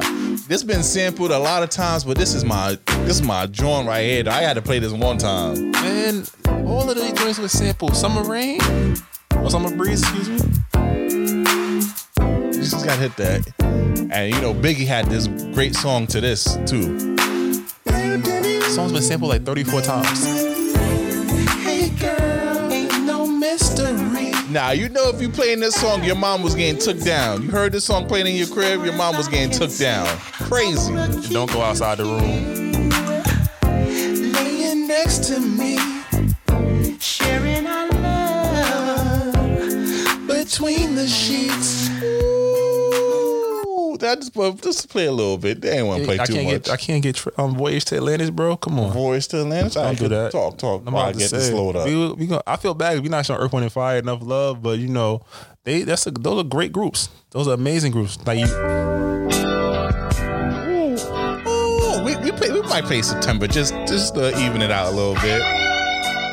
this 0.52 0.64
been 0.66 0.84
sampled 0.84 1.32
a 1.32 1.40
lot 1.40 1.64
of 1.64 1.70
times, 1.70 2.04
but 2.04 2.18
this 2.18 2.34
is 2.34 2.44
my 2.44 2.78
this 3.06 3.22
is 3.22 3.22
my 3.22 3.46
joint 3.46 3.88
right 3.88 4.02
here. 4.02 4.24
I 4.28 4.42
had 4.42 4.56
to 4.56 4.62
play 4.62 4.80
this 4.80 4.92
one 4.92 5.18
time. 5.18 5.72
Man, 5.72 6.26
all 6.68 6.90
of 6.90 6.98
these 6.98 7.14
joints 7.14 7.40
were 7.40 7.48
sampled. 7.48 7.96
Summer 7.96 8.22
Rain 8.22 8.60
or 9.38 9.50
Summer 9.50 9.74
Breeze, 9.74 10.02
excuse 10.02 10.28
me. 10.28 10.36
You 10.76 12.52
just 12.52 12.86
gotta 12.86 13.00
hit 13.00 13.16
that. 13.16 13.54
And 14.12 14.36
you 14.36 14.42
know, 14.42 14.54
Biggie 14.54 14.86
had 14.86 15.06
this 15.06 15.28
great 15.54 15.74
song 15.74 16.06
to 16.08 16.20
this 16.20 16.58
too. 16.66 17.16
Song's 18.72 18.92
been 18.92 19.02
sampled 19.02 19.30
like 19.30 19.46
34 19.46 19.80
times. 19.80 20.26
Hey 21.64 21.92
girl, 21.92 22.12
ain't 22.12 22.20
no 22.20 22.20
mystery. 22.20 22.31
Now 24.52 24.72
you 24.72 24.90
know 24.90 25.08
if 25.08 25.22
you 25.22 25.30
playing 25.30 25.62
this 25.62 25.76
song, 25.76 26.04
your 26.04 26.18
mom 26.18 26.44
was 26.44 26.56
getting 26.56 26.78
took 26.78 27.00
down. 27.00 27.42
You 27.42 27.52
heard 27.52 27.72
this 27.72 27.86
song 27.86 28.06
playing 28.06 28.28
in 28.28 28.36
your 28.36 28.48
crib, 28.48 28.84
your 28.84 28.94
mom 28.94 29.16
was 29.16 29.30
getting 29.30 29.50
took 29.50 29.74
down. 29.78 30.06
Crazy. 30.34 30.94
Don't 31.34 31.50
go 31.54 31.62
outside 31.62 32.00
the 32.00 32.04
room. 32.04 32.90
Laying 34.34 34.88
next 34.88 35.24
to 35.30 35.40
me, 35.40 35.78
sharing 37.00 37.66
our 37.66 37.88
love 37.92 39.34
between 40.28 40.96
the 40.96 41.08
sheets. 41.08 41.90
Ooh, 44.02 44.08
that 44.08 44.20
just 44.20 44.34
play, 44.34 44.52
just 44.54 44.90
play 44.90 45.06
a 45.06 45.12
little 45.12 45.38
bit. 45.38 45.62
They 45.62 45.78
ain't 45.78 45.88
want 45.88 46.02
to 46.02 46.06
play 46.08 46.20
I 46.20 46.26
too 46.26 46.36
much. 46.36 46.64
get 46.66 46.70
I 46.70 46.78
can't 46.78 47.04
get 47.04 47.16
tr- 47.16 47.30
um, 47.38 47.56
Voyage 47.56 47.86
to 47.86 47.96
Atlantis, 47.98 48.30
bro. 48.30 48.58
Come 48.58 48.80
on. 48.80 48.92
Voyage 48.92 49.28
to 49.30 49.42
Atlantis. 49.42 49.78
I 49.78 49.84
don't 49.86 50.00
do 50.00 50.08
that. 50.10 50.32
Talk, 50.32 50.58
talk. 50.58 50.82
I'm 50.82 50.90
about 50.90 51.14
to 51.14 51.20
get 51.20 51.30
say, 51.30 51.38
this 51.38 51.50
slowed 51.50 51.76
up. 51.76 51.86
We, 51.86 52.12
we 52.14 52.28
gonna, 52.28 52.42
I 52.46 52.58
feel 52.58 52.74
bad. 52.74 52.98
If 52.98 53.04
we're 53.04 53.10
not 53.10 53.26
showing 53.26 53.40
Earth, 53.42 53.54
Wind, 53.54 53.64
and 53.64 53.72
Fire 53.72 53.98
enough 53.98 54.22
love, 54.22 54.62
but 54.62 54.80
you 54.80 54.88
know, 54.88 55.22
they 55.64 55.84
that's 55.84 56.06
a, 56.08 56.12
those 56.12 56.42
are 56.44 56.48
great 56.48 56.72
groups. 56.72 57.10
Those 57.32 57.48
are 57.48 57.54
amazing 57.54 57.92
groups. 57.92 58.18
Like 58.26 58.40
you, 58.40 58.46
Ooh, 61.48 62.04
we, 62.04 62.16
we, 62.18 62.32
play, 62.32 62.52
we 62.52 62.62
might 62.64 62.86
play 62.86 63.02
September 63.02 63.48
just 63.48 63.74
just 63.88 64.16
to 64.16 64.30
even 64.40 64.62
it 64.62 64.72
out 64.72 64.92
a 64.92 64.96
little 64.96 65.16
bit. 65.16 65.42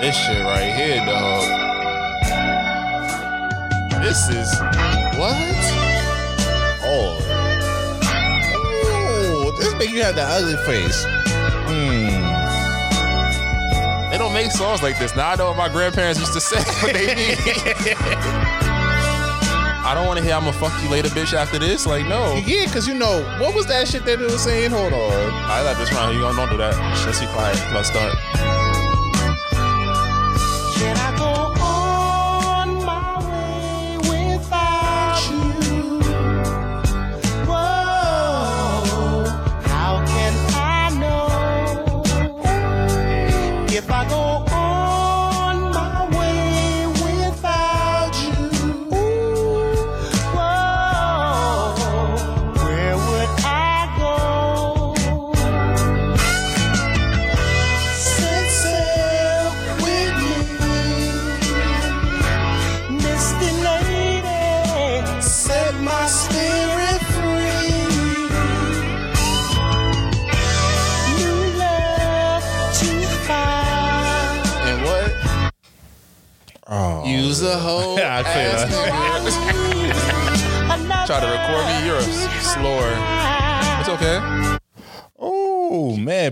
this 0.01 0.17
shit 0.17 0.43
right 0.45 0.73
here, 0.75 1.05
dog. 1.05 1.45
This 4.03 4.29
is 4.31 4.59
what? 5.19 5.58
Make 9.79 9.91
you 9.91 10.03
have 10.03 10.15
the 10.15 10.23
ugly 10.23 10.57
face. 10.67 11.05
Hmm. 11.69 12.39
They 14.11 14.19
don't 14.19 14.33
make 14.33 14.51
songs 14.51 14.83
like 14.83 14.99
this. 14.99 15.15
Now 15.15 15.31
I 15.31 15.37
know 15.37 15.49
what 15.49 15.57
my 15.57 15.69
grandparents 15.69 16.19
used 16.19 16.33
to 16.33 16.41
say, 16.41 16.63
but 16.83 16.93
they 16.93 17.15
mean. 17.15 17.37
I 19.89 19.95
don't 19.95 20.07
want 20.07 20.19
to 20.19 20.25
hear 20.25 20.35
"I'ma 20.35 20.53
fuck 20.53 20.73
you 20.83 20.91
later, 20.91 21.09
bitch." 21.09 21.33
After 21.33 21.59
this, 21.59 21.87
like 21.87 22.07
no. 22.07 22.35
Yeah, 22.45 22.67
because 22.67 22.87
you 22.87 22.95
know, 22.95 23.23
what 23.39 23.55
was 23.55 23.67
that 23.67 23.89
shit 23.89 24.05
that 24.05 24.19
they 24.19 24.25
were 24.25 24.31
saying? 24.37 24.71
Hold 24.71 24.93
on. 24.93 25.13
I 25.13 25.63
let 25.63 25.79
this 25.79 25.93
round. 25.93 26.15
You 26.15 26.21
don't, 26.21 26.37
don't 26.37 26.51
do 26.51 26.57
that. 26.59 26.75
Let's 27.07 27.21
be 27.21 27.27
quiet. 27.27 27.57
Let's 27.73 27.89
start. 27.89 28.15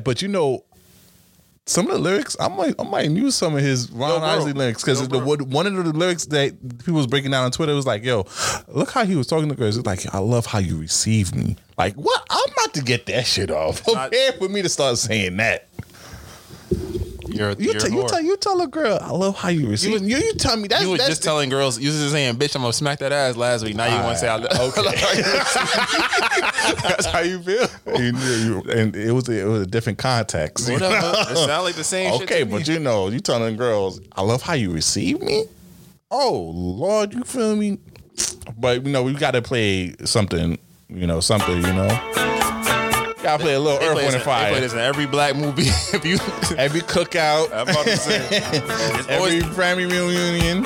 But 0.06 0.22
you 0.22 0.28
know, 0.28 0.64
some 1.68 1.86
of 1.88 1.92
the 1.92 1.98
lyrics, 1.98 2.36
I 2.38 2.46
might, 2.48 2.74
I 2.78 2.84
might 2.84 3.10
use 3.10 3.34
some 3.34 3.56
of 3.56 3.60
his 3.60 3.90
Ron 3.90 4.20
Yo. 4.20 4.26
Isley 4.26 4.52
lyrics 4.52 4.82
because 4.82 5.06
the 5.08 5.18
one 5.18 5.66
of 5.66 5.74
the 5.74 5.92
lyrics 5.92 6.26
that 6.26 6.78
people 6.78 6.94
was 6.94 7.08
breaking 7.08 7.32
down 7.32 7.44
on 7.44 7.50
Twitter 7.50 7.74
was 7.74 7.86
like, 7.86 8.04
"Yo, 8.04 8.24
look 8.68 8.92
how 8.92 9.04
he 9.04 9.16
was 9.16 9.26
talking 9.26 9.48
to 9.48 9.56
girls. 9.56 9.76
It's 9.76 9.84
like, 9.84 10.14
I 10.14 10.18
love 10.18 10.46
how 10.46 10.60
you 10.60 10.78
receive 10.78 11.34
me. 11.34 11.56
Like, 11.76 11.94
what? 11.94 12.24
I'm 12.30 12.52
about 12.52 12.74
to 12.74 12.82
get 12.82 13.06
that 13.06 13.26
shit 13.26 13.50
off. 13.50 13.82
Prepare 13.84 14.32
for 14.34 14.48
me 14.48 14.62
to 14.62 14.68
start 14.68 14.96
saying 14.98 15.36
that. 15.38 15.68
You're, 17.36 17.50
You, 17.52 17.72
you're 17.72 17.80
tell, 17.80 17.92
a 17.92 17.96
you 18.02 18.08
tell 18.08 18.22
you 18.22 18.36
tell 18.36 18.60
a 18.62 18.66
girl, 18.66 18.98
I 19.00 19.10
love 19.10 19.36
how 19.36 19.48
you 19.50 19.68
receive. 19.68 19.92
was- 19.92 20.02
me. 20.02 20.10
You, 20.10 20.16
you 20.18 20.32
tell 20.34 20.56
me 20.56 20.68
that's 20.68 20.82
you 20.82 20.90
was 20.90 20.98
that's 20.98 21.10
just 21.10 21.22
telling 21.22 21.48
girls, 21.50 21.78
you 21.78 21.88
was 21.90 21.98
just 21.98 22.12
saying, 22.12 22.34
bitch, 22.36 22.54
I'm 22.56 22.62
gonna 22.62 22.72
smack 22.72 22.98
that 23.00 23.12
ass 23.12 23.36
last 23.36 23.64
week. 23.64 23.76
Now 23.76 23.86
you 23.86 24.02
want 24.02 24.16
to 24.16 24.20
say, 24.20 24.28
I 24.28 24.36
love 24.36 24.74
That's 26.82 27.06
how 27.06 27.20
you 27.20 27.40
feel. 27.40 27.68
You 27.98 28.62
and 28.70 28.94
it 28.96 29.12
was 29.12 29.28
a, 29.28 29.40
it 29.40 29.44
was 29.44 29.62
a 29.62 29.66
different 29.66 29.98
context. 29.98 30.66
you 30.68 30.74
Whatever. 30.74 31.00
know? 31.00 31.12
It 31.30 31.36
sound 31.36 31.64
like 31.64 31.74
the 31.74 31.84
same 31.84 32.12
shit 32.12 32.22
Okay, 32.22 32.40
to 32.40 32.44
me. 32.46 32.50
but 32.52 32.68
you 32.68 32.78
know, 32.78 33.08
you 33.08 33.20
telling 33.20 33.56
girls, 33.56 34.00
I 34.12 34.22
love 34.22 34.42
how 34.42 34.54
you 34.54 34.70
receive 34.70 35.20
me. 35.20 35.44
Oh 36.10 36.52
Lord, 36.54 37.12
you 37.14 37.24
feel 37.24 37.56
me? 37.56 37.78
But 38.58 38.84
you 38.86 38.92
know, 38.92 39.02
we 39.02 39.14
got 39.14 39.32
to 39.32 39.42
play 39.42 39.94
something. 40.04 40.58
You 40.88 41.06
know, 41.06 41.20
something. 41.20 41.56
You 41.56 41.72
know, 41.72 41.88
got 43.26 43.38
to 43.38 43.42
play 43.42 43.54
a 43.54 43.60
little 43.60 43.80
They 43.80 43.86
Earth, 43.88 43.94
Wind, 43.96 44.06
and 44.06 44.14
in- 44.14 44.20
they 44.20 44.24
play 44.24 44.50
Fire. 44.52 44.60
this 44.60 44.72
in 44.72 44.78
every 44.78 45.06
black 45.06 45.34
movie. 45.34 45.62
if 45.92 46.04
you, 46.04 46.14
Every 46.56 46.80
cookout, 46.80 47.52
I'm 47.52 47.68
about 47.68 47.84
to 47.84 47.96
say, 47.96 48.24
it's 48.30 49.08
every 49.08 49.16
always, 49.16 49.46
family 49.56 49.86
reunion. 49.86 50.64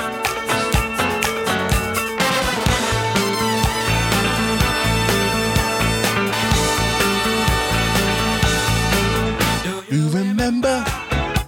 You 9.89 10.07
remember 10.09 10.79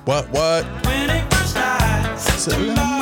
what? 0.03 0.27
What? 0.29 0.65
When 0.85 1.09
it 1.09 1.33
first 1.33 1.51
started, 1.51 2.19
September, 2.19 2.92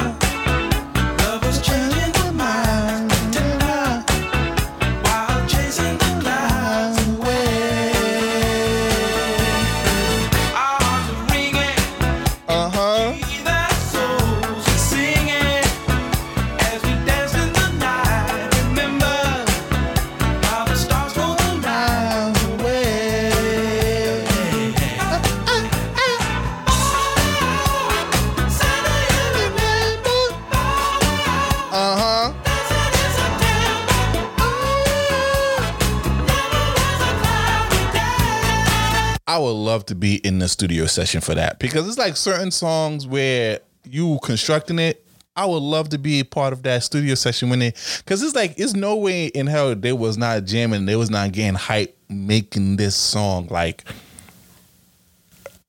love 39.72 39.86
to 39.86 39.96
be 39.96 40.16
in 40.18 40.40
the 40.40 40.48
studio 40.48 40.86
session 40.86 41.22
for 41.22 41.34
that 41.36 41.60
because 41.60 41.88
it's 41.88 41.98
like 41.98 42.18
certain 42.18 42.52
songs 42.52 43.08
where 43.08 43.60
you 43.86 44.20
constructing 44.24 44.80
it 44.80 45.06
I 45.36 45.46
would 45.46 45.64
love 45.64 45.90
to 45.90 45.98
be 45.98 46.20
a 46.20 46.26
part 46.26 46.52
of 46.52 46.64
that 46.64 46.84
studio 46.84 47.16
session 47.16 47.50
when 47.50 47.60
they, 47.60 47.74
because 48.00 48.22
it's 48.22 48.36
like 48.36 48.56
it's 48.58 48.74
no 48.74 48.98
way 48.98 49.28
in 49.28 49.48
hell 49.48 49.74
they 49.76 49.94
was 49.94 50.18
not 50.18 50.44
jamming, 50.44 50.86
they 50.86 50.98
was 50.98 51.10
not 51.10 51.32
getting 51.32 51.56
hype 51.56 51.98
making 52.10 52.76
this 52.76 52.96
song. 52.96 53.48
Like, 53.50 53.86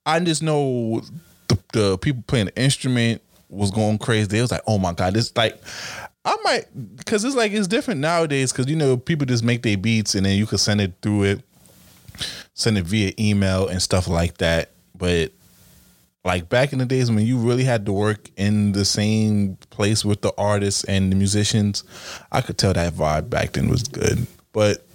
I 0.05 0.19
just 0.21 0.43
know 0.43 1.03
the, 1.47 1.59
the 1.73 1.99
people 1.99 2.25
playing 2.27 2.47
the 2.47 2.61
instrument 2.61 3.23
was 3.49 3.71
going 3.71 3.99
crazy. 3.99 4.27
They 4.27 4.41
was 4.41 4.51
like, 4.51 4.63
oh 4.67 4.79
my 4.79 4.93
god, 4.93 5.15
this 5.15 5.35
like. 5.37 5.61
I 6.25 6.37
might, 6.45 6.67
cause 7.05 7.25
it's 7.25 7.35
like 7.35 7.51
it's 7.51 7.67
different 7.67 7.99
nowadays. 7.99 8.53
Cause 8.53 8.69
you 8.69 8.77
know 8.77 8.97
people 8.97 9.27
just 9.27 9.43
make 9.43 9.63
their 9.63 9.77
beats 9.77 10.15
and 10.15 10.25
then 10.25 10.39
you 10.39 10.47
can 10.47 10.59
send 10.59 10.81
it 10.81 10.93
through 11.03 11.25
it, 11.25 11.43
send 12.55 12.79
it 12.79 12.85
via 12.85 13.13
email 13.19 13.69
and 13.69 13.81
stuff 13.81 14.09
like 14.09 14.39
that. 14.39 14.71
But 14.97 15.33
like 16.25 16.49
back 16.49 16.73
in 16.73 16.79
the 16.79 16.87
days 16.87 17.11
when 17.11 17.27
you 17.27 17.39
really 17.39 17.65
had 17.65 17.87
to 17.87 17.93
work 17.93 18.31
in 18.37 18.73
the 18.73 18.85
same 18.85 19.57
place 19.71 20.05
with 20.05 20.23
the 20.23 20.33
artists 20.39 20.85
and 20.85 21.11
the 21.11 21.17
musicians, 21.17 21.85
I 22.31 22.41
could 22.41 22.59
tell 22.59 22.73
that 22.73 22.93
vibe 22.93 23.29
back 23.29 23.53
then 23.53 23.69
was 23.69 23.83
good. 23.83 24.27
But 24.53 24.87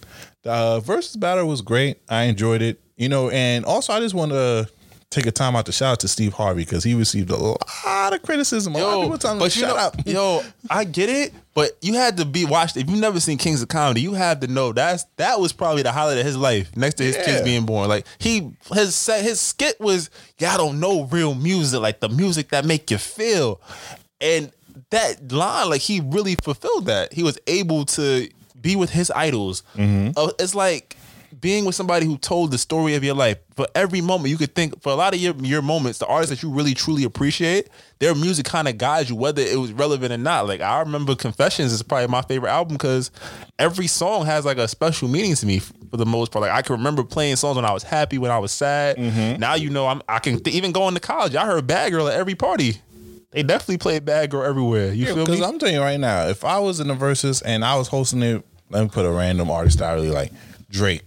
the 0.43 0.81
Verzuz 0.81 1.19
battle 1.19 1.47
was 1.47 1.61
great. 1.61 2.01
I 2.09 2.23
enjoyed 2.23 2.61
it. 2.61 2.79
You 2.95 3.09
know, 3.09 3.29
and 3.29 3.63
also 3.65 3.93
I 3.93 3.99
just 3.99 4.15
want 4.15 4.31
to 4.31 4.69
take 5.09 5.25
a 5.25 5.31
time 5.31 5.55
out 5.55 5.65
to 5.65 5.71
shout 5.71 5.93
out 5.93 5.99
to 6.01 6.07
Steve 6.07 6.33
Harvey 6.33 6.63
because 6.65 6.83
he 6.83 6.93
received 6.93 7.29
a 7.29 7.37
lot 7.37 8.13
of 8.13 8.21
criticism. 8.23 8.75
A 8.75 8.79
lot 8.79 8.97
of 8.97 9.03
people 9.03 9.17
telling 9.17 9.37
him 9.37 9.39
but 9.39 9.51
to 9.51 9.59
you 9.59 9.65
shut 9.65 9.75
know, 9.75 9.81
up. 9.81 9.95
yo, 10.05 10.43
I 10.69 10.83
get 10.83 11.07
it, 11.09 11.33
but 11.53 11.71
you 11.81 11.93
had 11.93 12.17
to 12.17 12.25
be 12.25 12.43
watched. 12.43 12.75
If 12.75 12.89
you've 12.89 12.99
never 12.99 13.19
seen 13.21 13.37
Kings 13.37 13.61
of 13.61 13.69
Comedy, 13.69 14.01
you 14.01 14.13
have 14.15 14.41
to 14.41 14.47
know 14.47 14.73
that's 14.73 15.05
that 15.15 15.39
was 15.39 15.53
probably 15.53 15.81
the 15.83 15.93
highlight 15.93 16.17
of 16.17 16.25
his 16.25 16.35
life, 16.35 16.75
next 16.75 16.95
to 16.95 17.03
his 17.03 17.15
Yeah. 17.15 17.23
kids 17.25 17.41
being 17.43 17.65
born. 17.65 17.87
Like 17.87 18.05
he 18.19 18.51
his 18.73 18.95
set 18.95 19.23
his 19.23 19.39
skit 19.39 19.79
was 19.79 20.09
y'all 20.39 20.57
don't 20.57 20.79
know 20.81 21.03
real 21.05 21.35
music, 21.35 21.79
like 21.79 22.01
the 22.01 22.09
music 22.09 22.49
that 22.49 22.65
make 22.65 22.91
you 22.91 22.97
feel, 22.97 23.61
and 24.19 24.51
that 24.89 25.31
line, 25.31 25.69
like 25.69 25.81
he 25.81 26.01
really 26.01 26.35
fulfilled 26.43 26.85
that. 26.87 27.13
He 27.13 27.23
was 27.23 27.39
able 27.47 27.85
to 27.85 28.29
be 28.59 28.75
with 28.75 28.89
his 28.89 29.09
idols. 29.11 29.63
Uh, 29.77 30.31
it's 30.37 30.53
like 30.53 30.96
being 31.39 31.65
with 31.65 31.75
somebody 31.75 32.05
who 32.05 32.17
told 32.17 32.51
the 32.51 32.57
story 32.57 32.95
of 32.95 33.03
your 33.03 33.15
life 33.15 33.37
for 33.55 33.67
every 33.75 34.01
moment 34.01 34.29
you 34.29 34.37
could 34.37 34.55
think 34.55 34.81
for 34.81 34.91
a 34.91 34.95
lot 34.95 35.13
of 35.13 35.19
your 35.19 35.35
your 35.37 35.61
moments 35.61 35.99
the 35.99 36.05
artists 36.05 36.29
that 36.29 36.41
you 36.41 36.51
really 36.53 36.73
truly 36.73 37.03
appreciate 37.03 37.69
their 37.99 38.15
music 38.15 38.45
kind 38.45 38.67
of 38.67 38.77
guides 38.77 39.09
you 39.09 39.15
whether 39.15 39.41
it 39.41 39.57
was 39.59 39.71
relevant 39.73 40.11
or 40.11 40.17
not. 40.17 40.47
Like 40.47 40.61
i 40.61 40.79
remember 40.79 41.15
confessions 41.15 41.73
is 41.73 41.83
probably 41.83 42.07
my 42.07 42.21
favorite 42.21 42.49
album 42.49 42.75
because 42.75 43.11
every 43.59 43.87
song 43.87 44.25
has 44.25 44.45
like 44.45 44.57
a 44.57 44.67
special 44.67 45.07
meaning 45.07 45.35
to 45.35 45.45
me 45.45 45.59
for 45.59 45.97
the 45.97 46.05
most 46.05 46.31
part. 46.31 46.41
Like 46.41 46.51
i 46.51 46.61
can 46.61 46.77
remember 46.77 47.03
playing 47.03 47.35
songs 47.35 47.55
when 47.55 47.65
i 47.65 47.73
was 47.73 47.83
happy 47.83 48.17
when 48.17 48.31
i 48.31 48.39
was 48.39 48.51
sad. 48.51 48.97
Mm-hmm. 48.97 49.39
Now 49.39 49.55
you 49.55 49.69
know 49.69 49.87
i'm 49.87 50.01
i 50.07 50.19
can 50.19 50.45
even 50.47 50.71
go 50.71 50.87
into 50.87 50.99
college 50.99 51.35
i 51.35 51.45
heard 51.45 51.67
bad 51.67 51.91
girl 51.91 52.07
at 52.07 52.13
every 52.13 52.35
party. 52.35 52.77
They 53.31 53.43
definitely 53.43 53.77
played 53.77 54.05
bad 54.05 54.31
girl 54.31 54.43
everywhere. 54.43 54.93
You 54.93 55.05
feel 55.05 55.17
Because 55.17 55.39
me 55.39 55.45
I'm 55.45 55.59
telling 55.59 55.75
you 55.75 55.81
right 55.81 55.99
now, 55.99 56.27
if 56.27 56.45
I 56.45 56.59
was 56.59 56.79
in 56.79 56.87
the 56.87 56.95
Verzuz 56.95 57.43
and 57.45 57.63
I 57.63 57.75
was 57.75 57.87
hosting 57.89 58.23
it, 58.23 58.43
let 58.69 58.83
me 58.83 58.89
put 58.89 59.05
a 59.05 59.11
random 59.11 59.51
artist 59.51 59.81
I 59.81 59.93
really 59.93 60.11
like, 60.11 60.31
Drake. 60.69 61.03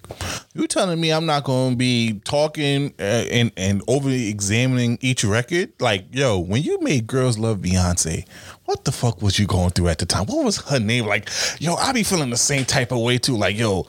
You 0.55 0.67
telling 0.67 1.01
me 1.01 1.11
I'm 1.13 1.27
not 1.27 1.45
going 1.45 1.73
to 1.73 1.77
be 1.77 2.21
talking 2.25 2.95
uh, 2.99 3.03
and 3.03 3.53
and 3.57 3.83
over 3.89 4.09
examining 4.09 4.99
each 5.01 5.23
record? 5.25 5.73
Like, 5.81 6.07
yo, 6.13 6.39
when 6.39 6.63
you 6.63 6.81
made 6.81 7.07
Girls 7.07 7.39
Love 7.39 7.59
Beyonce, 7.59 8.27
what 8.65 8.85
the 8.85 8.93
fuck 8.93 9.23
was 9.23 9.39
you 9.39 9.47
going 9.47 9.71
through 9.71 9.89
at 9.89 9.99
the 9.99 10.07
time? 10.07 10.27
What 10.27 10.45
was 10.45 10.59
her 10.69 10.81
name? 10.81 11.07
Like, 11.07 11.29
yo, 11.59 11.75
I 11.75 11.93
be 11.93 12.03
feeling 12.03 12.31
the 12.31 12.37
same 12.37 12.65
type 12.65 12.91
of 12.93 12.99
way 13.01 13.19
too. 13.19 13.37
Like, 13.37 13.57
yo, 13.57 13.87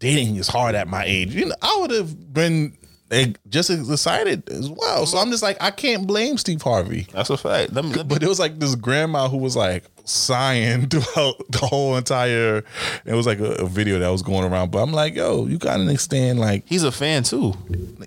dating 0.00 0.36
is 0.36 0.48
hard 0.48 0.74
at 0.74 0.88
my 0.88 1.04
age. 1.04 1.34
You 1.34 1.46
know, 1.46 1.54
I 1.62 1.78
would 1.80 1.90
have 1.92 2.32
been 2.34 2.76
eh, 3.10 3.32
just 3.48 3.70
as 3.70 3.88
excited 3.90 4.48
as 4.50 4.68
well. 4.70 5.06
So 5.06 5.18
I'm 5.18 5.30
just 5.30 5.42
like, 5.42 5.56
I 5.62 5.70
can't 5.70 6.06
blame 6.06 6.36
Steve 6.36 6.62
Harvey. 6.62 7.06
That's 7.12 7.30
a 7.30 7.36
fact. 7.36 7.72
Let 7.72 7.84
me, 7.84 7.90
let 7.92 7.98
me- 7.98 8.04
But 8.14 8.22
it 8.22 8.28
was 8.28 8.40
like 8.40 8.58
this 8.58 8.74
grandma 8.74 9.28
who 9.28 9.36
was 9.38 9.54
like 9.56 9.84
sighing 10.04 10.88
throughout 10.88 11.36
the 11.50 11.66
whole 11.66 11.96
entire. 11.96 12.64
It 13.04 13.14
was 13.14 13.26
like 13.26 13.38
a, 13.38 13.52
a 13.52 13.66
video 13.66 13.98
that 13.98 14.08
was 14.08 14.22
going 14.22 14.50
around. 14.50 14.70
But 14.70 14.82
I'm 14.82 14.92
like, 14.92 15.14
yo, 15.14 15.46
you 15.46 15.58
gotta 15.58 15.80
understand. 15.80 16.40
Like 16.40 16.64
he's 16.66 16.84
a 16.84 16.92
fan 16.92 17.22
too. 17.22 17.54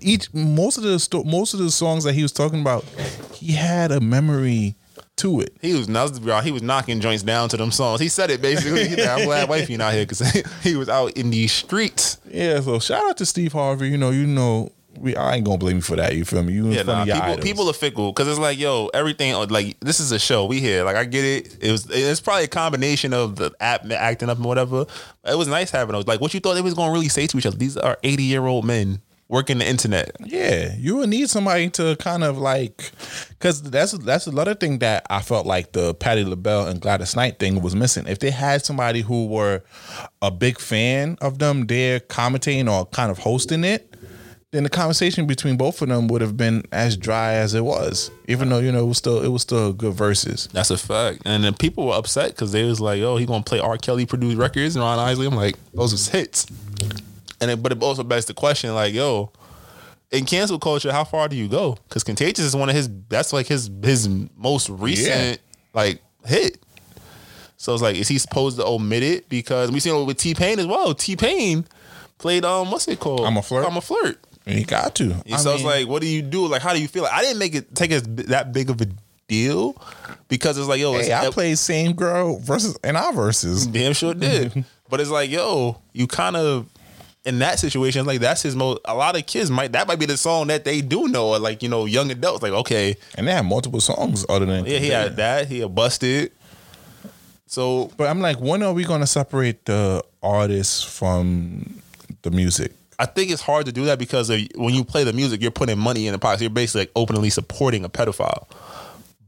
Each 0.00 0.32
most 0.34 0.76
of 0.76 0.82
the 0.84 0.98
sto- 0.98 1.24
most 1.24 1.54
of 1.54 1.60
the 1.60 1.70
songs 1.70 2.04
that 2.04 2.14
he 2.14 2.22
was 2.22 2.32
talking 2.32 2.60
about, 2.60 2.84
he 3.32 3.52
had 3.52 3.92
a 3.92 4.00
memory 4.00 4.76
to 5.16 5.40
it. 5.40 5.56
He 5.60 5.72
was. 5.74 5.86
He 5.86 6.52
was 6.52 6.62
knocking 6.62 7.00
joints 7.00 7.22
down 7.22 7.48
to 7.50 7.56
them 7.56 7.70
songs. 7.70 8.00
He 8.00 8.08
said 8.08 8.30
it 8.30 8.42
basically. 8.42 8.88
Like, 8.96 9.08
I'm 9.08 9.24
glad 9.24 9.48
wifey 9.48 9.76
not 9.76 9.94
here 9.94 10.06
because 10.06 10.20
he 10.62 10.76
was 10.76 10.88
out 10.88 11.16
in 11.16 11.30
these 11.30 11.52
streets. 11.52 12.18
Yeah. 12.28 12.60
So 12.60 12.78
shout 12.78 13.08
out 13.08 13.16
to 13.18 13.26
Steve 13.26 13.52
Harvey. 13.52 13.88
You 13.88 13.98
know, 13.98 14.10
you 14.10 14.26
know, 14.26 14.70
we 14.98 15.16
I 15.16 15.36
ain't 15.36 15.44
gonna 15.44 15.58
blame 15.58 15.76
you 15.76 15.82
for 15.82 15.96
that. 15.96 16.14
You 16.14 16.24
feel 16.24 16.42
me? 16.42 16.52
You 16.52 16.70
Yeah, 16.70 16.82
nah, 16.82 17.04
people, 17.04 17.36
people 17.38 17.70
are 17.70 17.72
fickle 17.72 18.12
because 18.12 18.28
it's 18.28 18.38
like, 18.38 18.58
yo, 18.58 18.88
everything 18.94 19.34
uh, 19.34 19.46
like 19.48 19.78
this 19.80 20.00
is 20.00 20.12
a 20.12 20.18
show. 20.18 20.46
We 20.46 20.60
here, 20.60 20.84
like 20.84 20.96
I 20.96 21.04
get 21.04 21.24
it. 21.24 21.58
It 21.60 21.70
was 21.70 21.88
it's 21.90 22.20
probably 22.20 22.44
a 22.44 22.48
combination 22.48 23.12
of 23.12 23.36
the 23.36 23.52
app 23.60 23.90
acting 23.90 24.28
up 24.28 24.38
and 24.38 24.46
whatever. 24.46 24.86
It 25.24 25.36
was 25.36 25.48
nice 25.48 25.70
having 25.70 25.92
those. 25.92 26.06
Like, 26.06 26.20
what 26.20 26.34
you 26.34 26.40
thought 26.40 26.54
they 26.54 26.62
was 26.62 26.74
gonna 26.74 26.92
really 26.92 27.08
say 27.08 27.26
to 27.26 27.38
each 27.38 27.46
other? 27.46 27.56
These 27.56 27.76
are 27.76 27.98
eighty 28.02 28.24
year 28.24 28.46
old 28.46 28.64
men 28.64 29.00
working 29.28 29.58
the 29.58 29.68
internet. 29.68 30.16
Yeah, 30.24 30.74
you 30.76 30.96
would 30.96 31.08
need 31.08 31.28
somebody 31.28 31.68
to 31.70 31.96
kind 31.96 32.22
of 32.22 32.38
like, 32.38 32.92
because 33.30 33.62
that's 33.62 33.92
that's 33.92 34.26
another 34.26 34.54
thing 34.54 34.78
that 34.78 35.06
I 35.10 35.20
felt 35.20 35.46
like 35.46 35.72
the 35.72 35.94
Patti 35.94 36.24
LaBelle 36.24 36.66
and 36.68 36.80
Gladys 36.80 37.16
Knight 37.16 37.38
thing 37.38 37.60
was 37.60 37.74
missing. 37.74 38.06
If 38.06 38.20
they 38.20 38.30
had 38.30 38.64
somebody 38.64 39.00
who 39.00 39.26
were 39.26 39.62
a 40.22 40.30
big 40.30 40.58
fan 40.58 41.18
of 41.20 41.38
them, 41.38 41.66
there 41.66 42.00
commentating 42.00 42.70
or 42.70 42.86
kind 42.86 43.10
of 43.10 43.18
hosting 43.18 43.64
it, 43.64 43.95
then 44.56 44.62
the 44.64 44.70
conversation 44.70 45.26
between 45.26 45.56
both 45.56 45.80
of 45.82 45.88
them 45.88 46.08
would 46.08 46.20
have 46.22 46.36
been 46.36 46.64
as 46.72 46.96
dry 46.96 47.34
as 47.34 47.54
it 47.54 47.64
was. 47.64 48.10
Even 48.26 48.48
though 48.48 48.58
you 48.58 48.72
know 48.72 48.80
it 48.84 48.86
was 48.88 48.98
still 48.98 49.22
it 49.22 49.28
was 49.28 49.42
still 49.42 49.72
good 49.72 49.94
verses. 49.94 50.48
That's 50.52 50.70
a 50.70 50.78
fact. 50.78 51.22
And 51.24 51.44
then 51.44 51.54
people 51.54 51.86
were 51.86 51.94
upset 51.94 52.30
because 52.30 52.52
they 52.52 52.64
was 52.64 52.80
like, 52.80 53.00
"Oh, 53.02 53.16
he 53.16 53.26
gonna 53.26 53.44
play 53.44 53.60
R. 53.60 53.76
Kelly 53.78 54.06
produced 54.06 54.36
records." 54.38 54.74
And 54.76 54.82
Ron 54.82 54.98
Isley, 54.98 55.26
I'm 55.26 55.34
like, 55.36 55.56
those 55.74 55.92
was 55.92 56.08
hits. 56.08 56.46
And 57.40 57.50
it, 57.50 57.62
but 57.62 57.70
it 57.72 57.82
also 57.82 58.02
begs 58.02 58.24
the 58.24 58.34
question, 58.34 58.74
like, 58.74 58.94
yo, 58.94 59.30
in 60.10 60.24
cancel 60.24 60.58
culture, 60.58 60.90
how 60.90 61.04
far 61.04 61.28
do 61.28 61.36
you 61.36 61.48
go? 61.48 61.76
Because 61.88 62.02
Contagious 62.02 62.44
is 62.44 62.56
one 62.56 62.68
of 62.70 62.74
his. 62.74 62.88
That's 63.08 63.32
like 63.32 63.46
his 63.46 63.70
his 63.82 64.08
most 64.36 64.70
recent 64.70 65.32
Yeah. 65.32 65.36
like 65.74 66.00
hit. 66.24 66.58
So 67.58 67.72
it's 67.72 67.82
like, 67.82 67.96
is 67.96 68.08
he 68.08 68.18
supposed 68.18 68.58
to 68.58 68.66
omit 68.66 69.02
it? 69.02 69.28
Because 69.28 69.70
we 69.70 69.80
seen 69.80 69.94
it 69.94 70.04
with 70.04 70.18
T 70.18 70.34
Pain 70.34 70.58
as 70.58 70.66
well. 70.66 70.94
T 70.94 71.16
Pain 71.16 71.66
played 72.18 72.44
um, 72.44 72.70
what's 72.70 72.86
it 72.88 73.00
called? 73.00 73.20
I'm 73.26 73.36
a 73.36 73.42
flirt. 73.42 73.66
I'm 73.66 73.76
a 73.76 73.80
flirt. 73.80 74.18
You 74.46 74.64
got 74.64 74.94
to. 74.96 75.22
I 75.30 75.36
so 75.36 75.54
it's 75.54 75.64
like, 75.64 75.88
what 75.88 76.02
do 76.02 76.08
you 76.08 76.22
do? 76.22 76.46
Like, 76.46 76.62
how 76.62 76.72
do 76.72 76.80
you 76.80 76.86
feel? 76.86 77.02
Like, 77.02 77.12
I 77.12 77.22
didn't 77.22 77.38
make 77.38 77.54
it 77.54 77.74
take 77.74 77.90
it 77.90 78.28
that 78.28 78.52
big 78.52 78.70
of 78.70 78.80
a 78.80 78.86
deal 79.26 79.76
because 80.28 80.56
it's 80.56 80.68
like, 80.68 80.80
yo, 80.80 80.92
Hey, 80.92 81.00
it's, 81.00 81.10
I 81.10 81.30
played 81.30 81.58
same 81.58 81.92
girl 81.94 82.38
versus 82.38 82.78
in 82.84 82.96
our 82.96 83.12
Verzuz. 83.12 83.70
Damn 83.72 83.92
sure 83.92 84.14
did. 84.14 84.64
but 84.88 85.00
it's 85.00 85.10
like, 85.10 85.30
yo, 85.30 85.80
you 85.92 86.06
kind 86.06 86.36
of 86.36 86.66
in 87.24 87.40
that 87.40 87.58
situation, 87.58 88.06
like 88.06 88.20
that's 88.20 88.42
his 88.42 88.54
most. 88.54 88.80
A 88.84 88.94
lot 88.94 89.18
of 89.18 89.26
kids 89.26 89.50
might 89.50 89.72
that 89.72 89.88
might 89.88 89.98
be 89.98 90.06
the 90.06 90.16
song 90.16 90.46
that 90.46 90.64
they 90.64 90.80
do 90.80 91.08
know, 91.08 91.30
or 91.30 91.38
like 91.40 91.62
you 91.62 91.68
know, 91.68 91.84
young 91.84 92.10
adults. 92.12 92.42
Like, 92.42 92.52
okay, 92.52 92.94
and 93.16 93.26
they 93.26 93.32
have 93.32 93.44
multiple 93.44 93.80
songs 93.80 94.24
other 94.28 94.46
than 94.46 94.64
yeah, 94.64 94.78
he 94.78 94.88
had 94.88 95.16
that. 95.16 95.48
He 95.48 95.58
had 95.60 95.74
busted. 95.74 96.30
So, 97.48 97.90
but 97.96 98.08
I'm 98.08 98.20
like, 98.20 98.40
when 98.40 98.62
are 98.62 98.72
we 98.72 98.84
gonna 98.84 99.06
separate 99.08 99.64
the 99.64 100.04
artists 100.22 100.84
from 100.84 101.82
the 102.22 102.30
music? 102.30 102.72
I 102.98 103.06
think 103.06 103.30
it's 103.30 103.42
hard 103.42 103.66
to 103.66 103.72
do 103.72 103.84
that 103.86 103.98
because 103.98 104.30
of, 104.30 104.40
when 104.54 104.74
you 104.74 104.84
play 104.84 105.04
the 105.04 105.12
music, 105.12 105.42
you're 105.42 105.50
putting 105.50 105.78
money 105.78 106.06
in 106.06 106.12
the 106.12 106.18
pocket. 106.18 106.40
You're 106.40 106.50
basically 106.50 106.82
like 106.82 106.92
openly 106.96 107.30
supporting 107.30 107.84
a 107.84 107.88
pedophile. 107.88 108.46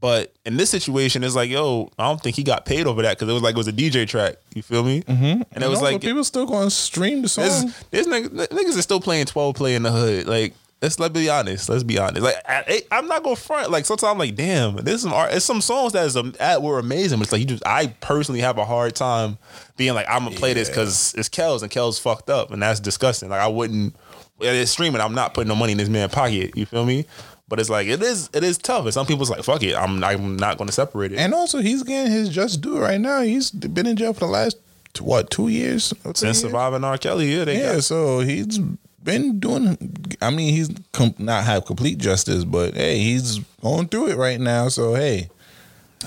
But 0.01 0.33
in 0.45 0.55
this 0.55 0.69
situation, 0.69 1.23
it's 1.23 1.35
like, 1.35 1.49
yo, 1.49 1.91
I 1.99 2.07
don't 2.07 2.21
think 2.21 2.35
he 2.37 2.43
got 2.43 2.65
paid 2.65 2.87
over 2.87 3.01
that 3.01 3.17
because 3.17 3.29
it 3.29 3.33
was 3.33 3.41
like 3.41 3.55
it 3.55 3.57
was 3.57 3.67
a 3.67 3.73
DJ 3.73 4.07
track. 4.07 4.35
You 4.55 4.61
feel 4.61 4.83
me? 4.83 5.01
Mm-hmm. 5.01 5.41
And 5.51 5.63
it 5.63 5.69
was 5.69 5.81
No, 5.81 5.91
like 5.91 6.01
people 6.01 6.23
still 6.23 6.45
gonna 6.45 6.69
stream 6.69 7.21
the 7.21 7.27
song. 7.27 7.43
This, 7.43 7.83
this 7.91 8.07
niggas, 8.07 8.47
niggas 8.47 8.77
is 8.77 8.83
still 8.83 9.01
playing 9.01 9.25
12 9.25 9.55
play 9.55 9.75
in 9.75 9.83
the 9.83 9.91
hood. 9.91 10.25
Like, 10.25 10.53
let's 10.81 10.99
let's 10.99 11.13
be 11.13 11.29
honest. 11.29 11.69
Let's 11.69 11.83
be 11.83 11.97
honest. 11.97 12.21
Like, 12.21 12.35
I, 12.47 12.83
am 12.91 13.07
not 13.07 13.23
gonna 13.23 13.35
front. 13.35 13.71
Like, 13.71 13.85
sometimes 13.85 14.11
I'm 14.11 14.17
like, 14.17 14.35
damn, 14.35 14.75
there's 14.77 15.01
some 15.01 15.13
art. 15.13 15.33
It's 15.33 15.45
some 15.45 15.61
songs 15.61 15.93
that 15.93 16.05
is 16.05 16.15
um, 16.15 16.31
that 16.39 16.61
were 16.61 16.79
amazing. 16.79 17.19
But 17.19 17.23
it's 17.23 17.31
like 17.31 17.41
you 17.41 17.47
just, 17.47 17.65
I 17.65 17.87
personally 18.01 18.41
have 18.41 18.57
a 18.57 18.65
hard 18.65 18.95
time 18.95 19.37
being 19.77 19.93
like, 19.93 20.07
I'm 20.09 20.23
gonna 20.23 20.35
play 20.35 20.53
this 20.53 20.69
because 20.69 21.13
it's 21.15 21.29
Kells 21.29 21.61
and 21.61 21.71
Kells 21.71 21.99
fucked 21.99 22.29
up, 22.29 22.51
and 22.51 22.61
that's 22.61 22.79
disgusting. 22.79 23.29
Like, 23.29 23.41
I 23.41 23.47
wouldn't. 23.47 23.95
yeah, 24.39 24.51
It's 24.51 24.71
streaming. 24.71 25.01
I'm 25.01 25.15
not 25.15 25.33
putting 25.33 25.49
no 25.49 25.55
money 25.55 25.73
in 25.73 25.77
this 25.77 25.89
man's 25.89 26.13
pocket. 26.13 26.55
You 26.55 26.65
feel 26.65 26.85
me? 26.85 27.05
But 27.47 27.59
it's 27.59 27.69
like 27.69 27.87
it 27.87 28.01
is. 28.01 28.29
It 28.33 28.43
is 28.43 28.57
tough. 28.57 28.85
And 28.85 28.93
some 28.93 29.07
people's 29.07 29.29
like, 29.29 29.43
fuck 29.43 29.63
it. 29.63 29.75
I'm 29.75 30.03
I'm 30.03 30.37
not 30.37 30.57
gonna 30.57 30.71
separate 30.71 31.11
it. 31.11 31.19
And 31.19 31.33
also, 31.33 31.59
he's 31.59 31.83
getting 31.83 32.11
his 32.11 32.29
just 32.29 32.61
due 32.61 32.79
right 32.79 33.01
now. 33.01 33.21
He's 33.21 33.51
been 33.51 33.87
in 33.87 33.95
jail 33.95 34.13
for 34.13 34.21
the 34.21 34.27
last 34.27 34.57
what 34.99 35.31
two 35.31 35.47
years? 35.47 35.93
Since 36.03 36.21
years? 36.21 36.41
surviving 36.41 36.83
R. 36.83 36.97
Kelly, 36.97 37.33
yeah, 37.33 37.45
they 37.45 37.59
yeah. 37.59 37.75
got 37.75 37.83
So 37.83 38.19
he's 38.19 38.59
been 39.03 39.39
doing. 39.39 39.77
I 40.21 40.29
mean, 40.29 40.53
he's 40.53 40.69
com- 40.93 41.15
not 41.17 41.43
have 41.45 41.65
complete 41.65 41.97
justice, 41.97 42.43
but 42.43 42.73
hey, 42.75 42.99
he's 42.99 43.39
going 43.61 43.87
through 43.87 44.09
it 44.09 44.17
right 44.17 44.39
now. 44.39 44.67
So 44.69 44.93
hey, 44.95 45.29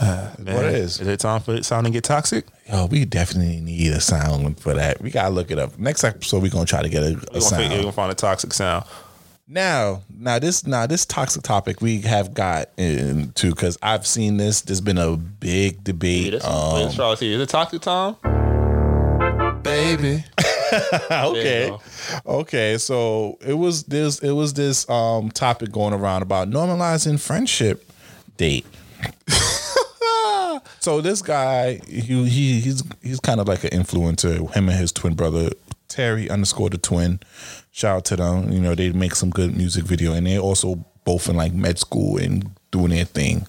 Man, 0.00 0.32
what 0.38 0.64
it 0.64 0.74
is? 0.74 1.00
Is 1.00 1.06
it 1.08 1.20
time 1.20 1.40
for 1.40 1.54
it 1.54 1.64
sound 1.64 1.86
to 1.86 1.92
get 1.92 2.04
toxic? 2.04 2.46
Yo, 2.68 2.86
we 2.86 3.04
definitely 3.04 3.60
need 3.60 3.92
a 3.92 4.00
sound 4.00 4.58
for 4.58 4.74
that. 4.74 5.00
We 5.00 5.10
gotta 5.10 5.30
look 5.30 5.50
it 5.50 5.58
up. 5.58 5.78
Next 5.78 6.04
episode, 6.04 6.42
we're 6.42 6.50
gonna 6.50 6.64
try 6.66 6.82
to 6.82 6.88
get 6.88 7.02
a, 7.02 7.06
We're 7.06 7.12
a 7.12 7.24
gonna, 7.24 7.40
sound. 7.40 7.62
figure, 7.62 7.76
we 7.76 7.82
gonna 7.82 7.92
find 7.92 8.10
a 8.12 8.14
toxic 8.14 8.52
sound. 8.52 8.84
Now, 9.48 10.02
now 10.08 10.38
this 10.38 10.66
now 10.66 10.86
this 10.86 11.04
toxic 11.04 11.42
topic 11.42 11.82
we 11.82 12.00
have 12.02 12.32
got 12.32 12.70
into 12.78 13.50
because 13.50 13.76
I've 13.82 14.06
seen 14.06 14.38
this. 14.38 14.62
There's 14.62 14.80
been 14.80 14.98
a 14.98 15.16
big 15.16 15.84
debate. 15.84 16.32
Wait, 16.34 16.44
um, 16.44 16.74
let's 16.74 16.94
try 16.94 17.10
to 17.10 17.16
see. 17.16 17.32
Is 17.34 17.40
it 17.40 17.48
toxic 17.48 17.82
time? 17.82 18.16
baby. 19.62 20.24
okay. 21.10 21.72
Okay. 22.26 22.78
So 22.78 23.38
it 23.40 23.54
was 23.54 23.84
this 23.84 24.18
it 24.20 24.32
was 24.32 24.54
this 24.54 24.88
um 24.88 25.30
topic 25.30 25.70
going 25.70 25.94
around 25.94 26.22
about 26.22 26.48
normalizing 26.48 27.20
friendship 27.20 27.88
date. 28.36 28.66
so 30.80 31.00
this 31.00 31.22
guy, 31.22 31.80
he, 31.86 32.00
he 32.28 32.60
he's 32.60 32.82
he's 33.02 33.20
kind 33.20 33.40
of 33.40 33.48
like 33.48 33.64
an 33.64 33.70
influencer. 33.70 34.50
Him 34.54 34.68
and 34.68 34.78
his 34.78 34.92
twin 34.92 35.14
brother 35.14 35.50
Terry 35.88 36.30
underscore 36.30 36.70
the 36.70 36.78
twin. 36.78 37.20
Shout 37.70 37.96
out 37.96 38.04
to 38.06 38.16
them. 38.16 38.50
You 38.52 38.60
know 38.60 38.74
they 38.74 38.92
make 38.92 39.14
some 39.14 39.30
good 39.30 39.56
music 39.56 39.84
video, 39.84 40.12
and 40.14 40.26
they 40.26 40.38
also 40.38 40.84
both 41.04 41.28
in 41.28 41.36
like 41.36 41.52
med 41.52 41.78
school 41.78 42.16
and 42.18 42.50
doing 42.70 42.90
their 42.90 43.04
thing. 43.04 43.46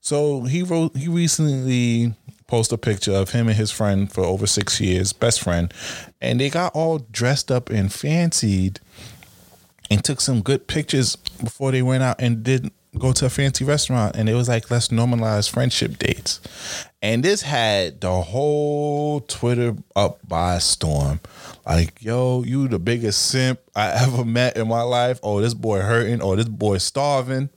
So 0.00 0.42
he 0.42 0.62
wrote. 0.62 0.96
He 0.96 1.08
recently 1.08 2.14
posted 2.54 2.76
a 2.76 2.78
picture 2.78 3.12
of 3.12 3.30
him 3.30 3.48
and 3.48 3.56
his 3.56 3.72
friend 3.72 4.12
for 4.12 4.22
over 4.22 4.46
six 4.46 4.80
years, 4.80 5.12
best 5.12 5.40
friend, 5.40 5.74
and 6.20 6.38
they 6.38 6.48
got 6.48 6.72
all 6.72 6.98
dressed 7.10 7.50
up 7.50 7.68
and 7.68 7.92
fancied, 7.92 8.78
and 9.90 10.04
took 10.04 10.20
some 10.20 10.40
good 10.40 10.68
pictures 10.68 11.16
before 11.16 11.72
they 11.72 11.82
went 11.82 12.04
out 12.04 12.14
and 12.20 12.44
did 12.44 12.70
go 12.96 13.10
to 13.10 13.26
a 13.26 13.28
fancy 13.28 13.64
restaurant. 13.64 14.14
And 14.14 14.28
it 14.28 14.34
was 14.34 14.48
like, 14.48 14.70
let's 14.70 14.86
normalize 14.90 15.50
friendship 15.50 15.98
dates. 15.98 16.40
And 17.02 17.24
this 17.24 17.42
had 17.42 18.00
the 18.00 18.22
whole 18.22 19.22
Twitter 19.22 19.74
up 19.96 20.20
by 20.28 20.58
storm. 20.58 21.18
Like, 21.66 22.04
yo, 22.04 22.44
you 22.44 22.68
the 22.68 22.78
biggest 22.78 23.30
simp 23.30 23.58
I 23.74 23.90
ever 24.04 24.24
met 24.24 24.56
in 24.56 24.68
my 24.68 24.82
life. 24.82 25.18
Oh, 25.24 25.40
this 25.40 25.54
boy 25.54 25.80
hurting. 25.80 26.22
Oh, 26.22 26.36
this 26.36 26.48
boy 26.48 26.78
starving. 26.78 27.48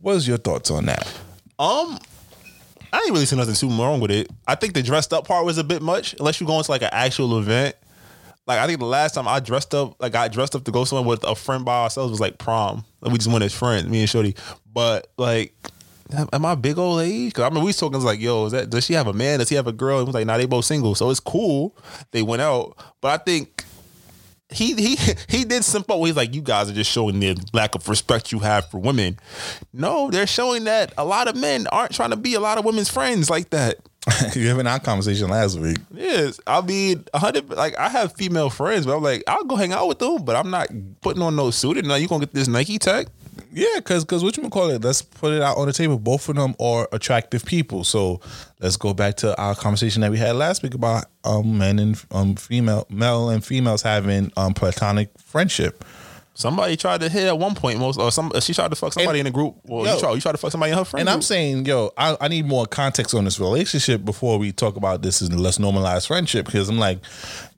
What's 0.00 0.28
your 0.28 0.36
thoughts 0.36 0.70
on 0.70 0.84
that? 0.84 1.10
Um, 1.58 1.98
I 2.92 2.98
ain't 2.98 3.10
really 3.10 3.26
see 3.26 3.36
nothing 3.36 3.54
too 3.54 3.68
wrong 3.68 4.00
with 4.00 4.10
it. 4.10 4.30
I 4.46 4.54
think 4.54 4.74
the 4.74 4.82
dressed 4.82 5.12
up 5.12 5.26
part 5.26 5.44
was 5.44 5.58
a 5.58 5.64
bit 5.64 5.82
much, 5.82 6.14
unless 6.18 6.40
you 6.40 6.46
go 6.46 6.58
into 6.58 6.70
like 6.70 6.82
an 6.82 6.90
actual 6.92 7.38
event. 7.38 7.76
Like 8.46 8.58
I 8.60 8.66
think 8.66 8.78
the 8.78 8.86
last 8.86 9.14
time 9.14 9.26
I 9.26 9.40
dressed 9.40 9.74
up, 9.74 10.00
like 10.00 10.14
I 10.14 10.28
dressed 10.28 10.54
up 10.54 10.64
to 10.64 10.70
go 10.70 10.84
somewhere 10.84 11.06
with 11.06 11.24
a 11.24 11.34
friend 11.34 11.64
by 11.64 11.82
ourselves 11.82 12.10
was 12.10 12.20
like 12.20 12.38
prom. 12.38 12.84
Like, 13.00 13.12
we 13.12 13.18
just 13.18 13.30
went 13.30 13.44
as 13.44 13.52
friends, 13.52 13.88
me 13.88 14.00
and 14.00 14.08
Shorty. 14.08 14.36
But 14.72 15.08
like, 15.16 15.54
am 16.32 16.46
I 16.46 16.54
big 16.54 16.78
old 16.78 17.00
age? 17.00 17.30
Because 17.30 17.44
I 17.44 17.50
mean, 17.50 17.64
we 17.64 17.68
was 17.68 17.76
talking 17.76 18.00
like, 18.00 18.20
yo, 18.20 18.46
is 18.46 18.52
that 18.52 18.70
does 18.70 18.84
she 18.84 18.94
have 18.94 19.08
a 19.08 19.12
man? 19.12 19.40
Does 19.40 19.48
he 19.48 19.56
have 19.56 19.66
a 19.66 19.72
girl? 19.72 19.98
And 19.98 20.06
was 20.06 20.14
like, 20.14 20.26
nah, 20.26 20.36
they 20.36 20.46
both 20.46 20.64
single, 20.64 20.94
so 20.94 21.10
it's 21.10 21.20
cool. 21.20 21.76
They 22.12 22.22
went 22.22 22.42
out, 22.42 22.76
but 23.00 23.20
I 23.20 23.22
think 23.22 23.64
he 24.50 24.74
he 24.74 24.98
he 25.28 25.44
did 25.44 25.64
simp 25.64 25.90
up. 25.90 25.98
He's 25.98 26.16
like, 26.16 26.34
you 26.34 26.42
guys 26.42 26.70
are 26.70 26.74
just 26.74 26.90
showing 26.90 27.20
the 27.20 27.36
lack 27.52 27.74
of 27.74 27.88
respect 27.88 28.32
you 28.32 28.38
have 28.40 28.70
for 28.70 28.78
women. 28.78 29.18
No, 29.72 30.10
they're 30.10 30.26
showing 30.26 30.64
that 30.64 30.92
a 30.96 31.04
lot 31.04 31.28
of 31.28 31.36
men 31.36 31.66
aren't 31.68 31.92
trying 31.92 32.10
to 32.10 32.16
be 32.16 32.34
a 32.34 32.40
lot 32.40 32.58
of 32.58 32.64
women's 32.64 32.90
friends 32.90 33.30
like 33.30 33.50
that. 33.50 33.78
you 34.36 34.46
having 34.46 34.68
our 34.68 34.78
conversation 34.78 35.28
last 35.28 35.58
week. 35.58 35.78
Yes, 35.92 36.38
I 36.46 36.60
mean, 36.60 37.04
a 37.12 37.18
hundred. 37.18 37.50
Like 37.50 37.76
I 37.76 37.88
have 37.88 38.12
female 38.14 38.50
friends, 38.50 38.86
but 38.86 38.96
I'm 38.96 39.02
like, 39.02 39.24
I'll 39.26 39.44
go 39.44 39.56
hang 39.56 39.72
out 39.72 39.88
with 39.88 39.98
them, 39.98 40.24
but 40.24 40.36
I'm 40.36 40.50
not 40.50 40.68
putting 41.00 41.22
on 41.22 41.34
no 41.34 41.50
suit. 41.50 41.78
And 41.78 41.88
now 41.88 41.96
you 41.96 42.06
gonna 42.06 42.20
get 42.20 42.34
this 42.34 42.48
Nike 42.48 42.78
tech? 42.78 43.08
Yeah, 43.52 43.66
because 43.76 44.04
because 44.04 44.22
what 44.22 44.36
you 44.36 44.48
call 44.50 44.70
it? 44.70 44.82
Let's 44.82 45.02
put 45.02 45.32
it 45.32 45.42
out 45.42 45.56
on 45.56 45.66
the 45.66 45.72
table. 45.72 45.98
Both 45.98 46.28
of 46.28 46.36
them 46.36 46.54
are 46.60 46.88
attractive 46.92 47.44
people. 47.44 47.84
So 47.84 48.20
let's 48.60 48.76
go 48.76 48.94
back 48.94 49.16
to 49.18 49.36
our 49.40 49.54
conversation 49.54 50.02
that 50.02 50.10
we 50.10 50.18
had 50.18 50.36
last 50.36 50.62
week 50.62 50.74
about 50.74 51.06
um 51.24 51.58
men 51.58 51.78
and 51.78 52.02
um 52.10 52.36
female 52.36 52.86
male 52.90 53.30
and 53.30 53.44
females 53.44 53.82
having 53.82 54.32
um 54.36 54.54
platonic 54.54 55.10
friendship. 55.18 55.84
Somebody 56.34 56.76
tried 56.76 57.00
to 57.00 57.08
hit 57.08 57.26
at 57.28 57.38
one 57.38 57.54
point, 57.54 57.78
most 57.78 57.98
or 57.98 58.12
some 58.12 58.30
she 58.40 58.52
tried 58.52 58.68
to 58.68 58.76
fuck 58.76 58.92
somebody 58.92 59.20
in 59.20 59.24
the 59.24 59.30
group. 59.30 59.56
Well, 59.64 59.86
Yo. 59.86 59.94
you 59.94 60.00
tried 60.00 60.12
you 60.12 60.20
tried 60.20 60.32
to 60.32 60.38
fuck 60.38 60.50
somebody 60.50 60.72
in 60.72 60.78
her 60.78 60.84
friend. 60.84 61.00
And 61.00 61.08
I'm 61.08 61.22
saying, 61.22 61.64
yo, 61.64 61.92
I, 61.96 62.14
I 62.20 62.28
need 62.28 62.44
more 62.44 62.66
context 62.66 63.14
on 63.14 63.24
this 63.24 63.40
relationship 63.40 64.04
before 64.04 64.38
we 64.38 64.52
talk 64.52 64.76
about 64.76 65.00
this 65.00 65.22
and 65.22 65.40
let's 65.40 65.56
normalize 65.56 66.06
friendship 66.06 66.44
because 66.44 66.68
I'm 66.68 66.78
like, 66.78 66.98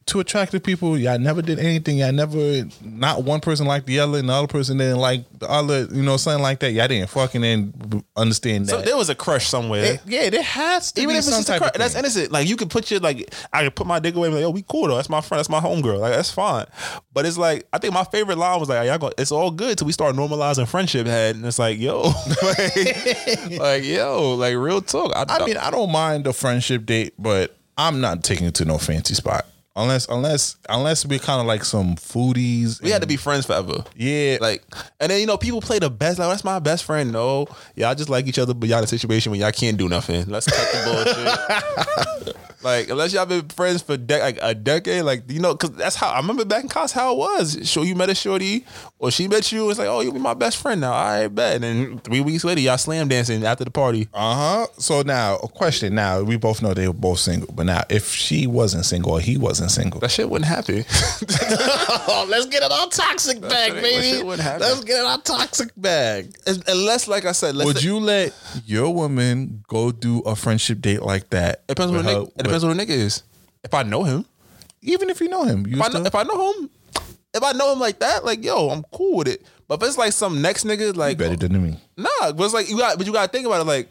two 0.08 0.18
attractive 0.20 0.62
people, 0.62 0.98
y'all 0.98 1.18
never 1.18 1.42
did 1.42 1.58
anything. 1.58 1.98
Y'all 1.98 2.10
never, 2.12 2.64
not 2.82 3.22
one 3.22 3.40
person 3.40 3.66
liked 3.66 3.86
the 3.86 4.00
other 4.00 4.18
and 4.18 4.28
the 4.28 4.32
other 4.32 4.46
person 4.48 4.78
didn't 4.78 4.98
like 4.98 5.24
the 5.38 5.48
other, 5.48 5.84
you 5.92 6.02
know, 6.02 6.16
something 6.16 6.42
like 6.42 6.58
that. 6.60 6.72
Y'all 6.72 6.88
didn't 6.88 7.10
fucking 7.10 8.02
understand 8.16 8.66
that. 8.66 8.70
So 8.70 8.82
there 8.82 8.96
was 8.96 9.10
a 9.10 9.14
crush 9.14 9.46
somewhere. 9.46 9.84
It- 9.84 10.00
yeah, 10.06 10.30
there 10.30 10.42
has 10.42 10.90
to 10.92 11.02
Even 11.02 11.14
be 11.14 11.18
if 11.18 11.26
it's 11.26 11.30
just 11.36 11.48
a 11.48 11.52
type 11.52 11.60
crush, 11.60 11.72
that's 11.76 11.94
innocent. 11.94 12.32
Like 12.32 12.48
you 12.48 12.56
could 12.56 12.70
put 12.70 12.90
your 12.90 13.00
like, 13.00 13.32
I 13.52 13.64
could 13.64 13.76
put 13.76 13.86
my 13.86 13.98
dick 14.00 14.14
away 14.14 14.28
and 14.28 14.32
be 14.32 14.36
like, 14.42 14.48
yo, 14.48 14.50
we 14.50 14.62
cool 14.62 14.88
though. 14.88 14.96
That's 14.96 15.10
my 15.10 15.20
friend. 15.20 15.38
That's 15.38 15.50
my 15.50 15.60
homegirl. 15.60 15.98
Like 16.00 16.14
that's 16.14 16.30
fine. 16.30 16.66
But 17.12 17.26
it's 17.26 17.38
like, 17.38 17.66
I 17.72 17.78
think 17.78 17.92
my 17.94 18.04
favorite 18.04 18.38
line 18.38 18.58
was 18.58 18.68
like, 18.68 18.86
y'all 18.86 18.98
go, 18.98 19.12
it's 19.18 19.30
all 19.30 19.50
good 19.50 19.76
till 19.78 19.86
we 19.86 19.92
start 19.92 20.16
normalizing 20.16 20.66
friendship 20.66 21.06
head, 21.06 21.36
and 21.36 21.44
it's 21.44 21.58
like, 21.58 21.78
yo, 21.78 22.00
like, 22.42 23.50
like, 23.58 23.84
yo, 23.84 24.34
like 24.36 24.56
real 24.56 24.80
talk. 24.80 25.12
I 25.14 25.44
mean, 25.44 25.56
I 25.56 25.70
don't 25.70 25.92
mind 25.92 26.26
a 26.26 26.32
friendship 26.32 26.86
date, 26.86 27.14
but 27.18 27.54
I'm 27.76 28.00
not 28.00 28.24
taking 28.24 28.46
it 28.46 28.54
to 28.56 28.64
no 28.64 28.78
fancy 28.78 29.14
spot. 29.14 29.46
Unless, 29.78 30.08
unless, 30.08 30.56
unless 30.68 31.06
we're 31.06 31.20
kind 31.20 31.40
of 31.40 31.46
like 31.46 31.64
some 31.64 31.94
foodies. 31.94 32.82
we 32.82 32.90
had 32.90 33.00
to 33.02 33.06
be 33.06 33.16
friends 33.16 33.46
forever. 33.46 33.84
Yeah, 33.94 34.38
Like, 34.40 34.64
and 34.98 35.08
then 35.10 35.20
you 35.20 35.26
know, 35.26 35.36
people 35.36 35.60
play 35.60 35.78
the 35.78 35.88
best. 35.88 36.18
Like, 36.18 36.28
that's 36.30 36.42
my 36.42 36.58
best 36.58 36.82
friend. 36.82 37.12
No, 37.12 37.46
y'all 37.76 37.94
just 37.94 38.10
like 38.10 38.26
each 38.26 38.40
other, 38.40 38.54
but 38.54 38.68
y'all 38.68 38.78
in 38.78 38.84
a 38.84 38.88
situation 38.88 39.30
where 39.30 39.40
y'all 39.40 39.52
can't 39.52 39.76
do 39.76 39.88
nothing. 39.88 40.26
Let's 40.26 40.46
cut 40.46 40.72
the 40.72 42.24
bullshit. 42.24 42.36
like, 42.62 42.88
unless 42.88 43.12
y'all 43.12 43.26
been 43.26 43.48
friends 43.48 43.82
for 43.82 43.96
de- 43.96 44.18
like 44.18 44.38
a 44.42 44.54
decade, 44.54 45.04
like 45.04 45.30
you 45.30 45.40
know, 45.40 45.54
because 45.54 45.70
that's 45.76 45.94
how 45.94 46.10
I 46.10 46.16
remember 46.18 46.44
back 46.44 46.64
in 46.64 46.68
college 46.68 46.92
how 46.92 47.12
it 47.12 47.18
was. 47.18 47.70
So 47.70 47.82
you 47.82 47.94
met 47.94 48.10
a 48.10 48.14
shorty, 48.14 48.64
or 48.98 49.10
she 49.10 49.28
met 49.28 49.52
you. 49.52 49.70
It's 49.70 49.78
like, 49.78 49.88
oh, 49.88 50.00
you'll 50.00 50.12
be 50.12 50.18
my 50.18 50.34
best 50.34 50.56
friend 50.56 50.80
now. 50.80 50.92
I 50.92 51.28
bet. 51.28 51.54
And 51.56 51.64
then 51.64 51.98
three 52.00 52.20
weeks 52.20 52.44
later, 52.44 52.60
y'all 52.60 52.78
slam 52.78 53.08
dancing 53.08 53.44
after 53.44 53.64
the 53.64 53.70
party. 53.70 54.08
Uh 54.12 54.34
huh. 54.34 54.66
So 54.78 55.02
now, 55.02 55.36
a 55.36 55.48
question. 55.48 55.94
Now 55.94 56.22
we 56.22 56.36
both 56.36 56.62
know 56.62 56.74
they 56.74 56.88
were 56.88 56.94
both 56.94 57.20
single, 57.20 57.52
but 57.54 57.66
now 57.66 57.84
if 57.88 58.12
she 58.12 58.46
wasn't 58.46 58.84
single 58.84 59.12
or 59.12 59.20
he 59.20 59.36
wasn't 59.36 59.67
single, 59.68 60.00
That 60.00 60.10
shit 60.10 60.28
wouldn't 60.28 60.48
happen. 60.48 60.84
oh, 62.08 62.26
let's 62.30 62.46
get 62.46 62.62
it 62.62 62.70
on 62.72 62.90
toxic 62.90 63.40
bag, 63.40 63.72
shit- 63.72 63.74
that 63.74 63.82
baby. 63.82 64.10
shit 64.10 64.24
wouldn't 64.26 64.42
happen. 64.42 64.60
Let's 64.62 64.84
get 64.84 65.00
it 65.00 65.06
on 65.06 65.22
toxic 65.22 65.70
bag. 65.76 66.34
Unless, 66.66 67.08
like 67.08 67.24
I 67.24 67.32
said, 67.32 67.54
let's 67.54 67.66
Would 67.66 67.78
say- 67.78 67.86
you 67.86 67.98
let 67.98 68.32
your 68.66 68.92
woman 68.94 69.64
go 69.68 69.90
do 69.92 70.20
a 70.20 70.34
friendship 70.36 70.80
date 70.80 71.02
like 71.02 71.30
that? 71.30 71.62
It 71.68 71.74
depends 71.76 71.90
on 71.92 71.96
with 71.98 72.06
her- 72.06 72.12
nigga. 72.12 72.28
It 72.38 72.42
depends 72.44 72.64
on 72.64 72.76
the 72.76 72.84
nigga 72.86 72.90
is. 72.90 73.22
If 73.64 73.74
I 73.74 73.82
know 73.82 74.04
him, 74.04 74.24
even 74.82 75.10
if 75.10 75.20
you 75.20 75.28
know 75.28 75.44
him, 75.44 75.66
you 75.66 75.76
if 75.76 75.82
I 75.82 75.88
know, 75.88 76.04
if 76.04 76.14
I 76.14 76.22
know 76.22 76.52
him, 76.52 76.70
if 77.34 77.42
I 77.42 77.52
know 77.52 77.72
him 77.72 77.80
like 77.80 77.98
that, 78.00 78.24
like 78.24 78.44
yo, 78.44 78.70
I'm 78.70 78.84
cool 78.92 79.16
with 79.18 79.28
it. 79.28 79.44
But 79.66 79.82
if 79.82 79.88
it's 79.88 79.98
like 79.98 80.12
some 80.12 80.40
next 80.40 80.64
nigga, 80.64 80.96
like 80.96 81.18
better 81.18 81.36
than 81.36 81.62
me. 81.62 81.78
nah, 81.96 82.32
but 82.32 82.44
it's 82.44 82.54
like 82.54 82.70
you 82.70 82.78
got, 82.78 82.96
but 82.96 83.06
you 83.06 83.12
got 83.12 83.26
to 83.26 83.32
think 83.36 83.46
about 83.46 83.60
it. 83.60 83.64
Like 83.64 83.90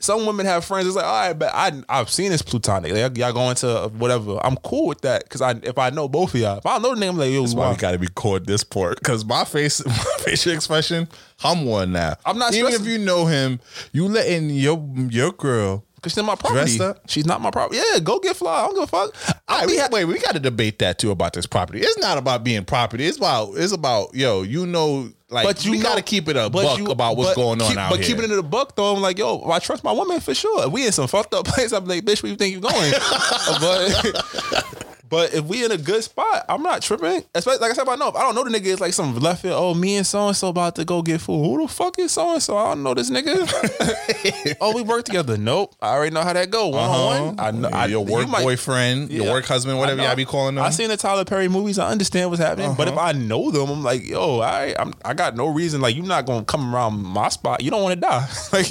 some 0.00 0.26
women 0.26 0.46
have 0.46 0.64
friends. 0.64 0.86
It's 0.86 0.96
like 0.96 1.04
all 1.04 1.28
right, 1.28 1.32
but 1.32 1.50
I 1.54 1.82
I've 1.88 2.10
seen 2.10 2.30
this 2.30 2.42
plutonic. 2.42 2.92
Like, 2.92 3.16
y'all 3.16 3.32
going 3.32 3.56
to 3.56 3.90
whatever. 3.96 4.38
I'm 4.44 4.56
cool 4.56 4.86
with 4.86 5.00
that 5.02 5.24
because 5.24 5.42
I 5.42 5.52
if 5.62 5.78
I 5.78 5.90
know 5.90 6.08
both 6.08 6.34
of 6.34 6.40
y'all, 6.40 6.58
if 6.58 6.66
I 6.66 6.74
don't 6.74 6.82
know 6.82 6.94
the 6.94 7.00
name, 7.00 7.10
I'm 7.10 7.18
like 7.18 7.32
yo, 7.32 7.42
That's 7.42 7.54
why 7.54 7.70
we 7.70 7.76
got 7.76 7.92
to 7.92 7.98
record 7.98 8.46
this 8.46 8.64
part 8.64 8.98
because 8.98 9.24
my 9.24 9.44
face, 9.44 9.84
my 9.86 9.94
facial 10.20 10.52
expression, 10.52 11.08
I'm 11.42 11.64
one 11.64 11.92
now. 11.92 12.16
I'm 12.24 12.38
not 12.38 12.54
even 12.54 12.66
stressing. 12.66 12.86
if 12.86 12.92
you 12.92 13.04
know 13.04 13.26
him. 13.26 13.60
You 13.92 14.08
letting 14.08 14.50
your 14.50 14.84
your 15.10 15.32
girl 15.32 15.84
Cause 16.02 16.12
she's 16.12 16.16
not 16.18 16.26
my 16.26 16.34
property. 16.36 16.78
She's 17.08 17.26
not 17.26 17.40
my 17.40 17.50
property. 17.50 17.80
Yeah, 17.92 17.98
go 17.98 18.20
get 18.20 18.36
fly. 18.36 18.60
I 18.60 18.66
don't 18.66 18.74
give 18.74 18.84
a 18.84 18.86
fuck. 18.86 19.14
All 19.48 19.58
right, 19.58 19.66
we, 19.66 19.80
wait, 19.90 20.04
we 20.04 20.18
got 20.20 20.34
to 20.34 20.40
debate 20.40 20.78
that 20.78 20.98
too 20.98 21.10
about 21.10 21.32
this 21.32 21.46
property. 21.46 21.80
It's 21.80 21.98
not 21.98 22.18
about 22.18 22.44
being 22.44 22.64
property. 22.64 23.04
It's 23.04 23.16
about 23.16 23.54
it's 23.56 23.72
about 23.72 24.14
yo. 24.14 24.42
You 24.42 24.66
know, 24.66 25.10
like 25.30 25.44
but 25.46 25.64
you 25.64 25.72
we 25.72 25.78
got 25.80 25.96
to 25.96 26.02
keep 26.02 26.26
it 26.28 26.36
a 26.36 26.48
but 26.48 26.62
buck 26.62 26.78
you- 26.78 26.86
about 26.90 27.16
what's 27.16 27.30
but 27.30 27.36
going 27.36 27.60
on 27.60 27.68
keep- 27.68 27.76
out 27.78 27.90
but 27.90 27.98
here. 28.00 28.08
keeping 28.08 28.24
it 28.24 28.30
in 28.30 28.36
the 28.36 28.42
buck 28.42 28.74
though, 28.76 28.94
I'm 28.94 29.02
like, 29.02 29.18
yo, 29.18 29.42
I 29.50 29.58
trust 29.58 29.84
my 29.84 29.92
woman 29.92 30.20
for 30.20 30.34
sure. 30.34 30.66
If 30.66 30.72
we 30.72 30.86
in 30.86 30.92
some 30.92 31.06
fucked 31.08 31.34
up 31.34 31.46
place, 31.46 31.72
I'm 31.72 31.84
like, 31.84 32.04
bitch, 32.04 32.22
where 32.22 32.30
you 32.30 32.36
think 32.36 32.52
you're 32.52 32.62
going? 32.62 32.92
but 33.60 34.77
but 35.08 35.34
if 35.34 35.44
we 35.44 35.64
in 35.64 35.72
a 35.72 35.76
good 35.78 36.02
spot, 36.04 36.44
I'm 36.48 36.62
not 36.62 36.82
tripping. 36.82 37.24
Especially 37.34 37.60
like 37.60 37.70
I 37.70 37.74
said, 37.74 37.88
I 37.88 37.96
know 37.96 38.08
if 38.08 38.16
I 38.16 38.22
don't 38.22 38.34
know 38.34 38.44
the 38.44 38.50
nigga. 38.50 38.66
It's 38.72 38.80
like 38.80 38.92
some 38.92 39.16
left 39.18 39.42
field. 39.42 39.54
Oh, 39.56 39.74
me 39.74 39.96
and 39.96 40.06
so 40.06 40.28
and 40.28 40.36
so 40.36 40.48
about 40.48 40.76
to 40.76 40.84
go 40.84 41.02
get 41.02 41.20
food. 41.20 41.42
Who 41.44 41.62
the 41.66 41.72
fuck 41.72 41.98
is 41.98 42.12
so 42.12 42.32
and 42.34 42.42
so? 42.42 42.56
I 42.56 42.68
don't 42.74 42.82
know 42.82 42.94
this 42.94 43.10
nigga. 43.10 44.56
oh, 44.60 44.74
we 44.74 44.82
work 44.82 45.04
together. 45.04 45.36
Nope. 45.36 45.74
I 45.80 45.94
already 45.94 46.14
know 46.14 46.22
how 46.22 46.32
that 46.32 46.50
go. 46.50 46.68
One 46.68 46.90
on 46.90 47.26
one. 47.36 47.40
I 47.40 47.50
know. 47.50 47.68
I, 47.68 47.86
your 47.86 48.06
you 48.06 48.12
work 48.12 48.28
might- 48.28 48.42
boyfriend, 48.42 49.10
your 49.10 49.32
work 49.32 49.44
husband, 49.46 49.78
whatever 49.78 50.02
y'all 50.02 50.16
be 50.16 50.24
calling 50.24 50.54
them. 50.56 50.64
I 50.64 50.70
seen 50.70 50.88
the 50.88 50.96
Tyler 50.96 51.24
Perry 51.24 51.48
movies. 51.48 51.78
I 51.78 51.90
understand 51.90 52.30
what's 52.30 52.42
happening, 52.42 52.74
but 52.76 52.88
if 52.88 52.94
Uh-huh. 52.94 53.06
I 53.08 53.12
know 53.12 53.50
them, 53.50 53.70
I'm 53.70 53.82
like, 53.82 54.06
yo, 54.06 54.40
I 54.40 54.74
I'm, 54.78 54.92
I 55.04 55.14
got 55.14 55.36
no 55.36 55.46
reason. 55.48 55.80
Like, 55.80 55.96
you're 55.96 56.04
not 56.04 56.26
gonna 56.26 56.44
come 56.44 56.74
around 56.74 57.02
my 57.02 57.28
spot. 57.28 57.62
You 57.62 57.70
don't 57.70 57.82
want 57.82 57.94
to 57.94 58.00
die. 58.00 58.26
like, 58.52 58.68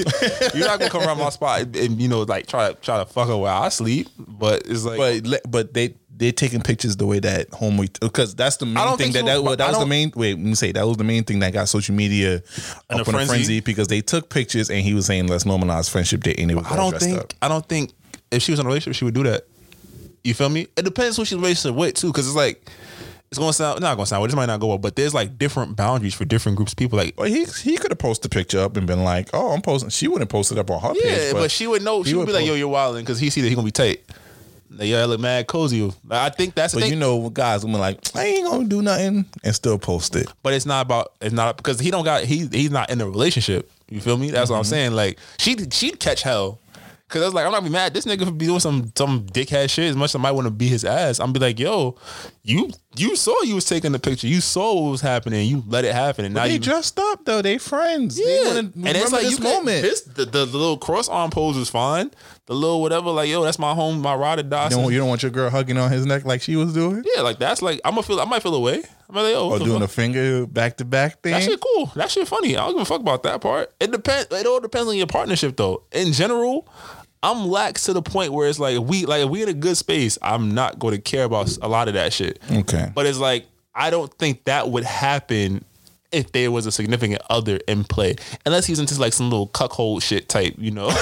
you're 0.53 0.67
not 0.67 0.79
gonna 0.79 0.89
come 0.91 1.03
around 1.03 1.17
my 1.19 1.29
spot 1.29 1.61
and, 1.61 1.75
and, 1.75 2.01
you 2.01 2.07
know 2.07 2.21
like 2.23 2.47
try 2.47 2.69
to 2.69 2.75
try 2.81 2.97
to 2.97 3.05
fuck 3.05 3.27
her 3.27 3.37
where 3.37 3.51
I 3.51 3.69
sleep. 3.69 4.07
But 4.17 4.63
it's 4.65 4.83
like, 4.85 5.23
but 5.23 5.41
but 5.49 5.73
they 5.73 5.95
they 6.17 6.31
taking 6.31 6.61
pictures 6.61 6.97
the 6.97 7.05
way 7.05 7.19
that 7.19 7.49
home 7.53 7.77
because 8.01 8.35
that's 8.35 8.57
the 8.57 8.65
main 8.65 8.97
thing 8.97 9.11
that 9.13 9.25
that, 9.25 9.43
but 9.43 9.57
that 9.57 9.69
was 9.69 9.79
the 9.79 9.85
main 9.85 10.11
wait 10.15 10.35
let 10.35 10.43
me 10.43 10.55
say 10.55 10.71
that 10.71 10.85
was 10.85 10.97
the 10.97 11.03
main 11.03 11.23
thing 11.23 11.39
that 11.39 11.53
got 11.53 11.69
social 11.69 11.95
media 11.95 12.35
In 12.89 12.97
a 12.97 13.01
up 13.01 13.07
in 13.07 13.13
a 13.13 13.17
frenzy? 13.17 13.27
frenzy 13.27 13.59
because 13.59 13.87
they 13.87 14.01
took 14.01 14.29
pictures 14.29 14.69
and 14.69 14.81
he 14.81 14.93
was 14.93 15.05
saying 15.05 15.27
let's 15.27 15.43
normalize 15.43 15.89
friendship 15.89 16.25
and 16.25 16.51
it 16.51 16.55
was 16.55 16.65
I 16.65 16.75
don't 16.75 16.99
think 16.99 17.19
up. 17.19 17.33
I 17.41 17.47
don't 17.47 17.67
think 17.67 17.93
if 18.31 18.41
she 18.41 18.51
was 18.51 18.59
in 18.59 18.65
a 18.65 18.69
relationship, 18.69 18.97
she 18.97 19.05
would 19.05 19.13
do 19.13 19.23
that. 19.23 19.45
You 20.23 20.33
feel 20.33 20.49
me? 20.49 20.67
It 20.75 20.83
depends 20.83 21.15
who 21.15 21.23
she's 21.23 21.33
in 21.33 21.39
a 21.39 21.41
relationship 21.41 21.75
with 21.75 21.93
too, 21.95 22.07
because 22.07 22.27
it's 22.27 22.35
like 22.35 22.69
it's 23.29 23.37
gonna 23.37 23.53
sound 23.53 23.81
not 23.81 23.95
gonna 23.95 24.05
sound 24.05 24.21
well. 24.21 24.27
This 24.27 24.35
might 24.35 24.45
not 24.45 24.59
go 24.59 24.67
well, 24.67 24.77
but 24.77 24.95
there's 24.95 25.13
like 25.13 25.37
different 25.37 25.75
boundaries 25.75 26.13
for 26.13 26.25
different 26.25 26.55
groups 26.55 26.73
of 26.73 26.77
people. 26.77 26.97
Like, 26.97 27.13
Well, 27.17 27.27
he 27.27 27.45
he 27.45 27.77
could 27.77 27.91
have 27.91 27.99
posted 27.99 28.29
the 28.31 28.35
picture 28.35 28.59
up 28.59 28.77
and 28.77 28.87
been 28.87 29.03
like, 29.03 29.29
"Oh, 29.33 29.51
I'm 29.51 29.61
posting." 29.61 29.89
She 29.89 30.07
wouldn't 30.07 30.29
post 30.29 30.51
it 30.51 30.57
up 30.57 30.69
on 30.69 30.81
her 30.81 30.93
yeah, 30.95 31.15
page, 31.15 31.33
but, 31.33 31.51
she 31.51 31.67
would 31.67 31.81
know. 31.81 32.03
he 32.03 32.11
She 32.11 32.15
would 32.15 32.25
be 32.25 32.33
like, 32.33 32.45
"Yo, 32.45 32.55
you're 32.55 32.67
wilding," 32.67 33.03
because 33.03 33.19
he 33.19 33.29
see 33.29 33.41
that 33.41 33.49
he 33.49 33.55
gonna 33.55 33.65
be 33.65 33.71
tight. 33.71 34.03
Yeah, 34.69 35.01
I 35.01 35.05
look 35.05 35.19
mad 35.19 35.47
cozy. 35.47 35.91
I 36.11 36.29
think 36.29 36.53
that's 36.55 36.73
But 36.73 36.89
you 36.89 36.95
know, 36.95 37.29
guys 37.29 37.63
be 37.63 37.71
like, 37.71 37.99
"I 38.15 38.25
ain't 38.25 38.45
gonna 38.49 38.65
do 38.65 38.81
nothing," 38.81 39.25
and 39.43 39.55
still 39.55 39.77
post 39.79 40.15
it. 40.15 40.27
but 40.43 40.53
it's 40.53 40.65
not 40.65 40.85
about 40.85 41.13
it's 41.21 41.33
not 41.33 41.57
because 41.57 41.79
he 41.79 41.89
don't 41.91 42.03
got 42.05 42.23
he 42.23 42.47
he's 42.51 42.71
not 42.71 42.89
in 42.89 42.99
a 43.01 43.05
relationship. 43.07 43.69
You 43.89 44.01
feel 44.01 44.17
me? 44.17 44.31
That's 44.31 44.49
what 44.49 44.57
I'm 44.57 44.63
Mm-hmm. 44.63 44.69
saying. 44.69 44.91
Like 44.93 45.19
she 45.37 45.55
she'd 45.71 45.99
catch 45.99 46.21
hell. 46.21 46.59
Cause 47.09 47.21
I 47.21 47.25
was 47.25 47.33
like, 47.33 47.45
I'm 47.45 47.53
not 47.53 47.59
gonna 47.59 47.69
be 47.69 47.73
mad. 47.73 47.93
This 47.93 48.03
nigga 48.03 48.37
be 48.37 48.47
doing 48.47 48.59
some 48.59 48.91
some 48.97 49.25
dickhead 49.27 49.69
shit 49.69 49.85
as 49.89 49.95
much 49.95 50.09
as 50.11 50.15
I 50.15 50.19
might 50.19 50.31
want 50.33 50.45
to 50.45 50.51
be 50.51 50.67
his 50.67 50.83
ass. 50.83 51.21
I'm 51.21 51.31
be 51.31 51.39
like, 51.39 51.57
yo, 51.57 51.95
you 52.43 52.69
you 52.97 53.15
saw 53.15 53.33
you 53.43 53.55
was 53.55 53.63
taking 53.63 53.93
the 53.93 53.99
picture. 53.99 54.27
You 54.27 54.41
saw 54.41 54.73
what 54.81 54.91
was 54.91 54.99
happening. 54.99 55.47
You 55.47 55.63
let 55.69 55.85
it 55.85 55.93
happen, 55.93 56.25
and 56.25 56.33
But 56.33 56.41
now 56.41 56.47
they 56.47 56.55
you 56.55 56.59
dressed 56.59 56.99
up 56.99 57.23
though. 57.23 57.41
They 57.41 57.59
friends. 57.59 58.17
They 58.17 58.41
yeah. 58.43 58.47
wanna 58.49 58.59
And 58.75 58.87
it's 58.87 59.13
like 59.13 59.21
this 59.21 59.31
you 59.31 59.37
could- 59.37 59.43
moment. 59.45 59.83
This, 59.83 60.01
the, 60.01 60.25
the 60.25 60.43
the 60.43 60.57
little 60.57 60.77
cross 60.77 61.07
arm 61.07 61.29
pose 61.31 61.55
was 61.55 61.69
fine. 61.69 62.11
The 62.47 62.53
little 62.53 62.81
whatever, 62.81 63.11
like 63.11 63.29
yo, 63.29 63.43
that's 63.43 63.59
my 63.59 63.73
home, 63.73 64.01
my 64.01 64.15
ride 64.15 64.39
or 64.39 64.43
die. 64.43 64.69
you, 64.69 64.75
don't, 64.77 64.91
you 64.93 64.97
don't 64.97 65.09
want 65.09 65.21
your 65.21 65.31
girl 65.31 65.49
hugging 65.49 65.77
on 65.77 65.91
his 65.91 66.05
neck 66.05 66.23
like 66.25 66.41
she 66.41 66.55
was 66.55 66.73
doing, 66.73 67.03
yeah, 67.13 67.21
like 67.21 67.39
that's 67.39 67.61
like 67.61 67.81
I'm 67.83 67.91
gonna 67.91 68.03
feel. 68.03 68.19
I 68.21 68.25
might 68.25 68.41
feel 68.41 68.55
away. 68.55 68.83
I'm 69.09 69.15
like, 69.15 69.33
yo, 69.33 69.49
or 69.49 69.59
doing 69.59 69.81
fuck? 69.81 69.81
a 69.83 69.87
finger 69.87 70.47
back 70.47 70.77
to 70.77 70.85
back 70.85 71.21
thing. 71.21 71.33
That 71.33 71.43
shit 71.43 71.59
cool. 71.59 71.91
That 71.95 72.09
shit 72.09 72.27
funny. 72.27 72.57
I 72.57 72.65
don't 72.65 72.73
give 72.73 72.81
a 72.81 72.85
fuck 72.85 73.01
about 73.01 73.23
that 73.23 73.41
part. 73.41 73.73
It 73.79 73.91
depends. 73.91 74.27
It 74.31 74.45
all 74.45 74.59
depends 74.59 74.87
on 74.87 74.95
your 74.95 75.07
partnership, 75.07 75.57
though. 75.57 75.83
In 75.91 76.13
general, 76.13 76.67
I'm 77.23 77.47
lax 77.47 77.83
to 77.83 77.93
the 77.93 78.01
point 78.01 78.31
where 78.31 78.47
it's 78.47 78.59
like 78.59 78.79
we 78.79 79.05
like 79.05 79.23
if 79.23 79.29
we 79.29 79.43
in 79.43 79.49
a 79.49 79.53
good 79.53 79.77
space. 79.77 80.17
I'm 80.21 80.53
not 80.53 80.79
going 80.79 80.95
to 80.95 81.01
care 81.01 81.25
about 81.25 81.55
a 81.61 81.67
lot 81.67 81.87
of 81.87 81.95
that 81.95 82.13
shit. 82.13 82.39
Okay. 82.51 82.91
But 82.93 83.05
it's 83.05 83.19
like 83.19 83.45
I 83.73 83.89
don't 83.89 84.11
think 84.17 84.45
that 84.45 84.69
would 84.69 84.83
happen 84.83 85.63
if 86.11 86.31
there 86.31 86.51
was 86.51 86.65
a 86.65 86.71
significant 86.71 87.21
other 87.29 87.59
in 87.67 87.83
play, 87.83 88.15
unless 88.45 88.65
he's 88.65 88.79
into 88.79 88.99
like 88.99 89.13
some 89.13 89.29
little 89.29 89.47
cuckold 89.47 90.03
shit 90.03 90.29
type, 90.29 90.55
you 90.57 90.71
know. 90.71 90.87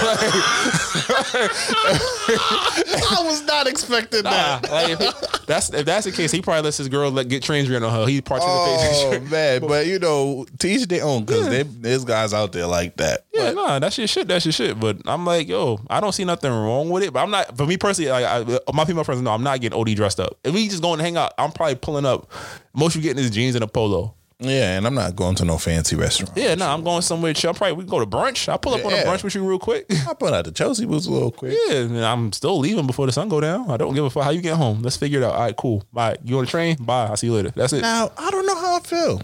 I 3.07 3.21
was 3.23 3.43
not 3.43 3.67
expecting 3.67 4.23
Nah, 4.23 4.59
like 4.71 4.89
if 4.99 5.45
that's 5.45 5.73
if 5.73 5.85
that's 5.85 6.05
the 6.05 6.11
case, 6.11 6.31
he 6.31 6.41
probably 6.41 6.63
lets 6.63 6.77
his 6.77 6.89
girl 6.89 7.11
let 7.11 7.27
get 7.27 7.43
transient 7.43 7.83
on 7.83 7.91
her. 7.91 8.07
He 8.07 8.21
participate. 8.21 8.51
Oh 8.55 9.19
man, 9.29 9.61
but 9.61 9.85
you 9.85 9.99
know, 9.99 10.45
teach 10.59 10.81
each 10.81 10.87
their 10.87 11.03
own 11.03 11.25
because 11.25 11.49
there's 11.49 12.05
guys 12.05 12.33
out 12.33 12.51
there 12.51 12.65
like 12.65 12.97
that. 12.97 13.25
Yeah, 13.33 13.51
nah, 13.51 13.79
that's 13.79 13.97
your 13.97 14.07
shit. 14.07 14.27
That's 14.27 14.45
your 14.45 14.53
shit. 14.53 14.79
But 14.79 14.97
I'm 15.05 15.25
like, 15.25 15.47
yo, 15.47 15.79
I 15.89 15.99
don't 15.99 16.13
see 16.13 16.25
nothing 16.25 16.51
wrong 16.51 16.89
with 16.89 17.03
it. 17.03 17.13
But 17.13 17.21
I'm 17.21 17.31
not. 17.31 17.55
For 17.55 17.65
me 17.65 17.77
personally, 17.77 18.11
like 18.11 18.25
I, 18.25 18.59
my 18.73 18.85
female 18.85 19.03
friends 19.03 19.21
know, 19.21 19.31
I'm 19.31 19.43
not 19.43 19.61
getting 19.61 19.79
OD 19.79 19.95
dressed 19.95 20.19
up. 20.19 20.37
If 20.43 20.53
we 20.53 20.67
just 20.67 20.81
going 20.81 20.97
to 20.97 21.03
hang 21.03 21.17
out, 21.17 21.33
I'm 21.37 21.51
probably 21.51 21.75
pulling 21.75 22.05
up. 22.05 22.31
Most 22.73 22.95
you 22.95 23.01
getting 23.01 23.23
is 23.23 23.29
jeans 23.29 23.55
and 23.55 23.63
a 23.63 23.67
polo. 23.67 24.14
Yeah, 24.39 24.77
and 24.77 24.85
I'm 24.85 24.95
not 24.95 25.15
going 25.15 25.35
to 25.35 25.45
no 25.45 25.57
fancy 25.57 25.95
restaurant. 25.95 26.35
Yeah, 26.35 26.55
nah, 26.55 26.73
I'm 26.73 26.83
going 26.83 27.01
somewhere 27.01 27.33
chill. 27.33 27.51
I'm 27.51 27.55
probably 27.55 27.73
we 27.73 27.83
can 27.83 27.89
go 27.89 27.99
to 27.99 28.05
brunch. 28.05 28.49
I'll 28.49 28.57
pull 28.57 28.73
up 28.73 28.83
on 28.83 28.91
a 28.91 28.97
brunch 28.97 29.23
with 29.23 29.33
you 29.33 29.47
real 29.47 29.59
quick. 29.59 29.85
I 30.09 30.13
put 30.13 30.33
out 30.33 30.43
the 30.43 30.51
Chelsea 30.51 30.85
boots 30.85 31.05
a 31.07 31.11
little 31.11 31.31
quick. 31.31 31.57
Yeah, 31.67 31.77
and 31.77 31.97
I'm 32.03 32.33
still 32.33 32.59
leaving 32.59 32.85
before 32.85 33.05
the 33.05 33.13
sun 33.13 33.29
go 33.29 33.39
down. 33.39 33.71
I 33.71 33.77
don't 33.77 33.93
give 33.95 34.03
a 34.03 34.09
fuck 34.09 34.25
how 34.25 34.31
you 34.31 34.41
get 34.41 34.57
home. 34.57 34.81
Let's 34.81 34.97
figure 34.97 35.21
it 35.21 35.23
out. 35.23 35.35
All 35.35 35.39
right, 35.39 35.55
cool. 35.55 35.85
Bye. 35.93 36.17
You 36.23 36.37
on 36.37 36.43
the 36.43 36.51
train? 36.51 36.75
Bye. 36.77 37.05
I'll 37.05 37.15
see 37.15 37.27
you 37.27 37.33
later. 37.33 37.51
That's 37.51 37.71
it. 37.71 37.81
Now 37.81 38.11
I 38.17 38.29
don't 38.29 38.45
know 38.45 38.55
how 38.55 38.75
I 38.75 38.79
feel 38.81 39.21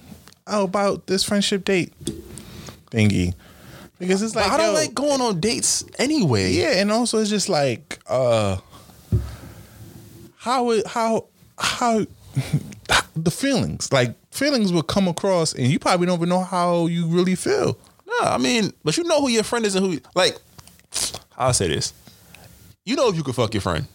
about 0.47 1.07
this 1.07 1.23
friendship 1.23 1.65
date 1.65 1.93
thingy 2.89 3.33
because 3.99 4.21
it's 4.21 4.33
But 4.33 4.43
like 4.43 4.51
I 4.53 4.57
don't 4.57 4.67
yo, 4.67 4.73
like 4.73 4.93
going 4.93 5.21
on 5.21 5.39
dates 5.41 5.83
anyway. 5.99 6.51
Yeah, 6.53 6.79
and 6.79 6.89
also 6.89 7.19
it's 7.19 7.29
just 7.29 7.49
like 7.49 7.99
uh 8.07 8.57
how 10.37 10.73
how 10.87 11.25
how 11.57 12.05
the 13.15 13.31
feelings 13.31 13.91
like 13.91 14.15
feelings 14.33 14.71
will 14.71 14.83
come 14.83 15.07
across 15.07 15.53
and 15.53 15.67
you 15.67 15.79
probably 15.79 16.07
don't 16.07 16.17
even 16.17 16.29
know 16.29 16.43
how 16.43 16.87
you 16.87 17.07
really 17.07 17.35
feel. 17.35 17.77
Nah, 18.05 18.33
I 18.33 18.37
mean, 18.37 18.71
but 18.83 18.97
you 18.97 19.03
know 19.03 19.21
who 19.21 19.29
your 19.29 19.43
friend 19.43 19.65
is 19.65 19.75
and 19.75 19.85
who 19.85 19.99
like. 20.15 20.37
I'll 21.37 21.53
say 21.53 21.67
this. 21.67 21.93
You 22.85 22.95
know 22.95 23.09
if 23.09 23.15
you 23.15 23.23
could 23.23 23.35
fuck 23.35 23.53
your 23.53 23.61
friend. 23.61 23.85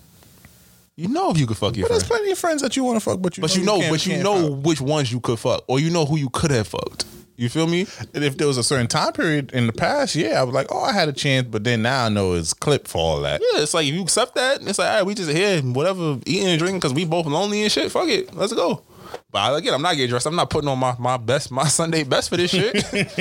You 0.96 1.08
know 1.08 1.30
if 1.30 1.38
you 1.38 1.46
could 1.46 1.58
fuck 1.58 1.76
your 1.76 1.84
But 1.88 1.90
there's 1.92 2.04
plenty 2.04 2.30
of 2.30 2.38
friends 2.38 2.62
that 2.62 2.74
you 2.76 2.82
want 2.84 2.96
to 2.96 3.00
fuck, 3.04 3.20
but 3.20 3.36
you 3.36 3.42
But 3.42 3.54
know 3.54 3.60
you 3.60 3.66
know, 3.66 3.80
can't- 3.80 3.92
but 3.92 4.06
you 4.06 4.22
know 4.22 4.54
fuck. 4.56 4.64
which 4.66 4.80
ones 4.80 5.12
you 5.12 5.20
could 5.20 5.38
fuck, 5.38 5.62
or 5.68 5.78
you 5.78 5.90
know 5.90 6.06
who 6.06 6.16
you 6.16 6.30
could 6.30 6.50
have 6.50 6.68
fucked. 6.68 7.04
You 7.38 7.48
feel 7.50 7.66
me? 7.66 7.86
And 8.14 8.24
if 8.24 8.38
there 8.38 8.46
was 8.46 8.56
a 8.56 8.64
certain 8.64 8.86
time 8.86 9.12
period 9.12 9.52
in 9.52 9.66
the 9.66 9.72
past, 9.72 10.14
yeah, 10.14 10.40
I 10.40 10.42
was 10.42 10.54
like, 10.54 10.68
oh, 10.70 10.80
I 10.80 10.92
had 10.92 11.08
a 11.08 11.12
chance, 11.12 11.46
but 11.50 11.64
then 11.64 11.82
now 11.82 12.06
I 12.06 12.08
know 12.08 12.32
it's 12.32 12.54
clipped 12.54 12.88
for 12.88 12.98
all 12.98 13.20
that. 13.22 13.42
Yeah, 13.52 13.60
it's 13.62 13.74
like 13.74 13.86
if 13.86 13.92
you 13.94 14.02
accept 14.02 14.34
that, 14.36 14.62
it's 14.62 14.78
like, 14.78 14.88
all 14.88 14.96
right, 14.96 15.06
we 15.06 15.14
just 15.14 15.30
here, 15.30 15.60
whatever, 15.60 16.18
eating 16.24 16.48
and 16.48 16.58
drinking 16.58 16.78
because 16.80 16.94
we 16.94 17.04
both 17.04 17.26
lonely 17.26 17.62
and 17.62 17.70
shit. 17.70 17.92
Fuck 17.92 18.08
it, 18.08 18.34
let's 18.34 18.54
go. 18.54 18.82
But 19.30 19.54
again, 19.54 19.74
I'm 19.74 19.82
not 19.82 19.96
getting 19.96 20.08
dressed. 20.08 20.26
I'm 20.26 20.34
not 20.34 20.48
putting 20.50 20.68
on 20.68 20.78
my 20.78 20.96
my 20.98 21.16
best, 21.18 21.50
my 21.50 21.64
Sunday 21.68 22.04
best 22.04 22.30
for 22.30 22.36
this 22.38 22.50
shit. 22.50 22.82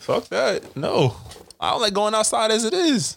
Fuck 0.00 0.24
that. 0.28 0.76
No, 0.76 1.16
I 1.60 1.70
don't 1.70 1.80
like 1.80 1.94
going 1.94 2.14
outside 2.14 2.50
as 2.50 2.64
it 2.64 2.74
is. 2.74 3.16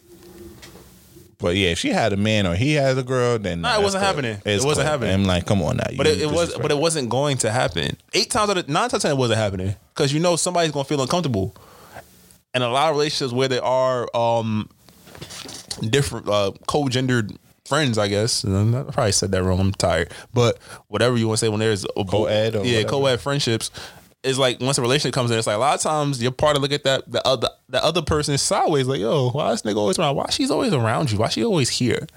But 1.39 1.55
yeah, 1.55 1.69
if 1.69 1.79
she 1.79 1.89
had 1.89 2.13
a 2.13 2.17
man 2.17 2.47
or 2.47 2.55
he 2.55 2.73
had 2.73 2.97
a 2.97 3.03
girl, 3.03 3.37
then 3.37 3.61
Nah, 3.61 3.79
it 3.79 3.83
wasn't 3.83 4.01
good. 4.01 4.07
happening. 4.07 4.41
It's 4.45 4.63
It 4.63 4.67
wasn't 4.67 4.85
cool. 4.85 4.91
happening. 4.91 5.13
I'm 5.13 5.23
like, 5.25 5.45
come 5.45 5.61
on 5.61 5.77
now. 5.77 5.83
But 5.95 6.07
you 6.07 6.13
it, 6.13 6.21
it 6.21 6.31
was, 6.31 6.55
but 6.57 6.71
it 6.71 6.77
wasn't 6.77 7.09
going 7.09 7.37
to 7.39 7.51
happen. 7.51 7.95
Eight 8.13 8.31
times 8.31 8.49
out 8.49 8.57
of 8.57 8.67
nine 8.69 8.89
times 8.89 8.93
out 8.93 8.97
of 8.97 9.01
ten, 9.03 9.11
it 9.11 9.17
wasn't 9.17 9.37
happening 9.39 9.75
because 9.97 10.13
you 10.13 10.19
know 10.19 10.35
somebody's 10.35 10.71
gonna 10.71 10.85
feel 10.85 11.01
uncomfortable. 11.01 11.55
And 12.53 12.63
a 12.63 12.69
lot 12.69 12.89
of 12.89 12.95
relationships 12.95 13.33
where 13.33 13.47
there 13.47 13.63
are 13.63 14.07
um 14.15 14.69
different 15.89 16.29
uh 16.29 16.51
co-gendered 16.67 17.33
friends, 17.65 17.97
I 17.97 18.07
guess. 18.07 18.43
And 18.43 18.75
I 18.75 18.83
probably 18.83 19.11
said 19.11 19.31
that 19.31 19.43
wrong. 19.43 19.59
I'm 19.59 19.71
tired, 19.73 20.11
but 20.33 20.57
whatever 20.87 21.17
you 21.17 21.27
want 21.27 21.39
to 21.39 21.45
say 21.45 21.49
when 21.49 21.59
there's 21.59 21.83
a 21.97 22.05
Co-ed 22.05 22.55
or 22.55 22.63
yeah, 22.63 22.77
whatever. 22.77 22.89
co-ed 22.89 23.21
friendships. 23.21 23.71
Is 24.23 24.39
like 24.39 24.59
once 24.59 24.77
a 24.77 24.81
relationship 24.81 25.13
comes 25.13 25.31
in, 25.31 25.37
it's 25.37 25.47
like 25.47 25.55
a 25.55 25.59
lot 25.59 25.75
of 25.75 25.81
times 25.81 26.21
your 26.21 26.31
partner 26.31 26.59
look 26.59 26.71
at 26.71 26.83
that 26.83 27.09
the 27.09 27.25
other 27.25 27.47
the 27.69 27.81
other 27.81 28.01
person 28.01 28.37
sideways, 28.37 28.87
like, 28.87 28.99
yo, 28.99 29.29
why 29.29 29.51
this 29.51 29.61
nigga 29.61 29.77
always 29.77 29.97
around? 29.99 30.15
Why 30.15 30.25
she's 30.31 30.51
always 30.51 30.73
around 30.73 31.11
you? 31.11 31.19
Why 31.19 31.29
she 31.29 31.45
always 31.45 31.69
here? 31.69 32.07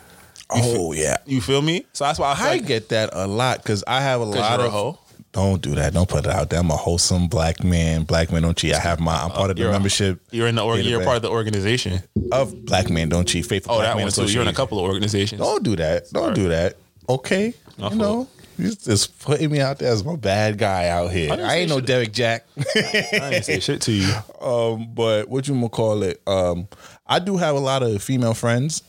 Oh 0.50 0.92
yeah, 0.92 1.18
You 1.26 1.40
feel 1.40 1.62
me? 1.62 1.84
So 1.92 2.04
that's 2.04 2.18
why 2.18 2.32
I 2.32 2.42
I 2.46 2.50
like 2.52 2.66
get 2.66 2.88
that 2.88 3.10
a 3.12 3.26
lot 3.28 3.58
because 3.58 3.84
I 3.86 4.00
have 4.00 4.20
a 4.22 4.24
lot 4.24 4.60
of. 4.60 4.72
hoe? 4.72 4.98
Don't 5.32 5.62
do 5.62 5.76
that. 5.76 5.92
Don't 5.94 6.08
put 6.08 6.26
it 6.26 6.30
out 6.32 6.50
there. 6.50 6.58
I'm 6.58 6.70
a 6.70 6.76
wholesome 6.76 7.28
black 7.28 7.62
man. 7.62 8.02
Black 8.02 8.32
men 8.32 8.42
don't 8.42 8.56
cheat. 8.56 8.74
I 8.74 8.80
have 8.80 8.98
my. 8.98 9.14
I'm 9.14 9.30
part 9.30 9.50
of 9.50 9.56
the 9.56 9.62
you're 9.62 9.70
a- 9.70 9.72
membership. 9.72 10.20
You're 10.32 10.48
in 10.48 10.56
the 10.56 10.64
org- 10.64 10.84
you're 10.84 11.04
part 11.04 11.16
of 11.16 11.22
the 11.22 11.30
organization. 11.30 12.02
of 12.32 12.64
Black 12.64 12.90
Men 12.90 13.08
Don't 13.08 13.26
Cheat. 13.28 13.46
Faithful 13.46 13.74
Oh, 13.74 13.78
Black 13.78 13.90
that 13.90 13.96
Men 13.96 14.06
one 14.06 14.12
too. 14.12 14.24
You're 14.32 14.42
in 14.42 14.48
a 14.48 14.52
couple 14.52 14.78
of 14.78 14.84
organizations. 14.84 15.40
Don't 15.40 15.62
do 15.62 15.76
that. 15.76 16.10
Don't 16.12 16.34
do 16.34 16.48
that. 16.48 16.74
Okay. 17.08 17.54
You 17.78 17.90
know, 17.90 18.28
you 18.58 18.74
just 18.74 19.18
putting 19.20 19.50
me 19.50 19.60
out 19.60 19.78
there 19.78 19.90
as 19.92 20.04
my 20.04 20.16
bad 20.16 20.58
guy 20.58 20.88
out 20.88 21.12
here. 21.12 21.32
I 21.32 21.36
I, 21.36 21.54
ain't 21.56 21.70
no. 21.70 21.80
Derek 21.80 22.12
Jack. 22.12 22.44
I 22.58 23.30
didn't 23.30 23.44
say 23.44 23.60
shit 23.60 23.80
to 23.82 23.92
you. 23.92 24.12
um, 24.40 24.88
but 24.94 25.28
what 25.28 25.46
you 25.48 25.54
gonna 25.54 25.68
call 25.68 26.02
it? 26.02 26.20
Um, 26.26 26.66
I 27.06 27.20
do 27.20 27.36
have 27.36 27.54
a 27.54 27.60
lot 27.60 27.82
of 27.84 28.02
female 28.02 28.34
friends, 28.34 28.82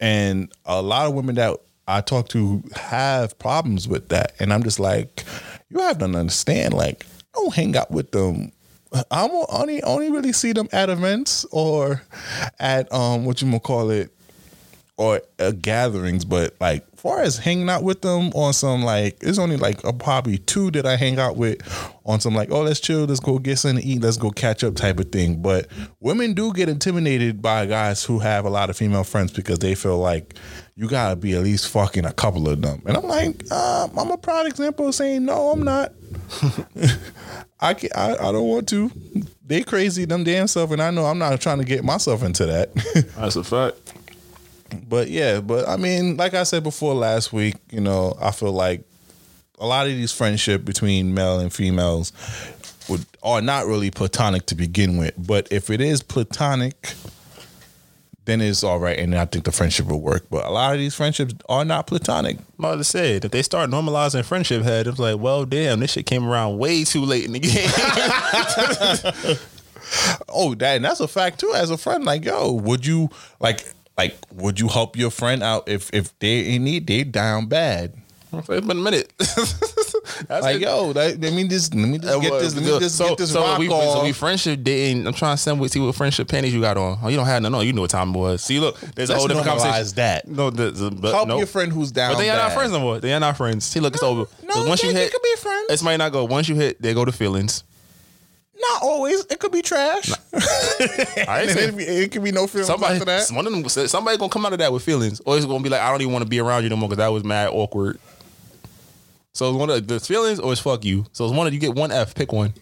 and 0.00 0.52
a 0.66 0.82
lot 0.82 1.06
of 1.06 1.14
women 1.14 1.36
that 1.36 1.56
I 1.86 2.00
talk 2.00 2.28
to 2.30 2.62
have 2.74 3.38
problems 3.38 3.88
with 3.88 4.08
that, 4.10 4.34
and 4.40 4.52
I'm 4.52 4.62
just 4.62 4.78
like, 4.78 5.24
you 5.70 5.80
have 5.80 5.98
to 5.98 6.04
understand. 6.04 6.74
Like, 6.74 7.06
I 7.34 7.40
don't 7.40 7.54
hang 7.54 7.76
out 7.76 7.90
with 7.90 8.10
them. 8.10 8.52
I'm 9.10 9.30
only 9.50 9.82
only 9.82 10.10
really 10.10 10.32
see 10.32 10.52
them 10.52 10.68
at 10.72 10.88
events 10.88 11.44
or 11.52 12.02
at 12.58 12.90
um 12.92 13.26
what 13.26 13.42
you 13.42 13.48
gonna 13.48 13.60
call 13.60 13.90
it 13.90 14.10
or 14.98 15.22
uh, 15.38 15.52
gatherings, 15.52 16.24
but 16.24 16.54
like 16.60 16.84
far 16.96 17.22
as 17.22 17.38
hanging 17.38 17.70
out 17.70 17.84
with 17.84 18.02
them 18.02 18.30
on 18.34 18.52
some 18.52 18.82
like 18.82 19.16
it's 19.20 19.38
only 19.38 19.56
like 19.56 19.82
a 19.84 19.92
probably 19.92 20.38
two 20.38 20.72
that 20.72 20.84
I 20.84 20.96
hang 20.96 21.20
out 21.20 21.36
with 21.36 21.60
on 22.04 22.18
some 22.18 22.34
like 22.34 22.50
oh 22.50 22.62
let's 22.62 22.80
chill 22.80 23.04
let's 23.04 23.20
go 23.20 23.38
get 23.38 23.58
something 23.58 23.80
to 23.80 23.88
eat 23.88 24.02
let's 24.02 24.16
go 24.16 24.30
catch 24.30 24.64
up 24.64 24.74
type 24.74 24.98
of 24.98 25.12
thing. 25.12 25.40
But 25.40 25.68
women 26.00 26.34
do 26.34 26.52
get 26.52 26.68
intimidated 26.68 27.40
by 27.40 27.66
guys 27.66 28.04
who 28.04 28.18
have 28.18 28.44
a 28.44 28.50
lot 28.50 28.70
of 28.70 28.76
female 28.76 29.04
friends 29.04 29.32
because 29.32 29.60
they 29.60 29.76
feel 29.76 29.98
like 29.98 30.34
you 30.74 30.88
gotta 30.88 31.14
be 31.14 31.34
at 31.34 31.44
least 31.44 31.68
fucking 31.68 32.04
a 32.04 32.12
couple 32.12 32.48
of 32.48 32.60
them, 32.60 32.82
and 32.84 32.96
I'm 32.96 33.04
like 33.04 33.44
uh, 33.52 33.88
I'm 33.96 34.10
a 34.10 34.18
proud 34.18 34.46
example 34.48 34.88
of 34.88 34.94
saying 34.96 35.24
no 35.24 35.50
I'm 35.50 35.62
not. 35.62 35.92
I, 37.60 37.74
can, 37.74 37.90
I 37.94 38.12
I 38.14 38.32
don't 38.32 38.48
want 38.48 38.68
to. 38.70 38.90
They 39.46 39.62
crazy 39.62 40.04
them 40.06 40.24
damn 40.24 40.48
self, 40.48 40.72
and 40.72 40.82
I 40.82 40.90
know 40.90 41.06
I'm 41.06 41.18
not 41.18 41.40
trying 41.40 41.58
to 41.58 41.64
get 41.64 41.84
myself 41.84 42.24
into 42.24 42.46
that. 42.46 42.74
That's 43.16 43.36
a 43.36 43.44
fact. 43.44 43.76
But 44.88 45.08
yeah, 45.08 45.40
but 45.40 45.68
I 45.68 45.76
mean, 45.76 46.16
like 46.16 46.34
I 46.34 46.42
said 46.42 46.62
before 46.62 46.94
last 46.94 47.32
week, 47.32 47.56
you 47.70 47.80
know, 47.80 48.16
I 48.20 48.30
feel 48.30 48.52
like 48.52 48.82
a 49.58 49.66
lot 49.66 49.86
of 49.86 49.92
these 49.92 50.12
friendship 50.12 50.64
between 50.64 51.14
male 51.14 51.40
and 51.40 51.52
females 51.52 52.12
would 52.88 53.04
are 53.22 53.40
not 53.40 53.66
really 53.66 53.90
platonic 53.90 54.46
to 54.46 54.54
begin 54.54 54.96
with. 54.96 55.14
But 55.18 55.48
if 55.50 55.70
it 55.70 55.80
is 55.80 56.02
platonic, 56.02 56.94
then 58.24 58.40
it's 58.40 58.62
all 58.62 58.78
right, 58.78 58.98
and 58.98 59.14
I 59.14 59.24
think 59.24 59.44
the 59.44 59.52
friendship 59.52 59.86
will 59.86 60.00
work. 60.00 60.26
But 60.30 60.44
a 60.44 60.50
lot 60.50 60.74
of 60.74 60.78
these 60.78 60.94
friendships 60.94 61.34
are 61.48 61.64
not 61.64 61.86
platonic. 61.86 62.36
I'm 62.38 62.64
about 62.64 62.76
to 62.76 62.84
say 62.84 63.16
if 63.16 63.22
they 63.22 63.42
start 63.42 63.70
normalizing 63.70 64.24
friendship 64.24 64.62
head, 64.62 64.86
it's 64.86 64.98
like, 64.98 65.18
well, 65.18 65.44
damn, 65.44 65.80
this 65.80 65.92
shit 65.92 66.06
came 66.06 66.26
around 66.26 66.58
way 66.58 66.84
too 66.84 67.04
late 67.04 67.24
in 67.24 67.32
the 67.32 67.40
game. 67.40 69.38
Oh, 70.28 70.54
that 70.56 70.76
and 70.76 70.84
that's 70.84 71.00
a 71.00 71.08
fact 71.08 71.40
too. 71.40 71.52
As 71.54 71.70
a 71.70 71.78
friend, 71.78 72.04
like 72.04 72.24
yo, 72.24 72.52
would 72.52 72.84
you 72.84 73.08
like 73.40 73.64
like 73.98 74.16
would 74.32 74.58
you 74.60 74.68
help 74.68 74.96
your 74.96 75.10
friend 75.10 75.42
out 75.42 75.68
if 75.68 75.90
if 75.92 76.18
they 76.20 76.54
in 76.54 76.64
need 76.64 76.86
they 76.86 77.04
down 77.04 77.46
bad? 77.46 77.94
it's 78.30 78.46
been 78.46 78.70
a 78.70 78.74
minute. 78.74 79.10
like, 80.28 80.56
it. 80.56 80.60
yo, 80.60 80.88
let, 80.88 81.18
let 81.18 81.32
me 81.32 81.48
just 81.48 81.74
let 81.74 81.88
me 81.88 81.98
just 81.98 82.20
get 82.20 82.30
this. 82.40 82.54
Let 82.54 82.64
me 82.64 82.78
just 82.78 82.96
so, 82.96 83.08
get 83.08 83.18
this 83.18 83.32
so 83.32 83.40
rock 83.42 83.58
we, 83.58 83.68
off. 83.68 83.98
So 83.98 84.04
we 84.04 84.12
friendship 84.12 84.62
dating. 84.62 85.06
I'm 85.06 85.14
trying 85.14 85.36
to 85.36 85.42
send 85.42 85.58
with 85.58 85.72
see 85.72 85.80
what 85.80 85.94
friendship 85.94 86.28
panties 86.28 86.52
you 86.54 86.60
got 86.60 86.76
on. 86.76 86.98
Oh, 87.02 87.08
you 87.08 87.16
don't 87.16 87.26
have 87.26 87.40
none. 87.42 87.52
No, 87.52 87.60
you 87.60 87.72
know 87.72 87.80
what 87.82 87.90
time 87.90 88.14
it 88.14 88.18
was. 88.18 88.42
See, 88.42 88.60
look, 88.60 88.78
there's 88.80 89.08
a 89.08 89.12
Let's 89.14 89.22
whole 89.22 89.28
different 89.28 89.46
conversation. 89.48 89.96
that. 89.96 90.28
No, 90.28 90.50
the, 90.50 90.70
the, 90.70 90.90
but 90.90 91.14
Help 91.14 91.28
no. 91.28 91.38
your 91.38 91.46
friend 91.46 91.72
who's 91.72 91.90
down. 91.90 92.12
But 92.12 92.18
they 92.18 92.28
are 92.30 92.36
not 92.36 92.52
friends 92.52 92.72
no 92.72 92.80
more. 92.80 93.00
They 93.00 93.14
are 93.14 93.20
not 93.20 93.36
friends. 93.36 93.64
See, 93.64 93.80
look, 93.80 93.94
it's 93.94 94.02
over. 94.02 94.26
'Cause 94.26 94.68
once 94.68 94.82
you 94.82 94.88
they- 94.88 94.94
they 94.94 95.00
hit, 95.04 95.12
could 95.12 95.22
be 95.22 95.36
friends. 95.36 95.66
It's 95.70 95.82
might 95.82 95.96
not 95.96 96.12
go. 96.12 96.24
Once 96.24 96.48
you 96.48 96.54
hit, 96.54 96.80
they 96.82 96.92
go 96.94 97.04
to 97.04 97.12
feelings. 97.12 97.64
Not 98.60 98.82
always. 98.82 99.24
It 99.26 99.38
could 99.38 99.52
be 99.52 99.62
trash. 99.62 100.10
I 100.34 101.42
ain't 101.42 101.50
saying- 101.50 101.68
it, 101.70 101.76
be- 101.76 101.84
it 101.84 102.12
could 102.12 102.24
be 102.24 102.32
no 102.32 102.46
feelings 102.46 102.66
Somebody, 102.66 102.94
after 102.94 103.04
that. 103.06 103.28
one 103.30 103.46
of 103.46 103.52
them, 103.52 103.68
somebody 103.88 104.16
gonna 104.18 104.30
come 104.32 104.44
out 104.46 104.52
of 104.52 104.58
that 104.58 104.72
with 104.72 104.82
feelings, 104.82 105.20
or 105.24 105.36
it's 105.36 105.46
gonna 105.46 105.62
be 105.62 105.68
like, 105.68 105.80
I 105.80 105.90
don't 105.90 106.00
even 106.00 106.12
want 106.12 106.24
to 106.24 106.28
be 106.28 106.40
around 106.40 106.64
you 106.64 106.68
no 106.70 106.76
more 106.76 106.88
because 106.88 106.98
that 106.98 107.08
was 107.08 107.24
mad 107.24 107.50
awkward. 107.52 108.00
So 109.32 109.48
it's 109.50 109.58
one 109.58 109.70
of 109.70 109.86
the 109.86 110.00
feelings, 110.00 110.40
or 110.40 110.50
it's 110.52 110.60
fuck 110.60 110.84
you. 110.84 111.06
So 111.12 111.24
it's 111.24 111.34
one 111.34 111.46
of 111.46 111.54
you 111.54 111.60
get 111.60 111.74
one 111.76 111.92
F, 111.92 112.14
pick 112.14 112.32
one. 112.32 112.52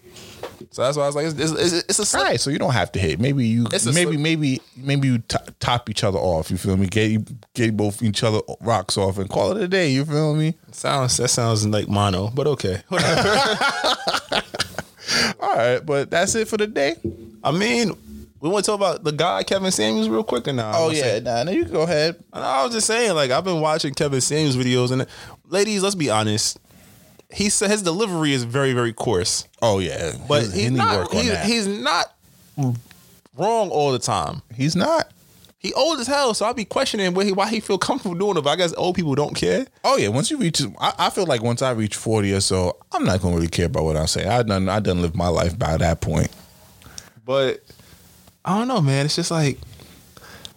So 0.70 0.82
that's 0.82 0.97
why 0.98 1.05
I 1.05 1.06
was 1.06 1.16
like, 1.16 1.27
it's, 1.27 1.39
it's, 1.39 1.52
it's, 1.52 1.73
it's 1.89 1.98
a 1.98 2.05
slip. 2.05 2.20
All 2.23 2.28
right, 2.28 2.40
so 2.40 2.51
you 2.51 2.59
don't 2.59 2.73
have 2.74 2.93
to 2.93 2.98
hit. 2.98 3.18
Maybe 3.18 3.47
you, 3.47 3.66
It's 3.73 3.86
a 3.86 3.93
maybe, 3.93 4.12
slip. 4.12 4.20
maybe, 4.20 4.60
maybe 4.77 5.09
you 5.09 5.18
top 5.60 5.89
each 5.89 6.05
other 6.05 6.18
off. 6.18 6.51
You 6.51 6.59
feel 6.59 6.77
me? 6.77 6.86
Get 6.86 7.55
get 7.55 7.74
both 7.77 8.02
each 8.02 8.23
other 8.23 8.40
rocks 8.60 8.98
off 8.98 9.16
and 9.16 9.31
call 9.31 9.52
it 9.56 9.62
a 9.62 9.68
day. 9.68 9.89
You 9.90 10.05
feel 10.05 10.35
me? 10.35 10.55
Sounds 10.73 11.16
that 11.16 11.28
sounds 11.28 11.66
like 11.66 11.89
mono, 11.89 12.28
but 12.35 12.47
okay. 12.48 12.82
All 15.41 15.55
right, 15.55 15.78
but 15.85 16.11
that's 16.11 16.35
it 16.35 16.49
for 16.49 16.57
the 16.57 16.66
day. 16.66 16.95
I 17.45 17.51
mean, 17.53 17.93
we 18.41 18.49
want 18.49 18.65
to 18.65 18.70
talk 18.70 18.78
about 18.81 19.05
the 19.05 19.12
guy 19.12 19.43
Kevin 19.43 19.70
Samuels 19.70 20.09
real 20.09 20.24
quick, 20.24 20.47
and 20.47 20.57
now. 20.57 20.73
Oh 20.74 20.91
yeah, 20.91 21.19
nah, 21.20 21.43
no, 21.45 21.53
you 21.53 21.65
can 21.65 21.73
go 21.73 21.83
ahead. 21.83 22.16
I 22.33 22.65
was 22.65 22.73
just 22.74 22.87
saying, 22.87 23.15
like 23.15 23.31
I've 23.31 23.45
been 23.45 23.61
watching 23.61 23.95
Kevin 23.95 24.20
Samuels 24.20 24.57
videos, 24.57 24.91
and 24.93 25.07
ladies, 25.49 25.83
let's 25.83 25.95
be 25.95 26.11
honest. 26.11 26.59
He 27.33 27.49
said 27.51 27.70
his 27.70 27.83
delivery 27.83 28.33
is 28.33 28.45
very, 28.45 28.73
very 28.73 28.93
coarse. 28.93 29.49
Oh 29.61 29.78
yeah, 29.81 30.12
but 30.28 30.43
He's- 30.43 30.55
he's, 30.55 30.70
not. 30.70 30.97
work 30.99 31.15
on 31.15 31.20
he's, 31.23 31.31
that. 31.31 31.47
he's 31.47 31.66
not 31.66 32.15
wrong 33.37 33.70
all 33.70 33.93
the 33.93 33.99
time. 33.99 34.43
He's 34.55 34.77
not. 34.77 35.11
He 35.67 35.75
old 35.75 35.99
as 35.99 36.07
hell, 36.07 36.33
so 36.35 36.47
I'll 36.47 36.55
be 36.55 36.65
questioning 36.65 37.13
why 37.15 37.25
he, 37.25 37.33
why 37.33 37.49
he 37.49 37.61
feel 37.61 37.79
comfortable 37.79 38.15
doing 38.15 38.37
it. 38.37 38.43
But 38.43 38.51
I 38.51 38.57
guess 38.57 38.75
old 38.75 38.97
people 38.97 39.15
don't 39.15 39.35
care. 39.35 39.67
Oh 39.85 39.97
yeah, 39.97 40.09
once 40.09 40.31
you 40.31 40.39
reach, 40.39 40.63
I, 40.81 40.93
I 40.99 41.11
feel 41.11 41.27
like 41.27 41.43
once 41.43 41.63
I 41.63 41.71
reach 41.73 41.97
forty 41.97 42.33
or 42.33 42.41
so, 42.41 42.77
I'm 42.93 43.05
not 43.05 43.21
gonna 43.21 43.35
really 43.35 43.49
care 43.49 43.67
about 43.67 43.85
what 43.85 43.97
I'm 43.97 44.07
saying. 44.07 44.29
I 44.29 44.43
done, 44.43 44.69
I 44.69 44.81
done 44.81 45.03
lived 45.03 45.17
my 45.17 45.29
life 45.29 45.59
by 45.59 45.77
that 45.77 46.01
point. 46.01 46.29
But 47.25 47.63
I 48.45 48.59
don't 48.59 48.69
know, 48.69 48.81
man. 48.81 49.07
It's 49.07 49.17
just 49.17 49.31
like 49.31 49.59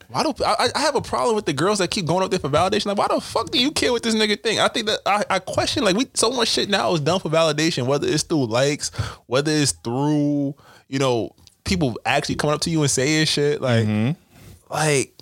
why 0.10 0.24
do 0.24 0.34
I, 0.44 0.70
I 0.74 0.80
have 0.80 0.96
a 0.96 1.02
problem 1.02 1.36
with 1.36 1.46
the 1.46 1.54
girls 1.54 1.78
that 1.78 1.92
keep 1.92 2.06
going 2.08 2.24
up 2.24 2.32
there 2.32 2.40
for 2.40 2.50
validation? 2.50 2.88
Like, 2.88 2.98
why 2.98 3.08
the 3.08 3.22
fuck 3.22 3.52
do 3.52 3.60
you 3.60 3.72
care 3.72 3.92
what 3.92 4.02
this 4.02 4.16
nigga 4.16 4.42
think? 4.42 4.60
I 4.60 4.68
think 4.68 4.88
that 4.88 5.00
I, 5.06 5.24
I 5.30 5.40
question 5.40 5.84
like 5.84 5.96
we 5.96 6.08
so 6.16 6.32
much 6.32 6.48
shit 6.48 6.68
now 6.68 6.94
is 6.94 7.00
done 7.00 7.20
for 7.20 7.30
validation, 7.30 7.86
whether 7.86 8.08
it's 8.08 8.24
through 8.24 8.48
likes, 8.48 8.90
whether 9.28 9.52
it's 9.52 9.72
through 9.72 10.56
you 10.88 10.98
know 10.98 11.36
people 11.64 12.00
actually 12.06 12.36
coming 12.36 12.56
up 12.56 12.62
to 12.62 12.72
you 12.72 12.82
and 12.82 12.90
saying 12.90 13.28
shit 13.28 13.62
like 13.62 13.86
mm-hmm. 13.86 14.20
Like 14.70 15.14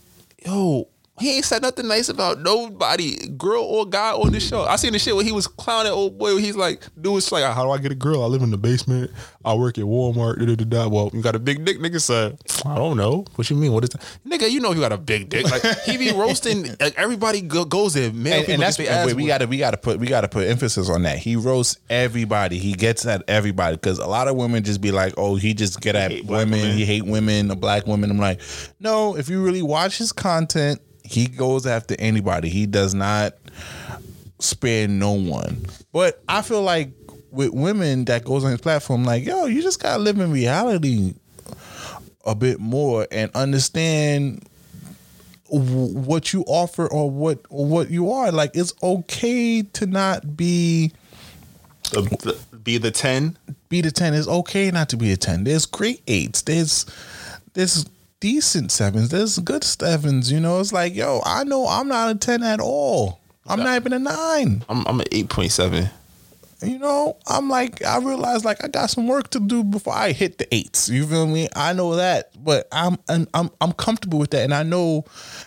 yo. 0.45 0.87
He 1.19 1.35
ain't 1.35 1.45
said 1.45 1.63
nothing 1.63 1.87
nice 1.87 2.09
about 2.09 2.39
nobody, 2.41 3.27
girl 3.29 3.63
or 3.63 3.85
guy 3.87 4.11
on 4.11 4.31
the 4.31 4.39
show. 4.39 4.63
I 4.63 4.75
seen 4.75 4.93
the 4.93 4.99
shit 4.99 5.15
where 5.15 5.25
he 5.25 5.31
was 5.31 5.47
clowning 5.47 5.91
old 5.91 6.17
boy. 6.17 6.35
Where 6.35 6.39
he's 6.39 6.55
like, 6.55 6.83
dude, 7.01 7.17
it's 7.17 7.31
like, 7.31 7.43
how 7.43 7.63
do 7.63 7.71
I 7.71 7.79
get 7.79 7.91
a 7.91 7.95
girl? 7.95 8.21
I 8.23 8.27
live 8.27 8.43
in 8.43 8.51
the 8.51 8.57
basement. 8.57 9.09
I 9.43 9.55
work 9.55 9.77
at 9.77 9.85
Walmart. 9.85 10.39
Da, 10.39 10.45
da, 10.45 10.55
da, 10.55 10.65
da. 10.65 10.87
Well, 10.87 11.09
you 11.13 11.21
got 11.21 11.35
a 11.35 11.39
big 11.39 11.65
dick, 11.65 11.79
nigga. 11.79 11.99
Said, 11.99 12.37
I 12.65 12.75
don't 12.75 12.97
know. 12.97 13.25
What 13.35 13.49
you 13.49 13.55
mean? 13.55 13.71
What 13.71 13.83
is 13.83 13.89
that? 13.91 14.01
Nigga, 14.27 14.49
you 14.49 14.59
know 14.59 14.73
you 14.73 14.79
got 14.79 14.91
a 14.91 14.97
big 14.97 15.29
dick. 15.29 15.49
Like 15.49 15.63
he 15.85 15.97
be 15.97 16.11
roasting. 16.15 16.75
Like 16.79 16.93
everybody 16.97 17.41
go, 17.41 17.65
goes 17.65 17.95
there. 17.95 18.13
Male 18.13 18.41
and, 18.41 18.49
and 18.49 18.61
that's 18.61 18.77
get 18.77 18.85
their 18.87 18.93
ass 18.99 19.07
wait, 19.07 19.15
we 19.15 19.23
whooped. 19.23 19.27
got 19.29 19.37
to 19.39 19.45
we 19.47 19.57
got 19.57 19.71
to 19.71 19.77
put 19.77 19.99
we 19.99 20.07
got 20.07 20.21
to 20.21 20.27
put 20.27 20.47
emphasis 20.47 20.89
on 20.89 21.01
that. 21.03 21.17
He 21.17 21.35
roasts 21.35 21.79
everybody. 21.89 22.59
He 22.59 22.73
gets 22.73 23.05
at 23.05 23.23
everybody 23.27 23.75
because 23.75 23.97
a 23.97 24.07
lot 24.07 24.27
of 24.27 24.35
women 24.35 24.63
just 24.63 24.81
be 24.81 24.91
like, 24.91 25.15
"Oh, 25.17 25.35
he 25.35 25.53
just 25.55 25.81
get 25.81 25.95
at 25.95 26.25
women. 26.25 26.77
He 26.77 26.85
hate 26.85 27.05
women, 27.05 27.47
the 27.47 27.55
black 27.55 27.87
women." 27.87 28.11
I'm 28.11 28.19
like, 28.19 28.41
no. 28.79 29.15
If 29.17 29.29
you 29.29 29.43
really 29.43 29.61
watch 29.63 29.97
his 29.97 30.11
content, 30.11 30.81
he 31.07 31.27
goes 31.27 31.65
after 31.65 31.95
anybody. 31.99 32.49
He 32.49 32.65
does 32.65 32.93
not 32.93 33.33
spare 34.39 34.87
no 34.87 35.11
one. 35.11 35.65
But 35.91 36.21
I 36.27 36.41
feel 36.41 36.61
like 36.61 36.91
with 37.31 37.51
women 37.53 38.05
that 38.05 38.23
goes 38.25 38.43
on 38.43 38.51
his 38.51 38.61
platform, 38.61 39.03
like, 39.03 39.25
yo, 39.25 39.45
you 39.45 39.61
just 39.61 39.81
gotta 39.81 40.01
live 40.01 40.19
in 40.19 40.31
reality 40.31 41.13
a 42.25 42.35
bit 42.35 42.59
more 42.59 43.07
and 43.11 43.31
understand 43.33 44.47
what 45.49 46.33
you 46.33 46.43
offer 46.45 46.87
or 46.87 47.09
what 47.09 47.39
or 47.49 47.65
what 47.65 47.89
you 47.89 48.11
are. 48.11 48.31
Like 48.31 48.51
it's 48.53 48.73
okay 48.83 49.61
to 49.63 49.85
not 49.85 50.35
be 50.35 50.91
be 52.63 52.77
the 52.77 52.91
ten. 52.91 53.37
Be 53.69 53.81
the 53.81 53.91
ten. 53.91 54.13
It's 54.13 54.27
okay 54.27 54.71
not 54.71 54.89
to 54.89 54.97
be 54.97 55.11
a 55.13 55.17
ten. 55.17 55.45
There's 55.45 55.65
great 55.65 56.01
eights. 56.07 56.41
There's 56.41 56.85
there's 57.53 57.85
decent 58.19 58.71
sevens. 58.71 59.09
There's 59.09 59.39
good 59.39 59.63
sevens. 59.63 60.31
You 60.31 60.39
know, 60.39 60.59
it's 60.59 60.73
like 60.73 60.95
yo, 60.95 61.21
I 61.25 61.43
know 61.43 61.67
I'm 61.67 61.87
not 61.87 62.11
a 62.11 62.15
ten 62.15 62.43
at 62.43 62.59
all. 62.59 63.19
I'm 63.45 63.59
not 63.59 63.75
even 63.77 63.93
a 63.93 63.99
nine. 63.99 64.65
I'm 64.67 64.85
I'm 64.87 64.99
an 64.99 65.07
eight 65.11 65.29
point 65.29 65.51
seven. 65.51 65.89
You 66.63 66.79
know, 66.79 67.17
I'm 67.27 67.49
like, 67.49 67.83
I 67.85 67.99
realize 67.99 68.43
like 68.43 68.63
I 68.63 68.67
got 68.67 68.89
some 68.89 69.07
work 69.07 69.29
to 69.31 69.39
do 69.39 69.63
before 69.63 69.93
I 69.93 70.11
hit 70.11 70.39
the 70.39 70.53
eights. 70.53 70.89
You 70.89 71.05
feel 71.05 71.27
me? 71.27 71.47
I 71.55 71.73
know 71.73 71.95
that, 71.97 72.31
but 72.43 72.67
I'm 72.71 72.97
I'm 73.07 73.27
I'm, 73.35 73.51
I'm 73.61 73.73
comfortable 73.73 74.17
with 74.17 74.31
that, 74.31 74.43
and 74.43 74.53
I 74.55 74.63
know, 74.63 75.05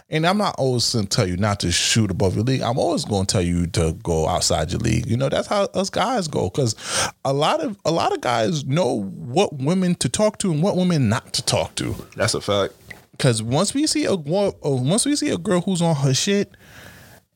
and 0.08 0.24
I'm 0.24 0.38
not 0.38 0.54
always 0.56 0.92
going 0.92 1.06
to 1.06 1.16
tell 1.16 1.26
you 1.26 1.36
not 1.36 1.58
to 1.60 1.72
shoot 1.72 2.12
above 2.12 2.36
your 2.36 2.44
league. 2.44 2.62
I'm 2.62 2.78
always 2.78 3.04
going 3.04 3.26
to 3.26 3.32
tell 3.32 3.42
you 3.42 3.66
to 3.68 3.94
go 4.04 4.28
outside 4.28 4.70
your 4.70 4.80
league. 4.80 5.06
You 5.06 5.16
know, 5.16 5.28
that's 5.28 5.48
how 5.48 5.64
us 5.74 5.90
guys 5.90 6.28
go 6.28 6.48
because 6.48 6.76
a 7.24 7.32
lot 7.32 7.60
of 7.60 7.76
a 7.84 7.90
lot 7.90 8.12
of 8.12 8.20
guys 8.20 8.64
know 8.64 9.02
what 9.02 9.58
women 9.58 9.96
to 9.96 10.08
talk 10.08 10.38
to 10.38 10.52
and 10.52 10.62
what 10.62 10.76
women 10.76 11.08
not 11.08 11.32
to 11.32 11.42
talk 11.44 11.74
to. 11.76 11.96
That's 12.14 12.34
a 12.34 12.40
fact. 12.40 12.74
Because 13.10 13.42
once 13.42 13.74
we 13.74 13.86
see 13.86 14.04
a 14.04 14.12
uh, 14.12 14.16
once 14.16 15.04
we 15.04 15.16
see 15.16 15.30
a 15.30 15.38
girl 15.38 15.60
who's 15.60 15.82
on 15.82 15.96
her 15.96 16.14
shit 16.14 16.56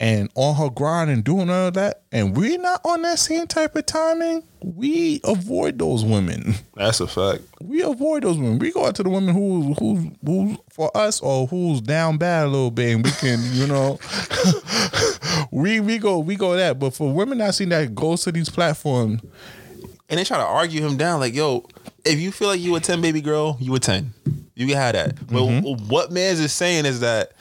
and 0.01 0.29
on 0.35 0.57
her 0.57 0.71
grind 0.71 1.09
and 1.11 1.23
doing 1.25 1.49
all 1.49 1.71
that, 1.71 2.03
and 2.13 2.37
we're 2.37 2.59
not 2.59 2.81
on 2.85 3.03
that 3.03 3.19
same 3.19 3.47
type 3.47 3.77
of 3.77 3.87
timing, 3.87 4.43
we 4.63 5.21
avoid 5.25 5.79
those 5.79 6.05
women. 6.05 6.55
That's 6.75 7.01
a 7.01 7.07
fact. 7.07 7.43
We 7.63 7.83
avoid 7.83 8.25
those 8.25 8.37
women. 8.37 8.59
We 8.59 8.73
go 8.73 8.87
out 8.87 8.95
to 8.97 9.03
the 9.03 9.11
women 9.11 9.35
who 9.35 9.75
who 9.75 10.13
who 10.25 10.57
for 10.71 10.95
us 10.97 11.21
or 11.21 11.47
who's 11.47 11.81
down 11.81 12.19
bad 12.19 12.47
a 12.47 12.49
little 12.49 12.71
bit, 12.71 12.95
and 12.95 13.05
we 13.05 13.11
can 13.13 13.39
you 13.53 13.67
know 13.67 13.99
we 15.51 15.81
we 15.81 15.99
go 15.99 16.19
we 16.19 16.37
go 16.37 16.57
that. 16.57 16.79
But 16.79 16.95
for 16.95 17.13
women 17.13 17.41
I 17.41 17.51
seen 17.51 17.69
that 17.71 17.95
goes 17.95 18.23
to 18.25 18.33
these 18.33 18.49
platforms, 18.51 19.21
and 20.09 20.19
they 20.19 20.25
try 20.25 20.39
to 20.39 20.45
argue 20.45 20.81
him 20.81 20.97
down 20.97 21.21
like, 21.21 21.35
yo, 21.35 21.67
if 22.05 22.19
you 22.21 22.33
feel 22.33 22.49
like 22.49 22.61
you 22.61 22.75
a 22.77 22.81
10 22.81 23.01
baby 23.01 23.21
girl, 23.21 23.57
you 23.61 23.75
a 23.75 23.79
10. 23.81 24.13
You 24.55 24.67
can 24.67 24.77
have 24.77 24.93
that. 24.95 25.27
But 25.27 25.43
Mm-hmm. 25.43 25.89
what 25.89 26.11
man's 26.13 26.41
is 26.41 26.53
saying 26.53 26.87
is 26.87 27.01
that 27.01 27.33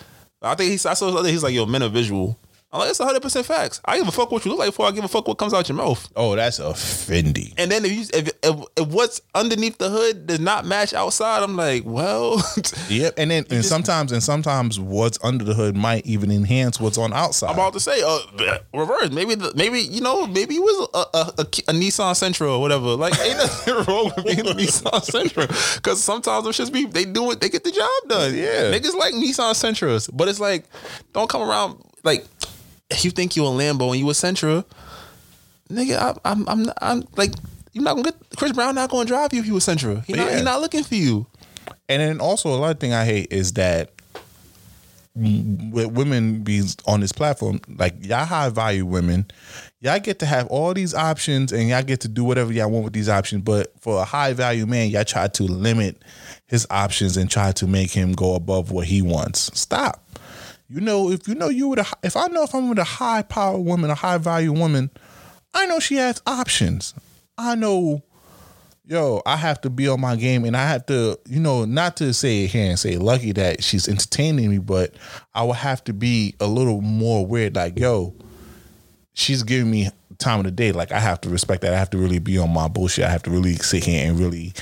I 0.41 0.55
think 0.55 0.71
he's 0.71 0.85
I 0.85 0.93
saw 0.93 1.11
something, 1.13 1.31
he's 1.31 1.43
like, 1.43 1.53
yo, 1.53 1.65
men 1.65 1.83
are 1.83 1.89
visual. 1.89 2.37
I'm 2.73 2.79
like, 2.79 2.89
it's 2.89 2.97
100 2.97 3.21
percent 3.21 3.45
facts. 3.45 3.79
I 3.85 3.99
give 3.99 4.07
a 4.07 4.11
fuck 4.11 4.31
what 4.31 4.43
you 4.45 4.49
look 4.49 4.59
like 4.59 4.69
before 4.69 4.87
I 4.87 4.91
give 4.91 5.03
a 5.03 5.07
fuck 5.07 5.27
what 5.27 5.37
comes 5.37 5.53
out 5.53 5.69
your 5.69 5.77
mouth. 5.77 6.11
Oh, 6.15 6.35
that's 6.35 6.57
offending. 6.57 7.53
And 7.57 7.71
then 7.71 7.85
if 7.85 7.91
you 7.91 8.01
if, 8.11 8.29
if, 8.41 8.65
if 8.75 8.87
what's 8.87 9.21
underneath 9.35 9.77
the 9.77 9.91
hood 9.91 10.25
does 10.25 10.39
not 10.39 10.65
match 10.65 10.91
outside, 10.91 11.43
I'm 11.43 11.55
like, 11.55 11.83
well, 11.85 12.41
Yep, 12.89 13.13
and 13.17 13.29
then 13.29 13.45
and 13.51 13.63
sometimes 13.63 14.11
and 14.11 14.23
sometimes 14.23 14.79
what's 14.79 15.19
under 15.23 15.43
the 15.43 15.53
hood 15.53 15.77
might 15.77 16.07
even 16.07 16.31
enhance 16.31 16.79
what's 16.79 16.97
on 16.97 17.13
outside. 17.13 17.49
I'm 17.49 17.53
about 17.53 17.73
to 17.73 17.79
say, 17.79 18.01
uh, 18.03 18.57
reverse. 18.73 19.11
Maybe, 19.11 19.35
the, 19.35 19.53
maybe 19.55 19.79
you 19.79 20.01
know, 20.01 20.25
maybe 20.25 20.55
it 20.55 20.61
was 20.61 20.89
a, 20.95 20.97
a, 20.97 21.21
a, 21.37 21.41
a 21.41 21.73
Nissan 21.79 22.13
Sentra 22.15 22.47
or 22.53 22.59
whatever. 22.59 22.95
Like, 22.95 23.13
ain't 23.19 23.37
nothing 23.37 23.73
wrong 23.87 24.11
with 24.15 24.25
being 24.25 24.39
a 24.39 24.53
Nissan 24.53 24.99
Sentra 25.05 25.75
because 25.75 26.03
sometimes 26.03 26.43
them 26.43 26.53
shits 26.53 26.73
be 26.73 26.85
they 26.85 27.05
do 27.05 27.29
it, 27.31 27.39
they 27.39 27.49
get 27.49 27.63
the 27.63 27.71
job 27.71 27.89
done. 28.07 28.33
Yeah. 28.33 28.71
niggas 28.71 28.95
like 28.95 29.13
Nissan 29.13 29.53
Sentras, 29.53 30.07
but 30.07 30.27
it's 30.27 30.39
like, 30.39 30.65
don't 31.13 31.29
come 31.29 31.47
around 31.47 31.77
like 32.03 32.25
you 33.01 33.11
think 33.11 33.35
you 33.35 33.45
a 33.45 33.49
Lambo 33.49 33.91
and 33.91 33.99
you 33.99 34.09
a 34.09 34.13
Sentra, 34.13 34.65
nigga. 35.69 35.97
I, 35.97 36.15
I'm, 36.25 36.47
I'm, 36.47 36.65
I'm 36.81 37.03
like, 37.15 37.31
you're 37.71 37.83
not 37.83 37.95
gonna 37.95 38.11
get 38.11 38.15
Chris 38.37 38.51
Brown. 38.51 38.75
Not 38.75 38.89
gonna 38.89 39.05
drive 39.05 39.33
you 39.33 39.39
if 39.39 39.45
you 39.47 39.55
a 39.57 39.59
Sentra. 39.59 40.03
He 40.05 40.13
not, 40.13 40.31
Yeah. 40.31 40.37
he 40.37 40.43
not 40.43 40.61
looking 40.61 40.83
for 40.83 40.95
you. 40.95 41.25
And 41.89 42.01
then 42.01 42.19
also 42.19 42.49
a 42.49 42.57
lot 42.57 42.71
of 42.71 42.79
thing 42.79 42.93
I 42.93 43.05
hate 43.05 43.31
is 43.31 43.53
that 43.53 43.89
with 45.15 45.91
women 45.91 46.41
be 46.41 46.63
on 46.87 46.99
this 46.99 47.11
platform, 47.11 47.59
like 47.77 48.03
y'all 48.03 48.25
high 48.25 48.49
value 48.49 48.85
women, 48.85 49.25
y'all 49.79 49.99
get 49.99 50.19
to 50.19 50.25
have 50.25 50.47
all 50.47 50.73
these 50.73 50.93
options 50.95 51.51
and 51.51 51.69
y'all 51.69 51.83
get 51.83 52.01
to 52.01 52.07
do 52.07 52.23
whatever 52.23 52.51
y'all 52.51 52.71
want 52.71 52.83
with 52.85 52.93
these 52.93 53.09
options. 53.09 53.43
But 53.43 53.71
for 53.79 54.01
a 54.01 54.05
high 54.05 54.33
value 54.33 54.65
man, 54.65 54.89
y'all 54.89 55.03
try 55.03 55.27
to 55.27 55.43
limit 55.43 56.01
his 56.47 56.65
options 56.69 57.15
and 57.17 57.29
try 57.29 57.51
to 57.53 57.67
make 57.67 57.91
him 57.91 58.13
go 58.13 58.33
above 58.35 58.71
what 58.71 58.87
he 58.87 59.01
wants. 59.01 59.51
Stop. 59.59 60.03
You 60.73 60.81
know, 60.81 61.11
if 61.11 61.27
you 61.27 61.35
know 61.35 61.49
you 61.49 61.67
with 61.67 61.79
a, 61.79 61.85
if 62.01 62.17
I 62.17 62.25
know 62.27 62.43
if 62.43 62.55
I'm 62.55 62.67
with 62.67 62.79
a 62.79 62.83
high 62.83 63.21
power 63.21 63.59
woman, 63.59 63.91
a 63.91 63.95
high 63.95 64.17
value 64.17 64.51
woman, 64.51 64.89
I 65.53 65.67
know 65.67 65.79
she 65.79 65.95
has 65.97 66.19
options. 66.25 66.95
I 67.37 67.53
know 67.53 68.01
yo, 68.85 69.21
I 69.25 69.37
have 69.37 69.61
to 69.61 69.69
be 69.69 69.87
on 69.87 70.01
my 70.01 70.15
game 70.15 70.43
and 70.43 70.57
I 70.57 70.67
have 70.67 70.85
to, 70.87 71.17
you 71.27 71.39
know, 71.39 71.63
not 71.65 71.95
to 71.97 72.13
say 72.13 72.43
it 72.43 72.47
here 72.47 72.69
and 72.69 72.77
say 72.77 72.97
lucky 72.97 73.31
that 73.33 73.63
she's 73.63 73.87
entertaining 73.87 74.49
me, 74.49 74.57
but 74.57 74.95
I 75.33 75.43
will 75.43 75.53
have 75.53 75.83
to 75.85 75.93
be 75.93 76.35
a 76.39 76.47
little 76.47 76.81
more 76.81 77.25
weird, 77.25 77.55
like, 77.55 77.79
yo, 77.79 78.13
she's 79.13 79.43
giving 79.43 79.71
me 79.71 79.89
time 80.17 80.39
of 80.39 80.45
the 80.45 80.51
day. 80.51 80.71
Like 80.71 80.91
I 80.91 80.99
have 80.99 81.21
to 81.21 81.29
respect 81.29 81.61
that. 81.61 81.73
I 81.73 81.77
have 81.77 81.91
to 81.91 81.97
really 81.97 82.19
be 82.19 82.37
on 82.37 82.51
my 82.51 82.67
bullshit. 82.67 83.05
I 83.05 83.09
have 83.09 83.23
to 83.23 83.31
really 83.31 83.55
sit 83.55 83.83
here 83.83 84.07
and 84.07 84.19
really 84.19 84.53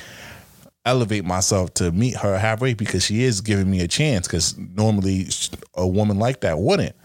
elevate 0.86 1.26
myself 1.26 1.74
to 1.76 1.92
meet 1.92 2.16
her 2.18 2.38
halfway 2.38 2.74
because 2.74 3.04
she 3.06 3.24
is 3.24 3.42
giving 3.42 3.70
me 3.70 3.82
a 3.82 3.88
chance. 3.88 4.28
Because 4.28 4.58
normally 4.58 5.28
a 5.76 5.88
woman 5.88 6.20
like 6.20 6.42
that 6.42 6.60
wouldn't. 6.60 6.96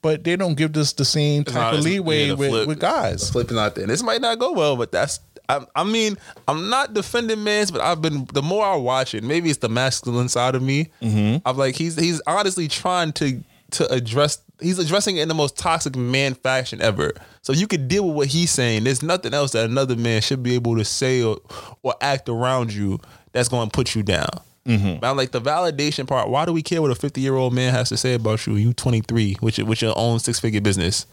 But 0.00 0.24
they 0.24 0.36
don't 0.36 0.54
give 0.54 0.76
us 0.76 0.92
the 0.92 1.04
same 1.04 1.44
type 1.44 1.54
not- 1.54 1.74
of 1.74 1.80
leeway 1.80 2.26
yeah, 2.28 2.34
with, 2.34 2.50
flip- 2.50 2.68
with 2.68 2.78
guys. 2.80 3.30
flipping 3.30 3.58
out 3.58 3.74
there. 3.74 3.82
And 3.84 3.90
this 3.90 4.02
might 4.02 4.20
not 4.20 4.38
go 4.38 4.52
well, 4.52 4.76
but 4.76 4.92
that's. 4.92 5.20
I, 5.50 5.64
I 5.74 5.82
mean, 5.82 6.18
I'm 6.46 6.68
not 6.68 6.92
defending 6.92 7.42
Mans, 7.42 7.70
but 7.70 7.80
I've 7.80 8.02
been. 8.02 8.26
The 8.34 8.42
more 8.42 8.64
I 8.64 8.76
watch 8.76 9.14
it, 9.14 9.24
maybe 9.24 9.48
it's 9.48 9.58
the 9.58 9.70
masculine 9.70 10.28
side 10.28 10.54
of 10.54 10.62
me. 10.62 10.90
Mm-hmm. 11.00 11.38
I'm 11.48 11.56
like, 11.56 11.74
he's 11.74 11.96
he's 11.96 12.20
honestly 12.26 12.68
trying 12.68 13.12
to 13.14 13.42
to 13.72 13.90
address. 13.92 14.38
He's 14.60 14.78
addressing 14.78 15.16
it 15.16 15.22
in 15.22 15.28
the 15.28 15.34
most 15.34 15.56
toxic 15.56 15.94
man 15.96 16.34
fashion 16.34 16.80
ever. 16.80 17.12
So 17.42 17.52
you 17.52 17.66
could 17.66 17.88
deal 17.88 18.06
with 18.06 18.16
what 18.16 18.26
he's 18.28 18.50
saying. 18.50 18.84
There's 18.84 19.02
nothing 19.02 19.34
else 19.34 19.52
that 19.52 19.64
another 19.64 19.96
man 19.96 20.20
should 20.20 20.42
be 20.42 20.54
able 20.54 20.76
to 20.76 20.84
say 20.84 21.22
or, 21.22 21.38
or 21.82 21.94
act 22.00 22.28
around 22.28 22.72
you 22.72 22.98
that's 23.32 23.48
going 23.48 23.68
to 23.68 23.72
put 23.72 23.94
you 23.94 24.02
down. 24.02 24.28
Mm-hmm. 24.66 25.00
But 25.00 25.10
I'm 25.10 25.16
like 25.16 25.30
the 25.30 25.40
validation 25.40 26.06
part. 26.06 26.28
Why 26.28 26.44
do 26.44 26.52
we 26.52 26.62
care 26.62 26.82
what 26.82 26.90
a 26.90 26.94
50 26.94 27.20
year 27.20 27.36
old 27.36 27.54
man 27.54 27.72
has 27.72 27.88
to 27.88 27.96
say 27.96 28.14
about 28.14 28.46
you? 28.46 28.56
You 28.56 28.72
23, 28.72 29.36
with 29.40 29.58
your, 29.58 29.66
with 29.66 29.80
your 29.80 29.94
own 29.96 30.18
six 30.18 30.38
figure 30.38 30.60
business. 30.60 31.06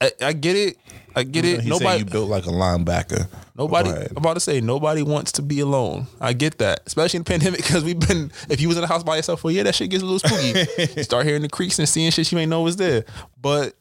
I, 0.00 0.12
I 0.20 0.32
get 0.32 0.56
it. 0.56 0.78
I 1.16 1.24
get 1.24 1.44
it. 1.44 1.60
He 1.62 1.68
Nobody, 1.68 1.98
you 2.00 2.04
built 2.04 2.28
like 2.30 2.46
a 2.46 2.50
linebacker. 2.50 3.26
nobody. 3.56 3.90
I'm 3.90 4.16
about 4.16 4.34
to 4.34 4.40
say 4.40 4.60
nobody 4.60 5.02
wants 5.02 5.32
to 5.32 5.42
be 5.42 5.58
alone. 5.60 6.06
I 6.20 6.32
get 6.32 6.58
that, 6.58 6.82
especially 6.86 7.18
in 7.18 7.22
the 7.24 7.30
pandemic 7.30 7.60
because 7.60 7.82
we've 7.82 7.98
been. 7.98 8.30
If 8.48 8.60
you 8.60 8.68
was 8.68 8.76
in 8.76 8.82
the 8.82 8.86
house 8.86 9.02
by 9.02 9.16
yourself 9.16 9.40
for 9.40 9.50
a 9.50 9.54
year, 9.54 9.64
that 9.64 9.74
shit 9.74 9.90
gets 9.90 10.02
a 10.02 10.06
little 10.06 10.20
spooky. 10.20 10.92
You 10.96 11.02
Start 11.02 11.26
hearing 11.26 11.42
the 11.42 11.48
creaks 11.48 11.78
and 11.78 11.88
seeing 11.88 12.10
shit 12.12 12.30
you 12.30 12.38
ain't 12.38 12.50
know 12.50 12.62
was 12.62 12.76
there. 12.76 13.04
But 13.40 13.74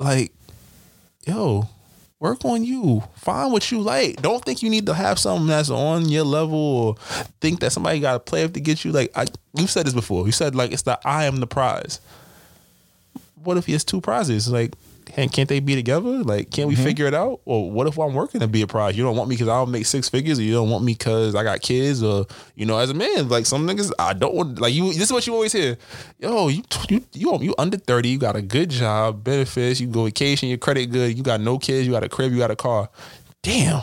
like, 0.00 0.32
yo, 1.24 1.68
work 2.18 2.44
on 2.44 2.64
you. 2.64 3.04
Find 3.14 3.52
what 3.52 3.70
you 3.70 3.80
like. 3.80 4.20
Don't 4.20 4.44
think 4.44 4.62
you 4.62 4.70
need 4.70 4.86
to 4.86 4.94
have 4.94 5.18
something 5.20 5.46
that's 5.46 5.70
on 5.70 6.08
your 6.08 6.24
level 6.24 6.58
or 6.58 6.94
think 7.40 7.60
that 7.60 7.70
somebody 7.70 8.00
got 8.00 8.12
to 8.14 8.18
play 8.20 8.42
up 8.42 8.54
to 8.54 8.60
get 8.60 8.84
you. 8.84 8.90
Like 8.90 9.12
I, 9.16 9.26
you 9.54 9.68
said 9.68 9.86
this 9.86 9.94
before. 9.94 10.26
You 10.26 10.32
said 10.32 10.56
like 10.56 10.72
it's 10.72 10.82
the 10.82 10.98
I 11.06 11.26
am 11.26 11.36
the 11.36 11.46
prize. 11.46 12.00
What 13.42 13.56
if 13.56 13.68
it's 13.68 13.84
two 13.84 14.00
prizes? 14.00 14.48
Like, 14.48 14.74
can't, 15.06 15.32
can't 15.32 15.48
they 15.48 15.60
be 15.60 15.74
together? 15.74 16.22
Like, 16.22 16.50
can't 16.50 16.68
we 16.68 16.76
figure 16.76 17.06
it 17.06 17.14
out? 17.14 17.40
Or 17.44 17.70
what 17.70 17.86
if 17.86 17.98
I'm 17.98 18.14
working 18.14 18.40
to 18.40 18.48
be 18.48 18.62
a 18.62 18.66
prize? 18.66 18.96
You 18.96 19.02
don't 19.02 19.16
want 19.16 19.28
me 19.28 19.34
because 19.34 19.48
I 19.48 19.54
don't 19.54 19.70
make 19.70 19.86
six 19.86 20.08
figures, 20.08 20.38
or 20.38 20.42
you 20.42 20.52
don't 20.52 20.70
want 20.70 20.84
me 20.84 20.92
because 20.92 21.34
I 21.34 21.42
got 21.42 21.60
kids, 21.62 22.02
or 22.02 22.26
you 22.54 22.66
know, 22.66 22.78
as 22.78 22.90
a 22.90 22.94
man, 22.94 23.28
like 23.28 23.46
some 23.46 23.66
niggas, 23.66 23.90
I 23.98 24.12
don't 24.12 24.34
want. 24.34 24.60
Like 24.60 24.72
you, 24.72 24.92
this 24.92 25.02
is 25.02 25.12
what 25.12 25.26
you 25.26 25.34
always 25.34 25.52
hear. 25.52 25.76
Yo, 26.18 26.48
you 26.48 26.62
you 26.88 27.04
you 27.12 27.38
you 27.40 27.54
under 27.58 27.76
thirty, 27.76 28.10
you 28.10 28.18
got 28.18 28.36
a 28.36 28.42
good 28.42 28.70
job, 28.70 29.24
benefits, 29.24 29.80
you 29.80 29.88
go 29.88 30.04
vacation, 30.04 30.48
your 30.48 30.58
credit 30.58 30.86
good, 30.86 31.16
you 31.16 31.24
got 31.24 31.40
no 31.40 31.58
kids, 31.58 31.86
you 31.86 31.92
got 31.92 32.04
a 32.04 32.08
crib, 32.08 32.32
you 32.32 32.38
got 32.38 32.50
a 32.50 32.56
car. 32.56 32.88
Damn. 33.42 33.82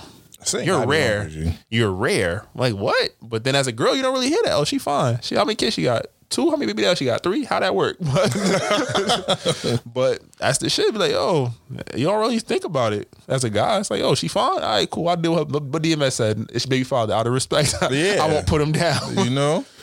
You're 0.53 0.85
rare. 0.85 1.27
you. 1.27 1.51
You're 1.69 1.91
rare. 1.91 2.45
Like 2.55 2.73
what? 2.73 3.09
But 3.21 3.43
then 3.43 3.55
as 3.55 3.67
a 3.67 3.71
girl, 3.73 3.95
you 3.95 4.01
don't 4.01 4.13
really 4.13 4.29
hear 4.29 4.39
that. 4.45 4.53
Oh, 4.53 4.63
she 4.63 4.77
fine. 4.77 5.19
She 5.21 5.35
how 5.35 5.43
many 5.43 5.55
kids 5.55 5.73
she 5.73 5.84
got? 5.84 6.05
Two? 6.29 6.49
How 6.49 6.57
many 6.57 6.67
baby 6.73 6.83
daddies 6.83 6.97
she 6.97 7.05
got? 7.05 7.23
Three? 7.23 7.45
How 7.45 7.59
that 7.61 7.73
work? 7.73 7.97
But, 7.99 9.81
but 9.93 10.19
that's 10.37 10.57
the 10.57 10.69
shit. 10.69 10.91
Be 10.91 10.99
like, 10.99 11.13
oh, 11.13 11.53
you 11.95 12.05
don't 12.05 12.19
really 12.19 12.39
think 12.39 12.65
about 12.65 12.91
it 12.93 13.07
as 13.29 13.43
a 13.45 13.49
guy. 13.49 13.79
It's 13.79 13.89
like, 13.89 14.01
oh, 14.01 14.13
she 14.13 14.27
fine. 14.27 14.51
All 14.55 14.59
right, 14.59 14.89
cool. 14.89 15.07
I'll 15.07 15.15
deal 15.15 15.31
with 15.31 15.39
her. 15.39 15.45
But, 15.45 15.71
but 15.71 15.83
DMX 15.83 16.11
said 16.13 16.45
it's 16.53 16.65
baby 16.65 16.83
father. 16.83 17.13
Out 17.13 17.27
of 17.27 17.33
respect, 17.33 17.75
Yeah. 17.91 18.17
I 18.21 18.27
won't 18.27 18.45
put 18.45 18.59
him 18.61 18.71
down. 18.73 19.17
you 19.17 19.29
know. 19.29 19.65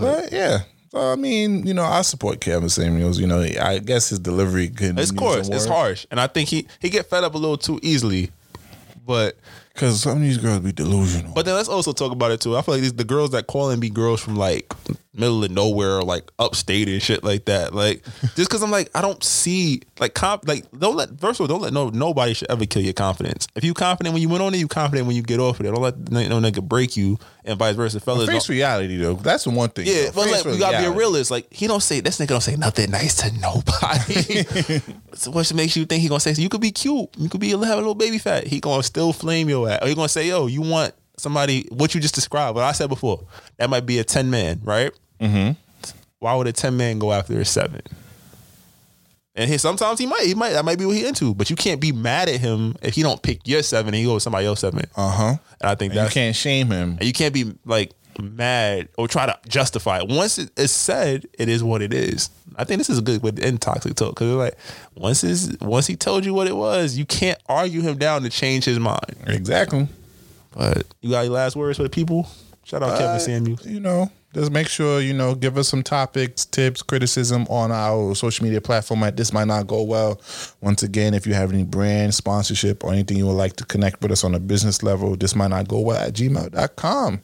But 0.00 0.32
yeah, 0.32 0.60
so, 0.90 1.12
I 1.12 1.16
mean, 1.16 1.66
you 1.66 1.74
know, 1.74 1.84
I 1.84 2.00
support 2.00 2.40
Kevin 2.40 2.70
Samuels. 2.70 3.18
You 3.20 3.26
know, 3.26 3.40
I 3.42 3.78
guess 3.78 4.08
his 4.08 4.18
delivery 4.18 4.70
could. 4.70 4.98
It's 4.98 5.10
course. 5.10 5.50
It's 5.50 5.66
harsh, 5.66 6.06
and 6.10 6.18
I 6.18 6.26
think 6.28 6.48
he 6.48 6.66
he 6.80 6.88
get 6.88 7.10
fed 7.10 7.24
up 7.24 7.34
a 7.34 7.38
little 7.38 7.58
too 7.58 7.78
easily. 7.82 8.30
But 9.06 9.36
because 9.74 10.00
some 10.02 10.16
of 10.16 10.22
these 10.22 10.38
girls 10.38 10.60
be 10.60 10.72
delusional. 10.72 11.34
But 11.34 11.44
then 11.44 11.54
let's 11.54 11.68
also 11.68 11.92
talk 11.92 12.12
about 12.12 12.30
it 12.30 12.40
too. 12.40 12.56
I 12.56 12.62
feel 12.62 12.74
like 12.74 12.82
these, 12.82 12.92
the 12.94 13.04
girls 13.04 13.30
that 13.32 13.46
call 13.46 13.70
and 13.70 13.80
be 13.80 13.90
girls 13.90 14.20
from 14.22 14.36
like 14.36 14.72
middle 15.14 15.44
of 15.44 15.50
nowhere 15.50 15.98
or 15.98 16.02
like 16.02 16.30
upstate 16.38 16.88
and 16.88 17.02
shit 17.02 17.22
like 17.22 17.44
that. 17.44 17.74
Like 17.74 18.04
just 18.20 18.48
because 18.48 18.62
I'm 18.62 18.70
like 18.70 18.90
I 18.94 19.02
don't 19.02 19.22
see 19.22 19.82
like 20.00 20.14
comp 20.14 20.48
like 20.48 20.64
don't 20.72 20.96
let 20.96 21.20
first 21.20 21.38
of 21.38 21.42
all 21.42 21.48
don't 21.48 21.60
let 21.62 21.72
no 21.72 21.90
nobody 21.90 22.34
should 22.34 22.50
ever 22.50 22.64
kill 22.66 22.82
your 22.82 22.94
confidence. 22.94 23.46
If 23.54 23.64
you 23.64 23.74
confident 23.74 24.14
when 24.14 24.22
you 24.22 24.28
went 24.28 24.42
on 24.42 24.54
it, 24.54 24.58
you 24.58 24.68
confident 24.68 25.06
when 25.06 25.16
you 25.16 25.22
get 25.22 25.40
off 25.40 25.60
of 25.60 25.66
it. 25.66 25.70
Don't 25.70 25.82
let 25.82 26.10
no 26.10 26.40
no 26.40 26.50
nigga 26.50 26.62
break 26.66 26.96
you 26.96 27.18
and 27.44 27.58
vice 27.58 27.76
versa. 27.76 28.00
Fellas, 28.00 28.28
face 28.28 28.48
reality 28.48 28.96
though. 28.96 29.14
That's 29.14 29.44
the 29.44 29.50
one 29.50 29.68
thing. 29.70 29.86
yeah, 29.86 30.06
though. 30.06 30.12
but 30.12 30.24
Face 30.24 30.44
like 30.44 30.54
you 30.54 30.60
gotta 30.60 30.78
be 30.78 30.84
a 30.84 30.90
reality. 30.90 30.98
realist. 30.98 31.30
Like 31.30 31.52
he 31.52 31.66
don't 31.66 31.82
say 31.82 32.00
this 32.00 32.18
nigga 32.18 32.28
don't 32.28 32.40
say 32.40 32.56
nothing 32.56 32.90
nice 32.90 33.16
to 33.16 33.32
nobody. 33.38 34.80
so 35.14 35.30
what 35.30 35.52
makes 35.54 35.76
you 35.76 35.84
think 35.84 36.02
he 36.02 36.08
gonna 36.08 36.20
say? 36.20 36.32
You 36.32 36.48
could 36.48 36.60
be 36.60 36.72
cute. 36.72 37.10
You 37.18 37.28
could 37.28 37.40
be 37.40 37.50
have 37.50 37.60
a 37.60 37.76
little 37.76 37.94
baby 37.94 38.18
fat. 38.18 38.46
He 38.46 38.60
gonna 38.60 38.82
still 38.82 39.12
flame 39.12 39.48
your 39.48 39.68
ass. 39.68 39.80
Or 39.82 39.88
he 39.88 39.94
gonna 39.94 40.08
say, 40.08 40.28
yo, 40.28 40.46
you 40.46 40.62
want 40.62 40.94
somebody? 41.16 41.66
What 41.70 41.94
you 41.94 42.00
just 42.00 42.14
described? 42.14 42.54
What 42.54 42.64
I 42.64 42.72
said 42.72 42.88
before. 42.88 43.26
That 43.58 43.68
might 43.70 43.86
be 43.86 43.98
a 43.98 44.04
ten 44.04 44.30
man, 44.30 44.60
right? 44.64 44.92
Mm-hmm. 45.22 45.52
Why 46.18 46.34
would 46.34 46.46
a 46.46 46.52
ten 46.52 46.76
man 46.76 46.98
go 46.98 47.12
after 47.12 47.40
a 47.40 47.44
seven? 47.44 47.82
And 49.34 49.48
he 49.48 49.56
sometimes 49.56 49.98
he 49.98 50.06
might, 50.06 50.22
he 50.26 50.34
might 50.34 50.50
that 50.50 50.64
might 50.64 50.78
be 50.78 50.84
what 50.84 50.94
he 50.96 51.06
into, 51.06 51.34
but 51.34 51.48
you 51.48 51.56
can't 51.56 51.80
be 51.80 51.90
mad 51.90 52.28
at 52.28 52.38
him 52.40 52.76
if 52.82 52.94
he 52.94 53.02
don't 53.02 53.22
pick 53.22 53.40
your 53.48 53.62
seven 53.62 53.88
and 53.88 53.96
he 53.96 54.04
goes 54.04 54.14
with 54.14 54.22
somebody 54.24 54.46
else 54.46 54.60
seven. 54.60 54.84
Uh 54.94 55.10
huh. 55.10 55.34
And 55.60 55.70
I 55.70 55.74
think 55.74 55.94
And 55.94 56.04
you 56.04 56.10
can't 56.10 56.36
shame 56.36 56.66
him. 56.70 56.90
and 56.98 57.04
you 57.04 57.14
can't 57.14 57.32
be 57.32 57.52
like 57.64 57.92
mad 58.20 58.88
or 58.98 59.08
try 59.08 59.24
to 59.24 59.38
justify 59.48 60.00
it. 60.00 60.08
Once 60.08 60.36
it 60.38 60.50
is 60.58 60.70
said, 60.70 61.24
it 61.38 61.48
is 61.48 61.64
what 61.64 61.80
it 61.80 61.94
is. 61.94 62.28
I 62.56 62.64
think 62.64 62.76
this 62.76 62.90
is 62.90 62.98
a 62.98 63.02
good 63.02 63.22
way 63.22 63.30
to 63.30 63.42
end 63.42 63.62
toxic 63.62 63.94
talk 63.94 64.10
because 64.14 64.34
like 64.34 64.58
once 64.94 65.24
is 65.24 65.56
once 65.62 65.86
he 65.86 65.96
told 65.96 66.26
you 66.26 66.34
what 66.34 66.46
it 66.46 66.54
was, 66.56 66.98
you 66.98 67.06
can't 67.06 67.38
argue 67.46 67.80
him 67.80 67.96
down 67.96 68.22
to 68.24 68.28
change 68.30 68.66
his 68.66 68.78
mind. 68.78 69.16
Exactly. 69.26 69.88
But 70.54 70.84
you 71.00 71.08
got 71.10 71.22
your 71.22 71.32
last 71.32 71.56
words 71.56 71.78
for 71.78 71.84
the 71.84 71.88
people? 71.88 72.28
Shout 72.64 72.82
out 72.82 72.98
Kevin 72.98 73.16
Uh, 73.16 73.18
Samuels. 73.18 73.66
You 73.66 73.80
know, 73.80 74.10
just 74.34 74.50
make 74.50 74.68
sure 74.68 75.00
you 75.00 75.12
know 75.12 75.34
give 75.34 75.58
us 75.58 75.68
some 75.68 75.82
topics, 75.82 76.44
tips, 76.44 76.82
criticism 76.82 77.46
on 77.48 77.70
our 77.70 78.14
social 78.14 78.44
media 78.44 78.60
platform. 78.60 79.02
At 79.02 79.16
this 79.16 79.32
might 79.32 79.48
not 79.48 79.66
go 79.66 79.82
well. 79.82 80.20
Once 80.60 80.82
again, 80.82 81.14
if 81.14 81.26
you 81.26 81.34
have 81.34 81.52
any 81.52 81.64
brand 81.64 82.14
sponsorship 82.14 82.84
or 82.84 82.92
anything 82.92 83.16
you 83.16 83.26
would 83.26 83.32
like 83.32 83.56
to 83.56 83.64
connect 83.64 84.00
with 84.02 84.12
us 84.12 84.24
on 84.24 84.34
a 84.34 84.40
business 84.40 84.82
level, 84.82 85.16
this 85.16 85.34
might 85.34 85.48
not 85.48 85.68
go 85.68 85.80
well 85.80 85.98
at 85.98 86.14
gmail.com. 86.14 87.22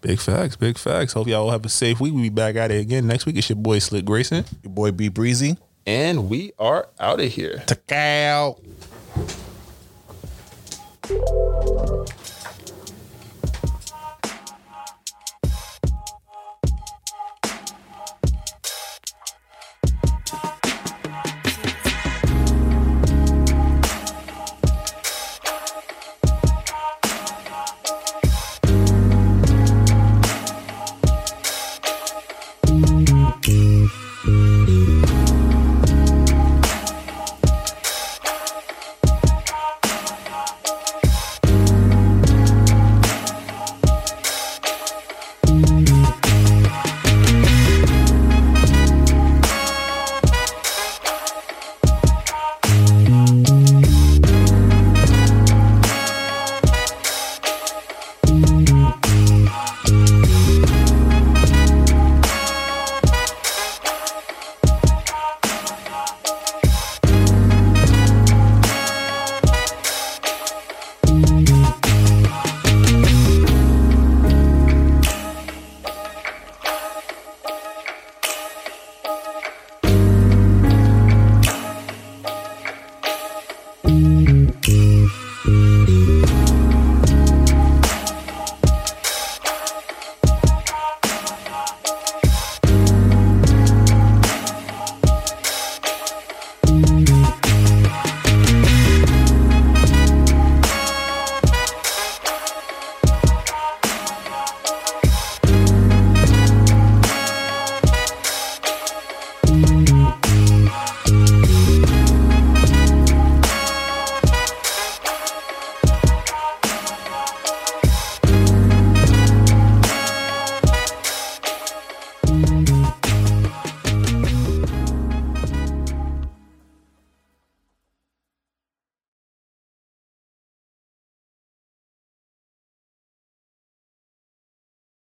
Big 0.00 0.20
facts, 0.20 0.56
big 0.56 0.76
facts. 0.76 1.14
Hope 1.14 1.28
y'all 1.28 1.50
have 1.50 1.64
a 1.64 1.70
safe 1.70 1.98
week. 1.98 2.12
We'll 2.12 2.24
be 2.24 2.28
back 2.28 2.56
at 2.56 2.70
it 2.70 2.80
again 2.80 3.06
next 3.06 3.24
week. 3.24 3.36
It's 3.38 3.48
your 3.48 3.56
boy 3.56 3.78
Slick 3.78 4.04
Grayson. 4.04 4.44
Your 4.62 4.72
boy 4.72 4.90
B 4.90 5.08
Breezy. 5.08 5.56
And 5.86 6.28
we 6.28 6.52
are 6.58 6.88
out 6.98 7.20
of 7.20 7.32
here. 7.32 7.62
Take 7.66 7.92
out. 7.92 8.60